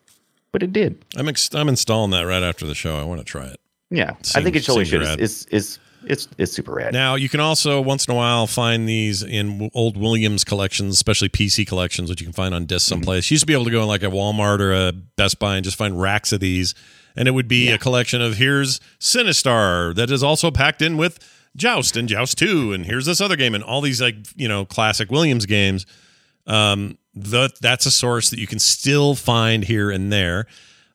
but 0.52 0.62
it 0.62 0.72
did. 0.72 1.02
I'm 1.16 1.28
ex- 1.28 1.54
I'm 1.54 1.68
installing 1.68 2.10
that 2.10 2.22
right 2.26 2.42
after 2.42 2.66
the 2.66 2.74
show. 2.74 2.98
I 2.98 3.04
want 3.04 3.20
to 3.20 3.24
try 3.24 3.46
it. 3.46 3.58
Yeah, 3.90 4.10
I 4.34 4.42
think 4.42 4.54
it 4.56 4.64
totally 4.64 4.84
seems 4.84 4.88
should. 4.90 5.02
rad. 5.02 5.20
It's, 5.20 5.46
it's 5.50 5.78
it's 6.04 6.28
it's 6.38 6.52
super 6.52 6.72
rad. 6.72 6.92
Now 6.92 7.14
you 7.14 7.28
can 7.28 7.40
also 7.40 7.80
once 7.80 8.06
in 8.06 8.12
a 8.12 8.16
while 8.16 8.46
find 8.46 8.88
these 8.88 9.22
in 9.22 9.70
old 9.74 9.96
Williams 9.96 10.44
collections, 10.44 10.94
especially 10.94 11.28
PC 11.28 11.66
collections, 11.66 12.08
which 12.10 12.20
you 12.20 12.26
can 12.26 12.32
find 12.32 12.54
on 12.54 12.66
disc 12.66 12.86
Mm-hmm. 12.86 12.94
someplace. 12.94 13.30
You 13.30 13.34
used 13.34 13.42
to 13.42 13.46
be 13.46 13.52
able 13.52 13.64
to 13.66 13.70
go 13.70 13.82
in 13.82 13.88
like 13.88 14.02
a 14.02 14.06
Walmart 14.06 14.60
or 14.60 14.72
a 14.72 14.92
Best 14.92 15.38
Buy 15.38 15.56
and 15.56 15.64
just 15.64 15.76
find 15.76 16.00
racks 16.00 16.32
of 16.32 16.40
these, 16.40 16.74
and 17.16 17.28
it 17.28 17.32
would 17.32 17.48
be 17.48 17.70
a 17.70 17.78
collection 17.78 18.20
of 18.22 18.36
here's 18.38 18.80
Sinistar 18.98 19.94
that 19.94 20.10
is 20.10 20.22
also 20.22 20.50
packed 20.50 20.80
in 20.82 20.96
with 20.96 21.18
Joust 21.56 21.96
and 21.96 22.08
Joust 22.08 22.38
Two, 22.38 22.72
and 22.72 22.86
here's 22.86 23.06
this 23.06 23.20
other 23.20 23.36
game, 23.36 23.54
and 23.54 23.62
all 23.64 23.80
these 23.80 24.00
like 24.00 24.14
you 24.36 24.48
know 24.48 24.64
classic 24.64 25.10
Williams 25.10 25.46
games. 25.46 25.84
Um, 26.46 26.96
the, 27.14 27.50
that's 27.60 27.86
a 27.86 27.90
source 27.90 28.30
that 28.30 28.38
you 28.38 28.46
can 28.46 28.58
still 28.58 29.14
find 29.14 29.64
here 29.64 29.90
and 29.90 30.12
there. 30.12 30.46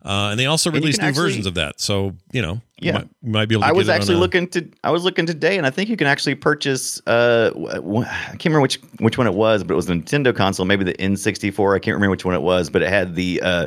Uh, 0.06 0.30
and 0.30 0.40
they 0.40 0.46
also 0.46 0.70
you 0.70 0.76
release 0.80 1.00
new 1.00 1.08
actually- 1.08 1.24
versions 1.24 1.46
of 1.48 1.56
that. 1.56 1.82
So, 1.82 2.14
you 2.32 2.42
know, 2.42 2.62
you 2.80 2.88
Yeah. 2.88 2.92
might, 2.94 3.08
you 3.24 3.32
might 3.32 3.46
be 3.50 3.56
able 3.56 3.62
to 3.64 3.66
I 3.66 3.70
get 3.72 3.76
was 3.78 3.90
actually 3.90 4.16
a- 4.16 4.20
looking 4.20 4.48
to 4.50 4.64
I 4.84 4.92
was 4.92 5.04
looking 5.04 5.26
today, 5.26 5.58
and 5.58 5.66
I 5.66 5.72
think 5.72 5.90
you 5.90 5.98
can 5.98 6.06
actually 6.08 6.36
purchase. 6.36 7.02
Uh, 7.08 7.50
w- 7.50 7.68
w- 7.74 8.06
I 8.06 8.30
can't 8.32 8.46
remember 8.46 8.62
which 8.62 8.80
which 9.00 9.18
one 9.18 9.26
it 9.26 9.34
was, 9.34 9.64
but 9.64 9.74
it 9.74 9.76
was 9.76 9.90
a 9.90 9.94
Nintendo 9.94 10.36
console, 10.36 10.66
maybe 10.66 10.84
the 10.84 10.94
N64. 10.94 11.76
I 11.76 11.80
can't 11.80 11.96
remember 11.96 12.12
which 12.12 12.24
one 12.26 12.36
it 12.36 12.42
was, 12.44 12.70
but 12.70 12.82
it 12.84 12.90
had 12.90 13.16
the. 13.16 13.42
Uh, 13.42 13.64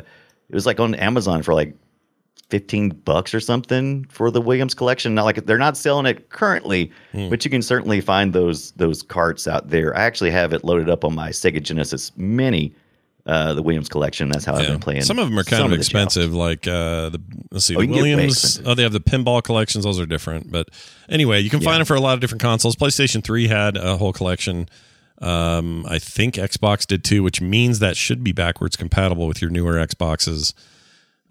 it 0.49 0.55
was 0.55 0.65
like 0.65 0.79
on 0.79 0.95
Amazon 0.95 1.43
for 1.43 1.53
like 1.53 1.73
fifteen 2.49 2.89
bucks 2.89 3.33
or 3.33 3.39
something 3.39 4.05
for 4.09 4.31
the 4.31 4.41
Williams 4.41 4.73
collection. 4.73 5.13
Not 5.13 5.25
like 5.25 5.45
they're 5.45 5.57
not 5.57 5.77
selling 5.77 6.05
it 6.05 6.29
currently, 6.29 6.91
Hmm. 7.11 7.29
but 7.29 7.43
you 7.45 7.51
can 7.51 7.61
certainly 7.61 8.01
find 8.01 8.33
those 8.33 8.71
those 8.71 9.03
carts 9.03 9.47
out 9.47 9.69
there. 9.69 9.95
I 9.95 10.01
actually 10.03 10.31
have 10.31 10.53
it 10.53 10.63
loaded 10.63 10.89
up 10.89 11.03
on 11.03 11.13
my 11.13 11.29
Sega 11.29 11.61
Genesis 11.61 12.11
Mini. 12.17 12.73
Uh, 13.29 13.53
the 13.53 13.61
Williams 13.61 13.89
collection. 13.89 14.27
That's 14.29 14.43
how 14.43 14.55
I've 14.55 14.65
been 14.65 14.79
playing. 14.79 15.03
Some 15.03 15.19
of 15.19 15.29
them 15.29 15.37
are 15.37 15.43
kind 15.43 15.63
of 15.65 15.69
Joust. 15.69 15.79
expensive. 15.81 16.33
Like 16.33 16.67
uh, 16.67 17.09
the 17.09 17.21
let's 17.51 17.65
see, 17.65 17.75
Oh, 17.75 17.79
the 17.79 17.85
you 17.85 17.87
can 17.89 17.95
get 17.95 18.03
way 18.03 18.15
Williams. 18.15 18.59
Oh, 18.65 18.73
they 18.73 18.81
have 18.81 18.91
the 18.91 18.99
pinball 18.99 19.43
collections. 19.43 19.83
Those 19.85 19.99
are 19.99 20.07
different. 20.07 20.51
But 20.51 20.69
anyway, 21.07 21.39
you 21.41 21.51
can 21.51 21.61
find 21.61 21.79
them 21.79 21.85
for 21.85 21.95
a 21.95 21.99
lot 22.01 22.15
of 22.15 22.21
different 22.21 22.41
consoles. 22.41 22.75
PlayStation 22.75 23.23
Three 23.23 23.47
had 23.47 23.77
a 23.77 23.97
whole 23.97 24.13
collection. 24.13 24.67
Um, 25.21 25.85
I 25.87 25.99
think 25.99 26.35
Xbox 26.35 26.87
did 26.87 27.03
too, 27.03 27.21
which 27.21 27.39
means 27.39 27.77
that 27.79 27.95
should 27.97 28.23
be 28.23 28.31
backwards 28.31 28.75
compatible 28.75 29.27
with 29.27 29.41
your 29.41 29.51
newer 29.51 29.73
Xboxes. 29.73 30.53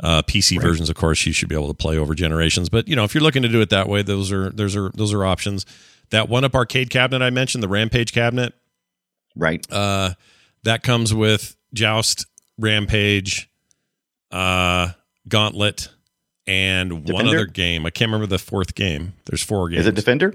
Uh, 0.00 0.22
PC 0.22 0.60
versions, 0.62 0.88
of 0.88 0.94
course, 0.94 1.26
you 1.26 1.32
should 1.32 1.48
be 1.48 1.56
able 1.56 1.66
to 1.66 1.74
play 1.74 1.98
over 1.98 2.14
generations. 2.14 2.68
But 2.68 2.86
you 2.86 2.94
know, 2.94 3.02
if 3.02 3.12
you're 3.14 3.22
looking 3.24 3.42
to 3.42 3.48
do 3.48 3.60
it 3.60 3.70
that 3.70 3.88
way, 3.88 4.02
those 4.02 4.30
are 4.30 4.50
those 4.50 4.76
are 4.76 4.90
those 4.94 5.12
are 5.12 5.24
options. 5.24 5.66
That 6.10 6.28
one 6.28 6.44
up 6.44 6.54
arcade 6.54 6.90
cabinet 6.90 7.24
I 7.24 7.30
mentioned, 7.30 7.64
the 7.64 7.68
Rampage 7.68 8.12
cabinet, 8.12 8.54
right? 9.34 9.66
uh, 9.72 10.14
that 10.62 10.84
comes 10.84 11.12
with 11.12 11.56
Joust, 11.74 12.26
Rampage, 12.58 13.50
uh, 14.30 14.90
Gauntlet, 15.28 15.88
and 16.46 17.08
one 17.08 17.26
other 17.28 17.46
game. 17.46 17.84
I 17.86 17.90
can't 17.90 18.08
remember 18.08 18.26
the 18.26 18.38
fourth 18.38 18.74
game. 18.74 19.14
There's 19.26 19.42
four 19.42 19.68
games. 19.68 19.80
Is 19.82 19.86
it 19.86 19.94
Defender? 19.94 20.34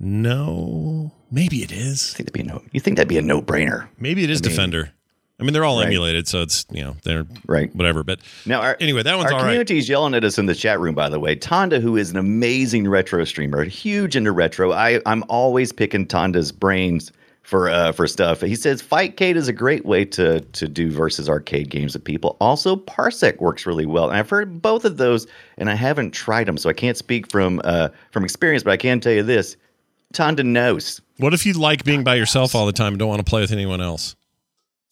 no, 0.00 1.12
maybe 1.30 1.62
it 1.62 1.70
is. 1.70 2.12
I 2.14 2.16
think 2.18 2.32
that'd 2.32 2.32
be 2.32 2.40
a 2.50 2.52
no. 2.54 2.62
You 2.72 2.80
think 2.80 2.96
that'd 2.96 3.08
be 3.08 3.18
a 3.18 3.22
no 3.22 3.40
brainer, 3.40 3.86
Maybe 3.98 4.24
it 4.24 4.30
is 4.30 4.40
I 4.40 4.46
mean- 4.46 4.50
Defender. 4.50 4.92
I 5.40 5.44
mean, 5.44 5.54
they're 5.54 5.64
all 5.64 5.78
Right. 5.78 5.86
emulated, 5.86 6.28
so 6.28 6.42
it's 6.42 6.64
you 6.70 6.82
know 6.84 6.96
they're 7.02 7.26
right? 7.46 7.74
whatever. 7.74 8.04
But 8.04 8.20
Now, 8.46 8.60
our, 8.60 8.76
anyway, 8.78 9.02
that 9.02 9.16
one's 9.16 9.26
our 9.26 9.32
all 9.32 9.38
right. 9.38 9.44
community's 9.46 9.88
yelling 9.88 10.14
at 10.14 10.22
us 10.22 10.38
in 10.38 10.46
the 10.46 10.54
chat 10.54 10.78
room. 10.78 10.94
By 10.94 11.08
the 11.08 11.18
way, 11.18 11.34
Tonda, 11.34 11.80
who 11.80 11.96
is 11.96 12.10
an 12.12 12.16
amazing 12.16 12.86
retro 12.88 13.24
streamer, 13.24 13.64
huge 13.64 14.14
into 14.14 14.30
retro. 14.30 14.70
I 14.72 15.00
I'm 15.04 15.24
always 15.28 15.72
picking 15.72 16.06
Tonda's 16.06 16.52
brains 16.52 17.10
for 17.42 17.68
uh 17.68 17.92
for 17.92 18.06
stuff. 18.06 18.40
He 18.40 18.54
says 18.54 18.82
Fightcade 18.82 19.36
is 19.36 19.48
a 19.48 19.52
great 19.52 19.84
way 19.84 20.04
to 20.06 20.40
to 20.40 20.68
do 20.68 20.90
versus 20.90 21.28
arcade 21.28 21.70
games 21.70 21.94
with 21.94 22.04
people. 22.04 22.36
Also, 22.40 22.76
Parsec 22.76 23.40
works 23.40 23.66
really 23.66 23.86
well, 23.86 24.08
and 24.08 24.16
I've 24.16 24.30
heard 24.30 24.62
both 24.62 24.84
of 24.84 24.96
those, 24.96 25.26
and 25.58 25.68
I 25.68 25.74
haven't 25.74 26.12
tried 26.12 26.46
them, 26.46 26.56
so 26.56 26.70
I 26.70 26.72
can't 26.72 26.96
speak 26.96 27.30
from 27.30 27.60
uh 27.64 27.88
from 28.10 28.24
experience. 28.24 28.62
But 28.62 28.72
I 28.72 28.76
can 28.76 29.00
tell 29.00 29.12
you 29.12 29.22
this: 29.22 29.56
Tonda 30.14 30.44
knows. 30.44 31.00
What 31.18 31.34
if 31.34 31.44
you 31.44 31.52
like 31.54 31.84
being 31.84 32.04
by 32.04 32.14
yourself 32.14 32.54
all 32.54 32.66
the 32.66 32.72
time 32.72 32.94
and 32.94 32.98
don't 32.98 33.08
want 33.08 33.20
to 33.20 33.28
play 33.28 33.40
with 33.40 33.52
anyone 33.52 33.80
else? 33.80 34.16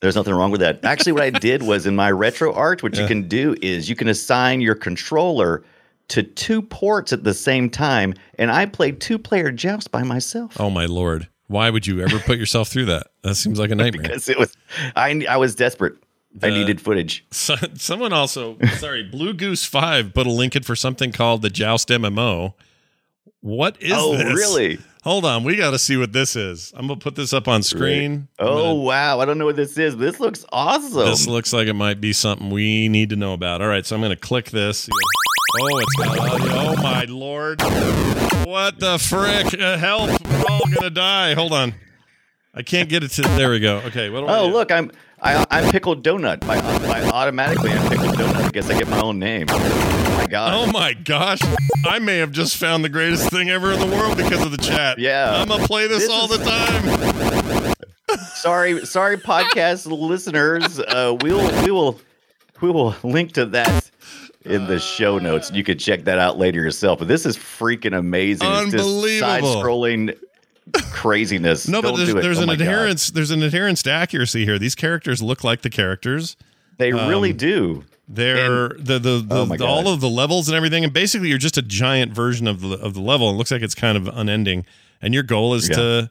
There's 0.01 0.17
nothing 0.17 0.35
wrong 0.35 0.51
with 0.51 0.61
that. 0.61 0.85
Actually, 0.85 1.13
what 1.13 1.23
I 1.23 1.31
did 1.41 1.63
was 1.63 1.87
in 1.87 1.95
my 1.95 2.11
RetroArch, 2.11 2.83
what 2.83 2.97
you 2.97 3.07
can 3.07 3.29
do 3.29 3.55
is 3.61 3.89
you 3.89 3.97
can 3.97 4.09
assign 4.09 4.61
your 4.61 4.75
controller 4.75 5.63
to 6.09 6.23
two 6.23 6.63
ports 6.63 7.13
at 7.13 7.23
the 7.23 7.35
same 7.35 7.71
time, 7.71 8.15
and 8.37 8.51
I 8.51 8.67
played 8.67 9.01
two 9.01 9.19
player 9.19 9.53
joust 9.53 9.93
by 9.93 10.03
myself. 10.03 10.59
Oh 10.59 10.71
my 10.71 10.87
lord! 10.87 11.29
Why 11.51 11.69
would 11.69 11.85
you 11.85 12.01
ever 12.01 12.21
put 12.21 12.39
yourself 12.39 12.69
through 12.69 12.85
that? 12.87 13.09
That 13.23 13.35
seems 13.35 13.59
like 13.59 13.73
a 13.73 13.75
nightmare. 13.83 14.03
Because 14.03 14.29
it 14.29 14.39
was, 14.39 14.57
I 14.95 15.27
I 15.29 15.37
was 15.37 15.57
desperate. 15.57 15.95
I 16.41 16.47
uh, 16.47 16.51
needed 16.51 16.81
footage. 16.81 17.25
So, 17.33 17.57
someone 17.75 18.13
also, 18.13 18.57
sorry, 18.79 19.03
Blue 19.03 19.35
Goose 19.35 19.65
Five 19.65 20.15
put 20.15 20.29
a 20.29 20.31
link 20.31 20.55
in 20.55 20.63
for 20.63 20.77
something 20.77 21.11
called 21.11 21.43
the 21.43 21.51
Joust 21.51 21.89
MMO. 21.89 22.55
What 23.41 23.83
is 23.83 23.89
this? 23.89 23.99
oh, 23.99 24.17
this? 24.17 24.33
really? 24.33 24.79
Hold 25.03 25.25
on, 25.25 25.43
we 25.43 25.57
got 25.57 25.73
to 25.73 25.79
see 25.81 25.97
what 25.97 26.13
this 26.13 26.37
is. 26.37 26.73
I'm 26.77 26.87
gonna 26.87 27.01
put 27.01 27.17
this 27.17 27.33
up 27.33 27.49
on 27.49 27.65
screen. 27.65 28.29
Oh, 28.39 28.75
gonna- 28.75 28.75
wow. 28.75 29.19
I 29.19 29.25
don't 29.25 29.39
know 29.39 29.47
what 29.47 29.57
this 29.57 29.77
is. 29.77 29.97
This 29.97 30.21
looks 30.21 30.45
awesome. 30.53 31.07
this 31.07 31.27
looks 31.27 31.53
like 31.53 31.67
it 31.67 31.73
might 31.75 32.01
be 32.01 32.13
something 32.13 32.51
we 32.51 32.89
need 32.89 33.11
to 33.11 33.17
know 33.17 33.33
about. 33.33 33.61
All 33.61 33.67
right, 33.69 33.85
so 33.85 33.97
I'm 33.97 34.03
gonna 34.03 34.15
click 34.15 34.51
this. 34.51 34.89
Oh, 35.53 35.79
it's 35.79 35.99
audio. 35.99 36.53
Oh 36.55 36.77
my 36.77 37.05
lord! 37.09 37.61
What 38.47 38.79
the 38.79 38.99
frick? 38.99 39.61
Uh, 39.61 39.77
help! 39.79 40.11
We're 40.25 40.45
all 40.49 40.61
gonna 40.73 40.91
die. 40.91 41.35
Hold 41.35 41.53
on. 41.53 41.75
I 42.55 42.63
can't 42.63 42.89
get 42.89 43.03
it 43.03 43.11
to. 43.13 43.23
There 43.23 43.51
we 43.51 43.59
go. 43.59 43.79
Okay. 43.87 44.11
What 44.11 44.21
do 44.21 44.27
I 44.27 44.39
oh, 44.39 44.47
do? 44.47 44.53
look, 44.53 44.71
I'm 44.71 44.93
I, 45.21 45.45
I'm 45.51 45.71
pickled 45.73 46.05
donut. 46.05 46.41
By, 46.47 46.61
by 46.61 47.03
automatically, 47.03 47.73
I'm 47.73 47.89
pickled 47.89 48.15
donut. 48.15 48.45
I 48.45 48.51
guess 48.51 48.71
I 48.71 48.79
get 48.79 48.89
my 48.89 49.01
own 49.01 49.19
name. 49.19 49.47
Oh 49.51 50.17
my 50.19 50.27
god. 50.27 50.55
Oh 50.55 50.71
my 50.71 50.93
gosh. 50.95 51.41
I 51.85 51.99
may 51.99 52.19
have 52.19 52.31
just 52.31 52.57
found 52.57 52.85
the 52.85 52.89
greatest 52.89 53.31
thing 53.31 53.51
ever 53.51 53.73
in 53.73 53.81
the 53.81 53.87
world 53.87 54.17
because 54.17 54.45
of 54.45 54.53
the 54.53 54.59
chat. 54.59 54.99
Yeah. 54.99 55.33
I'm 55.41 55.49
going 55.49 55.61
to 55.61 55.67
play 55.67 55.89
this, 55.89 56.07
This 56.07 56.11
all 56.11 56.31
is- 56.31 56.39
the 56.39 56.45
time. 56.45 58.17
sorry, 58.35 58.85
sorry, 58.87 59.17
podcast 59.17 59.87
listeners. 59.87 60.79
Uh, 60.79 61.17
we 61.21 61.33
will, 61.33 61.63
we 61.65 61.71
will, 61.71 62.01
we 62.61 62.71
will 62.71 62.95
link 63.03 63.33
to 63.33 63.47
that 63.47 63.91
in 64.45 64.67
the 64.67 64.79
show 64.79 65.19
notes. 65.19 65.51
You 65.53 65.63
can 65.65 65.79
check 65.79 66.05
that 66.05 66.19
out 66.19 66.39
later 66.39 66.61
yourself. 66.63 66.99
But 67.01 67.09
this 67.09 67.27
is 67.27 67.37
freaking 67.37 67.97
amazing. 67.97 68.47
Unbelievable. 68.47 69.21
side-scrolling 69.21 70.17
craziness. 70.93 71.69
No, 71.69 71.81
Don't 71.83 71.97
there's, 71.97 72.09
do 72.11 72.19
it. 72.19 72.23
there's 72.23 72.39
Oh 72.39 72.43
an 72.43 72.47
my 72.49 72.57
God. 72.57 72.63
adherence. 72.63 73.11
There's 73.11 73.31
an 73.31 73.43
adherence 73.43 73.83
to 73.85 73.91
accuracy 73.91 74.45
here. 74.45 74.59
These 74.59 74.75
characters 74.75 75.23
look 75.23 75.45
like 75.45 75.63
the 75.63 75.71
characters. 75.71 76.37
They 76.79 76.93
really 76.93 77.33
um, 77.33 77.37
do. 77.37 77.85
They're 78.09 78.71
the 78.71 78.99
the, 78.99 79.19
the, 79.21 79.27
Oh 79.31 79.45
the- 79.47 79.65
all 79.65 79.89
of 79.89 80.01
the 80.01 80.09
levels 80.09 80.49
and 80.49 80.57
everything, 80.57 80.83
and 80.85 80.93
basically 80.93 81.29
you're 81.29 81.39
just 81.39 81.57
a 81.59 81.63
giant 81.63 82.13
version 82.13 82.47
of 82.49 82.61
the 82.61 82.77
of 82.79 82.95
the 82.95 83.01
level. 83.01 83.31
It 83.31 83.35
looks 83.35 83.51
like 83.53 83.63
it's 83.63 83.75
kind 83.75 83.97
of 83.97 84.09
unending, 84.09 84.65
and 85.01 85.15
your 85.15 85.23
goal 85.23 85.55
is 85.55 85.69
Yeah. 85.69 85.77
to 85.77 86.11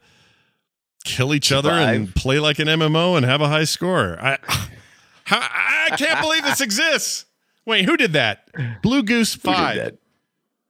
kill 1.03 1.33
each 1.33 1.51
other 1.51 1.71
and 1.71 2.13
play 2.15 2.39
like 2.39 2.59
an 2.59 2.67
MMO 2.67 3.17
and 3.17 3.25
have 3.25 3.41
a 3.41 3.47
high 3.49 3.63
score. 3.65 4.17
I, 4.21 4.37
how, 5.25 5.39
I 5.41 5.95
can't 5.97 6.21
believe 6.21 6.43
this 6.43 6.61
exists. 6.61 7.25
Wait, 7.69 7.85
who 7.85 7.97
did 7.97 8.13
that? 8.13 8.49
Blue 8.81 9.03
Goose 9.03 9.35
Five. 9.35 9.95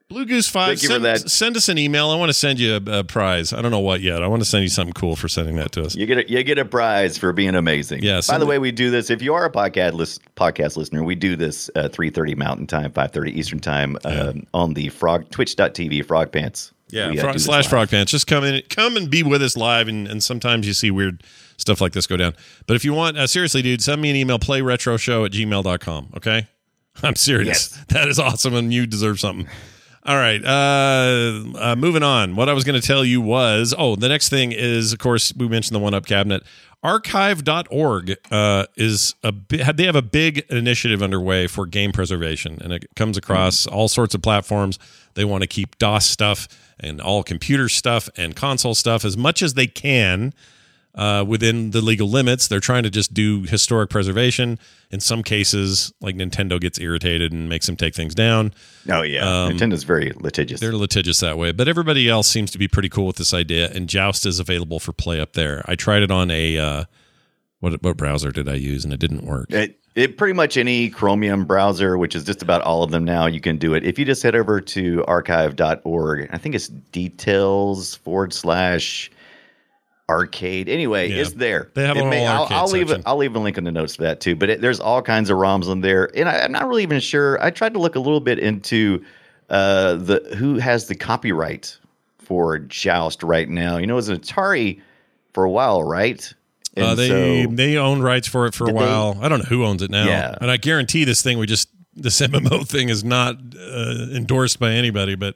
Blue 0.09 0.25
Goose 0.25 0.49
Five. 0.49 0.67
Thank 0.67 0.83
you 0.83 0.89
for 0.89 0.93
send, 0.95 1.05
that. 1.05 1.29
send 1.29 1.55
us 1.55 1.69
an 1.69 1.77
email. 1.77 2.09
I 2.09 2.17
want 2.17 2.27
to 2.27 2.33
send 2.33 2.59
you 2.59 2.73
a, 2.75 2.99
a 2.99 3.03
prize. 3.05 3.53
I 3.53 3.61
don't 3.61 3.71
know 3.71 3.79
what 3.79 4.01
yet. 4.01 4.21
I 4.21 4.27
want 4.27 4.41
to 4.41 4.45
send 4.45 4.63
you 4.63 4.69
something 4.69 4.91
cool 4.91 5.15
for 5.15 5.29
sending 5.29 5.55
that 5.55 5.71
to 5.73 5.83
us. 5.85 5.95
You 5.95 6.05
get 6.05 6.17
a, 6.17 6.29
you 6.29 6.43
get 6.43 6.57
a 6.57 6.65
prize 6.65 7.17
for 7.17 7.31
being 7.31 7.55
amazing. 7.55 8.03
Yeah, 8.03 8.19
By 8.27 8.37
the 8.37 8.45
way, 8.45 8.59
we 8.59 8.73
do 8.73 8.91
this. 8.91 9.09
If 9.09 9.21
you 9.21 9.33
are 9.33 9.45
a 9.45 9.49
podcast 9.49 9.93
list, 9.93 10.21
podcast 10.35 10.75
listener, 10.75 11.05
we 11.05 11.15
do 11.15 11.37
this 11.37 11.69
uh, 11.73 11.87
three 11.87 12.09
thirty 12.09 12.35
Mountain 12.35 12.67
Time, 12.67 12.91
five 12.91 13.11
thirty 13.11 13.31
Eastern 13.31 13.59
Time 13.61 13.97
um, 14.03 14.45
on 14.53 14.73
the 14.73 14.89
Frog 14.89 15.29
Twitch.tv 15.29 16.05
Frog 16.05 16.33
Pants. 16.33 16.73
Yeah, 16.89 17.11
We, 17.11 17.19
uh, 17.19 17.21
frog, 17.21 17.39
slash 17.39 17.63
live. 17.63 17.69
frog 17.69 17.89
pants. 17.91 18.11
Just 18.11 18.27
come 18.27 18.43
in, 18.43 18.61
come 18.69 18.97
and 18.97 19.09
be 19.09 19.23
with 19.23 19.41
us 19.41 19.55
live, 19.55 19.87
and, 19.87 20.05
and 20.05 20.21
sometimes 20.21 20.67
you 20.67 20.73
see 20.73 20.91
weird 20.91 21.23
stuff 21.55 21.79
like 21.79 21.93
this 21.93 22.07
go 22.07 22.17
down. 22.17 22.35
But 22.67 22.75
if 22.75 22.83
you 22.83 22.93
want, 22.93 23.17
uh, 23.17 23.27
seriously, 23.27 23.61
dude, 23.61 23.81
send 23.81 24.01
me 24.01 24.09
an 24.09 24.15
email, 24.17 24.39
playretroshow 24.39 25.25
at 25.25 25.31
gmail.com. 25.31 26.13
Okay? 26.17 26.47
I'm 27.03 27.15
serious. 27.15 27.69
That 27.89 28.07
is 28.07 28.19
awesome, 28.19 28.55
and 28.55 28.73
you 28.73 28.85
deserve 28.85 29.19
something. 29.19 29.47
All 30.05 30.15
right. 30.15 30.43
Uh, 30.43 31.43
uh, 31.57 31.75
moving 31.77 32.03
on. 32.03 32.35
What 32.35 32.49
I 32.49 32.53
was 32.53 32.63
going 32.63 32.79
to 32.79 32.85
tell 32.85 33.03
you 33.03 33.21
was 33.21 33.75
oh, 33.77 33.95
the 33.95 34.09
next 34.09 34.29
thing 34.29 34.51
is, 34.51 34.93
of 34.93 34.99
course, 34.99 35.33
we 35.35 35.47
mentioned 35.47 35.75
the 35.75 35.79
one 35.79 35.93
up 35.93 36.05
cabinet. 36.05 36.43
Archive.org 36.81 38.15
uh, 38.31 38.65
is 38.77 39.13
a 39.23 39.33
they 39.49 39.83
have 39.83 39.97
a 39.97 40.01
big 40.01 40.45
initiative 40.49 41.03
underway 41.03 41.47
for 41.47 41.65
game 41.65 41.91
preservation, 41.91 42.57
and 42.61 42.71
it 42.71 42.87
comes 42.95 43.17
across 43.17 43.67
all 43.67 43.89
sorts 43.89 44.15
of 44.15 44.21
platforms. 44.21 44.79
They 45.15 45.25
want 45.25 45.41
to 45.41 45.47
keep 45.47 45.77
DOS 45.77 46.05
stuff 46.05 46.47
and 46.79 47.01
all 47.01 47.21
computer 47.21 47.67
stuff 47.67 48.09
and 48.15 48.35
console 48.35 48.75
stuff 48.75 49.03
as 49.03 49.17
much 49.17 49.41
as 49.41 49.55
they 49.55 49.67
can 49.67 50.33
uh, 50.99 51.23
within 51.23 51.71
the 51.71 51.81
legal 51.81 52.09
limits. 52.09 52.49
They're 52.49 52.59
trying 52.59 52.83
to 52.83 52.89
just 52.89 53.13
do 53.13 53.43
historic 53.43 53.89
preservation. 53.89 54.59
In 54.91 54.99
some 54.99 55.23
cases, 55.23 55.93
like 56.01 56.15
Nintendo 56.15 56.59
gets 56.59 56.77
irritated 56.77 57.31
and 57.31 57.47
makes 57.47 57.65
them 57.67 57.77
take 57.77 57.95
things 57.95 58.13
down. 58.13 58.53
Oh 58.89 59.01
yeah, 59.01 59.23
Nintendo's 59.49 59.83
very 59.83 60.11
litigious. 60.17 60.59
They're 60.59 60.75
litigious 60.75 61.21
that 61.21 61.37
way, 61.37 61.53
but 61.53 61.69
everybody 61.69 62.09
else 62.09 62.27
seems 62.27 62.51
to 62.51 62.57
be 62.57 62.67
pretty 62.67 62.89
cool 62.89 63.07
with 63.07 63.15
this 63.15 63.33
idea. 63.33 63.71
And 63.73 63.87
Joust 63.87 64.25
is 64.25 64.39
available 64.39 64.79
for 64.79 64.91
play 64.91 65.21
up 65.21 65.33
there. 65.33 65.63
I 65.67 65.75
tried 65.75 66.03
it 66.03 66.11
on 66.11 66.29
a 66.31 66.57
uh, 66.57 66.83
what 67.61 67.81
what 67.81 67.95
browser 67.95 68.31
did 68.31 68.49
I 68.49 68.55
use, 68.55 68.83
and 68.83 68.93
it 68.93 68.99
didn't 68.99 69.23
work. 69.23 69.51
It, 69.51 69.79
it 69.95 70.17
pretty 70.17 70.33
much 70.33 70.57
any 70.57 70.89
Chromium 70.89 71.45
browser, 71.45 71.97
which 71.97 72.13
is 72.13 72.25
just 72.25 72.41
about 72.41 72.61
all 72.63 72.83
of 72.83 72.91
them 72.91 73.05
now, 73.05 73.25
you 73.25 73.39
can 73.39 73.57
do 73.57 73.73
it. 73.73 73.85
If 73.85 73.97
you 73.97 74.03
just 74.03 74.21
head 74.21 74.35
over 74.35 74.59
to 74.59 75.05
archive.org, 75.05 76.29
I 76.31 76.37
think 76.37 76.55
it's 76.55 76.67
details 76.67 77.95
forward 77.95 78.33
slash 78.33 79.09
arcade. 80.09 80.67
Anyway, 80.67 81.09
Yeah. 81.09 81.21
it's 81.21 81.33
there. 81.33 81.69
They 81.75 81.85
have 81.85 81.95
It 81.95 82.01
a 82.01 82.03
whole 82.03 82.27
I'll, 82.27 82.47
I'll 82.49 82.67
leave 82.67 82.89
it. 82.91 83.01
I'll 83.05 83.15
leave 83.17 83.35
a 83.35 83.39
link 83.39 83.57
in 83.57 83.63
the 83.63 83.71
notes 83.71 83.95
for 83.95 84.01
that 84.03 84.19
too. 84.19 84.35
But 84.35 84.49
it, 84.49 84.61
there's 84.61 84.79
all 84.79 85.01
kinds 85.01 85.29
of 85.29 85.37
ROMs 85.37 85.69
on 85.69 85.81
there, 85.81 86.09
and 86.17 86.27
I, 86.27 86.39
I'm 86.39 86.51
not 86.51 86.67
really 86.67 86.83
even 86.83 86.99
sure. 86.99 87.41
I 87.41 87.51
tried 87.51 87.73
to 87.73 87.79
look 87.79 87.95
a 87.95 87.99
little 87.99 88.19
bit 88.19 88.39
into 88.39 89.05
uh, 89.49 89.95
the 89.95 90.35
who 90.37 90.55
has 90.57 90.87
the 90.87 90.95
copyright 90.95 91.77
for 92.17 92.59
Joust 92.59 93.23
right 93.23 93.47
now. 93.47 93.77
You 93.77 93.87
know, 93.87 93.93
it 93.93 93.95
was 93.95 94.09
an 94.09 94.19
Atari 94.19 94.81
for 95.33 95.43
a 95.45 95.49
while, 95.49 95.83
right? 95.83 96.33
Uh, 96.77 96.95
they 96.95 97.07
so- 97.45 97.51
they 97.51 97.77
own 97.77 98.01
rights 98.01 98.27
for 98.27 98.45
it 98.47 98.53
for 98.53 98.65
a 98.65 98.67
Did 98.67 98.75
they- 98.75 98.79
while. 98.79 99.17
I 99.21 99.29
don't 99.29 99.39
know 99.39 99.45
who 99.45 99.63
owns 99.65 99.81
it 99.81 99.91
now, 99.91 100.05
Yeah. 100.05 100.35
and 100.41 100.49
I 100.51 100.57
guarantee 100.57 101.03
this 101.03 101.21
thing 101.21 101.37
we 101.37 101.45
just 101.47 101.69
this 101.95 102.19
MMO 102.21 102.65
thing 102.67 102.89
is 102.89 103.03
not 103.03 103.35
uh, 103.59 104.07
endorsed 104.13 104.59
by 104.59 104.71
anybody. 104.71 105.15
But 105.15 105.35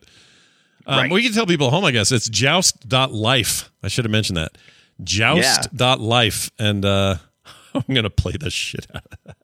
um, 0.85 0.97
Right. 0.97 1.11
we 1.11 1.23
can 1.23 1.31
tell 1.33 1.45
people 1.45 1.67
at 1.67 1.73
home, 1.73 1.85
I 1.85 1.91
guess 1.91 2.11
it's 2.11 2.27
joust.life. 2.29 3.71
I 3.83 3.87
should 3.87 4.05
have 4.05 4.11
mentioned 4.11 4.37
that 4.37 4.57
joust.life, 5.03 6.51
and 6.59 6.85
uh, 6.85 7.15
I'm 7.73 7.83
gonna 7.93 8.09
play 8.09 8.33
the 8.39 8.49
shit 8.49 8.87
out 8.95 9.05
of 9.11 9.17
that. 9.25 9.37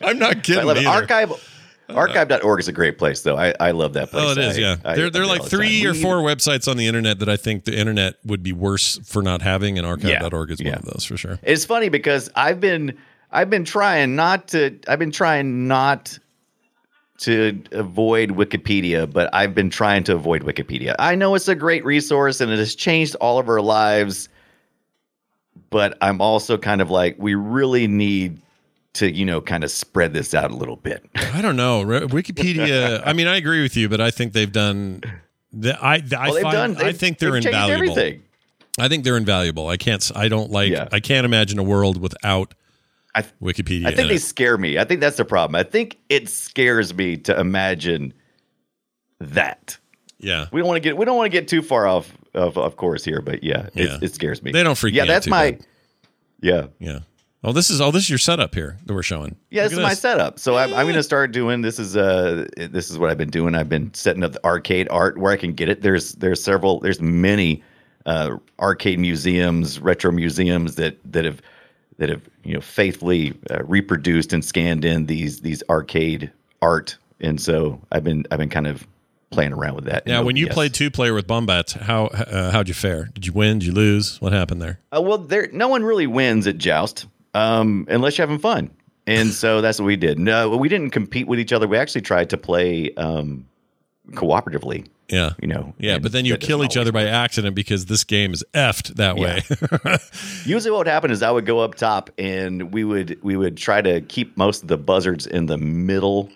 I'm 0.02 0.18
not 0.18 0.36
I 0.36 0.40
kidding. 0.40 0.64
love 0.66 0.76
it. 0.76 0.80
either. 0.80 0.88
Archive 0.88 1.32
archive.org 1.88 2.58
is 2.60 2.68
a 2.68 2.72
great 2.72 2.96
place 2.98 3.20
though. 3.22 3.36
I, 3.36 3.52
I 3.60 3.70
love 3.72 3.92
that 3.94 4.10
place. 4.10 4.24
Oh, 4.26 4.30
it 4.32 4.38
is. 4.38 4.56
I- 4.56 4.60
Yeah, 4.60 4.76
I- 4.84 4.96
there 4.96 5.06
I 5.06 5.10
there 5.10 5.22
are 5.22 5.26
like 5.26 5.40
all 5.40 5.44
the 5.44 5.50
time. 5.50 5.58
three 5.60 5.84
or 5.86 5.94
four 5.94 6.16
websites 6.22 6.66
on 6.68 6.76
the 6.78 6.86
internet 6.86 7.18
that 7.18 7.28
I 7.28 7.36
think 7.36 7.64
the 7.64 7.76
internet 7.76 8.14
would 8.24 8.42
be 8.42 8.52
worse 8.52 8.98
for 9.04 9.20
not 9.22 9.42
having, 9.42 9.76
and 9.78 9.86
archive.org 9.86 10.50
is 10.50 10.58
one 10.60 10.66
yeah. 10.68 10.76
of 10.76 10.84
those 10.86 11.04
for 11.04 11.16
sure. 11.16 11.38
It's 11.42 11.64
funny 11.64 11.88
because 11.90 12.30
I've 12.34 12.60
been 12.60 12.96
I've 13.30 13.50
been 13.50 13.64
trying 13.64 14.16
not 14.16 14.48
to 14.48 14.78
I've 14.88 14.98
been 14.98 15.12
trying 15.12 15.68
not 15.68 16.18
to 17.22 17.62
avoid 17.70 18.30
Wikipedia, 18.30 19.10
but 19.10 19.30
I've 19.32 19.54
been 19.54 19.70
trying 19.70 20.02
to 20.04 20.14
avoid 20.14 20.42
Wikipedia. 20.42 20.96
I 20.98 21.14
know 21.14 21.36
it's 21.36 21.46
a 21.46 21.54
great 21.54 21.84
resource 21.84 22.40
and 22.40 22.50
it 22.50 22.58
has 22.58 22.74
changed 22.74 23.14
all 23.20 23.38
of 23.38 23.48
our 23.48 23.60
lives, 23.60 24.28
but 25.70 25.96
I'm 26.00 26.20
also 26.20 26.58
kind 26.58 26.80
of 26.80 26.90
like 26.90 27.14
we 27.18 27.36
really 27.36 27.86
need 27.86 28.40
to, 28.94 29.08
you 29.08 29.24
know, 29.24 29.40
kind 29.40 29.62
of 29.62 29.70
spread 29.70 30.12
this 30.12 30.34
out 30.34 30.50
a 30.50 30.56
little 30.56 30.74
bit. 30.74 31.08
I 31.14 31.40
don't 31.40 31.54
know. 31.56 31.84
Wikipedia. 31.84 33.00
I 33.06 33.12
mean, 33.12 33.28
I 33.28 33.36
agree 33.36 33.62
with 33.62 33.76
you, 33.76 33.88
but 33.88 34.00
I 34.00 34.10
think 34.10 34.32
they've 34.32 34.50
done. 34.50 35.02
The, 35.52 35.78
I 35.80 35.94
I, 35.94 36.00
Well, 36.10 36.34
they've 36.34 36.42
find, 36.42 36.76
done 36.76 36.86
I 36.86 36.92
think 36.92 37.18
they're 37.18 37.36
invaluable. 37.36 37.92
everything. 37.92 38.22
I 38.80 38.88
think 38.88 39.04
they're 39.04 39.16
invaluable. 39.16 39.68
I 39.68 39.76
can't. 39.76 40.10
I 40.16 40.26
don't 40.26 40.50
like. 40.50 40.72
Yeah. 40.72 40.88
I 40.90 40.98
can't 40.98 41.24
imagine 41.24 41.60
a 41.60 41.62
world 41.62 42.00
without 42.00 42.54
I 43.14 43.22
Wikipedia. 43.42 43.86
I 43.86 43.94
think 43.94 44.08
they 44.08 44.14
it. 44.16 44.22
scare 44.22 44.56
me. 44.56 44.78
I 44.78 44.84
think 44.84 45.00
that's 45.00 45.16
the 45.18 45.24
problem. 45.24 45.54
I 45.54 45.62
think 45.64 45.98
it 46.08 46.28
scares 46.28 46.94
me 46.94 47.16
to 47.18 47.38
imagine 47.38 48.14
that. 49.20 49.78
Yeah. 50.18 50.46
We 50.52 50.60
don't 50.60 50.68
want 50.68 50.76
to 50.76 50.88
get 50.88 50.96
we 50.96 51.04
don't 51.04 51.16
want 51.16 51.26
to 51.26 51.38
get 51.38 51.48
too 51.48 51.62
far 51.62 51.86
off 51.86 52.16
of 52.34 52.56
of 52.56 52.76
course 52.76 53.04
here, 53.04 53.20
but 53.20 53.42
yeah, 53.42 53.68
Yeah. 53.74 53.96
It, 53.96 54.02
it 54.04 54.14
scares 54.14 54.42
me. 54.42 54.52
They 54.52 54.62
don't 54.62 54.78
freak 54.78 54.94
Yeah, 54.94 55.02
me 55.02 55.08
out 55.08 55.08
Yeah, 55.08 55.14
that's 55.14 55.26
my 55.26 55.50
bad. 55.52 55.66
yeah. 56.40 56.66
Yeah. 56.78 56.98
Oh, 57.44 57.52
this 57.52 57.70
is 57.70 57.80
oh, 57.80 57.90
this 57.90 58.04
is 58.04 58.08
your 58.10 58.18
setup 58.20 58.54
here 58.54 58.78
that 58.86 58.94
we're 58.94 59.02
showing. 59.02 59.34
Yeah, 59.50 59.62
Look 59.64 59.70
this 59.72 59.78
is 59.80 59.82
my 59.82 59.94
setup. 59.94 60.38
So 60.38 60.56
I'm, 60.56 60.72
I'm 60.74 60.84
going 60.84 60.94
to 60.94 61.02
start 61.02 61.32
doing 61.32 61.60
this 61.60 61.80
is 61.80 61.96
uh 61.96 62.46
this 62.56 62.88
is 62.88 62.98
what 62.98 63.10
I've 63.10 63.18
been 63.18 63.30
doing. 63.30 63.54
I've 63.56 63.68
been 63.68 63.92
setting 63.94 64.22
up 64.22 64.32
the 64.32 64.44
arcade 64.44 64.86
art 64.90 65.18
where 65.18 65.32
I 65.32 65.36
can 65.36 65.52
get 65.52 65.68
it. 65.68 65.82
There's 65.82 66.12
there's 66.14 66.42
several 66.42 66.78
there's 66.78 67.00
many 67.02 67.62
uh, 68.06 68.36
arcade 68.60 68.98
museums, 69.00 69.80
retro 69.80 70.12
museums 70.12 70.76
that 70.76 70.98
that 71.12 71.24
have 71.24 71.42
that 72.02 72.08
have 72.08 72.28
you 72.42 72.52
know 72.52 72.60
faithfully 72.60 73.32
uh, 73.48 73.62
reproduced 73.62 74.32
and 74.32 74.44
scanned 74.44 74.84
in 74.84 75.06
these 75.06 75.40
these 75.40 75.62
arcade 75.70 76.32
art. 76.60 76.96
And 77.20 77.40
so 77.40 77.80
I've 77.92 78.02
been 78.02 78.26
I've 78.32 78.40
been 78.40 78.48
kind 78.48 78.66
of 78.66 78.84
playing 79.30 79.52
around 79.52 79.76
with 79.76 79.84
that. 79.84 80.04
Now, 80.04 80.24
when 80.24 80.34
you 80.34 80.48
played 80.48 80.74
two 80.74 80.90
player 80.90 81.14
with 81.14 81.28
Bombats, 81.28 81.74
how 81.74 82.06
uh, 82.06 82.50
how'd 82.50 82.66
you 82.66 82.74
fare? 82.74 83.04
Did 83.14 83.24
you 83.24 83.32
win? 83.32 83.60
Did 83.60 83.66
you 83.66 83.72
lose? 83.72 84.20
What 84.20 84.32
happened 84.32 84.60
there? 84.60 84.80
Uh, 84.94 85.00
well, 85.00 85.16
there 85.16 85.48
no 85.52 85.68
one 85.68 85.84
really 85.84 86.08
wins 86.08 86.48
at 86.48 86.58
joust 86.58 87.06
um, 87.34 87.86
unless 87.88 88.18
you're 88.18 88.26
having 88.26 88.40
fun, 88.40 88.68
and 89.06 89.30
so 89.30 89.60
that's 89.62 89.78
what 89.78 89.86
we 89.86 89.94
did. 89.94 90.18
No, 90.18 90.56
we 90.56 90.68
didn't 90.68 90.90
compete 90.90 91.28
with 91.28 91.38
each 91.38 91.52
other. 91.52 91.68
We 91.68 91.76
actually 91.76 92.02
tried 92.02 92.30
to 92.30 92.36
play 92.36 92.92
um, 92.96 93.46
cooperatively. 94.10 94.88
Yeah. 95.12 95.34
You 95.40 95.46
know, 95.48 95.74
Yeah, 95.78 95.98
but 95.98 96.10
then 96.10 96.24
you 96.24 96.36
kill 96.38 96.64
each 96.64 96.76
other 96.76 96.90
by 96.90 97.04
accident 97.06 97.54
because 97.54 97.86
this 97.86 98.02
game 98.02 98.32
is 98.32 98.42
effed 98.54 98.94
that 98.96 99.16
way. 99.16 99.42
Usually, 100.44 100.70
what 100.70 100.78
would 100.78 100.86
happen 100.88 101.10
is 101.10 101.22
I 101.22 101.30
would 101.30 101.46
go 101.46 101.60
up 101.60 101.74
top, 101.74 102.10
and 102.18 102.72
we 102.72 102.82
would 102.84 103.18
we 103.22 103.36
would 103.36 103.56
try 103.56 103.80
to 103.82 104.00
keep 104.00 104.36
most 104.36 104.62
of 104.62 104.68
the 104.68 104.78
buzzards 104.78 105.26
in 105.26 105.46
the 105.46 105.58
middle 105.58 106.30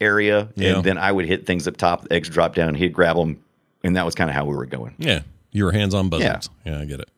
area, 0.00 0.48
Yeah. 0.56 0.74
and 0.76 0.84
then 0.84 0.98
I 0.98 1.12
would 1.12 1.24
hit 1.26 1.46
things 1.46 1.66
up 1.66 1.76
top. 1.76 2.02
The 2.02 2.12
eggs 2.12 2.28
drop 2.28 2.54
down. 2.54 2.74
He'd 2.74 2.92
grab 2.92 3.16
them, 3.16 3.42
and 3.82 3.96
that 3.96 4.04
was 4.04 4.14
kind 4.14 4.28
of 4.28 4.36
how 4.36 4.44
we 4.44 4.54
were 4.54 4.66
going. 4.66 4.94
yeah, 4.98 5.20
you 5.52 5.64
were 5.64 5.72
hands 5.72 5.94
on 5.94 6.08
buzzards. 6.08 6.50
Yeah. 6.64 6.80
I 6.80 6.84
get 6.84 7.00
it. 7.00 7.08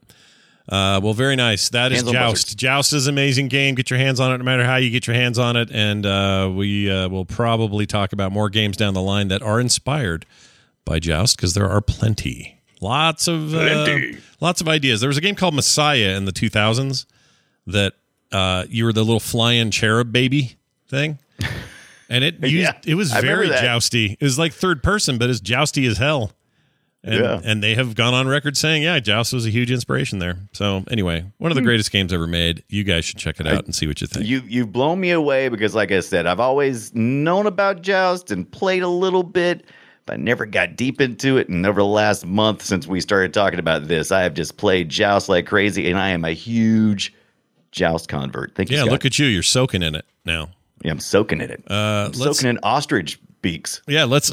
Uh, 0.69 1.01
well, 1.03 1.15
very 1.15 1.35
nice. 1.35 1.71
That 1.71 1.93
is 1.93 2.01
Hands 2.01 2.09
on 2.09 2.13
Joust. 2.13 2.33
buzzards. 2.35 2.55
Joust 2.57 2.93
is 2.93 3.07
an 3.07 3.15
amazing 3.15 3.49
game. 3.49 3.75
Get 3.75 3.89
your 3.89 3.99
hands 3.99 4.21
on 4.21 4.33
it, 4.35 4.39
no 4.39 4.45
matter 4.45 4.65
how 4.65 4.77
you 4.77 4.91
get 4.91 5.07
your 5.07 5.17
hands 5.17 5.39
on 5.39 5.57
it. 5.57 5.71
And 5.73 6.05
uh, 6.05 6.53
we 6.55 6.91
uh, 6.91 7.09
will 7.09 7.25
probably 7.25 7.87
talk 7.87 8.13
about 8.13 8.33
more 8.33 8.51
games 8.51 8.77
down 8.77 8.93
the 8.93 9.01
line 9.01 9.29
that 9.29 9.41
are 9.41 9.61
inspired 9.61 10.27
by 10.89 10.99
Joust 10.99 11.37
because 11.37 11.55
there 11.55 11.69
are 11.69 11.81
plenty. 11.81 12.61
Lots 12.81 13.27
of 13.29 13.55
uh, 13.55 13.99
lots 14.41 14.61
of 14.61 14.69
ideas. 14.69 15.01
There 15.01 15.09
was 15.09 15.17
a 15.17 15.21
game 15.21 15.35
called 15.35 15.55
Messiah 15.55 16.17
in 16.17 16.25
the 16.25 16.33
2000s 16.33 17.07
that 17.67 17.95
uh, 18.33 18.65
you 18.69 18.85
were 18.85 18.93
the 18.93 19.03
little 19.03 19.21
flying 19.21 19.71
cherub 19.71 20.13
baby 20.13 20.57
thing. 20.89 21.19
And 22.11 22.25
it 22.25 22.41
used, 22.41 22.55
Yeah, 22.55 22.73
it 22.87 22.95
was 22.95 23.13
I 23.13 23.21
very 23.21 23.49
jousty. 23.49 24.17
It 24.19 24.25
was 24.25 24.39
like 24.39 24.55
third 24.55 24.83
person, 24.83 25.19
but 25.19 25.29
as 25.29 25.43
jousty 25.43 25.85
as 25.85 25.99
hell. 25.99 26.33
And, 27.05 27.15
Yeah. 27.21 27.41
and 27.45 27.63
they 27.63 27.75
have 27.75 27.95
gone 27.95 28.15
on 28.15 28.27
record 28.27 28.57
saying, 28.57 28.83
yeah, 28.83 28.99
Joust 28.99 29.35
was 29.35 29.45
a 29.45 29.51
huge 29.51 29.71
inspiration 29.71 30.19
there. 30.19 30.39
So 30.55 30.85
anyway, 30.91 31.27
one 31.37 31.53
of 31.53 31.59
Hmm. 31.59 31.65
the 31.65 31.67
greatest 31.67 31.93
games 31.93 32.11
ever 32.15 32.27
made. 32.27 32.63
You 32.71 32.83
guys 32.83 33.05
should 33.05 33.19
check 33.19 33.41
it 33.41 33.47
out 33.47 33.67
and 33.67 33.75
see 33.75 33.87
what 33.87 34.01
you 34.01 34.07
think. 34.07 34.25
You 34.27 34.43
you've 34.49 34.73
blown 34.73 34.99
me 35.01 35.11
away 35.11 35.51
because, 35.51 35.75
like 35.75 35.93
I 35.93 36.01
said, 36.01 36.25
I've 36.27 36.41
always 36.41 36.95
known 36.95 37.47
about 37.47 37.83
Joust 37.83 38.31
and 38.31 38.51
played 38.51 38.83
a 38.83 38.89
little 38.89 39.23
bit, 39.23 39.67
I 40.11 40.17
never 40.17 40.47
got 40.47 40.77
deep 40.77 41.01
into 41.01 41.37
it. 41.37 41.49
And 41.49 41.67
over 41.67 41.81
the 41.81 41.87
last 41.87 42.27
month 42.27 42.63
since 42.63 42.87
we 42.87 43.01
started 43.01 43.35
talking 43.35 43.59
about 43.59 43.89
this, 43.89 44.13
I 44.13 44.23
have 44.23 44.35
just 44.35 44.57
played 44.57 44.89
Joust 44.89 45.29
like 45.29 45.47
crazy, 45.47 45.91
and 45.91 45.99
I 45.99 46.11
am 46.11 46.25
a 46.25 46.33
huge 46.33 47.15
Joust 47.73 48.09
convert. 48.09 48.55
Thank 48.55 48.71
you. 48.71 48.77
yeah, 48.77 48.83
Scott. 48.83 48.93
look 48.93 49.05
at 49.05 49.19
you. 49.19 49.27
You're 49.27 49.43
soaking 49.43 49.83
in 49.83 49.95
it 49.95 50.05
now. 50.25 50.51
Yeah, 50.83 50.93
I'm 50.93 51.01
soaking 51.01 51.41
in 51.41 51.51
it. 51.51 51.63
Uh, 51.69 51.75
I'm 51.75 52.05
let's, 52.13 52.19
soaking 52.19 52.51
in 52.51 52.59
ostrich 52.63 53.19
beaks. 53.43 53.83
yeah, 53.89 54.05
let's, 54.05 54.31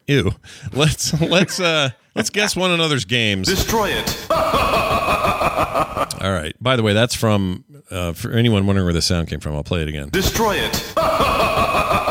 ew. 0.06 0.32
Let's, 0.72 1.18
let's, 1.20 1.60
uh, 1.60 1.90
let's 2.14 2.30
guess 2.30 2.56
one 2.56 2.70
another's 2.70 3.04
games. 3.04 3.48
Destroy 3.48 3.88
it. 3.88 4.26
all 6.20 6.32
right. 6.32 6.54
By 6.60 6.76
the 6.76 6.82
way, 6.82 6.92
that's 6.92 7.14
from 7.14 7.64
uh, 7.90 8.12
for 8.12 8.32
anyone 8.32 8.66
wondering 8.66 8.84
where 8.84 8.94
the 8.94 9.02
sound 9.02 9.28
came 9.28 9.40
from. 9.40 9.54
I'll 9.54 9.64
play 9.64 9.82
it 9.82 9.88
again. 9.88 10.08
Destroy 10.10 10.56
it. 10.56 10.92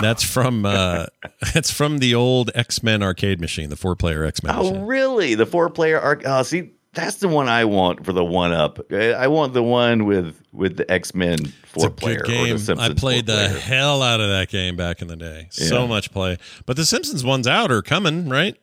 That's 0.00 0.22
from 0.22 0.64
uh, 0.64 1.06
that's 1.54 1.70
from 1.70 1.98
the 1.98 2.14
old 2.14 2.50
X 2.54 2.82
Men 2.82 3.02
arcade 3.02 3.40
machine, 3.40 3.68
the 3.70 3.76
four 3.76 3.96
player 3.96 4.24
X 4.24 4.42
Men. 4.42 4.54
Oh, 4.56 4.80
really? 4.84 5.34
The 5.34 5.46
four 5.46 5.70
player 5.70 6.00
arc. 6.00 6.22
Oh, 6.24 6.42
see, 6.42 6.70
that's 6.94 7.16
the 7.16 7.28
one 7.28 7.48
I 7.48 7.64
want 7.64 8.04
for 8.04 8.12
the 8.12 8.24
one 8.24 8.52
up. 8.52 8.92
I 8.92 9.28
want 9.28 9.52
the 9.54 9.62
one 9.62 10.04
with 10.06 10.40
with 10.52 10.76
the 10.76 10.90
X 10.90 11.14
Men 11.14 11.38
It's 11.40 11.52
four 11.66 11.88
a 11.88 11.90
player. 11.90 12.22
game. 12.22 12.56
I 12.78 12.94
played 12.94 13.26
the 13.26 13.48
hell 13.48 14.02
out 14.02 14.20
of 14.20 14.28
that 14.28 14.48
game 14.48 14.76
back 14.76 15.02
in 15.02 15.08
the 15.08 15.16
day. 15.16 15.48
So 15.50 15.86
much 15.86 16.10
play. 16.10 16.38
But 16.66 16.76
the 16.76 16.84
Simpsons 16.84 17.24
one's 17.24 17.46
out 17.46 17.70
or 17.70 17.82
coming, 17.82 18.28
right? 18.28 18.56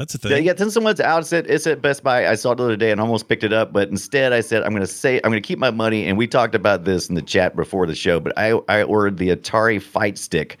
That's 0.00 0.14
a 0.14 0.18
thing. 0.18 0.30
Yeah, 0.30 0.38
yeah. 0.38 0.52
Then 0.54 0.70
someone's 0.70 0.98
out. 0.98 1.20
It's 1.20 1.32
at, 1.34 1.46
it's 1.46 1.66
at 1.66 1.82
Best 1.82 2.02
Buy. 2.02 2.26
I 2.26 2.34
saw 2.34 2.52
it 2.52 2.54
the 2.54 2.64
other 2.64 2.76
day 2.76 2.90
and 2.90 3.02
almost 3.02 3.28
picked 3.28 3.44
it 3.44 3.52
up, 3.52 3.70
but 3.70 3.90
instead 3.90 4.32
I 4.32 4.40
said 4.40 4.62
I'm 4.62 4.70
going 4.70 4.80
to 4.80 4.86
say 4.86 5.16
I'm 5.22 5.30
going 5.30 5.42
to 5.42 5.46
keep 5.46 5.58
my 5.58 5.70
money. 5.70 6.06
And 6.06 6.16
we 6.16 6.26
talked 6.26 6.54
about 6.54 6.86
this 6.86 7.10
in 7.10 7.16
the 7.16 7.20
chat 7.22 7.54
before 7.54 7.86
the 7.86 7.94
show. 7.94 8.18
But 8.18 8.32
I 8.38 8.52
I 8.66 8.82
ordered 8.82 9.18
the 9.18 9.28
Atari 9.28 9.80
Fight 9.80 10.16
Stick 10.16 10.56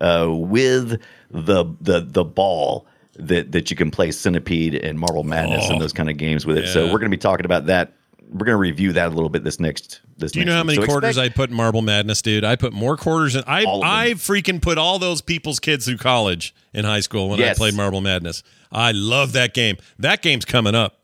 uh, 0.00 0.28
with 0.30 1.02
the 1.32 1.64
the 1.80 2.06
the 2.06 2.24
ball 2.24 2.86
that 3.16 3.50
that 3.50 3.68
you 3.68 3.76
can 3.76 3.90
play 3.90 4.12
Centipede 4.12 4.76
and 4.76 4.96
Marble 5.00 5.24
Madness 5.24 5.68
and 5.68 5.80
those 5.80 5.92
kind 5.92 6.08
of 6.08 6.16
games 6.16 6.46
with 6.46 6.56
it. 6.56 6.68
So 6.68 6.82
Oh. 6.82 6.84
We're 6.84 7.00
going 7.00 7.10
to 7.10 7.16
be 7.16 7.16
talking 7.16 7.46
about 7.46 7.66
that. 7.66 7.94
We're 8.34 8.46
going 8.46 8.54
to 8.54 8.60
review 8.60 8.92
that 8.94 9.06
a 9.06 9.14
little 9.14 9.28
bit 9.30 9.44
this 9.44 9.60
next 9.60 10.00
this. 10.18 10.32
Do 10.32 10.40
you 10.40 10.44
know 10.44 10.54
how 10.54 10.64
many 10.64 10.80
So 10.80 10.84
quarters 10.86 11.10
expect- 11.16 11.32
I 11.32 11.34
put 11.36 11.50
in 11.50 11.56
Marble 11.56 11.82
Madness, 11.82 12.20
dude? 12.20 12.42
I 12.44 12.56
put 12.56 12.72
more 12.72 12.96
quarters 12.96 13.36
in. 13.36 13.44
I 13.46 13.62
All 13.64 13.76
of 13.76 13.80
them. 13.82 13.90
I 13.90 14.10
freaking 14.14 14.60
put 14.60 14.76
all 14.76 14.98
those 14.98 15.20
people's 15.22 15.60
kids 15.60 15.86
through 15.86 15.98
college 15.98 16.52
in 16.72 16.84
high 16.84 17.00
school 17.00 17.28
when 17.28 17.38
Yes. 17.38 17.56
I 17.56 17.58
played 17.58 17.74
Marble 17.74 18.00
Madness. 18.00 18.42
I 18.72 18.90
love 18.92 19.32
that 19.32 19.54
game. 19.54 19.76
That 20.00 20.20
game's 20.20 20.44
coming 20.44 20.74
up. 20.74 20.98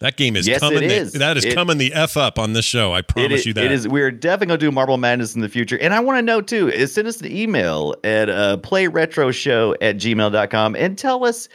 That 0.00 0.16
game 0.16 0.36
is 0.36 0.46
Yes, 0.46 0.60
coming. 0.60 0.84
it 0.84 1.12
the- 1.12 1.18
that 1.18 1.36
is 1.36 1.44
It- 1.44 1.54
coming 1.54 1.78
the 1.78 1.92
f 1.92 2.16
up 2.16 2.38
on 2.38 2.52
this 2.52 2.64
show. 2.64 2.92
I 2.92 3.02
promise 3.02 3.40
is, 3.40 3.46
you 3.46 3.52
that. 3.54 3.64
it 3.64 3.72
is. 3.72 3.86
We're 3.88 4.10
definitely 4.12 4.46
gonna 4.46 4.58
do 4.58 4.70
Marble 4.70 4.96
Madness 4.96 5.34
in 5.34 5.40
the 5.40 5.48
future, 5.48 5.76
and 5.80 5.92
I 5.92 5.98
want 6.00 6.18
to 6.18 6.22
know 6.22 6.40
too. 6.40 6.68
Is 6.68 6.92
send 6.92 7.08
us 7.08 7.20
an 7.20 7.30
email 7.36 7.94
at 8.04 8.28
uh, 8.30 8.58
playretroshow 8.58 9.74
at 9.80 9.96
gmail.com 9.96 10.76
and 10.76 10.96
tell 10.98 11.24
us 11.24 11.48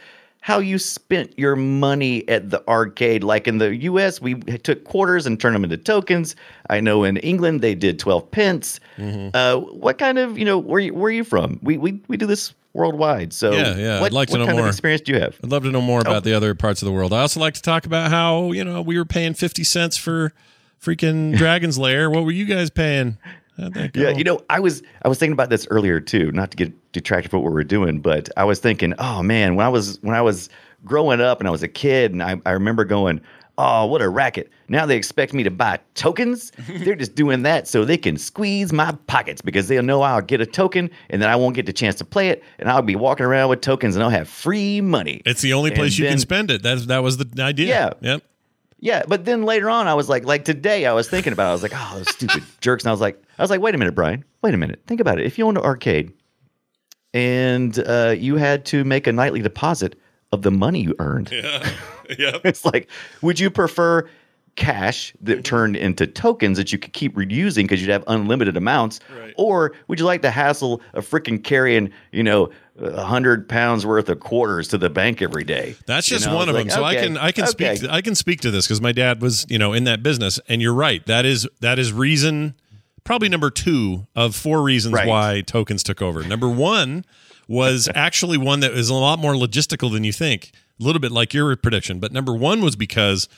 how 0.46 0.58
you 0.58 0.78
spent 0.78 1.32
your 1.38 1.56
money 1.56 2.28
at 2.28 2.50
the 2.50 2.62
arcade. 2.68 3.24
Like 3.24 3.48
in 3.48 3.56
the 3.56 3.74
U.S., 3.76 4.20
we 4.20 4.34
took 4.34 4.84
quarters 4.84 5.24
and 5.24 5.40
turned 5.40 5.54
them 5.54 5.64
into 5.64 5.78
tokens. 5.78 6.36
I 6.68 6.80
know 6.80 7.02
in 7.02 7.16
England 7.16 7.62
they 7.62 7.74
did 7.74 7.98
twelve 7.98 8.30
pence. 8.30 8.78
Mm-hmm. 8.98 9.30
Uh, 9.32 9.56
what 9.72 9.96
kind 9.96 10.18
of 10.18 10.36
you 10.38 10.44
know 10.44 10.58
where 10.58 10.80
you, 10.80 10.92
where 10.92 11.08
are 11.08 11.12
you 11.14 11.24
from? 11.24 11.58
We 11.62 11.78
we 11.78 12.02
we 12.08 12.18
do 12.18 12.26
this 12.26 12.52
worldwide. 12.74 13.32
So 13.32 13.52
Yeah, 13.52 13.74
yeah, 13.76 14.02
I'd 14.02 14.12
like 14.12 14.28
to 14.28 14.32
what 14.34 14.38
know 14.40 14.46
kind 14.46 14.58
more. 14.58 14.66
of 14.66 14.74
experience 14.74 15.00
do 15.00 15.12
you 15.14 15.20
have? 15.20 15.38
I'd 15.42 15.50
love 15.50 15.62
to 15.62 15.70
know 15.70 15.80
more 15.80 16.00
Oh. 16.00 16.10
about 16.10 16.24
the 16.24 16.34
other 16.34 16.54
parts 16.54 16.82
of 16.82 16.86
the 16.86 16.92
world. 16.92 17.14
I 17.14 17.20
also 17.20 17.40
like 17.40 17.54
to 17.54 17.62
talk 17.62 17.86
about 17.86 18.10
how 18.10 18.52
you 18.52 18.64
know 18.64 18.82
we 18.82 18.98
were 18.98 19.06
paying 19.06 19.32
fifty 19.32 19.64
cents 19.64 19.96
for 19.96 20.34
freaking 20.78 21.34
Dragon's 21.38 21.78
Lair. 21.78 22.10
What 22.10 22.24
were 22.24 22.32
you 22.32 22.44
guys 22.44 22.68
paying? 22.68 23.16
How'd 23.58 23.74
that 23.74 23.92
go? 23.92 24.00
Yeah, 24.00 24.08
oh. 24.08 24.16
you 24.16 24.24
know, 24.24 24.40
I 24.50 24.60
was 24.60 24.82
I 25.02 25.08
was 25.08 25.18
thinking 25.18 25.32
about 25.32 25.50
this 25.50 25.66
earlier 25.70 26.00
too, 26.00 26.32
not 26.32 26.50
to 26.50 26.56
get 26.56 26.92
detracted 26.92 27.30
from 27.30 27.42
what 27.42 27.50
we 27.50 27.54
were 27.54 27.64
doing, 27.64 28.00
but 28.00 28.28
I 28.36 28.44
was 28.44 28.60
thinking, 28.60 28.94
oh 28.98 29.22
man, 29.22 29.56
when 29.56 29.64
I 29.66 29.68
was 29.68 29.98
when 30.02 30.14
I 30.14 30.22
was 30.22 30.48
growing 30.84 31.20
up 31.20 31.40
and 31.40 31.48
I 31.48 31.50
was 31.50 31.62
a 31.62 31.68
kid, 31.68 32.12
and 32.12 32.22
I, 32.22 32.40
I 32.44 32.50
remember 32.52 32.84
going, 32.84 33.20
oh, 33.56 33.86
what 33.86 34.02
a 34.02 34.08
racket! 34.08 34.50
Now 34.68 34.86
they 34.86 34.96
expect 34.96 35.34
me 35.34 35.44
to 35.44 35.50
buy 35.50 35.78
tokens. 35.94 36.50
They're 36.68 36.96
just 36.96 37.14
doing 37.14 37.42
that 37.42 37.68
so 37.68 37.84
they 37.84 37.96
can 37.96 38.16
squeeze 38.16 38.72
my 38.72 38.92
pockets 39.06 39.40
because 39.40 39.68
they'll 39.68 39.82
know 39.82 40.02
I'll 40.02 40.20
get 40.20 40.40
a 40.40 40.46
token 40.46 40.90
and 41.10 41.22
then 41.22 41.28
I 41.30 41.36
won't 41.36 41.54
get 41.54 41.66
the 41.66 41.72
chance 41.72 41.94
to 41.96 42.04
play 42.04 42.30
it, 42.30 42.42
and 42.58 42.68
I'll 42.68 42.82
be 42.82 42.96
walking 42.96 43.26
around 43.26 43.50
with 43.50 43.60
tokens 43.60 43.94
and 43.94 44.02
I'll 44.02 44.10
have 44.10 44.28
free 44.28 44.80
money. 44.80 45.22
It's 45.24 45.42
the 45.42 45.52
only 45.52 45.70
And 45.70 45.78
place 45.78 45.96
you 45.98 46.08
can 46.08 46.18
spend 46.18 46.50
it. 46.50 46.62
That 46.62 46.86
that 46.88 47.02
was 47.04 47.18
the 47.18 47.42
idea. 47.42 47.68
Yeah. 47.68 47.92
Yep. 48.00 48.22
Yeah, 48.84 49.02
but 49.08 49.24
then 49.24 49.44
later 49.44 49.70
on, 49.70 49.88
I 49.88 49.94
was 49.94 50.10
like, 50.10 50.26
like 50.26 50.44
today, 50.44 50.84
I 50.84 50.92
was 50.92 51.08
thinking 51.08 51.32
about. 51.32 51.46
it. 51.46 51.48
I 51.48 51.52
was 51.52 51.62
like, 51.62 51.72
oh, 51.74 51.92
those 51.96 52.10
stupid 52.10 52.42
jerks. 52.60 52.84
And 52.84 52.90
I 52.90 52.92
was 52.92 53.00
like, 53.00 53.18
I 53.38 53.42
was 53.42 53.48
like, 53.48 53.62
wait 53.62 53.74
a 53.74 53.78
minute, 53.78 53.94
Brian, 53.94 54.24
wait 54.42 54.52
a 54.52 54.58
minute. 54.58 54.82
Think 54.86 55.00
about 55.00 55.18
it. 55.18 55.24
If 55.24 55.38
you 55.38 55.46
owned 55.46 55.56
an 55.56 55.64
arcade 55.64 56.12
and 57.14 57.78
uh, 57.86 58.14
you 58.16 58.36
had 58.36 58.66
to 58.66 58.84
make 58.84 59.06
a 59.06 59.12
nightly 59.12 59.40
deposit 59.40 59.96
of 60.32 60.42
the 60.42 60.50
money 60.50 60.82
you 60.82 60.94
earned, 60.98 61.30
Yeah. 61.32 61.66
yep. 62.18 62.42
it's 62.44 62.66
like, 62.66 62.90
would 63.22 63.40
you 63.40 63.50
prefer 63.50 64.06
cash 64.56 65.12
that 65.20 65.32
mm-hmm. 65.34 65.42
turned 65.42 65.76
into 65.76 66.06
tokens 66.06 66.56
that 66.58 66.72
you 66.72 66.78
could 66.78 66.92
keep 66.92 67.14
reusing 67.16 67.64
because 67.64 67.80
you'd 67.80 67.90
have 67.90 68.04
unlimited 68.06 68.56
amounts, 68.56 69.00
Right. 69.16 69.34
or 69.36 69.72
would 69.88 69.98
you 69.98 70.04
like 70.06 70.22
the 70.22 70.30
hassle 70.30 70.80
of 70.92 71.08
freaking 71.08 71.42
carrying, 71.42 71.90
you 72.12 72.22
know, 72.22 72.50
a 72.78 73.02
hundred 73.04 73.48
pounds 73.48 73.84
worth 73.86 74.08
of 74.08 74.20
quarters 74.20 74.68
to 74.68 74.78
the 74.78 74.90
bank 74.90 75.22
every 75.22 75.44
day? 75.44 75.74
That's 75.86 76.10
You 76.10 76.16
just 76.16 76.26
know, 76.28 76.34
one 76.36 76.48
of 76.48 76.54
them. 76.54 76.66
like, 76.68 76.74
So 76.74 76.84
I 76.84 76.94
can 76.96 77.16
I 77.16 77.32
can 77.32 77.44
okay. 77.44 77.76
speak 77.76 77.80
to, 77.82 77.92
I 77.92 78.00
can 78.00 78.14
speak 78.14 78.40
to 78.42 78.50
this 78.50 78.66
because 78.66 78.80
my 78.80 78.92
dad 78.92 79.20
was 79.22 79.46
you 79.48 79.58
know 79.58 79.72
in 79.72 79.84
that 79.84 80.02
business, 80.02 80.38
and 80.48 80.60
you're 80.62 80.74
right. 80.74 81.04
That 81.06 81.24
is 81.24 81.48
that 81.60 81.78
is 81.78 81.92
reason 81.92 82.54
probably 83.04 83.28
number 83.28 83.50
two 83.50 84.06
of 84.16 84.34
four 84.34 84.62
reasons 84.62 84.94
Right. 84.94 85.06
why 85.06 85.42
tokens 85.46 85.82
took 85.82 86.00
over. 86.00 86.22
Number 86.24 86.48
one 86.48 87.04
was 87.48 87.88
actually 87.94 88.38
one 88.38 88.60
that 88.60 88.72
is 88.72 88.88
a 88.88 88.94
lot 88.94 89.18
more 89.18 89.34
logistical 89.34 89.92
than 89.92 90.04
you 90.04 90.12
think. 90.12 90.52
A 90.80 90.84
little 90.84 91.00
bit 91.00 91.12
like 91.12 91.34
your 91.34 91.54
prediction, 91.56 92.00
but 92.00 92.12
number 92.12 92.34
one 92.34 92.62
was 92.62 92.74
because 92.76 93.28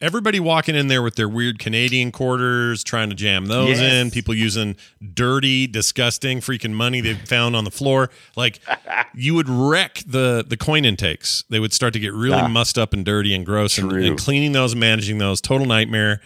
everybody 0.00 0.38
walking 0.38 0.74
in 0.74 0.88
there 0.88 1.02
with 1.02 1.16
their 1.16 1.28
weird 1.28 1.58
Canadian 1.58 2.12
quarters, 2.12 2.84
trying 2.84 3.08
to 3.10 3.16
jam 3.16 3.46
those 3.46 3.80
Yes. 3.80 3.92
in, 3.92 4.10
people 4.10 4.32
using 4.34 4.76
dirty, 5.14 5.66
disgusting 5.66 6.40
freaking 6.40 6.72
money 6.72 7.00
they 7.00 7.14
found 7.14 7.56
on 7.56 7.64
the 7.64 7.70
floor. 7.70 8.10
Like 8.36 8.60
you 9.14 9.34
would 9.34 9.48
wreck 9.48 10.02
the 10.06 10.44
the 10.46 10.56
coin 10.56 10.84
intakes. 10.84 11.44
They 11.50 11.58
would 11.60 11.72
start 11.72 11.92
to 11.94 11.98
get 12.00 12.12
really 12.12 12.46
mussed 12.48 12.78
up 12.78 12.92
and 12.92 13.04
dirty 13.04 13.34
and 13.34 13.44
gross 13.44 13.78
and, 13.78 13.90
and 13.92 14.18
cleaning 14.18 14.52
those, 14.52 14.74
managing 14.74 15.18
those, 15.18 15.40
total 15.40 15.66
nightmare, 15.66 16.20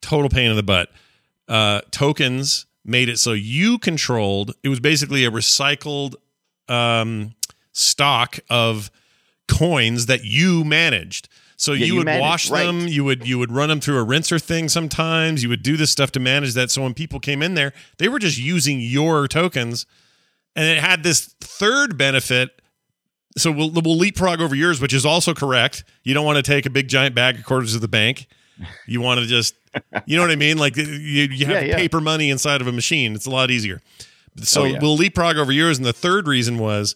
total 0.00 0.28
pain 0.28 0.50
in 0.50 0.56
the 0.56 0.62
butt. 0.62 0.90
Uh, 1.48 1.80
tokens 1.90 2.66
made 2.86 3.08
it 3.08 3.18
so 3.18 3.32
you 3.32 3.78
controlled 3.78 4.52
it 4.62 4.68
was 4.68 4.78
basically 4.80 5.24
a 5.24 5.30
recycled 5.30 6.14
um, 6.68 7.34
stock 7.72 8.38
of 8.50 8.90
coins 9.48 10.06
that 10.06 10.24
you 10.24 10.64
managed. 10.64 11.28
So 11.56 11.72
Yeah, 11.72 11.86
you, 11.86 11.92
you 11.92 11.98
would 11.98 12.20
wash 12.20 12.50
right. 12.50 12.64
them, 12.66 12.88
you 12.88 13.04
would 13.04 13.26
you 13.26 13.38
would 13.38 13.52
run 13.52 13.68
them 13.68 13.80
through 13.80 13.98
a 14.00 14.04
rinser 14.04 14.40
thing 14.40 14.68
sometimes. 14.68 15.42
You 15.42 15.48
would 15.48 15.62
do 15.62 15.76
this 15.76 15.90
stuff 15.90 16.10
to 16.12 16.20
manage 16.20 16.54
that. 16.54 16.70
So 16.70 16.82
when 16.82 16.94
people 16.94 17.20
came 17.20 17.42
in 17.42 17.54
there, 17.54 17.72
they 17.98 18.08
were 18.08 18.18
just 18.18 18.38
using 18.38 18.80
your 18.80 19.28
tokens, 19.28 19.86
and 20.56 20.66
it 20.66 20.78
had 20.82 21.02
this 21.02 21.34
third 21.40 21.96
benefit. 21.96 22.60
So 23.36 23.50
we'll 23.50 23.70
we'll 23.70 23.96
leapfrog 23.96 24.40
over 24.40 24.54
yours, 24.54 24.80
which 24.80 24.92
is 24.92 25.04
also 25.06 25.34
correct. 25.34 25.84
You 26.04 26.14
don't 26.14 26.24
want 26.24 26.36
to 26.36 26.42
take 26.42 26.66
a 26.66 26.70
big 26.70 26.88
giant 26.88 27.14
bag 27.14 27.38
of 27.38 27.44
quarters 27.44 27.72
to 27.72 27.78
the 27.80 27.88
bank. 27.88 28.26
You 28.86 29.00
want 29.00 29.18
to 29.18 29.26
just, 29.26 29.56
you 30.06 30.16
know 30.16 30.22
what 30.22 30.30
I 30.30 30.36
mean? 30.36 30.58
Like 30.58 30.76
you, 30.76 30.84
you 30.84 31.46
have 31.46 31.56
Yeah, 31.56 31.60
yeah. 31.70 31.76
paper 31.76 32.00
money 32.00 32.30
inside 32.30 32.60
of 32.60 32.68
a 32.68 32.72
machine. 32.72 33.16
It's 33.16 33.26
a 33.26 33.30
lot 33.30 33.50
easier. 33.50 33.80
So 34.42 34.62
Oh, 34.66 34.78
we'll 34.80 34.96
leapfrog 34.96 35.36
over 35.36 35.50
yours. 35.50 35.76
And 35.78 35.84
the 35.84 35.92
third 35.92 36.28
reason 36.28 36.58
was 36.58 36.94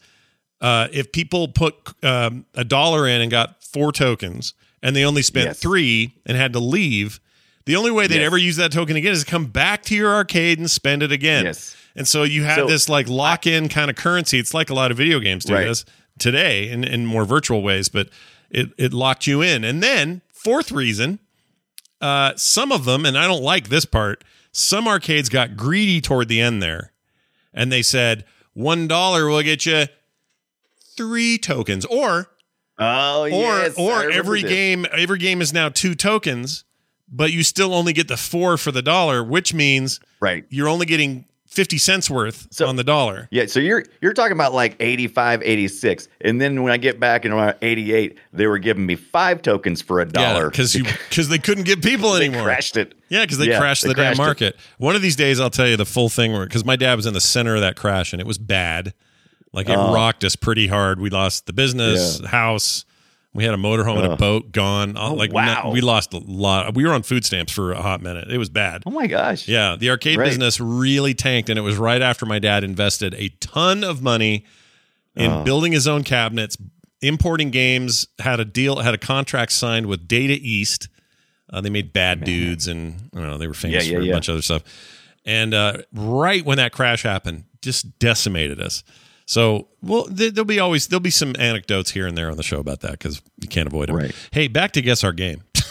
uh, 0.60 0.86
if 0.92 1.10
people 1.10 1.48
put 1.48 1.74
um, 2.04 2.46
a 2.54 2.62
dollar 2.62 3.08
in 3.08 3.20
and 3.20 3.28
got 3.28 3.57
four 3.72 3.92
tokens 3.92 4.54
and 4.82 4.94
they 4.94 5.04
only 5.04 5.22
spent 5.22 5.46
Yes. 5.46 5.58
three 5.58 6.14
and 6.26 6.36
had 6.36 6.52
to 6.52 6.58
leave, 6.60 7.20
the 7.66 7.76
only 7.76 7.90
way 7.90 8.06
they'd 8.06 8.16
Yes. 8.16 8.26
ever 8.26 8.38
use 8.38 8.56
that 8.56 8.72
token 8.72 8.96
again 8.96 9.12
is 9.12 9.24
to 9.24 9.30
come 9.30 9.46
back 9.46 9.82
to 9.84 9.94
your 9.94 10.12
arcade 10.14 10.58
and 10.58 10.70
spend 10.70 11.02
it 11.02 11.12
again. 11.12 11.44
Yes. 11.44 11.76
And 11.96 12.06
so 12.06 12.22
you 12.22 12.44
had 12.44 12.56
So- 12.60 12.66
this 12.66 12.88
like 12.88 13.08
lock 13.08 13.46
in 13.46 13.68
kind 13.68 13.90
of 13.90 13.96
currency. 13.96 14.38
It's 14.38 14.54
like 14.54 14.70
a 14.70 14.74
lot 14.74 14.90
of 14.90 14.96
video 14.96 15.18
games 15.20 15.44
do 15.44 15.54
Right. 15.54 15.66
this 15.66 15.84
today 16.18 16.68
in, 16.70 16.84
in 16.84 17.06
more 17.06 17.24
virtual 17.24 17.62
ways, 17.62 17.88
but 17.88 18.08
it, 18.50 18.70
it 18.78 18.92
locked 18.94 19.26
you 19.26 19.42
in. 19.42 19.64
And 19.64 19.82
then, 19.82 20.22
fourth 20.32 20.70
reason, 20.72 21.18
uh, 22.00 22.32
some 22.36 22.70
of 22.72 22.84
them, 22.84 23.04
and 23.04 23.18
I 23.18 23.26
don't 23.26 23.42
like 23.42 23.68
this 23.68 23.84
part, 23.84 24.24
some 24.52 24.88
arcades 24.88 25.28
got 25.28 25.56
greedy 25.56 26.00
toward 26.00 26.28
the 26.28 26.40
end 26.40 26.62
there. 26.62 26.92
And 27.52 27.70
they 27.72 27.82
said, 27.82 28.24
$1 28.56 29.28
will 29.28 29.42
get 29.42 29.66
you 29.66 29.86
three 30.96 31.38
tokens. 31.38 31.84
Or 31.84 32.30
Oh, 32.78 33.22
or 33.24 33.28
yes. 33.28 33.74
Or 33.76 34.10
every 34.10 34.42
this. 34.42 34.50
game 34.50 34.86
every 34.92 35.18
game 35.18 35.40
is 35.40 35.52
now 35.52 35.68
two 35.68 35.94
tokens, 35.94 36.64
but 37.10 37.32
you 37.32 37.42
still 37.42 37.74
only 37.74 37.92
get 37.92 38.08
the 38.08 38.16
four 38.16 38.56
for 38.56 38.70
the 38.72 38.82
dollar, 38.82 39.22
which 39.24 39.52
means 39.54 40.00
Right. 40.20 40.44
you're 40.50 40.68
only 40.68 40.86
getting 40.86 41.24
50 41.46 41.78
cents 41.78 42.10
worth 42.10 42.46
So- 42.50 42.66
on 42.66 42.76
the 42.76 42.84
dollar. 42.84 43.26
Yeah, 43.30 43.46
so 43.46 43.58
you're 43.58 43.82
you're 44.02 44.12
talking 44.12 44.32
about 44.34 44.52
like 44.52 44.76
85, 44.80 45.42
86. 45.42 46.06
And 46.20 46.40
then 46.40 46.62
when 46.62 46.72
I 46.72 46.76
get 46.76 47.00
back 47.00 47.24
in 47.24 47.32
around 47.32 47.54
88, 47.62 48.18
they 48.34 48.46
were 48.46 48.58
giving 48.58 48.84
me 48.86 48.94
five 48.96 49.40
tokens 49.42 49.80
for 49.80 50.00
a 50.00 50.04
dollar. 50.04 50.50
because 50.50 50.74
you 50.74 50.84
because 51.08 51.28
they 51.30 51.38
couldn't 51.38 51.64
get 51.64 51.82
people 51.82 52.12
they 52.12 52.26
anymore. 52.26 52.44
crashed 52.44 52.76
it. 52.76 52.92
Yeah, 53.08 53.22
because 53.22 53.38
they 53.38 53.48
Yeah, 53.48 53.58
crashed 53.58 53.82
they 53.82 53.88
the 53.88 53.94
damn 53.94 54.14
crashed 54.16 54.20
it. 54.20 54.22
market. 54.22 54.56
One 54.76 54.94
of 54.94 55.00
these 55.02 55.16
days, 55.16 55.40
I'll 55.40 55.48
tell 55.50 55.66
you 55.66 55.76
the 55.78 55.86
full 55.86 56.10
thing. 56.10 56.38
Because 56.38 56.64
my 56.66 56.76
dad 56.76 56.94
was 56.96 57.06
in 57.06 57.14
the 57.14 57.20
center 57.20 57.54
of 57.54 57.62
that 57.62 57.74
crash, 57.76 58.12
and 58.12 58.20
it 58.20 58.26
was 58.26 58.36
bad. 58.38 58.92
Like 59.52 59.68
it 59.68 59.76
rocked 59.76 60.24
us 60.24 60.36
pretty 60.36 60.66
hard. 60.66 61.00
We 61.00 61.10
lost 61.10 61.46
the 61.46 61.52
business, 61.52 62.18
Oh. 62.20 62.22
Yeah. 62.24 62.28
house. 62.30 62.84
We 63.34 63.44
had 63.44 63.54
a 63.54 63.58
motorhome 63.58 64.02
and 64.02 64.12
a 64.12 64.16
boat 64.16 64.52
gone. 64.52 64.96
All- 64.96 65.14
like 65.16 65.30
Oh, 65.30 65.34
wow. 65.36 65.70
we 65.72 65.80
lost 65.80 66.12
a 66.14 66.18
lot. 66.18 66.74
We 66.74 66.84
were 66.84 66.92
on 66.92 67.02
food 67.02 67.24
stamps 67.24 67.52
for 67.52 67.72
a 67.72 67.80
hot 67.80 68.02
minute. 68.02 68.30
It 68.30 68.38
was 68.38 68.48
bad. 68.48 68.82
Oh 68.86 68.90
my 68.90 69.06
gosh. 69.06 69.46
Yeah, 69.48 69.76
the 69.78 69.90
arcade 69.90 70.18
Right. 70.18 70.26
business 70.26 70.58
really 70.60 71.14
tanked, 71.14 71.48
and 71.48 71.58
it 71.58 71.62
was 71.62 71.76
right 71.76 72.02
after 72.02 72.26
my 72.26 72.38
dad 72.38 72.64
invested 72.64 73.14
a 73.14 73.28
ton 73.40 73.84
of 73.84 74.02
money 74.02 74.44
in 75.14 75.30
Oh. 75.30 75.44
building 75.44 75.72
his 75.72 75.86
own 75.86 76.04
cabinets, 76.04 76.56
importing 77.00 77.50
games. 77.50 78.06
Had 78.18 78.40
a 78.40 78.44
deal, 78.44 78.76
had 78.80 78.94
a 78.94 78.98
contract 78.98 79.52
signed 79.52 79.86
with 79.86 80.08
Data 80.08 80.36
East 80.40 80.88
Uh, 81.50 81.62
they 81.62 81.70
made 81.70 81.94
Bad 81.94 82.24
Dudes, 82.24 82.68
and 82.68 83.08
I 83.14 83.20
don't 83.20 83.26
know 83.30 83.38
they 83.38 83.46
were 83.46 83.54
famous 83.54 83.86
Yeah, 83.86 83.92
yeah, 83.92 83.96
for 83.96 84.02
a 84.02 84.06
yeah. 84.08 84.12
bunch 84.12 84.28
of 84.28 84.32
other 84.34 84.42
stuff. 84.42 84.62
And 85.24 85.54
uh, 85.54 85.78
right 85.94 86.44
when 86.44 86.58
that 86.58 86.72
crash 86.72 87.04
happened, 87.04 87.44
just 87.62 87.98
decimated 87.98 88.60
us. 88.60 88.84
So, 89.30 89.68
well, 89.82 90.06
there- 90.10 90.30
there'll 90.30 90.46
be 90.46 90.58
always 90.58 90.86
there'll 90.86 91.00
be 91.00 91.10
some 91.10 91.34
anecdotes 91.38 91.90
here 91.90 92.06
and 92.06 92.16
there 92.16 92.30
on 92.30 92.38
the 92.38 92.42
show 92.42 92.58
about 92.60 92.80
that 92.80 92.92
because 92.92 93.20
you 93.42 93.46
can't 93.48 93.66
avoid 93.66 93.90
them. 93.90 93.96
Right. 93.96 94.14
Hey, 94.30 94.48
back 94.48 94.72
to 94.72 94.80
guess 94.82 95.04
our 95.04 95.12
game. 95.12 95.42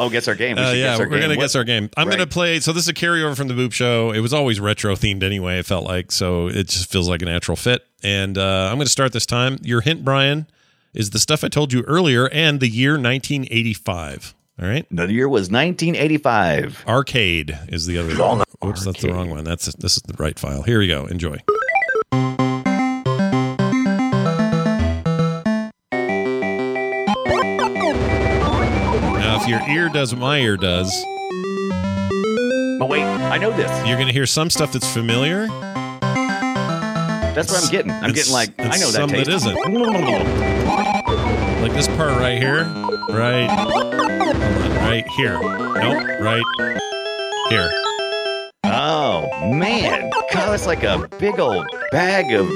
Oh, 0.00 0.08
guess 0.10 0.28
our 0.28 0.36
game. 0.36 0.54
We 0.54 0.62
uh, 0.62 0.70
yeah, 0.74 0.90
guess 0.92 1.00
our 1.00 1.06
we're 1.06 1.10
game. 1.14 1.20
gonna 1.22 1.34
What- 1.36 1.42
guess 1.42 1.56
our 1.56 1.64
game. 1.64 1.90
I'm 1.96 2.08
gonna 2.08 2.24
play. 2.28 2.60
So 2.60 2.72
this 2.72 2.84
is 2.84 2.88
a 2.88 2.94
carryover 2.94 3.36
from 3.36 3.48
the 3.48 3.54
Boop 3.54 3.72
Show. 3.72 4.12
It 4.12 4.20
was 4.20 4.32
always 4.32 4.60
retro 4.60 4.94
themed 4.94 5.24
anyway. 5.24 5.58
It 5.58 5.66
felt 5.66 5.84
like 5.84 6.12
so. 6.12 6.46
It 6.46 6.68
just 6.68 6.88
feels 6.88 7.08
like 7.08 7.20
a 7.20 7.24
natural 7.24 7.56
fit. 7.56 7.84
And 8.04 8.38
uh, 8.38 8.68
I'm 8.70 8.76
gonna 8.78 8.86
start 8.86 9.12
this 9.12 9.26
time. 9.26 9.58
Your 9.62 9.80
hint, 9.80 10.04
Brian, 10.04 10.46
is 10.94 11.10
the 11.10 11.18
stuff 11.18 11.42
I 11.42 11.48
told 11.48 11.72
you 11.72 11.82
earlier, 11.82 12.28
and 12.28 12.60
the 12.60 12.68
year 12.68 12.92
1985. 12.92 14.34
All 14.62 14.68
right. 14.68 14.86
The 14.92 15.12
year 15.12 15.28
was 15.28 15.50
1985. 15.50 16.84
Arcade 16.86 17.58
is 17.68 17.86
the 17.86 17.98
other. 17.98 18.14
Long 18.14 18.44
Oops, 18.64 18.84
that's 18.84 19.02
the 19.02 19.12
wrong 19.12 19.30
one. 19.30 19.42
That's 19.42 19.66
this 19.74 19.96
is 19.96 20.02
the 20.04 20.14
right 20.22 20.38
file. 20.38 20.62
Here 20.62 20.78
we 20.78 20.86
go. 20.86 21.06
Enjoy. 21.06 21.38
Your 29.48 29.60
ear 29.68 29.88
does 29.88 30.12
what 30.14 30.20
my 30.20 30.38
ear 30.38 30.56
does, 30.56 30.90
But 32.78 32.88
wait, 32.88 33.02
I 33.02 33.38
know 33.38 33.50
this. 33.56 33.70
you're 33.86 33.96
going 33.96 34.06
to 34.08 34.12
hear 34.12 34.26
some 34.26 34.50
stuff 34.50 34.72
that's 34.72 34.90
familiar. 34.92 35.46
That's 37.34 37.50
what 37.52 37.62
I'm 37.64 37.70
getting. 37.70 37.90
I'm 37.92 38.10
It's- 38.10 38.14
getting 38.14 38.32
like 38.32 38.50
I 38.58 38.78
know 38.78 38.90
that 38.90 38.92
some 38.92 39.10
that 39.10 39.16
taste. 39.26 39.30
isn't. 39.30 39.54
Like 41.62 41.72
this 41.72 41.86
part 41.88 42.10
right 42.18 42.38
here. 42.38 42.64
Right. 43.10 43.48
On. 43.48 44.76
Right 44.76 45.06
here. 45.16 45.38
Nope. 45.40 46.20
Right 46.20 46.42
here. 47.50 47.70
Oh 48.64 49.26
man, 49.52 50.10
God, 50.32 50.54
it's 50.54 50.66
like 50.66 50.82
a 50.82 51.08
big 51.18 51.38
old 51.40 51.66
bag 51.90 52.32
of 52.32 52.48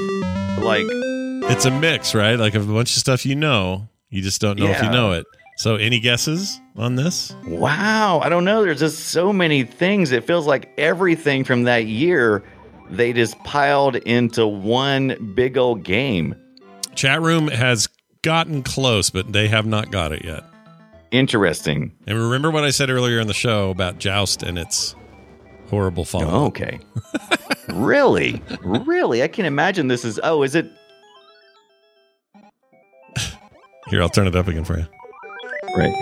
like. 0.61 0.85
It's 1.51 1.65
a 1.65 1.71
mix, 1.71 2.13
right? 2.15 2.37
Like 2.39 2.55
a 2.55 2.59
bunch 2.59 2.91
of 2.91 2.97
stuff 2.99 3.25
you 3.25 3.35
know. 3.35 3.87
You 4.09 4.21
just 4.21 4.39
don't 4.41 4.57
know 4.59 4.67
if 4.67 4.81
you 4.81 4.89
know 4.89 5.11
it. 5.13 5.25
So, 5.55 5.75
any 5.75 5.99
guesses 5.99 6.59
on 6.75 6.95
this? 6.95 7.35
Wow, 7.45 8.19
I 8.23 8.29
don't 8.29 8.43
know. 8.43 8.63
There's 8.63 8.79
just 8.79 9.09
so 9.09 9.31
many 9.31 9.63
things. 9.63 10.11
It 10.11 10.25
feels 10.25 10.47
like 10.47 10.73
everything 10.77 11.43
from 11.43 11.63
that 11.63 11.85
year 11.85 12.43
they 12.89 13.13
just 13.13 13.37
piled 13.43 13.95
into 13.95 14.47
one 14.47 15.33
big 15.35 15.57
old 15.57 15.83
game. 15.83 16.35
Chat 16.95 17.21
room 17.21 17.47
has 17.47 17.87
gotten 18.21 18.63
close, 18.63 19.09
but 19.09 19.31
they 19.31 19.47
have 19.47 19.65
not 19.65 19.91
got 19.91 20.11
it 20.11 20.23
yet. 20.23 20.43
Interesting. 21.11 21.93
And 22.07 22.19
remember 22.19 22.51
what 22.51 22.63
I 22.63 22.71
said 22.71 22.89
earlier 22.89 23.19
in 23.19 23.27
the 23.27 23.33
show 23.33 23.69
about 23.69 23.99
Joust 23.99 24.43
and 24.43 24.57
its 24.57 24.95
horrible 25.69 26.05
follow. 26.05 26.27
Oh, 26.29 26.45
okay. 26.45 26.79
really? 27.73 28.41
Really? 28.61 29.21
I 29.21 29.27
can 29.27 29.45
imagine 29.45 29.87
this 29.87 30.05
is. 30.05 30.19
Oh, 30.23 30.43
is 30.43 30.55
it? 30.55 30.71
Here, 33.89 34.01
I'll 34.01 34.09
turn 34.09 34.27
it 34.27 34.35
up 34.35 34.47
again 34.47 34.63
for 34.63 34.77
you. 34.77 34.87
Right. 35.75 35.93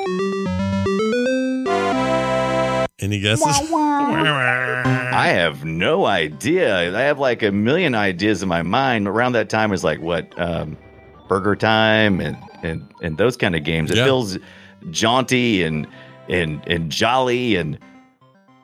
Any 2.99 3.19
guesses? 3.19 3.72
I 3.73 5.27
have 5.27 5.64
no 5.65 6.06
idea. 6.06 6.98
I 6.98 7.02
have 7.02 7.19
like 7.19 7.41
a 7.41 7.52
million 7.52 7.95
ideas 7.95 8.43
in 8.43 8.49
my 8.49 8.61
mind. 8.64 9.07
Around 9.07 9.34
that 9.34 9.49
time 9.49 9.72
is 9.72 9.84
like 9.84 10.02
what 10.02 10.38
um, 10.39 10.77
Burger 11.27 11.56
Time 11.56 12.19
and 12.19 12.38
and 12.64 12.85
and 13.02 13.18
those 13.18 13.38
kind 13.38 13.56
of 13.56 13.64
games. 13.64 13.91
It 13.91 13.98
Yeah. 13.98 14.06
feels 14.06 14.38
jaunty 14.89 15.64
and 15.64 15.88
and 16.27 16.61
and 16.68 16.91
jolly 16.91 17.56
and. 17.56 17.80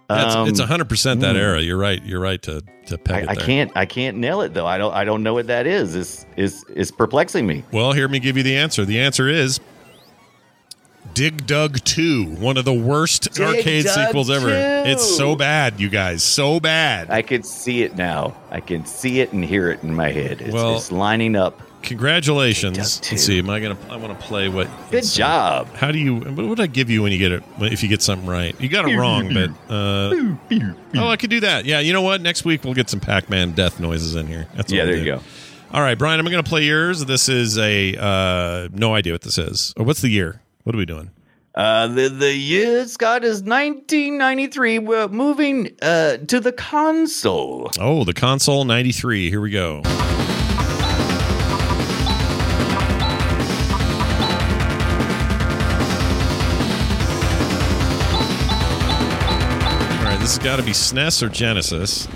That's, 0.10 0.36
um, 0.36 0.48
it's 0.48 0.60
hundred 0.62 0.88
percent 0.88 1.20
that 1.20 1.36
hmm. 1.36 1.42
era. 1.42 1.62
You're 1.62 1.78
right. 1.78 2.02
You're 2.04 2.22
right 2.22 2.42
to 2.44 2.62
to 2.86 2.98
peg 2.98 3.24
it 3.24 3.30
I, 3.30 3.34
I 3.34 3.36
can't 3.36 3.72
I 3.76 3.86
can't 3.86 4.18
nail 4.18 4.40
it 4.42 4.54
though. 4.54 4.68
I 4.68 4.78
don't 4.78 4.94
I 4.94 5.04
don't 5.04 5.24
know 5.24 5.34
what 5.34 5.48
that 5.48 5.68
is. 5.68 5.96
Is 5.96 6.26
is 6.38 6.64
is 6.76 6.92
perplexing 6.92 7.46
me. 7.46 7.64
Well, 7.72 7.92
hear 7.92 8.08
me 8.08 8.20
give 8.20 8.38
you 8.38 8.44
the 8.44 8.56
answer. 8.56 8.86
The 8.86 9.00
answer 9.00 9.28
is 9.28 9.60
Dig 11.18 11.48
Dug 11.48 11.84
2, 11.84 12.26
one 12.36 12.58
of 12.58 12.66
the 12.66 12.74
worst 12.74 13.34
Dig 13.34 13.44
arcade 13.44 13.86
Dug 13.86 14.08
sequels 14.08 14.30
ever. 14.30 14.50
2. 14.50 14.54
It's 14.92 15.18
so 15.18 15.36
bad, 15.36 15.80
you 15.80 15.90
guys. 15.90 16.22
So 16.22 16.60
bad. 16.60 17.10
I 17.10 17.24
can 17.24 17.42
see 17.42 17.82
it 17.82 17.96
now. 17.96 18.38
I 18.52 18.60
can 18.60 18.86
see 18.86 19.20
it 19.22 19.34
and 19.34 19.44
hear 19.44 19.72
it 19.72 19.82
in 19.82 19.96
my 19.96 20.12
head. 20.12 20.42
It's, 20.42 20.54
Well- 20.54 20.76
it's 20.76 20.92
lining 20.92 21.36
up. 21.36 21.60
Congratulations. 21.82 22.78
Dig 22.78 23.02
Dug 23.02 23.12
Let's 23.14 23.24
see. 23.24 23.40
Am 23.40 23.50
I 23.50 23.60
gonna? 23.60 23.78
I 23.90 23.96
want 23.96 24.20
to 24.20 24.26
play 24.28 24.48
what? 24.48 24.68
Good 24.92 25.06
job. 25.06 25.74
How 25.74 25.92
do 25.92 25.98
you? 25.98 26.18
What 26.18 26.46
would 26.48 26.60
I 26.60 26.68
give 26.68 26.90
you 26.90 27.02
when 27.02 27.12
you 27.12 27.18
get 27.18 27.32
it? 27.32 27.44
If 27.62 27.82
you 27.82 27.90
get 27.90 28.02
something 28.04 28.28
right, 28.28 28.60
you 28.60 28.70
got 28.70 28.88
it 28.88 28.96
wrong, 28.98 29.34
but 29.34 29.50
uh, 29.74 30.36
oh, 30.96 31.08
I 31.08 31.16
could 31.18 31.30
do 31.30 31.40
that. 31.40 31.66
Yeah, 31.66 31.80
you 31.80 31.94
know 31.94 32.02
what? 32.02 32.22
Next 32.22 32.46
week 32.46 32.64
we'll 32.64 32.74
get 32.74 32.90
some 32.90 33.00
Pac-Man 33.00 33.54
death 33.54 33.80
noises 33.80 34.16
in 34.16 34.28
here. 34.28 34.48
That's 34.56 34.72
Yeah, 34.72 34.84
we'll 34.84 34.94
there 34.94 35.00
you 35.04 35.06
go. 35.16 35.22
All 35.72 35.82
right, 35.82 35.98
Brian, 35.98 36.20
I'm 36.20 36.26
going 36.26 36.44
to 36.44 36.50
play 36.50 36.64
yours. 36.64 37.06
This 37.06 37.28
is 37.30 37.58
a 37.58 37.96
uh, 37.98 38.70
no 38.72 38.94
idea 38.94 39.14
what 39.14 39.22
this 39.22 39.38
is. 39.38 39.74
Or 39.78 39.86
what's 39.86 40.02
the 40.02 40.10
year? 40.10 40.42
What 40.68 40.76
are 40.76 40.80
we 40.80 40.86
doing? 40.86 41.12
Uh, 41.56 41.88
the 41.88 42.10
the 42.10 42.34
year 42.34 42.86
Scott 42.88 43.24
is 43.24 43.42
1993. 43.42 44.80
We're 44.80 45.08
moving 45.08 45.74
uh, 45.82 46.18
to 46.18 46.42
the 46.42 46.52
console. 46.52 47.72
Oh, 47.80 48.04
the 48.04 48.14
console 48.14 48.66
93. 48.66 49.30
Here 49.30 49.40
we 49.40 49.50
go. 49.50 49.78
All 49.78 49.84
right, 60.04 60.18
this 60.20 60.36
has 60.36 60.40
got 60.40 60.58
to 60.58 60.64
be 60.64 60.72
SNES 60.72 61.24
or 61.24 61.30
Genesis. 61.30 62.10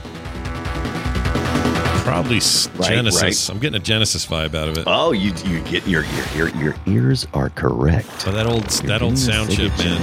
Probably 2.04 2.36
Right, 2.36 2.90
Genesis. 2.90 3.22
right. 3.22 3.50
I'm 3.56 3.60
getting 3.62 3.80
a 3.80 3.84
Genesis 3.84 4.26
vibe 4.26 4.56
out 4.56 4.68
of 4.70 4.78
it. 4.78 4.84
Oh, 4.88 5.12
you 5.12 5.34
you 5.46 5.62
get 5.62 5.88
your 5.88 6.04
your 6.04 6.26
your, 6.50 6.50
your 6.62 6.76
ears 6.88 7.28
are 7.34 7.50
correct. 7.50 8.22
So 8.22 8.32
that 8.32 8.46
old 8.48 8.64
that 8.64 9.02
old 9.02 9.18
sound 9.18 9.52
chip, 9.52 9.72
man, 9.78 10.02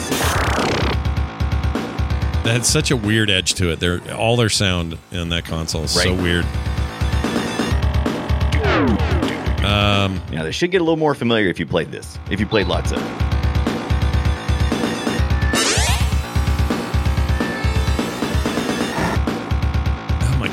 that 2.44 2.52
had 2.52 2.64
such 2.64 2.90
a 2.92 2.96
weird 2.96 3.30
edge 3.30 3.54
to 3.54 3.70
it. 3.72 3.80
They're 3.80 4.00
all 4.14 4.36
their 4.36 4.48
sound 4.48 4.96
in 5.10 5.28
that 5.30 5.44
console 5.44 5.82
is 5.84 5.90
so 5.90 6.14
weird. 6.14 6.44
Um, 9.64 10.22
Yeah, 10.32 10.44
they 10.44 10.52
should 10.52 10.70
get 10.70 10.80
a 10.80 10.84
little 10.84 10.96
more 10.96 11.14
familiar 11.14 11.48
if 11.48 11.58
you 11.58 11.66
played 11.66 11.90
this. 11.90 12.18
If 12.30 12.38
you 12.40 12.46
played 12.46 12.68
lots 12.68 12.92
of. 12.92 12.98
it. 12.98 13.27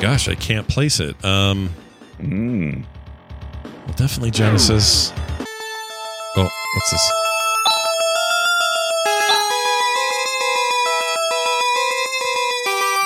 Gosh, 0.06 0.27
I 0.27 0.36
can't 0.36 0.68
place 0.68 0.99
it. 0.99 1.15
Um, 1.26 1.72
Mm. 2.22 2.86
well, 3.64 3.94
definitely 3.98 4.30
Genesis. 4.30 5.11
Oh, 6.38 6.44
what's 6.76 6.91
this? 6.91 7.11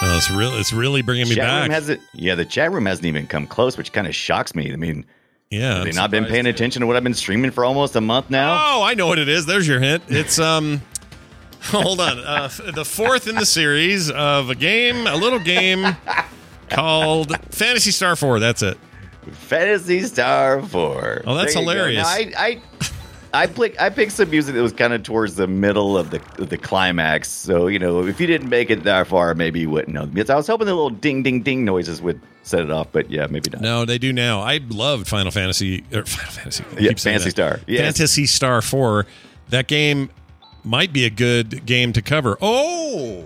Oh, 0.02 0.16
it's 0.16 0.32
really, 0.32 0.58
it's 0.60 0.72
really 0.74 1.02
bringing 1.02 1.28
me 1.28 1.36
Chat 1.36 1.46
back. 1.48 1.72
hasn't. 1.72 2.02
Yeah, 2.14 2.36
the 2.36 2.46
chat 2.46 2.72
room 2.72 2.86
hasn't 2.86 3.06
even 3.06 3.28
come 3.28 3.46
close, 3.48 3.78
which 3.78 3.92
kind 3.92 4.08
of 4.08 4.16
shocks 4.16 4.56
me. 4.56 4.72
I 4.72 4.78
mean, 4.78 5.06
yeah, 5.50 5.76
have 5.76 5.84
they 5.84 5.90
I'm 5.90 5.96
not 5.96 6.10
been 6.12 6.26
paying 6.26 6.46
too. 6.46 6.50
attention 6.52 6.80
to 6.82 6.88
what 6.88 6.96
I've 6.96 7.04
been 7.04 7.14
streaming 7.14 7.52
for 7.52 7.66
almost 7.66 7.96
a 7.98 8.02
month 8.02 8.30
now? 8.30 8.54
Oh, 8.78 8.84
I 8.84 8.94
know 8.94 9.08
what 9.08 9.20
it 9.20 9.28
is. 9.28 9.46
There's 9.46 9.68
your 9.68 9.80
hint. 9.80 10.04
It's 10.08 10.40
um. 10.40 10.82
Hold 11.64 12.00
on. 12.00 12.20
Uh, 12.20 12.48
the 12.74 12.86
fourth 12.86 13.28
in 13.28 13.36
the 13.36 13.46
series 13.46 14.10
of 14.10 14.50
a 14.50 14.56
game, 14.56 15.06
a 15.08 15.16
little 15.18 15.40
game 15.40 15.84
called 16.70 17.36
Phantasy 17.54 17.92
Star 17.92 18.16
Four. 18.16 18.40
That's 18.40 18.62
it. 18.62 18.78
Phantasy 19.32 20.02
Star 20.04 20.62
Four. 20.62 21.22
Oh, 21.26 21.36
that's 21.36 21.54
hilarious. 21.54 22.04
Now, 22.04 22.10
I, 22.10 22.32
I, 22.38 22.62
I 23.44 23.48
picked 23.48 23.80
I 23.80 23.90
picked 23.90 24.14
some 24.14 24.30
music 24.30 24.56
that 24.56 24.62
was 24.62 24.74
kind 24.74 24.94
of 24.94 25.04
towards 25.04 25.36
the 25.36 25.48
middle 25.48 25.98
of 25.98 26.10
the 26.10 26.22
of 26.42 26.50
the 26.50 26.58
climax. 26.58 27.30
So 27.30 27.68
you 27.68 27.78
know, 27.80 28.06
if 28.08 28.20
you 28.20 28.28
didn't 28.28 28.50
make 28.50 28.70
it 28.70 28.84
that 28.84 29.08
far, 29.08 29.36
maybe 29.36 29.60
you 29.60 29.70
wouldn't 29.70 29.94
know. 29.94 30.06
Because 30.08 30.30
I 30.30 30.36
was 30.36 30.48
hoping 30.48 30.68
the 30.68 30.74
little 30.74 30.90
ding 30.90 31.22
ding 31.24 31.42
ding 31.44 31.64
noises 31.66 32.02
would 32.02 32.20
set 32.44 32.62
it 32.62 32.72
off, 32.72 32.88
but 32.92 33.12
yeah, 33.12 33.28
maybe 33.30 33.52
not. 33.52 33.62
No, 33.62 33.86
they 33.86 34.00
do 34.00 34.12
now. 34.12 34.40
I 34.42 34.60
loved 34.70 35.08
Final 35.08 35.32
Fantasy 35.32 35.84
or 35.94 36.06
Final 36.06 36.32
Fantasy. 36.32 36.64
I 36.76 36.80
Yeah, 36.80 36.90
keep 36.90 37.00
Fantasy. 37.00 37.30
Star. 37.30 37.60
Yes. 37.68 37.82
Phantasy 37.82 38.26
Star 38.26 38.62
Four. 38.64 39.06
That 39.50 39.68
game 39.68 40.10
might 40.64 40.92
be 40.92 41.06
a 41.06 41.10
good 41.12 41.66
game 41.66 41.94
to 41.94 42.02
cover. 42.02 42.38
Oh. 42.42 43.26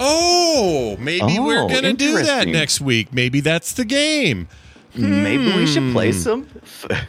Oh, 0.00 0.96
maybe 0.98 1.36
Oh, 1.38 1.44
we're 1.46 1.68
gonna 1.68 1.92
do 1.92 2.22
that 2.22 2.48
next 2.48 2.80
week. 2.80 3.12
Maybe 3.12 3.40
that's 3.40 3.72
the 3.74 3.84
game. 3.84 4.48
Maybe 4.94 5.52
we 5.54 5.66
should 5.66 5.92
play 5.92 6.10
Hmm. 6.12 6.18
some 6.18 6.46
f- 6.62 7.06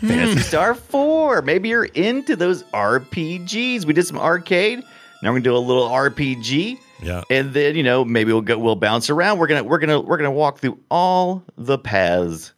Phantasy 0.00 0.40
Star 0.40 0.74
4. 0.74 1.42
Maybe 1.42 1.68
you're 1.68 1.84
into 1.84 2.34
those 2.34 2.64
RPGs. 2.72 3.84
We 3.84 3.92
did 3.92 4.06
some 4.06 4.18
arcade. 4.18 4.80
Now 5.22 5.30
we're 5.30 5.34
gonna 5.40 5.40
do 5.44 5.56
a 5.56 5.58
little 5.58 5.86
RPG. 5.88 6.78
Yeah. 7.02 7.22
And 7.30 7.52
then, 7.52 7.76
you 7.76 7.82
know, 7.82 8.04
maybe 8.04 8.32
we'll 8.32 8.40
go 8.42 8.58
we'll 8.58 8.76
bounce 8.76 9.10
around. 9.10 9.38
We're 9.38 9.46
gonna 9.46 9.62
we're 9.64 9.78
gonna 9.78 10.00
we're 10.00 10.16
gonna 10.16 10.30
walk 10.30 10.58
through 10.60 10.78
all 10.90 11.44
the 11.58 11.78
paths. 11.78 12.52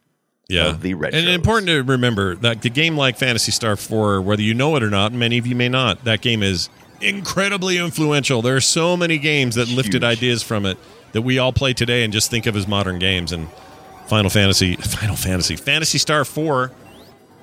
yeah. 0.49 0.67
of 0.69 0.81
the 0.81 0.91
and 0.91 1.01
retros. 1.01 1.33
important 1.33 1.67
to 1.67 1.81
remember 1.83 2.35
that 2.35 2.61
the 2.61 2.69
game 2.69 2.95
like 2.97 3.17
Phantasy 3.17 3.51
Star 3.51 3.75
4, 3.75 4.21
whether 4.21 4.41
you 4.41 4.53
know 4.53 4.75
it 4.75 4.83
or 4.83 4.89
not, 4.89 5.11
many 5.13 5.37
of 5.37 5.45
you 5.47 5.55
may 5.55 5.69
not, 5.69 6.03
that 6.05 6.21
game 6.21 6.41
is 6.43 6.69
incredibly 7.03 7.77
influential. 7.77 8.41
There 8.41 8.55
are 8.55 8.61
so 8.61 8.95
many 8.97 9.17
games 9.17 9.55
that 9.55 9.67
lifted 9.67 10.03
ideas 10.03 10.41
from 10.43 10.65
it 10.65 10.77
that 11.11 11.21
we 11.21 11.37
all 11.37 11.53
play 11.53 11.73
today 11.73 12.03
and 12.03 12.11
just 12.11 12.31
think 12.31 12.45
of 12.45 12.55
as 12.55 12.67
modern 12.67 12.99
games. 12.99 13.31
And 13.31 13.47
Final 14.07 14.29
Fantasy, 14.29 14.75
Final 14.77 15.15
Fantasy, 15.15 15.55
Phantasy 15.55 15.97
Star 15.97 16.25
Four. 16.25 16.71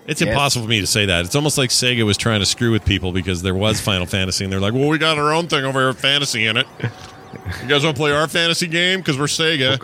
It's 0.06 0.20
Yes. 0.20 0.30
impossible 0.30 0.64
for 0.64 0.70
me 0.70 0.80
to 0.80 0.86
say 0.86 1.06
that. 1.06 1.24
It's 1.24 1.36
almost 1.36 1.56
like 1.58 1.70
Sega 1.70 2.04
was 2.04 2.16
trying 2.16 2.40
to 2.40 2.46
screw 2.46 2.72
with 2.72 2.84
people 2.84 3.12
because 3.12 3.42
there 3.42 3.54
was 3.54 3.80
Final 3.80 4.06
Fantasy, 4.16 4.44
and 4.44 4.52
they're 4.52 4.58
like, 4.60 4.72
"Well, 4.72 4.88
we 4.88 4.98
got 4.98 5.18
our 5.18 5.32
own 5.32 5.46
thing 5.46 5.64
over 5.64 5.78
here 5.80 5.92
fantasy 5.92 6.46
in 6.46 6.56
it. 6.56 6.66
You 7.62 7.68
guys 7.68 7.84
want 7.84 7.96
to 7.96 8.00
play 8.00 8.10
our 8.10 8.26
fantasy 8.26 8.66
game 8.66 8.98
because 9.00 9.16
we're 9.18 9.26
Sega? 9.26 9.78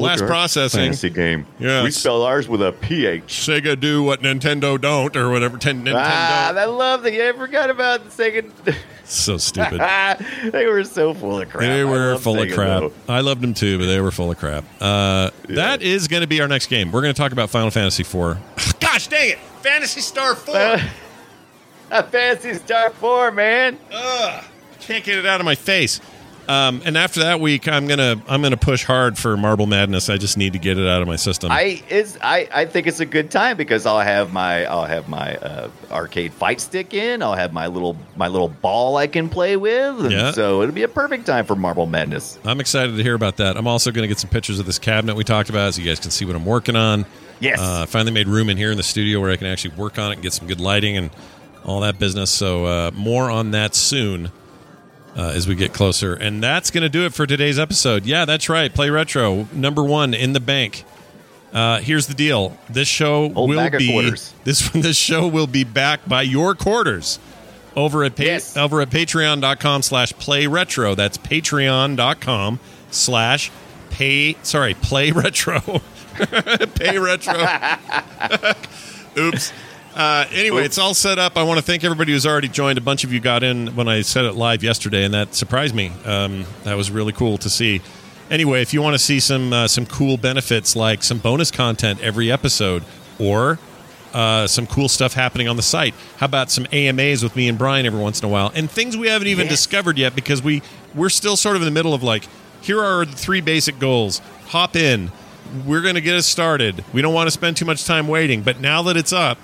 Blast 0.00 0.26
processing. 0.26 0.80
Fantasy 0.80 1.10
game. 1.10 1.46
Yes. 1.58 1.84
We 1.84 1.90
spell 1.90 2.22
ours 2.22 2.48
with 2.48 2.62
a 2.62 2.72
PH. 2.72 3.22
Sega 3.26 3.78
do 3.78 4.02
what 4.02 4.20
Nintendo 4.22 4.80
don't, 4.80 5.14
or 5.16 5.30
whatever. 5.30 5.58
Ten, 5.58 5.84
Nintendo. 5.84 5.94
Ah, 5.96 6.52
I 6.52 6.64
love 6.64 7.02
that. 7.04 7.12
I 7.12 7.32
forgot 7.32 7.70
about 7.70 8.04
the 8.04 8.10
Sega. 8.10 8.74
so 9.04 9.36
stupid. 9.38 9.80
they 10.52 10.66
were 10.66 10.84
so 10.84 11.14
full 11.14 11.40
of 11.40 11.48
crap. 11.48 11.60
They 11.62 11.84
were 11.84 12.16
full 12.18 12.40
of 12.40 12.50
crap. 12.52 12.80
though. 12.80 12.92
I 13.08 13.20
loved 13.20 13.40
them 13.40 13.54
too, 13.54 13.78
but 13.78 13.86
they 13.86 14.00
were 14.00 14.10
full 14.10 14.30
of 14.30 14.38
crap. 14.38 14.64
Uh, 14.80 15.30
That 15.48 15.82
is 15.82 16.08
going 16.08 16.22
to 16.22 16.26
be 16.26 16.40
our 16.40 16.48
next 16.48 16.66
game. 16.66 16.90
We're 16.92 17.02
going 17.02 17.14
to 17.14 17.18
talk 17.20 17.32
about 17.32 17.50
Final 17.50 17.70
Fantasy 17.70 18.02
IV. 18.02 18.36
Gosh 18.80 19.06
dang 19.08 19.30
it! 19.30 19.38
Phantasy 19.62 20.00
Star 20.00 20.34
4! 20.34 20.56
Uh, 20.56 20.82
a 21.90 22.02
Phantasy 22.02 22.54
Star 22.54 22.90
4, 22.90 23.30
man. 23.32 23.78
Ugh, 23.92 24.44
can't 24.80 25.04
get 25.04 25.18
it 25.18 25.26
out 25.26 25.40
of 25.40 25.44
my 25.44 25.54
face. 25.54 26.00
Um, 26.50 26.82
and 26.84 26.98
after 26.98 27.20
that 27.20 27.38
week, 27.38 27.68
I'm 27.68 27.86
gonna 27.86 28.20
I'm 28.26 28.42
gonna 28.42 28.56
push 28.56 28.84
hard 28.84 29.16
for 29.16 29.36
Marble 29.36 29.66
Madness. 29.66 30.10
I 30.10 30.16
just 30.16 30.36
need 30.36 30.54
to 30.54 30.58
get 30.58 30.78
it 30.78 30.88
out 30.88 31.00
of 31.00 31.06
my 31.06 31.14
system. 31.14 31.52
I 31.52 31.80
is 31.88 32.18
I, 32.20 32.48
I 32.52 32.64
think 32.64 32.88
it's 32.88 32.98
a 32.98 33.06
good 33.06 33.30
time 33.30 33.56
because 33.56 33.86
I'll 33.86 34.00
have 34.00 34.32
my 34.32 34.64
I'll 34.64 34.84
have 34.84 35.08
my 35.08 35.36
uh, 35.36 35.70
arcade 35.92 36.32
fight 36.32 36.60
stick 36.60 36.92
in. 36.92 37.22
I'll 37.22 37.36
have 37.36 37.52
my 37.52 37.68
little 37.68 37.96
my 38.16 38.26
little 38.26 38.48
ball 38.48 38.96
I 38.96 39.06
can 39.06 39.28
play 39.28 39.56
with. 39.56 40.00
and 40.00 40.10
Yeah. 40.10 40.32
So 40.32 40.60
it'll 40.62 40.74
be 40.74 40.82
a 40.82 40.88
perfect 40.88 41.24
time 41.24 41.46
for 41.46 41.54
Marble 41.54 41.86
Madness. 41.86 42.36
I'm 42.44 42.58
excited 42.58 42.96
to 42.96 43.02
hear 43.04 43.14
about 43.14 43.36
that. 43.36 43.56
I'm 43.56 43.68
also 43.68 43.92
going 43.92 44.02
to 44.02 44.08
get 44.08 44.18
some 44.18 44.30
pictures 44.30 44.58
of 44.58 44.66
this 44.66 44.80
cabinet 44.80 45.14
we 45.14 45.22
talked 45.22 45.50
about, 45.50 45.74
so 45.74 45.82
you 45.82 45.88
guys 45.88 46.00
can 46.00 46.10
see 46.10 46.24
what 46.24 46.34
I'm 46.34 46.46
working 46.46 46.74
on. 46.74 47.06
Yes. 47.38 47.60
Uh, 47.60 47.82
I 47.82 47.86
finally 47.86 48.12
made 48.12 48.26
room 48.26 48.50
in 48.50 48.56
here 48.56 48.72
in 48.72 48.76
the 48.76 48.82
studio 48.82 49.20
where 49.20 49.30
I 49.30 49.36
can 49.36 49.46
actually 49.46 49.76
work 49.76 50.00
on 50.00 50.10
it 50.10 50.14
and 50.14 50.22
get 50.22 50.32
some 50.32 50.48
good 50.48 50.60
lighting 50.60 50.96
and 50.96 51.10
all 51.64 51.80
that 51.82 52.00
business. 52.00 52.28
So 52.32 52.64
uh, 52.64 52.90
more 52.92 53.30
on 53.30 53.52
that 53.52 53.76
soon 53.76 54.32
uh, 55.16 55.32
as 55.34 55.46
we 55.48 55.54
get 55.54 55.72
closer. 55.72 56.14
And 56.14 56.42
that's 56.42 56.70
going 56.70 56.82
to 56.82 56.88
do 56.88 57.04
it 57.04 57.14
for 57.14 57.26
today's 57.26 57.58
episode. 57.58 58.06
Yeah, 58.06 58.24
that's 58.24 58.48
right. 58.48 58.72
Play 58.72 58.90
retro 58.90 59.48
number 59.52 59.82
one 59.82 60.14
in 60.14 60.32
the 60.32 60.40
bank. 60.40 60.84
Uh, 61.52 61.80
here's 61.80 62.06
the 62.06 62.14
deal. 62.14 62.56
This 62.68 62.86
show 62.86 63.32
Old 63.34 63.50
will 63.50 63.70
be 63.70 63.90
quarters. 63.90 64.32
this 64.44 64.68
this 64.70 64.96
show 64.96 65.26
will 65.26 65.48
be 65.48 65.64
backed 65.64 66.08
by 66.08 66.22
your 66.22 66.54
quarters 66.54 67.18
over 67.74 68.04
at 68.04 68.14
pa- 68.16 68.22
Yes. 68.22 68.56
over 68.56 68.80
at 68.80 68.90
patreon.com 68.90 69.82
slash 69.82 70.12
play 70.12 70.46
retro. 70.46 70.94
That's 70.94 71.18
patreon.com 71.18 72.60
slash 72.92 73.50
pay 73.90 74.36
sorry, 74.42 74.74
play 74.74 75.10
retro. 75.10 75.60
pay 76.76 76.98
retro. 76.98 77.34
Oops. 79.18 79.52
Uh, 80.00 80.24
anyway, 80.32 80.64
it's 80.64 80.78
all 80.78 80.94
set 80.94 81.18
up. 81.18 81.36
I 81.36 81.42
want 81.42 81.58
to 81.58 81.62
thank 81.64 81.84
everybody 81.84 82.12
who's 82.12 82.24
already 82.26 82.48
joined. 82.48 82.78
A 82.78 82.80
bunch 82.80 83.04
of 83.04 83.12
you 83.12 83.20
got 83.20 83.42
in 83.42 83.76
when 83.76 83.86
I 83.86 84.00
said 84.00 84.24
it 84.24 84.32
live 84.32 84.62
yesterday, 84.62 85.04
and 85.04 85.12
that 85.12 85.34
surprised 85.34 85.74
me. 85.74 85.92
Um, 86.06 86.46
that 86.64 86.74
was 86.74 86.90
really 86.90 87.12
cool 87.12 87.36
to 87.36 87.50
see. 87.50 87.82
Anyway, 88.30 88.62
if 88.62 88.72
you 88.72 88.80
want 88.80 88.94
to 88.94 88.98
see 88.98 89.20
some 89.20 89.52
uh, 89.52 89.68
some 89.68 89.84
cool 89.84 90.16
benefits 90.16 90.74
like 90.74 91.02
some 91.02 91.18
bonus 91.18 91.50
content 91.50 92.00
every 92.00 92.32
episode, 92.32 92.82
or 93.18 93.58
uh, 94.14 94.46
some 94.46 94.66
cool 94.66 94.88
stuff 94.88 95.12
happening 95.12 95.48
on 95.48 95.56
the 95.56 95.62
site, 95.62 95.92
how 96.16 96.24
about 96.24 96.50
some 96.50 96.66
AMAs 96.72 97.22
with 97.22 97.36
me 97.36 97.46
and 97.46 97.58
Brian 97.58 97.84
every 97.84 98.00
once 98.00 98.20
in 98.22 98.24
a 98.24 98.28
while, 98.32 98.50
and 98.54 98.70
things 98.70 98.96
we 98.96 99.08
haven't 99.08 99.28
even 99.28 99.48
Yes. 99.48 99.52
discovered 99.52 99.98
yet 99.98 100.14
because 100.14 100.40
we 100.42 100.62
we're 100.94 101.10
still 101.10 101.36
sort 101.36 101.56
of 101.56 101.62
in 101.62 101.66
the 101.66 101.72
middle 101.72 101.92
of 101.92 102.02
like 102.02 102.26
here 102.62 102.82
are 102.82 103.04
the 103.04 103.12
three 103.16 103.42
basic 103.42 103.78
goals. 103.78 104.22
Hop 104.46 104.76
in. 104.76 105.12
We're 105.66 105.82
going 105.82 105.96
to 105.96 106.00
get 106.00 106.14
us 106.14 106.26
started. 106.26 106.84
We 106.94 107.02
don't 107.02 107.12
want 107.12 107.26
to 107.26 107.30
spend 107.32 107.58
too 107.58 107.64
much 107.66 107.84
time 107.84 108.08
waiting, 108.08 108.40
but 108.42 108.60
now 108.60 108.82
that 108.84 108.96
it's 108.96 109.12
up, 109.12 109.36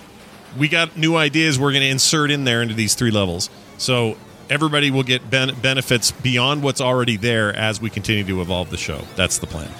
we 0.56 0.68
got 0.68 0.96
new 0.96 1.16
ideas 1.16 1.58
we're 1.58 1.72
going 1.72 1.82
to 1.82 1.88
insert 1.88 2.30
in 2.30 2.44
there 2.44 2.62
into 2.62 2.74
these 2.74 2.94
three 2.94 3.10
levels. 3.10 3.50
So 3.78 4.16
everybody 4.48 4.90
will 4.90 5.02
get 5.02 5.28
ben- 5.30 5.54
benefits 5.60 6.10
beyond 6.10 6.62
what's 6.62 6.80
already 6.80 7.16
there 7.16 7.54
as 7.54 7.80
we 7.80 7.90
continue 7.90 8.24
to 8.24 8.40
evolve 8.40 8.70
the 8.70 8.76
show. 8.76 9.02
That's 9.16 9.38
the 9.38 9.46
plan. 9.46 9.70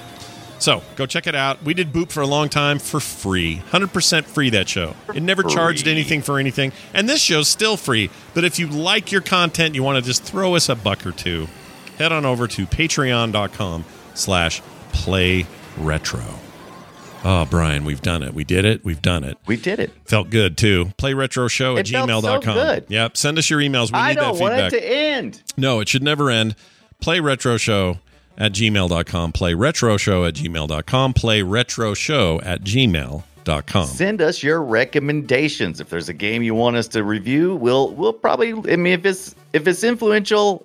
So 0.58 0.82
go 0.96 1.04
check 1.04 1.26
it 1.26 1.34
out. 1.34 1.62
We 1.62 1.74
did 1.74 1.92
Boop 1.92 2.10
for 2.10 2.22
a 2.22 2.26
long 2.26 2.48
time 2.48 2.78
for 2.78 2.98
free, 2.98 3.56
hundred 3.56 3.92
percent 3.92 4.26
free. 4.26 4.50
That 4.50 4.68
show. 4.68 4.94
It 5.14 5.22
never 5.22 5.42
charged 5.42 5.86
anything 5.86 6.22
for 6.22 6.38
anything, 6.38 6.72
and 6.94 7.06
this 7.06 7.20
show's 7.20 7.48
still 7.48 7.76
free. 7.76 8.08
But 8.32 8.44
if 8.44 8.58
you 8.58 8.66
like 8.66 9.12
your 9.12 9.20
content, 9.20 9.74
you 9.74 9.82
want 9.82 10.02
to 10.02 10.02
just 10.02 10.22
throw 10.22 10.54
us 10.54 10.70
a 10.70 10.74
buck 10.74 11.04
or 11.06 11.12
two, 11.12 11.48
head 11.98 12.10
on 12.10 12.24
over 12.24 12.48
to 12.48 12.66
Patreon.com/slash 12.66 14.62
Play 14.92 15.46
Retro. 15.76 16.24
Oh, 17.28 17.44
Brian, 17.44 17.84
we've 17.84 18.02
done 18.02 18.22
it. 18.22 18.34
We 18.34 18.44
did 18.44 18.64
it. 18.64 18.84
We've 18.84 19.02
done 19.02 19.24
it. 19.24 19.36
We 19.46 19.56
did 19.56 19.80
it. 19.80 19.90
Felt 20.04 20.30
good 20.30 20.56
too. 20.56 20.92
Play 20.96 21.12
retro 21.12 21.48
show 21.48 21.76
at 21.76 21.88
It 21.88 21.92
felt 21.92 22.08
so 22.08 22.38
gmail.com. 22.38 22.54
good. 22.54 22.84
Yep. 22.88 23.16
Send 23.16 23.36
us 23.36 23.50
your 23.50 23.58
emails. 23.58 23.92
We 23.92 23.98
I 23.98 24.10
need 24.10 24.18
that 24.18 24.22
don't 24.22 24.38
want 24.38 24.54
feedback. 24.54 24.72
it 24.74 24.80
to 24.80 24.86
end. 24.94 25.42
No, 25.56 25.80
it 25.80 25.88
should 25.88 26.04
never 26.04 26.30
end. 26.30 26.54
Play 27.00 27.18
retro 27.18 27.56
show 27.56 27.98
at 28.38 28.52
gmail.com. 28.52 29.32
Play 29.32 29.54
retro 29.54 29.96
show 29.96 30.24
at 30.24 30.34
gmail.com. 30.34 31.14
Play 31.14 31.42
retro 31.42 31.94
show 31.94 32.40
at 32.42 32.62
gmail.com. 32.62 33.86
Send 33.86 34.22
us 34.22 34.42
your 34.44 34.62
recommendations. 34.62 35.80
If 35.80 35.88
there's 35.90 36.08
a 36.08 36.14
game 36.14 36.44
you 36.44 36.54
want 36.54 36.76
us 36.76 36.86
to 36.88 37.02
review, 37.02 37.56
we'll 37.56 37.90
we'll 37.94 38.12
probably. 38.12 38.52
I 38.72 38.76
mean, 38.76 38.92
if 38.92 39.04
it's 39.04 39.34
if 39.52 39.66
it's 39.66 39.82
influential, 39.82 40.64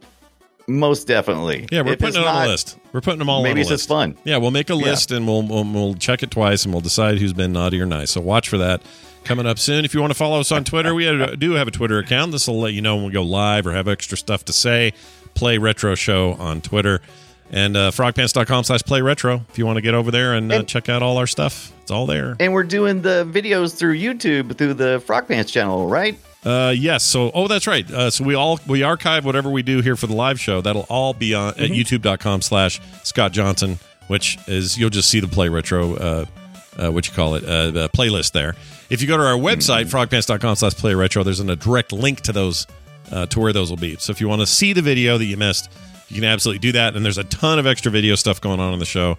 most 0.80 1.08
definitely. 1.08 1.68
Yeah, 1.72 1.82
we're 1.82 1.94
If 1.94 2.00
putting 2.00 2.22
it 2.22 2.28
on 2.28 2.34
not, 2.36 2.48
a 2.48 2.50
list. 2.50 2.78
We're 2.94 3.02
putting 3.02 3.20
them 3.20 3.30
all 3.30 3.42
maybe 3.44 3.52
on 3.52 3.58
a 3.58 3.62
it's 3.62 3.70
list. 3.70 3.82
just 3.84 3.90
fun. 3.90 4.18
Yeah, 4.24 4.38
we'll 4.38 4.52
make 4.52 4.70
a 4.70 4.74
Yeah. 4.76 4.86
list 4.86 5.12
and 5.12 5.28
we'll, 5.28 5.44
we'll 5.44 5.64
we'll 5.64 5.94
check 5.96 6.24
it 6.24 6.32
twice 6.32 6.66
and 6.66 6.74
we'll 6.74 6.82
decide 6.82 7.18
who's 7.20 7.34
been 7.34 7.54
naughty 7.54 7.80
or 7.82 7.86
nice. 7.86 8.12
So 8.12 8.22
watch 8.22 8.50
for 8.50 8.58
that 8.58 8.82
coming 9.24 9.46
up 9.46 9.60
soon. 9.60 9.86
If 9.86 9.94
you 9.94 10.02
want 10.02 10.12
to 10.12 10.18
follow 10.18 10.40
us 10.40 10.52
on 10.52 10.64
Twitter, 10.64 10.94
we 10.96 11.06
do 11.38 11.52
have 11.54 11.68
a 11.68 11.72
Twitter 11.72 12.00
account. 12.00 12.32
This 12.32 12.48
will 12.48 12.60
let 12.60 12.74
you 12.74 12.82
know 12.82 12.96
when 12.96 13.06
we 13.06 13.12
go 13.12 13.22
live 13.24 13.68
or 13.68 13.72
have 13.74 13.88
extra 13.88 14.18
stuff 14.18 14.46
to 14.46 14.54
say. 14.54 14.94
Play 15.36 15.58
Retro 15.58 15.96
Show 15.96 16.34
on 16.34 16.60
Twitter 16.62 17.02
and 17.52 17.76
uh, 17.78 17.92
frogpants.com 17.92 18.64
slash 18.64 18.82
play 18.84 19.02
retro 19.02 19.46
if 19.50 19.58
you 19.58 19.66
want 19.66 19.76
to 19.78 19.82
get 19.82 19.94
over 19.94 20.10
there 20.12 20.34
and, 20.34 20.52
uh, 20.52 20.56
And- 20.56 20.68
check 20.68 20.90
out 20.90 21.02
all 21.04 21.18
our 21.18 21.28
stuff. 21.28 21.72
It's 21.82 21.92
all 21.92 22.06
there. 22.06 22.36
And 22.40 22.54
we're 22.54 22.64
doing 22.64 23.02
the 23.02 23.26
videos 23.30 23.76
through 23.78 23.98
YouTube 23.98 24.58
through 24.58 24.74
the 24.76 25.02
Frog 25.06 25.28
Pants 25.28 25.52
channel, 25.52 25.88
right? 25.88 26.18
Uh, 26.44 26.74
yes. 26.76 27.04
So, 27.04 27.30
oh, 27.34 27.48
that's 27.48 27.68
right. 27.68 27.90
Uh, 27.92 28.10
so 28.10 28.24
we 28.24 28.34
all 28.34 28.60
we 28.68 28.82
archive 28.84 29.26
whatever 29.26 29.50
we 29.50 29.62
do 29.62 29.82
here 29.82 29.96
for 29.96 30.08
the 30.08 30.16
live 30.16 30.40
show. 30.40 30.62
That'll 30.62 30.88
all 30.90 31.14
be 31.14 31.34
on 31.36 31.54
Mm-hmm. 31.54 31.64
at 31.64 31.70
youtube.com 31.72 32.42
slash 32.42 32.80
Scott 33.04 33.32
Johnson, 33.32 33.78
which 34.08 34.38
is 34.48 34.78
you'll 34.78 34.90
just 34.90 35.10
see 35.10 35.20
the 35.20 35.28
play 35.28 35.50
retro. 35.50 35.96
Uh, 35.96 36.26
uh, 36.78 36.90
what 36.90 37.08
you 37.08 37.14
call 37.14 37.36
it? 37.36 37.44
Uh, 37.44 37.70
the 37.72 37.90
playlist 37.90 38.32
there. 38.32 38.56
If 38.90 39.02
you 39.02 39.08
go 39.08 39.18
to 39.18 39.24
our 39.24 39.36
website 39.38 39.86
Mm-hmm. 39.86 39.98
frogpants.com 40.16 40.56
slash 40.56 40.74
play 40.74 40.96
retro, 40.96 41.24
there's 41.24 41.40
a 41.40 41.56
direct 41.56 41.92
link 41.92 42.22
to 42.22 42.32
those 42.32 42.66
uh, 43.12 43.26
to 43.28 43.40
where 43.40 43.54
those 43.54 43.70
will 43.70 43.78
be. 43.78 43.98
So 43.98 44.12
if 44.12 44.20
you 44.22 44.28
want 44.30 44.42
to 44.42 44.48
see 44.48 44.74
the 44.74 44.82
video 44.82 45.18
that 45.18 45.26
you 45.26 45.38
missed, 45.38 45.70
you 46.08 46.16
can 46.16 46.24
absolutely 46.24 46.60
do 46.60 46.72
that. 46.74 46.96
And 46.96 47.06
there's 47.06 47.18
a 47.18 47.24
ton 47.26 47.60
of 47.60 47.68
extra 47.68 47.92
video 47.92 48.16
stuff 48.16 48.42
going 48.42 48.60
on 48.60 48.74
on 48.74 48.80
the 48.80 48.86
show. 48.86 49.18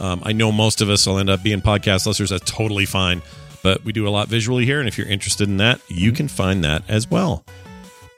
Um, 0.00 0.22
I 0.24 0.32
know 0.32 0.50
most 0.50 0.80
of 0.80 0.90
us 0.90 1.06
will 1.06 1.18
end 1.18 1.30
up 1.30 1.42
being 1.42 1.60
podcast 1.60 2.06
listeners. 2.06 2.30
That's 2.30 2.50
totally 2.50 2.84
fine. 2.86 3.22
But 3.64 3.82
we 3.82 3.92
do 3.92 4.06
a 4.06 4.10
lot 4.10 4.28
visually 4.28 4.66
here. 4.66 4.78
And 4.78 4.86
if 4.86 4.98
you're 4.98 5.08
interested 5.08 5.48
in 5.48 5.56
that, 5.56 5.80
you 5.88 6.12
can 6.12 6.28
find 6.28 6.62
that 6.62 6.84
as 6.86 7.10
well. 7.10 7.44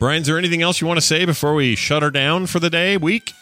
Brian, 0.00 0.22
is 0.22 0.26
there 0.26 0.36
anything 0.36 0.60
else 0.60 0.80
you 0.80 0.88
want 0.88 0.98
to 0.98 1.06
say 1.06 1.24
before 1.24 1.54
we 1.54 1.76
shut 1.76 2.02
her 2.02 2.10
down 2.10 2.46
for 2.46 2.58
the 2.58 2.68
day, 2.68 2.96
week? 2.96 3.32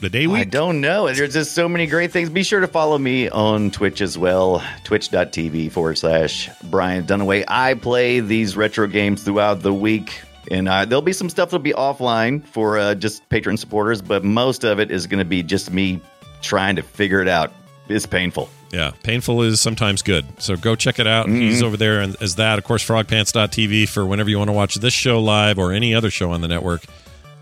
The 0.00 0.08
day 0.08 0.28
week? 0.28 0.40
I 0.40 0.44
don't 0.44 0.80
know. 0.80 1.12
There's 1.12 1.32
just 1.32 1.52
so 1.52 1.68
many 1.68 1.86
great 1.86 2.12
things. 2.12 2.30
Be 2.30 2.44
sure 2.44 2.60
to 2.60 2.68
follow 2.68 2.96
me 2.96 3.28
on 3.28 3.72
Twitch 3.72 4.00
as 4.00 4.16
well. 4.16 4.64
Twitch.tv 4.84 5.72
forward 5.72 5.98
slash 5.98 6.48
Brian 6.70 7.04
Dunaway. 7.04 7.44
I 7.48 7.74
play 7.74 8.20
these 8.20 8.56
retro 8.56 8.86
games 8.86 9.24
throughout 9.24 9.62
the 9.62 9.74
week. 9.74 10.22
And 10.50 10.68
uh, 10.68 10.84
there'll 10.84 11.02
be 11.02 11.12
some 11.12 11.28
stuff 11.28 11.50
that'll 11.50 11.58
be 11.58 11.72
offline 11.72 12.46
for 12.46 12.78
uh, 12.78 12.94
just 12.94 13.28
patron 13.30 13.56
supporters, 13.56 14.00
but 14.00 14.24
most 14.24 14.64
of 14.64 14.78
it 14.78 14.92
is 14.92 15.08
going 15.08 15.18
to 15.18 15.24
be 15.24 15.42
just 15.42 15.72
me 15.72 16.00
trying 16.40 16.76
to 16.76 16.82
figure 16.82 17.20
it 17.20 17.28
out. 17.28 17.52
It's 17.88 18.06
painful. 18.06 18.48
Yeah, 18.70 18.92
painful 19.02 19.42
is 19.42 19.60
sometimes 19.60 20.02
good. 20.02 20.24
So 20.40 20.56
go 20.56 20.74
check 20.74 20.98
it 20.98 21.06
out. 21.06 21.28
He's 21.28 21.58
mm-hmm. 21.58 21.66
over 21.66 21.76
there 21.76 22.00
and 22.00 22.16
as 22.22 22.36
that. 22.36 22.58
Of 22.58 22.64
course, 22.64 22.86
frogpants.tv 22.86 23.88
for 23.88 24.06
whenever 24.06 24.30
you 24.30 24.38
want 24.38 24.48
to 24.48 24.52
watch 24.52 24.76
this 24.76 24.94
show 24.94 25.20
live 25.20 25.58
or 25.58 25.72
any 25.72 25.94
other 25.94 26.10
show 26.10 26.30
on 26.30 26.40
the 26.40 26.48
network. 26.48 26.84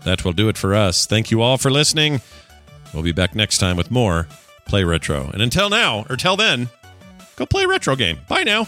That 0.03 0.25
will 0.25 0.33
do 0.33 0.49
it 0.49 0.57
for 0.57 0.73
us. 0.73 1.05
Thank 1.05 1.31
you 1.31 1.41
all 1.41 1.57
for 1.57 1.69
listening. 1.69 2.21
We'll 2.93 3.03
be 3.03 3.11
back 3.11 3.35
next 3.35 3.59
time 3.59 3.77
with 3.77 3.91
more 3.91 4.27
Play 4.65 4.83
Retro. 4.83 5.29
And 5.31 5.41
until 5.41 5.69
now, 5.69 6.05
or 6.09 6.17
till 6.17 6.35
then, 6.35 6.69
go 7.35 7.45
play 7.45 7.63
a 7.63 7.67
retro 7.67 7.95
game. 7.95 8.19
Bye 8.27 8.43
now. 8.43 8.67